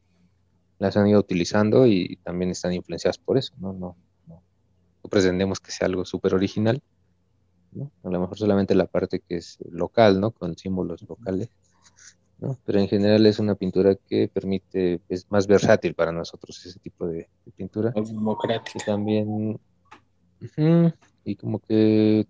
las 0.79 0.95
han 0.95 1.07
ido 1.07 1.19
utilizando 1.19 1.85
y 1.85 2.17
también 2.23 2.51
están 2.51 2.73
influenciadas 2.73 3.17
por 3.17 3.37
eso, 3.37 3.53
¿no? 3.59 3.73
No, 3.73 3.97
no, 4.27 4.41
no 5.03 5.09
pretendemos 5.09 5.59
que 5.59 5.71
sea 5.71 5.87
algo 5.87 6.05
súper 6.05 6.33
original, 6.33 6.81
¿no? 7.73 7.91
A 8.03 8.09
lo 8.09 8.21
mejor 8.21 8.37
solamente 8.37 8.73
la 8.73 8.85
parte 8.85 9.19
que 9.19 9.35
es 9.35 9.57
local, 9.69 10.21
¿no? 10.21 10.31
Con 10.31 10.57
símbolos 10.57 11.01
locales, 11.07 11.49
¿no? 12.39 12.57
Pero 12.65 12.79
en 12.79 12.87
general 12.87 13.25
es 13.25 13.39
una 13.39 13.55
pintura 13.55 13.95
que 13.95 14.29
permite, 14.29 15.01
es 15.09 15.29
más 15.29 15.45
versátil 15.45 15.93
para 15.93 16.13
nosotros 16.13 16.65
ese 16.65 16.79
tipo 16.79 17.05
de, 17.05 17.29
de 17.45 17.51
pintura. 17.51 17.91
Es 17.95 18.09
democrática. 18.09 18.79
Y 18.81 18.85
también, 18.85 19.27
uh 19.29 19.59
-huh, 20.39 20.93
y 21.25 21.35
como 21.35 21.59
que 21.59 22.27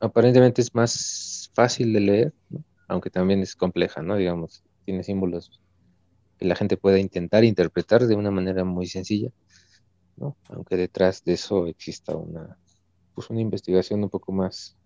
aparentemente 0.00 0.62
es 0.62 0.74
más 0.74 1.50
fácil 1.52 1.92
de 1.92 2.00
leer, 2.00 2.34
¿no? 2.48 2.64
aunque 2.88 3.10
también 3.10 3.40
es 3.40 3.54
compleja, 3.54 4.02
¿no? 4.02 4.16
Digamos, 4.16 4.64
tiene 4.90 5.04
símbolos 5.04 5.60
que 6.36 6.46
la 6.46 6.56
gente 6.56 6.76
pueda 6.76 6.98
intentar 6.98 7.44
interpretar 7.44 8.08
de 8.08 8.16
una 8.16 8.32
manera 8.32 8.64
muy 8.64 8.86
sencilla, 8.86 9.30
¿no? 10.16 10.36
Aunque 10.48 10.76
detrás 10.76 11.22
de 11.22 11.34
eso 11.34 11.68
exista 11.68 12.16
una, 12.16 12.58
pues 13.14 13.30
una 13.30 13.40
investigación 13.40 14.02
un 14.02 14.10
poco 14.10 14.32
más, 14.32 14.76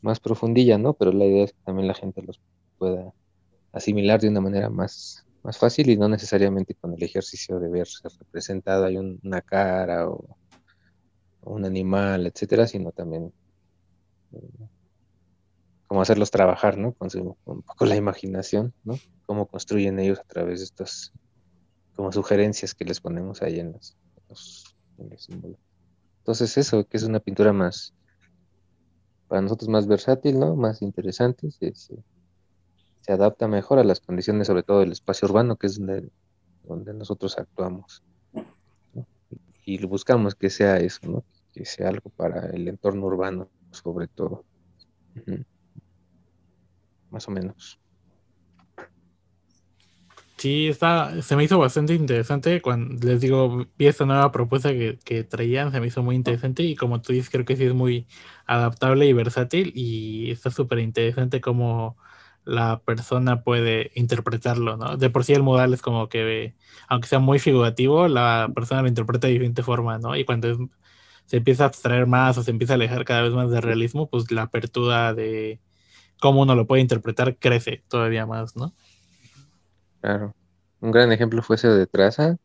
más 0.00 0.18
profundilla, 0.18 0.76
¿no? 0.76 0.94
Pero 0.94 1.12
la 1.12 1.24
idea 1.24 1.44
es 1.44 1.52
que 1.52 1.62
también 1.64 1.86
la 1.86 1.94
gente 1.94 2.20
los 2.22 2.40
pueda 2.78 3.12
asimilar 3.70 4.20
de 4.20 4.28
una 4.28 4.40
manera 4.40 4.70
más, 4.70 5.24
más 5.44 5.56
fácil 5.56 5.88
y 5.90 5.96
no 5.96 6.08
necesariamente 6.08 6.74
con 6.74 6.92
el 6.94 7.02
ejercicio 7.04 7.60
de 7.60 7.68
verse 7.68 8.08
representado 8.18 8.86
hay 8.86 8.96
una 8.96 9.40
cara 9.40 10.08
o, 10.08 10.36
un 11.42 11.64
animal, 11.64 12.26
etcétera, 12.26 12.66
sino 12.66 12.90
también 12.90 13.32
eh, 14.32 14.66
cómo 15.86 16.02
hacerlos 16.02 16.32
trabajar, 16.32 16.76
¿no? 16.76 16.92
Con, 16.94 17.08
un 17.44 17.62
poco 17.62 17.84
la 17.86 17.94
imaginación, 17.94 18.74
¿no? 18.82 18.98
Cómo 19.26 19.46
construyen 19.46 19.98
ellos 19.98 20.18
a 20.18 20.24
través 20.24 20.60
de 20.60 20.64
estas 20.64 21.12
como 21.94 22.12
sugerencias 22.12 22.74
que 22.74 22.84
les 22.84 23.00
ponemos 23.00 23.42
ahí 23.42 23.60
en 23.60 23.72
los, 23.72 23.96
símbolos. 25.18 25.58
Entonces 26.18 26.56
eso, 26.56 26.86
que 26.86 26.96
es 26.96 27.02
una 27.02 27.20
pintura 27.20 27.52
más, 27.52 27.94
para 29.28 29.42
nosotros 29.42 29.68
más 29.68 29.86
versátil, 29.86 30.38
¿no? 30.38 30.56
Más 30.56 30.82
interesante, 30.82 31.50
se, 31.50 31.72
adapta 33.08 33.48
mejor 33.48 33.78
a 33.78 33.84
las 33.84 34.00
condiciones, 34.00 34.46
sobre 34.46 34.62
todo 34.62 34.80
del 34.80 34.92
espacio 34.92 35.26
urbano, 35.28 35.56
que 35.56 35.66
es 35.66 35.78
donde, 35.78 36.94
nosotros 36.94 37.36
actuamos. 37.38 38.02
Y 39.64 39.84
buscamos 39.86 40.34
que 40.34 40.50
sea 40.50 40.76
eso, 40.78 41.00
¿no? 41.08 41.24
Que 41.52 41.64
sea 41.64 41.88
algo 41.88 42.10
para 42.10 42.50
el 42.50 42.68
entorno 42.68 43.06
urbano, 43.06 43.48
sobre 43.70 44.06
todo. 44.08 44.44
Más 47.10 47.28
o 47.28 47.30
menos. 47.30 47.78
Sí, 50.42 50.66
está, 50.66 51.22
se 51.22 51.36
me 51.36 51.44
hizo 51.44 51.56
bastante 51.60 51.94
interesante 51.94 52.60
cuando 52.60 53.06
les 53.06 53.20
digo, 53.20 53.64
vi 53.78 53.86
esta 53.86 54.06
nueva 54.06 54.32
propuesta 54.32 54.70
que, 54.72 55.22
traían, 55.22 55.70
se 55.70 55.78
me 55.80 55.86
hizo 55.86 56.02
muy 56.02 56.16
interesante 56.16 56.64
y 56.64 56.74
como 56.74 57.00
tú 57.00 57.12
dices, 57.12 57.30
creo 57.30 57.44
que 57.44 57.54
sí 57.56 57.62
es 57.64 57.74
muy 57.74 58.08
adaptable 58.46 59.06
y 59.06 59.12
versátil 59.12 59.70
y 59.76 60.32
está 60.32 60.50
súper 60.50 60.80
interesante 60.80 61.40
cómo 61.40 61.96
la 62.44 62.80
persona 62.80 63.44
puede 63.44 63.92
interpretarlo, 63.94 64.76
¿no? 64.76 64.96
De 64.96 65.10
por 65.10 65.22
sí 65.24 65.32
el 65.32 65.44
modal 65.44 65.74
es 65.74 65.80
como 65.80 66.08
que, 66.08 66.56
aunque 66.88 67.06
sea 67.06 67.20
muy 67.20 67.38
figurativo, 67.38 68.08
la 68.08 68.50
persona 68.52 68.82
lo 68.82 68.88
interpreta 68.88 69.28
de 69.28 69.34
diferente 69.34 69.62
forma, 69.62 69.98
¿no? 69.98 70.16
Y 70.16 70.24
cuando 70.24 70.48
se 71.26 71.36
empieza 71.36 71.64
a 71.64 71.66
abstraer 71.68 72.06
más 72.08 72.36
o 72.36 72.42
se 72.42 72.50
empieza 72.50 72.72
a 72.74 72.76
alejar 72.76 73.04
cada 73.04 73.22
vez 73.22 73.32
más 73.32 73.48
del 73.52 73.62
realismo, 73.62 74.10
pues 74.10 74.28
la 74.32 74.42
apertura 74.42 75.14
de 75.14 75.60
cómo 76.20 76.42
uno 76.42 76.54
lo 76.56 76.66
puede 76.66 76.82
interpretar 76.82 77.38
crece 77.38 77.84
todavía 77.88 78.26
más, 78.26 78.56
¿no? 78.56 78.74
Claro. 80.02 80.34
Un 80.80 80.90
gran 80.90 81.12
ejemplo 81.12 81.42
fue 81.42 81.56
ese 81.56 81.68
de 81.68 81.86
Traza. 81.86 82.36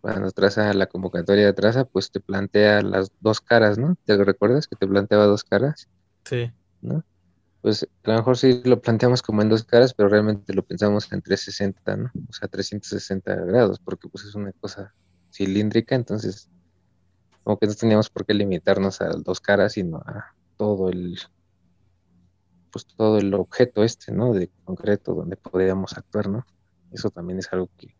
Cuando 0.00 0.32
traza 0.32 0.74
la 0.74 0.86
convocatoria 0.86 1.46
de 1.46 1.52
Traza, 1.52 1.84
pues 1.84 2.10
te 2.10 2.18
plantea 2.18 2.82
las 2.82 3.12
dos 3.20 3.40
caras, 3.40 3.78
¿no? 3.78 3.96
¿Te 4.04 4.22
recuerdas 4.22 4.66
que 4.66 4.74
te 4.74 4.88
planteaba 4.88 5.26
dos 5.26 5.44
caras? 5.44 5.88
Sí. 6.24 6.50
¿No? 6.80 7.04
Pues 7.60 7.84
a 7.84 8.10
lo 8.10 8.16
mejor 8.16 8.36
sí 8.36 8.60
lo 8.64 8.82
planteamos 8.82 9.22
como 9.22 9.40
en 9.40 9.48
dos 9.48 9.62
caras, 9.62 9.94
pero 9.94 10.08
realmente 10.08 10.52
lo 10.52 10.64
pensamos 10.64 11.12
en 11.12 11.22
360, 11.22 11.96
¿no? 11.96 12.10
O 12.28 12.32
sea, 12.32 12.48
360 12.48 13.36
grados, 13.36 13.78
porque 13.78 14.08
pues 14.08 14.24
es 14.24 14.34
una 14.34 14.50
cosa 14.52 14.92
cilíndrica, 15.30 15.94
entonces 15.94 16.50
como 17.44 17.56
que 17.58 17.68
no 17.68 17.74
teníamos 17.74 18.10
por 18.10 18.26
qué 18.26 18.34
limitarnos 18.34 19.00
a 19.00 19.10
dos 19.10 19.40
caras, 19.40 19.74
sino 19.74 19.98
a 19.98 20.34
todo 20.56 20.90
el 20.90 21.20
pues 22.72 22.86
todo 22.86 23.18
el 23.18 23.32
objeto 23.34 23.84
este, 23.84 24.12
¿no? 24.12 24.32
De 24.32 24.50
concreto 24.64 25.14
donde 25.14 25.36
podríamos 25.36 25.96
actuar, 25.96 26.28
¿no? 26.28 26.46
Eso 26.90 27.10
también 27.10 27.38
es 27.38 27.52
algo 27.52 27.70
que, 27.76 27.94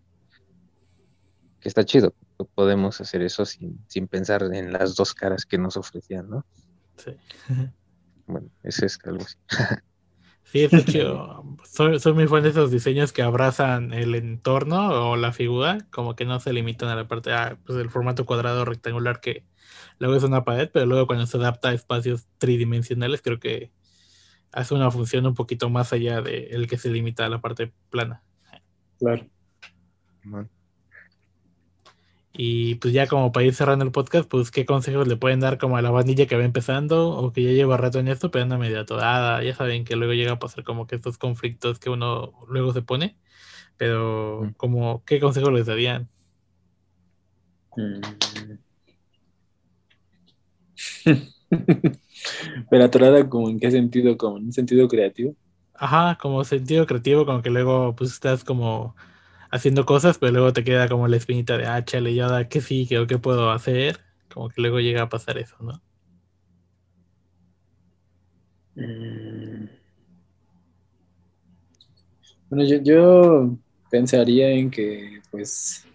que 1.61 1.69
está 1.69 1.85
chido. 1.85 2.15
Podemos 2.55 3.01
hacer 3.01 3.23
eso 3.23 3.45
sin, 3.45 3.85
sin 3.87 4.09
pensar 4.09 4.43
en 4.53 4.73
las 4.73 4.97
dos 4.97 5.15
caras 5.15 5.47
que 5.47 5.59
nos 5.59 5.77
ofrecían, 5.77 6.29
¿no? 6.29 6.45
Sí. 6.97 7.13
Bueno, 8.27 8.49
ese 8.63 8.87
es 8.87 8.99
algo 9.05 9.23
así. 9.23 9.37
Sí, 10.45 10.65
es 10.65 10.85
chido. 10.85 11.45
Soy, 11.65 11.99
soy, 11.99 12.13
muy 12.13 12.27
fan 12.27 12.43
de 12.43 12.51
esos 12.51 12.71
diseños 12.71 13.13
que 13.13 13.23
abrazan 13.23 13.95
el 13.95 14.15
entorno 14.15 15.11
o 15.11 15.17
la 15.17 15.33
figura, 15.33 15.79
como 15.91 16.15
que 16.15 16.27
no 16.27 16.41
se 16.41 16.53
limitan 16.53 16.91
a 16.91 16.97
la 16.97 17.09
parte 17.09 17.33
ah, 17.33 17.57
pues 17.65 17.79
del 17.79 17.89
formato 17.89 18.27
cuadrado 18.27 18.67
rectangular 18.67 19.21
que 19.21 19.47
luego 19.99 20.15
es 20.17 20.23
una 20.23 20.45
pared, 20.45 20.69
pero 20.71 20.85
luego 20.85 21.07
cuando 21.07 21.27
se 21.27 21.39
adapta 21.39 21.71
a 21.71 21.73
espacios 21.73 22.27
tridimensionales, 22.37 23.23
creo 23.23 23.41
que 23.41 23.73
hace 24.53 24.75
una 24.75 24.91
función 24.91 25.27
un 25.27 25.35
poquito 25.35 25.71
más 25.71 25.93
allá 25.93 26.21
de 26.21 26.49
el 26.51 26.69
que 26.69 26.79
se 26.79 26.91
limita 26.91 27.27
a 27.27 27.29
la 27.29 27.41
parte 27.41 27.73
plana. 27.91 28.23
Claro. 28.99 29.27
Y 32.35 32.77
pues 32.77 32.95
ya 32.95 33.07
como 33.07 33.31
para 33.33 33.45
ir 33.45 33.55
cerrando 33.55 33.85
el 33.85 33.93
podcast, 33.93 34.29
pues 34.29 34.51
qué 34.51 34.65
consejos 34.65 35.07
le 35.07 35.17
pueden 35.17 35.41
dar 35.41 35.59
como 35.59 35.77
a 35.77 35.83
la 35.83 35.91
bandilla 35.91 36.27
que 36.27 36.37
va 36.37 36.45
empezando 36.45 37.11
o 37.11 37.33
que 37.33 37.43
ya 37.43 37.51
lleva 37.51 37.77
rato 37.77 37.99
en 37.99 38.09
esto, 38.09 38.31
pero 38.31 38.45
anda 38.45 38.57
medio 38.57 38.81
atorada. 38.81 39.43
Ya 39.43 39.55
saben 39.55 39.85
que 39.85 39.97
luego 39.97 40.15
llega 40.15 40.33
a 40.33 40.39
pasar 40.39 40.65
como 40.65 40.87
que 40.87 40.97
estos 40.97 41.19
conflictos 41.19 41.79
que 41.79 41.91
uno 41.91 42.33
luego 42.49 42.73
se 42.73 42.83
pone. 42.83 43.19
Pero 43.77 44.45
mm. 44.45 44.53
como, 44.55 45.05
¿qué 45.05 45.21
consejos 45.21 45.53
les 45.53 45.67
darían? 45.67 46.09
Pero 52.71 52.85
atorada 52.85 53.29
como 53.29 53.49
en 53.49 53.59
qué 53.59 53.71
sentido, 53.71 54.17
como 54.17 54.39
en 54.39 54.47
un 54.47 54.53
sentido 54.53 54.89
creativo. 54.89 55.35
Ajá, 55.75 56.19
como 56.21 56.45
sentido 56.45 56.87
creativo, 56.87 57.27
como 57.27 57.43
que 57.43 57.51
luego 57.51 57.95
pues 57.97 58.13
estás 58.13 58.45
como 58.45 58.95
haciendo 59.51 59.85
cosas, 59.85 60.19
pero 60.19 60.33
luego 60.33 60.53
te 60.53 60.65
queda 60.65 60.89
como 60.89 61.09
la 61.09 61.17
espinita 61.17 61.59
de, 61.59 61.67
ah, 61.67 61.85
chale, 61.85 62.15
ya 62.15 62.49
que 62.49 62.61
sí, 62.61 62.87
que, 62.87 63.07
qué 63.07 63.19
puedo 63.19 63.51
hacer, 63.51 64.01
como 64.33 64.49
que 64.49 64.61
luego 64.63 64.81
llega 64.81 65.03
a 65.03 65.09
pasar 65.09 65.39
eso, 65.39 65.57
¿no? 65.61 65.81
Mm. 68.75 69.69
Bueno, 72.49 72.65
yo, 72.83 73.57
pensaría 73.91 74.51
en 74.51 74.71
que, 74.71 75.21
pues, 75.31 75.87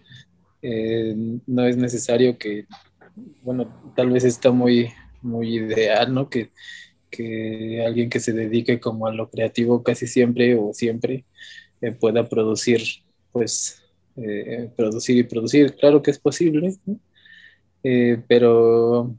eh, 0.62 1.14
no 1.46 1.64
es 1.64 1.76
necesario 1.76 2.36
que, 2.36 2.66
bueno, 3.42 3.92
tal 3.96 4.10
vez 4.10 4.24
está 4.24 4.50
muy, 4.50 4.92
muy 5.22 5.56
ideal, 5.56 6.12
¿no? 6.12 6.28
Que 6.28 6.50
que 7.10 7.82
alguien 7.84 8.10
que 8.10 8.20
se 8.20 8.32
dedique 8.32 8.80
como 8.80 9.06
a 9.06 9.12
lo 9.12 9.30
creativo 9.30 9.82
casi 9.82 10.06
siempre 10.06 10.54
o 10.56 10.72
siempre 10.72 11.24
eh, 11.80 11.92
pueda 11.92 12.28
producir, 12.28 12.82
pues, 13.32 13.82
eh, 14.16 14.70
producir 14.76 15.16
y 15.18 15.22
producir. 15.22 15.74
Claro 15.76 16.02
que 16.02 16.10
es 16.10 16.18
posible, 16.18 16.74
eh, 17.82 18.22
pero 18.26 19.14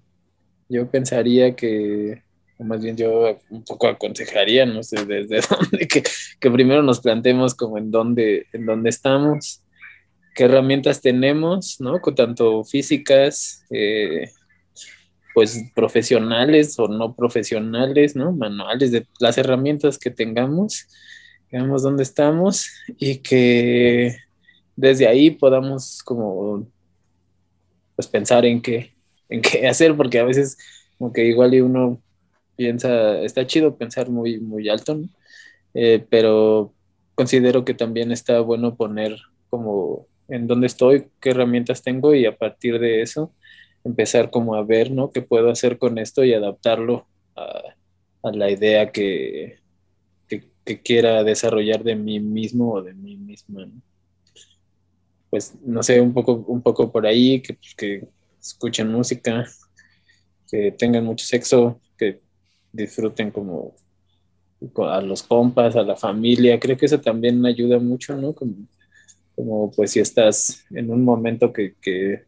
yo 0.68 0.90
pensaría 0.90 1.56
que, 1.56 2.24
o 2.58 2.64
más 2.64 2.82
bien 2.82 2.98
yo 2.98 3.40
un 3.50 3.64
poco 3.64 3.88
aconsejaría, 3.88 4.66
no 4.66 4.84
sé 4.84 5.06
desde 5.06 5.42
dónde, 5.50 5.88
que, 5.88 6.04
que 6.40 6.52
primero 6.52 6.84
nos 6.84 7.00
planteemos 7.00 7.56
como 7.56 7.78
en 7.78 7.92
dónde, 7.92 8.48
en 8.54 8.66
dónde 8.66 8.90
estamos, 8.90 9.64
qué 10.36 10.46
herramientas 10.46 11.02
tenemos, 11.02 11.78
¿no? 11.80 12.00
Con 12.02 12.16
tanto 12.16 12.64
físicas, 12.64 13.66
pues 15.40 15.58
profesionales 15.74 16.78
o 16.80 16.90
no 16.90 17.16
profesionales, 17.16 18.14
¿no? 18.14 18.34
Manuales 18.34 18.92
de 18.92 19.08
las 19.22 19.38
herramientas 19.38 19.98
que 19.98 20.12
tengamos, 20.12 20.86
veamos 21.50 21.82
dónde 21.82 22.04
estamos 22.04 22.70
y 22.98 23.20
que 23.20 24.18
desde 24.76 25.08
ahí 25.08 25.32
podamos 25.32 26.04
como 26.04 26.68
pues 27.96 28.06
pensar 28.10 28.46
en 28.46 28.62
qué, 28.62 28.94
en 29.30 29.42
qué 29.42 29.66
hacer, 29.66 29.96
porque 29.96 30.20
a 30.20 30.26
veces 30.26 30.58
como 30.98 31.14
que 31.14 31.24
igual 31.24 31.54
y 31.54 31.62
uno 31.62 32.02
piensa, 32.58 33.22
está 33.22 33.48
chido 33.48 33.78
pensar 33.78 34.10
muy, 34.10 34.42
muy 34.42 34.68
alto, 34.68 34.96
¿no? 34.96 35.08
Eh, 35.74 36.06
pero 36.10 36.74
considero 37.16 37.64
que 37.64 37.74
también 37.74 38.12
está 38.12 38.42
bueno 38.42 38.76
poner 38.76 39.16
como 39.50 40.06
en 40.28 40.48
dónde 40.48 40.68
estoy, 40.68 41.06
qué 41.22 41.30
herramientas 41.30 41.82
tengo 41.82 42.14
y 42.14 42.26
a 42.26 42.38
partir 42.38 42.78
de 42.78 43.04
eso 43.04 43.32
empezar 43.84 44.30
como 44.30 44.56
a 44.56 44.64
ver, 44.64 44.92
¿no? 44.92 45.12
¿Qué 45.12 45.22
puedo 45.22 45.50
hacer 45.50 45.78
con 45.78 45.98
esto 45.98 46.24
y 46.24 46.34
adaptarlo 46.34 47.08
a, 47.36 47.76
la 48.34 48.52
idea 48.52 48.92
que, 48.92 49.60
que, 50.28 50.82
quiera 50.84 51.24
desarrollar 51.24 51.84
de 51.84 51.96
mí 51.96 52.20
mismo 52.20 52.74
o 52.74 52.84
de 52.84 52.94
mí 52.94 53.18
misma, 53.18 53.68
Pues, 55.30 55.56
no 55.66 55.82
sé, 55.82 56.00
un 56.00 56.14
poco, 56.14 56.34
un 56.48 56.62
poco 56.62 56.92
por 56.92 57.08
ahí, 57.08 57.42
que, 57.42 57.56
pues, 57.56 57.74
que 57.76 58.08
escuchen 58.40 58.92
música, 58.92 59.48
que 60.50 60.72
tengan 60.72 61.06
mucho 61.06 61.26
sexo, 61.26 61.82
que 61.98 62.22
disfruten 62.72 63.32
como 63.32 63.74
a 64.88 65.02
los 65.02 65.24
compas, 65.24 65.76
a 65.76 65.84
la 65.84 65.96
familia. 65.96 66.60
Creo 66.60 66.78
que 66.78 66.86
eso 66.86 67.00
también 67.00 67.46
ayuda 67.46 67.80
mucho, 67.80 68.16
¿no? 68.16 68.36
Como 69.40 69.72
pues 69.72 69.92
si 69.92 70.02
estás 70.02 70.66
en 70.70 70.92
un 70.92 71.06
momento 71.06 71.54
que, 71.54 71.74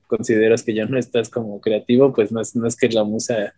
consideras 0.08 0.64
que 0.64 0.74
ya 0.74 0.86
no 0.86 0.98
estás 0.98 1.30
como 1.30 1.60
creativo, 1.60 2.14
pues 2.14 2.32
no 2.32 2.40
es, 2.40 2.56
no 2.56 2.66
es 2.66 2.78
que 2.78 2.88
la 2.88 3.04
musa 3.04 3.54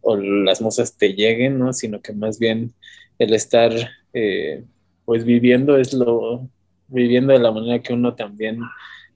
o 0.00 0.16
las 0.16 0.62
musas 0.62 0.96
te 0.96 1.12
lleguen, 1.12 1.58
¿no? 1.58 1.74
Sino 1.74 2.00
que 2.00 2.14
más 2.14 2.38
bien 2.38 2.72
el 3.18 3.34
estar 3.34 3.70
eh, 4.14 4.64
pues 5.04 5.26
viviendo 5.26 5.76
es 5.76 5.92
lo, 5.92 6.48
viviendo 6.88 7.34
de 7.34 7.40
la 7.40 7.52
manera 7.52 7.82
que 7.82 7.92
uno 7.92 8.14
también 8.14 8.60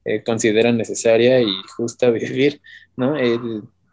eh, 0.04 0.22
consideran 0.22 0.76
necesaria 0.76 1.40
y 1.40 1.50
justa 1.74 2.10
vivir, 2.10 2.60
¿no? 2.98 3.14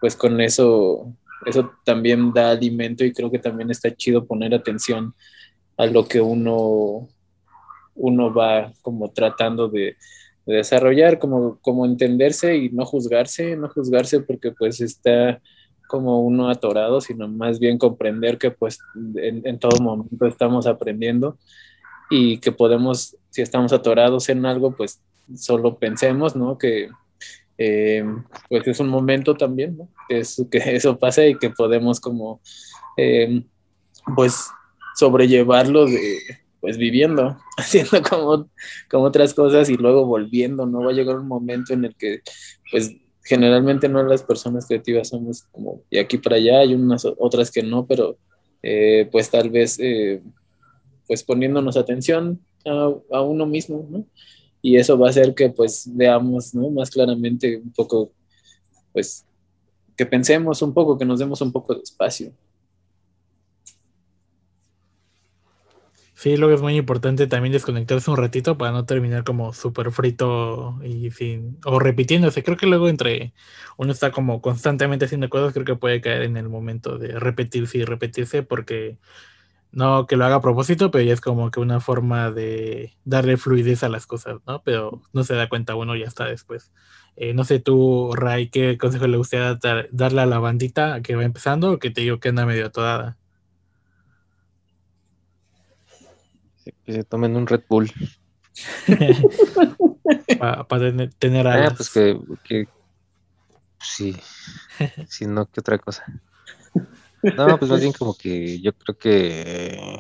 pues 0.02 0.18
con 0.18 0.42
eso, 0.42 1.16
eso 1.46 1.72
también 1.86 2.34
da 2.34 2.52
alimento 2.52 3.06
y 3.06 3.14
creo 3.14 3.32
que 3.32 3.40
también 3.40 3.72
está 3.72 3.96
chido 3.96 4.26
poner 4.26 4.54
atención 4.54 5.14
a 5.78 5.86
lo 5.86 6.10
que 6.10 6.20
uno, 6.20 7.08
uno 7.96 8.34
va 8.34 8.72
como 8.82 9.10
tratando 9.12 9.68
de, 9.68 9.96
desarrollar, 10.46 11.20
como, 11.20 11.60
como 11.62 11.86
entenderse 11.86 12.58
y 12.58 12.70
no 12.70 12.86
juzgarse, 12.86 13.56
no 13.56 13.70
juzgarse 13.70 14.22
porque 14.22 14.52
pues 14.52 14.82
está 14.82 15.42
como 15.88 16.22
uno 16.22 16.50
atorado, 16.50 17.02
sino 17.02 17.28
más 17.28 17.60
bien 17.60 17.78
comprender 17.78 18.38
que 18.38 18.52
pues 18.52 18.80
en, 19.16 19.60
todo 19.60 19.82
momento 19.82 20.26
estamos 20.26 20.66
aprendiendo 20.66 21.38
y 22.10 22.38
que 22.38 22.52
podemos, 22.52 23.18
si 23.30 23.42
estamos 23.42 23.74
atorados 23.74 24.30
en 24.30 24.46
algo, 24.46 24.76
pues 24.76 25.02
solo 25.36 25.78
pensemos, 25.78 26.36
¿no? 26.36 26.58
Que 26.58 26.90
eh, 27.58 28.06
pues 28.50 28.68
es 28.68 28.80
un 28.80 28.90
momento 28.90 29.36
también, 29.36 29.78
¿no? 29.78 29.90
Que, 30.08 30.20
es, 30.20 30.44
que 30.50 30.58
eso 30.76 30.98
pase 30.98 31.30
y 31.30 31.38
que 31.38 31.50
podemos 31.50 32.00
como, 32.00 32.42
eh, 32.98 33.44
pues, 34.16 34.50
sobrellevarlo 34.96 35.86
de, 35.86 36.41
pues, 36.62 36.78
viviendo, 36.78 37.38
haciendo 37.58 38.02
como, 38.02 38.50
como 38.90 39.06
otras 39.06 39.34
cosas 39.34 39.70
y 39.70 39.76
luego 39.76 40.06
volviendo, 40.06 40.66
¿no? 40.66 40.84
Va 40.84 40.92
a 40.92 40.94
llegar 40.94 41.18
un 41.18 41.28
momento 41.28 41.74
en 41.74 41.86
el 41.86 41.96
que, 41.96 42.22
pues, 42.72 42.96
generalmente 43.24 43.90
no 43.90 44.02
las 44.04 44.24
personas 44.24 44.66
creativas 44.68 45.10
somos 45.10 45.44
como 45.52 45.84
de 45.92 46.00
aquí 46.00 46.18
para 46.18 46.38
allá, 46.38 46.60
hay 46.60 46.74
unas 46.74 47.06
otras 47.06 47.52
que 47.52 47.62
no, 47.62 47.86
pero 47.86 48.18
eh, 48.64 49.08
pues 49.12 49.30
tal 49.30 49.50
vez, 49.50 49.78
pues, 51.08 51.24
poniéndonos 51.24 51.78
atención 51.78 52.40
a, 52.66 52.94
a 53.12 53.22
uno 53.22 53.46
mismo, 53.46 53.86
¿no? 53.90 54.06
y 54.62 54.78
eso 54.78 54.98
va 54.98 55.08
a 55.08 55.10
hacer 55.10 55.34
que 55.34 55.50
pues 55.50 55.90
veamos 55.92 56.54
¿no? 56.54 56.70
más 56.70 56.90
claramente 56.90 57.58
un 57.58 57.72
poco, 57.72 58.12
pues 58.94 59.26
que 59.98 60.06
pensemos 60.06 60.62
un 60.62 60.74
poco, 60.74 60.98
que 60.98 61.06
nos 61.06 61.20
demos 61.20 61.42
un 61.42 61.52
poco 61.52 61.74
de 61.74 61.82
espacio. 61.82 62.32
Sí, 66.22 66.38
luego 66.38 66.54
es 66.54 66.62
muy 66.62 66.76
importante 66.78 67.26
también 67.26 67.52
desconectarse 67.52 68.12
un 68.12 68.16
ratito 68.18 68.56
para 68.56 68.72
no 68.72 68.86
terminar 68.86 69.24
como 69.24 69.54
súper 69.54 69.92
frito 69.92 70.80
y 70.84 71.10
sin, 71.10 71.58
o 71.66 71.80
repitiéndose. 71.80 72.44
Creo 72.44 72.58
que 72.58 72.68
luego 72.68 72.90
entre 72.90 73.34
uno 73.76 73.92
está 73.92 74.12
como 74.12 74.40
constantemente 74.40 75.06
haciendo 75.06 75.30
cosas, 75.32 75.52
creo 75.52 75.66
que 75.66 75.76
puede 75.76 76.00
caer 76.00 76.22
en 76.22 76.38
el 76.38 76.48
momento 76.48 77.00
de 77.00 77.18
repetirse 77.20 77.80
y 77.80 77.86
repetirse 77.86 78.44
porque 78.44 79.00
no 79.72 80.08
que 80.08 80.18
lo 80.18 80.26
haga 80.26 80.38
a 80.38 80.42
propósito, 80.42 80.92
pero 80.92 81.04
ya 81.06 81.14
es 81.14 81.22
como 81.22 81.52
que 81.52 81.60
una 81.62 81.80
forma 81.82 82.32
de 82.32 82.94
darle 83.06 83.38
fluidez 83.38 83.84
a 83.84 83.90
las 83.90 84.08
cosas, 84.08 84.42
¿no? 84.48 84.64
Pero 84.64 85.04
no 85.14 85.24
se 85.24 85.36
da 85.36 85.50
cuenta 85.50 85.76
uno 85.76 85.96
ya 85.96 86.06
está 86.08 86.26
después. 86.26 86.74
Eh, 87.18 87.34
no 87.34 87.46
sé 87.46 87.60
tú, 87.60 88.14
Ray, 88.16 88.50
¿qué 88.50 88.78
consejo 88.78 89.08
le 89.08 89.18
gustaría 89.18 89.60
darle 89.92 90.22
a 90.22 90.28
la 90.28 90.40
bandita 90.40 91.02
que 91.04 91.16
va 91.16 91.26
empezando 91.26 91.72
o 91.74 91.80
que 91.80 91.92
te 91.92 92.02
digo 92.02 92.20
que 92.20 92.30
anda 92.30 92.46
medio 92.46 92.68
atodada? 92.68 93.18
Que 96.64 96.94
se 96.94 97.04
tomen 97.04 97.36
un 97.36 97.48
Red 97.48 97.64
Bull. 97.70 97.92
Para 100.40 100.66
tener, 101.20 101.48
a 101.48 101.68
Ah, 101.68 101.74
pues 101.76 101.90
que, 101.90 102.20
que 102.44 102.68
sí, 103.80 104.16
si 105.08 105.26
no, 105.26 105.46
¿qué 105.46 105.60
otra 105.60 105.78
cosa? 105.78 106.04
No, 107.24 107.58
pues 107.60 107.70
más 107.70 107.80
bien 107.80 107.94
como 107.94 108.16
que 108.16 108.60
yo 108.60 108.74
creo 108.74 108.98
que, 108.98 110.00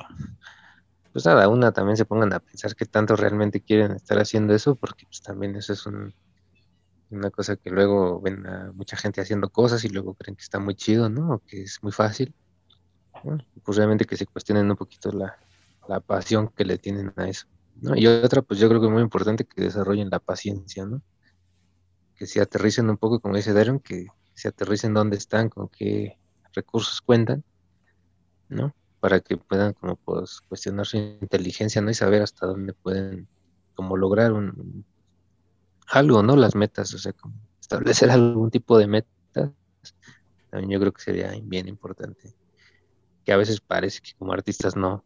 pues 1.14 1.26
nada, 1.26 1.48
una 1.48 1.72
también 1.72 1.98
se 1.98 2.06
pongan 2.06 2.34
a 2.34 2.40
pensar 2.40 2.76
que 2.76 2.86
tanto 2.86 3.16
realmente 3.16 3.62
quieren 3.62 3.92
estar 3.92 4.20
haciendo 4.20 4.54
eso, 4.54 4.76
porque 4.76 5.06
pues 5.06 5.22
también 5.22 5.56
eso 5.56 5.74
es 5.74 5.86
una 5.86 7.30
cosa 7.30 7.56
que 7.58 7.70
luego 7.70 8.20
ven 8.22 8.46
a 8.48 8.72
mucha 8.74 8.98
gente 8.98 9.22
haciendo 9.22 9.50
cosas 9.50 9.84
y 9.86 9.90
luego 9.90 10.16
creen 10.16 10.36
que 10.36 10.44
está 10.44 10.60
muy 10.60 10.76
chido, 10.76 11.10
¿no? 11.10 11.36
O 11.36 11.40
que 11.40 11.64
es 11.64 11.80
muy 11.82 11.92
fácil. 11.92 12.34
Pues 13.64 13.78
realmente 13.78 14.06
que 14.06 14.18
se 14.18 14.26
cuestionen 14.26 14.72
un 14.72 14.78
poquito 14.78 15.12
la, 15.12 15.38
la 15.92 16.00
pasión 16.00 16.48
que 16.56 16.64
le 16.64 16.78
tienen 16.78 17.14
a 17.18 17.28
eso. 17.28 17.48
¿no? 17.82 17.98
Y 17.98 18.08
otra, 18.08 18.42
pues 18.42 18.62
yo 18.62 18.70
creo 18.70 18.80
que 18.80 18.88
es 18.88 18.94
muy 18.94 19.02
importante 19.02 19.44
que 19.44 19.62
desarrollen 19.62 20.10
la 20.10 20.20
paciencia, 20.20 20.86
¿no? 20.86 21.02
Que 22.16 22.28
se 22.28 22.40
aterricen 22.40 22.90
un 22.90 22.96
poco, 22.96 23.20
como 23.20 23.36
dice 23.36 23.52
Darren, 23.52 23.80
que 23.80 24.08
se 24.34 24.48
aterricen 24.48 24.94
donde 24.94 25.18
están, 25.18 25.50
con 25.50 25.68
qué 25.68 26.18
recursos 26.54 27.02
cuentan, 27.02 27.44
¿no? 28.48 28.74
Para 29.02 29.20
que 29.20 29.36
puedan 29.36 29.74
como 29.74 29.98
pues 29.98 30.40
cuestionar 30.48 30.86
su 30.86 30.96
inteligencia, 30.96 31.82
¿no? 31.82 31.92
Y 31.92 31.94
saber 31.94 32.22
hasta 32.22 32.48
dónde 32.48 32.72
pueden 32.74 33.28
como 33.76 33.98
lograr 33.98 34.32
un, 34.32 34.86
algo, 35.88 36.24
¿no? 36.24 36.38
Las 36.38 36.56
metas, 36.56 36.94
o 36.94 37.00
sea, 37.00 37.12
como 37.12 37.36
establecer 37.60 38.10
algún 38.12 38.50
tipo 38.50 38.78
de 38.78 38.88
metas, 38.88 39.52
también 40.50 40.70
yo 40.70 40.80
creo 40.80 40.94
que 40.94 41.02
sería 41.02 41.34
bien 41.44 41.68
importante. 41.68 42.34
Que 43.26 43.34
a 43.34 43.38
veces 43.38 43.60
parece 43.60 44.00
que 44.02 44.14
como 44.18 44.32
artistas 44.32 44.78
no, 44.78 45.04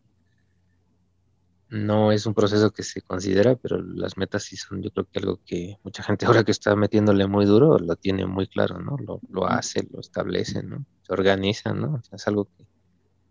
no 1.70 2.12
es 2.12 2.26
un 2.26 2.34
proceso 2.34 2.72
que 2.72 2.84
se 2.84 3.02
considera, 3.02 3.56
pero 3.56 3.82
las 3.82 4.18
metas 4.18 4.44
sí 4.44 4.56
son, 4.56 4.82
yo 4.82 4.92
creo 4.92 5.08
que 5.12 5.20
algo 5.20 5.40
que 5.46 5.78
mucha 5.84 6.04
gente 6.04 6.26
ahora 6.26 6.44
que 6.44 6.52
está 6.52 6.76
metiéndole 6.76 7.28
muy 7.28 7.46
duro 7.46 7.80
lo 7.80 7.96
tiene 7.96 8.26
muy 8.26 8.48
claro, 8.48 8.80
¿no? 8.80 8.98
Lo, 8.98 9.20
lo 9.30 9.48
hace, 9.48 9.88
lo 9.92 10.00
establece, 10.00 10.64
¿no? 10.64 10.86
Se 11.02 11.14
organiza, 11.14 11.74
¿no? 11.74 12.02
es 12.12 12.28
algo 12.28 12.46
que 12.46 12.66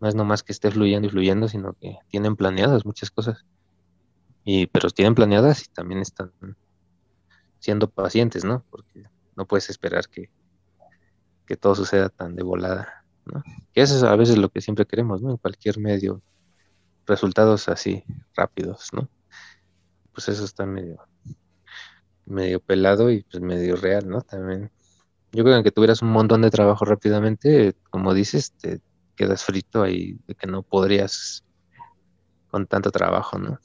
no 0.01 0.09
es 0.09 0.15
nomás 0.15 0.43
que 0.43 0.52
esté 0.52 0.70
fluyendo 0.70 1.09
y 1.09 1.11
fluyendo, 1.11 1.48
sino 1.48 1.74
que 1.74 1.97
tienen 2.09 2.36
planeadas 2.36 2.85
muchas 2.85 3.11
cosas. 3.11 3.44
Y, 4.44 4.66
pero 4.66 4.90
tienen 4.90 5.15
planeadas 5.15 5.62
y 5.65 5.73
también 5.73 6.01
están 6.01 6.32
siendo 7.59 7.89
pacientes, 7.89 8.44
¿no? 8.44 8.65
Porque 8.69 9.05
no 9.36 9.47
puedes 9.47 9.70
esperar 9.70 10.09
que, 10.09 10.28
que 11.47 11.56
todo 11.56 11.74
suceda 11.74 12.11
tan 12.11 12.36
de 12.36 12.43
volada, 12.43 13.06
¿no? 13.24 13.43
Que 13.73 13.81
eso 13.81 13.97
es 13.97 14.02
a 14.02 14.15
veces 14.16 14.36
lo 14.36 14.51
que 14.51 14.61
siempre 14.61 14.85
queremos, 14.85 15.23
¿no? 15.23 15.31
En 15.31 15.36
cualquier 15.39 15.78
medio 15.78 16.20
resultados 17.06 17.68
así 17.68 18.05
rápidos, 18.35 18.89
¿no? 18.93 19.09
Pues 20.12 20.28
eso 20.28 20.44
está 20.44 20.64
medio, 20.66 20.98
medio 22.26 22.60
pelado 22.60 23.10
y 23.10 23.22
pues 23.22 23.43
medio 23.43 23.76
real, 23.76 24.09
¿no? 24.09 24.20
También. 24.22 24.70
Yo 25.32 25.43
creo 25.43 25.62
que 25.62 25.72
tuvieras 25.72 26.02
un 26.02 26.10
montón 26.10 26.43
de 26.43 26.51
trabajo 26.51 26.85
rápidamente, 26.85 27.74
como 27.90 28.14
dices, 28.14 28.52
te 28.52 28.81
quedas 29.16 29.43
frito 29.44 29.82
ahí 29.82 30.18
de 30.26 30.35
que 30.35 30.47
no 30.47 30.62
podrías 30.62 31.44
con 32.51 32.66
tanto 32.66 32.93
trabajo, 32.93 33.39
¿no? 33.39 33.59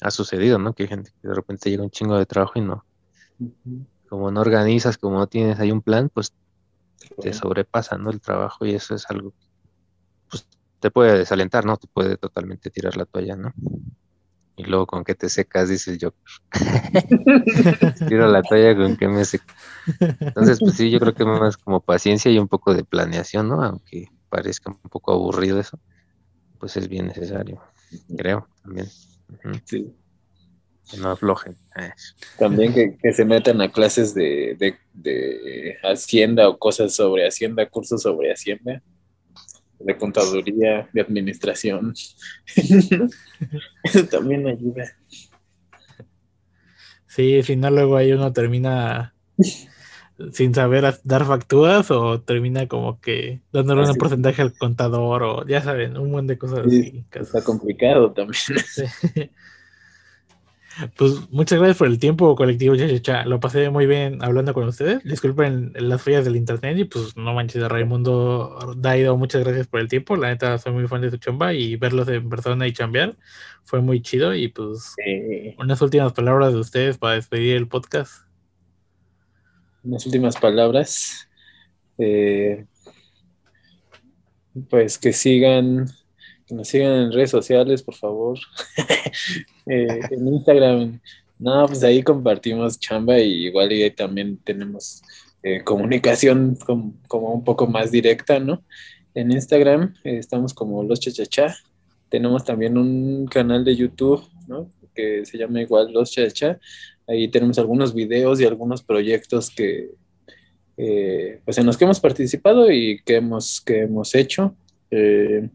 Ha 0.00 0.10
sucedido, 0.10 0.58
¿no? 0.58 0.74
Que 0.74 0.84
hay 0.84 0.88
gente 0.88 1.12
que 1.22 1.28
de 1.28 1.34
repente 1.34 1.70
llega 1.70 1.84
un 1.84 1.90
chingo 1.90 2.18
de 2.18 2.26
trabajo 2.26 2.54
y 2.56 2.62
no. 2.62 2.84
Como 4.08 4.30
no 4.30 4.40
organizas, 4.40 4.98
como 4.98 5.18
no 5.18 5.26
tienes 5.28 5.60
ahí 5.60 5.70
un 5.70 5.82
plan, 5.82 6.08
pues 6.08 6.32
te 7.20 7.32
sobrepasa, 7.32 7.96
¿no? 7.96 8.10
El 8.10 8.20
trabajo 8.20 8.66
y 8.66 8.74
eso 8.74 8.94
es 8.94 9.08
algo 9.08 9.30
pues 9.30 9.47
te 10.80 10.90
puede 10.90 11.18
desalentar, 11.18 11.64
¿no? 11.64 11.76
Te 11.76 11.88
puede 11.88 12.16
totalmente 12.16 12.70
tirar 12.70 12.96
la 12.96 13.04
toalla, 13.04 13.36
¿no? 13.36 13.52
Y 14.56 14.64
luego 14.64 14.86
con 14.86 15.04
qué 15.04 15.14
te 15.14 15.28
secas, 15.28 15.68
dices 15.68 15.98
yo. 15.98 16.14
Tiro 18.08 18.26
la 18.28 18.42
toalla 18.42 18.76
con 18.76 18.96
qué 18.96 19.06
me 19.08 19.24
seco. 19.24 19.44
Entonces, 20.20 20.58
pues 20.58 20.74
sí, 20.74 20.90
yo 20.90 20.98
creo 20.98 21.14
que 21.14 21.24
más 21.24 21.56
como 21.56 21.80
paciencia 21.80 22.30
y 22.30 22.38
un 22.38 22.48
poco 22.48 22.74
de 22.74 22.84
planeación, 22.84 23.48
¿no? 23.48 23.62
Aunque 23.62 24.08
parezca 24.28 24.70
un 24.70 24.90
poco 24.90 25.12
aburrido 25.12 25.60
eso, 25.60 25.78
pues 26.58 26.76
es 26.76 26.88
bien 26.88 27.06
necesario, 27.06 27.62
creo, 28.16 28.48
también. 28.62 28.88
Sí. 29.64 29.94
Que 30.90 30.96
no 30.96 31.10
aflojen. 31.10 31.56
También 32.38 32.72
que, 32.74 33.12
se 33.12 33.24
metan 33.24 33.60
a 33.60 33.70
clases 33.70 34.14
de, 34.14 34.56
de, 34.58 34.76
de 34.92 35.76
Hacienda 35.84 36.48
o 36.48 36.58
cosas 36.58 36.94
sobre 36.94 37.28
Hacienda, 37.28 37.68
cursos 37.68 38.02
sobre 38.02 38.32
Hacienda 38.32 38.82
de 39.78 39.96
contaduría, 39.96 40.88
de 40.92 41.00
administración. 41.00 41.94
Eso 43.84 44.04
también 44.10 44.46
ayuda. 44.46 44.84
Sí, 47.06 47.42
si 47.42 47.56
no, 47.56 47.70
luego 47.70 47.96
ahí 47.96 48.12
uno 48.12 48.32
termina 48.32 49.14
sin 50.32 50.54
saber 50.54 50.98
dar 51.04 51.24
facturas 51.24 51.90
o 51.90 52.20
termina 52.20 52.66
como 52.66 53.00
que 53.00 53.40
dándole 53.52 53.88
un 53.88 53.96
porcentaje 53.96 54.42
al 54.42 54.56
contador 54.56 55.22
o 55.22 55.46
ya 55.46 55.62
saben, 55.62 55.96
un 55.96 56.10
buen 56.10 56.26
de 56.26 56.38
cosas 56.38 56.66
así. 56.66 57.04
Está 57.12 57.42
complicado 57.42 58.12
también. 58.12 58.36
Pues 60.96 61.30
muchas 61.30 61.58
gracias 61.58 61.78
por 61.78 61.88
el 61.88 61.98
tiempo, 61.98 62.36
colectivo 62.36 62.76
Chachacha. 62.76 63.24
Lo 63.24 63.40
pasé 63.40 63.68
muy 63.70 63.86
bien 63.86 64.22
hablando 64.22 64.54
con 64.54 64.68
ustedes. 64.68 65.02
Disculpen 65.02 65.72
las 65.74 66.02
fallas 66.02 66.24
del 66.24 66.36
internet 66.36 66.78
y 66.78 66.84
pues 66.84 67.16
no 67.16 67.34
manches 67.34 67.62
de 67.62 67.68
Raimundo 67.68 68.74
Daido, 68.76 69.16
muchas 69.16 69.42
gracias 69.42 69.66
por 69.66 69.80
el 69.80 69.88
tiempo. 69.88 70.16
La 70.16 70.28
neta, 70.28 70.56
soy 70.58 70.72
muy 70.72 70.86
fan 70.86 71.00
de 71.00 71.10
su 71.10 71.16
chamba 71.16 71.52
y 71.52 71.76
verlos 71.76 72.08
en 72.08 72.28
persona 72.28 72.66
y 72.66 72.72
chambear 72.72 73.16
fue 73.64 73.80
muy 73.80 74.00
chido. 74.02 74.34
Y 74.34 74.48
pues 74.48 74.94
unas 75.58 75.82
últimas 75.82 76.12
palabras 76.12 76.52
de 76.52 76.60
ustedes 76.60 76.96
para 76.96 77.14
despedir 77.14 77.56
el 77.56 77.66
podcast. 77.66 78.22
Unas 79.82 80.06
últimas 80.06 80.36
palabras. 80.36 81.28
Eh, 81.98 82.66
pues 84.70 84.98
que 84.98 85.12
sigan 85.12 85.88
que 86.48 86.54
nos 86.54 86.68
sigan 86.68 86.92
en 86.92 87.12
redes 87.12 87.30
sociales, 87.30 87.82
por 87.82 87.94
favor. 87.94 88.38
Eh, 89.70 90.00
en 90.10 90.26
Instagram 90.28 90.98
No, 91.38 91.66
pues 91.66 91.84
ahí 91.84 92.02
compartimos 92.02 92.80
chamba 92.80 93.18
y 93.18 93.48
igual 93.48 93.68
ahí 93.68 93.90
también 93.90 94.38
tenemos 94.38 95.02
eh, 95.42 95.62
comunicación 95.62 96.56
como 97.06 97.34
un 97.34 97.44
poco 97.44 97.66
más 97.66 97.90
directa, 97.90 98.40
¿no? 98.40 98.62
En 99.14 99.30
Instagram 99.30 99.94
eh, 100.04 100.16
estamos 100.16 100.54
como 100.54 100.82
Los 100.82 101.00
Chachachá. 101.00 101.54
Tenemos 102.08 102.44
también 102.46 102.78
un 102.78 103.26
canal 103.26 103.62
de 103.62 103.76
YouTube, 103.76 104.24
¿no? 104.46 104.70
Que 104.94 105.26
se 105.26 105.36
llama 105.36 105.60
igual 105.60 105.92
Los 105.92 106.12
Chachachá. 106.12 106.58
Ahí 107.06 107.28
tenemos 107.28 107.58
algunos 107.58 107.92
videos 107.92 108.40
y 108.40 108.46
algunos 108.46 108.82
proyectos 108.82 109.50
que, 109.50 109.90
pues 111.44 111.58
en 111.58 111.66
los 111.66 111.76
que 111.76 111.84
hemos 111.84 112.00
participado 112.00 112.70
y 112.70 113.02
que 113.04 113.16
hemos, 113.16 113.60
que 113.60 113.82
hemos 113.82 114.14
hecho. 114.14 114.54
Eh, 114.90 115.50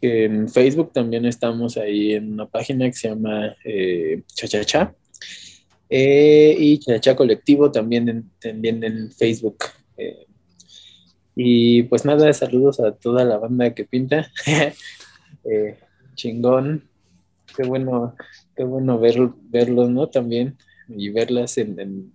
en 0.00 0.48
Facebook 0.48 0.92
también 0.92 1.24
estamos 1.26 1.76
ahí 1.76 2.14
en 2.14 2.32
una 2.32 2.46
página 2.46 2.86
que 2.86 2.92
se 2.92 3.08
llama 3.08 3.56
eh, 3.64 4.22
Chachachá. 4.34 4.94
y 5.88 6.78
Chachachá 6.78 7.16
Colectivo 7.16 7.70
también 7.70 8.08
en, 8.08 8.30
también 8.40 8.82
en 8.84 9.12
Facebook. 9.12 9.58
y 11.34 11.82
pues 11.84 12.04
nada, 12.04 12.32
saludos 12.32 12.80
a 12.80 12.92
toda 12.92 13.24
la 13.24 13.38
banda 13.38 13.74
que 13.74 13.84
pinta. 13.84 14.30
chingón. 16.14 16.88
Qué 17.56 17.64
bueno, 17.64 18.14
qué 18.56 18.64
bueno 18.64 18.98
ver, 18.98 19.30
verlos, 19.50 19.90
¿no? 19.90 20.08
También 20.08 20.56
y 20.88 21.10
verlas 21.10 21.58
en 21.58 22.12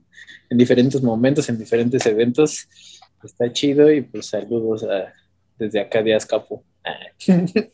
en 0.54 0.58
diferentes 0.58 1.02
momentos, 1.02 1.50
en 1.50 1.58
diferentes 1.58 2.06
eventos. 2.06 2.68
Está 3.24 3.52
chido 3.52 3.92
y 3.92 4.02
pues 4.02 4.28
saludos 4.28 4.86
desde 5.58 5.80
acá 5.80 6.04
de 6.04 6.14
Azcapo. 6.14 6.64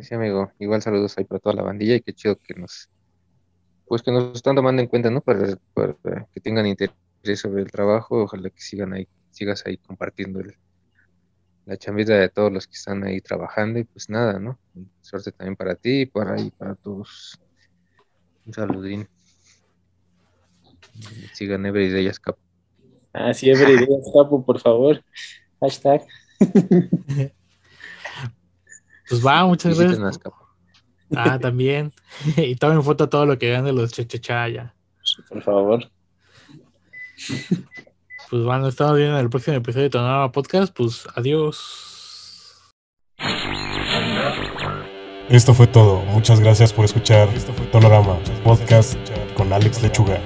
Sí, 0.00 0.14
amigo, 0.14 0.52
igual 0.58 0.80
saludos 0.80 1.18
ahí 1.18 1.24
para 1.24 1.40
toda 1.40 1.56
la 1.56 1.62
bandilla 1.62 1.96
y 1.96 2.00
qué 2.00 2.12
chido 2.12 2.36
que 2.36 2.54
nos, 2.54 2.88
pues 3.86 4.02
que 4.02 4.12
nos 4.12 4.36
están 4.36 4.54
tomando 4.54 4.80
en 4.80 4.88
cuenta, 4.88 5.10
¿no? 5.10 5.20
Para, 5.20 5.56
que 6.32 6.40
tengan 6.40 6.66
interés 6.66 6.94
sobre 7.34 7.62
el 7.62 7.70
trabajo, 7.70 8.22
ojalá 8.22 8.48
que 8.50 8.60
sigan 8.60 8.92
ahí, 8.92 9.08
sigas 9.30 9.64
ahí 9.66 9.76
compartiendo 9.78 10.40
la 11.66 11.76
chambita 11.76 12.14
de 12.14 12.28
todos 12.28 12.52
los 12.52 12.66
que 12.66 12.74
están 12.74 13.04
ahí 13.04 13.20
trabajando 13.20 13.80
y 13.80 13.84
pues 13.84 14.08
nada, 14.08 14.38
¿no? 14.38 14.58
Suerte 15.00 15.32
también 15.32 15.56
para 15.56 15.74
ti 15.74 16.02
y 16.02 16.06
para, 16.06 16.34
ahí, 16.34 16.50
para 16.50 16.76
todos 16.76 17.40
un 18.46 18.54
saludín. 18.54 19.08
Sigan 21.34 21.66
Everyday 21.66 22.06
Escapo. 22.06 22.38
Ah, 23.12 23.34
sí, 23.34 23.50
Everyday 23.50 23.88
Escapo, 24.00 24.44
por 24.44 24.60
favor. 24.60 25.02
Hashtag. 25.60 26.06
Pues 29.08 29.26
va, 29.26 29.46
muchas 29.46 29.78
gracias. 29.78 30.20
Ah, 31.16 31.38
también. 31.38 31.92
y 32.36 32.54
tomen 32.56 32.82
foto 32.82 33.08
todo 33.08 33.24
lo 33.26 33.38
que 33.38 33.48
vean 33.48 33.64
de 33.64 33.72
los 33.72 33.92
chechechaya. 33.92 34.74
Por 35.28 35.42
favor. 35.42 35.90
Pues 38.30 38.42
bueno, 38.44 38.68
estamos 38.68 38.96
viendo 38.96 39.14
en 39.16 39.24
el 39.24 39.30
próximo 39.30 39.56
episodio 39.56 39.84
de 39.84 39.90
Tonava 39.90 40.30
Podcast. 40.32 40.74
Pues 40.76 41.06
adiós. 41.14 42.66
Esto 45.30 45.54
fue 45.54 45.66
todo. 45.66 46.00
Muchas 46.06 46.40
gracias 46.40 46.72
por 46.72 46.84
escuchar 46.84 47.28
Tonorama 47.72 48.18
Podcast 48.44 48.98
con 49.34 49.52
Alex 49.52 49.82
Lechuga. 49.82 50.20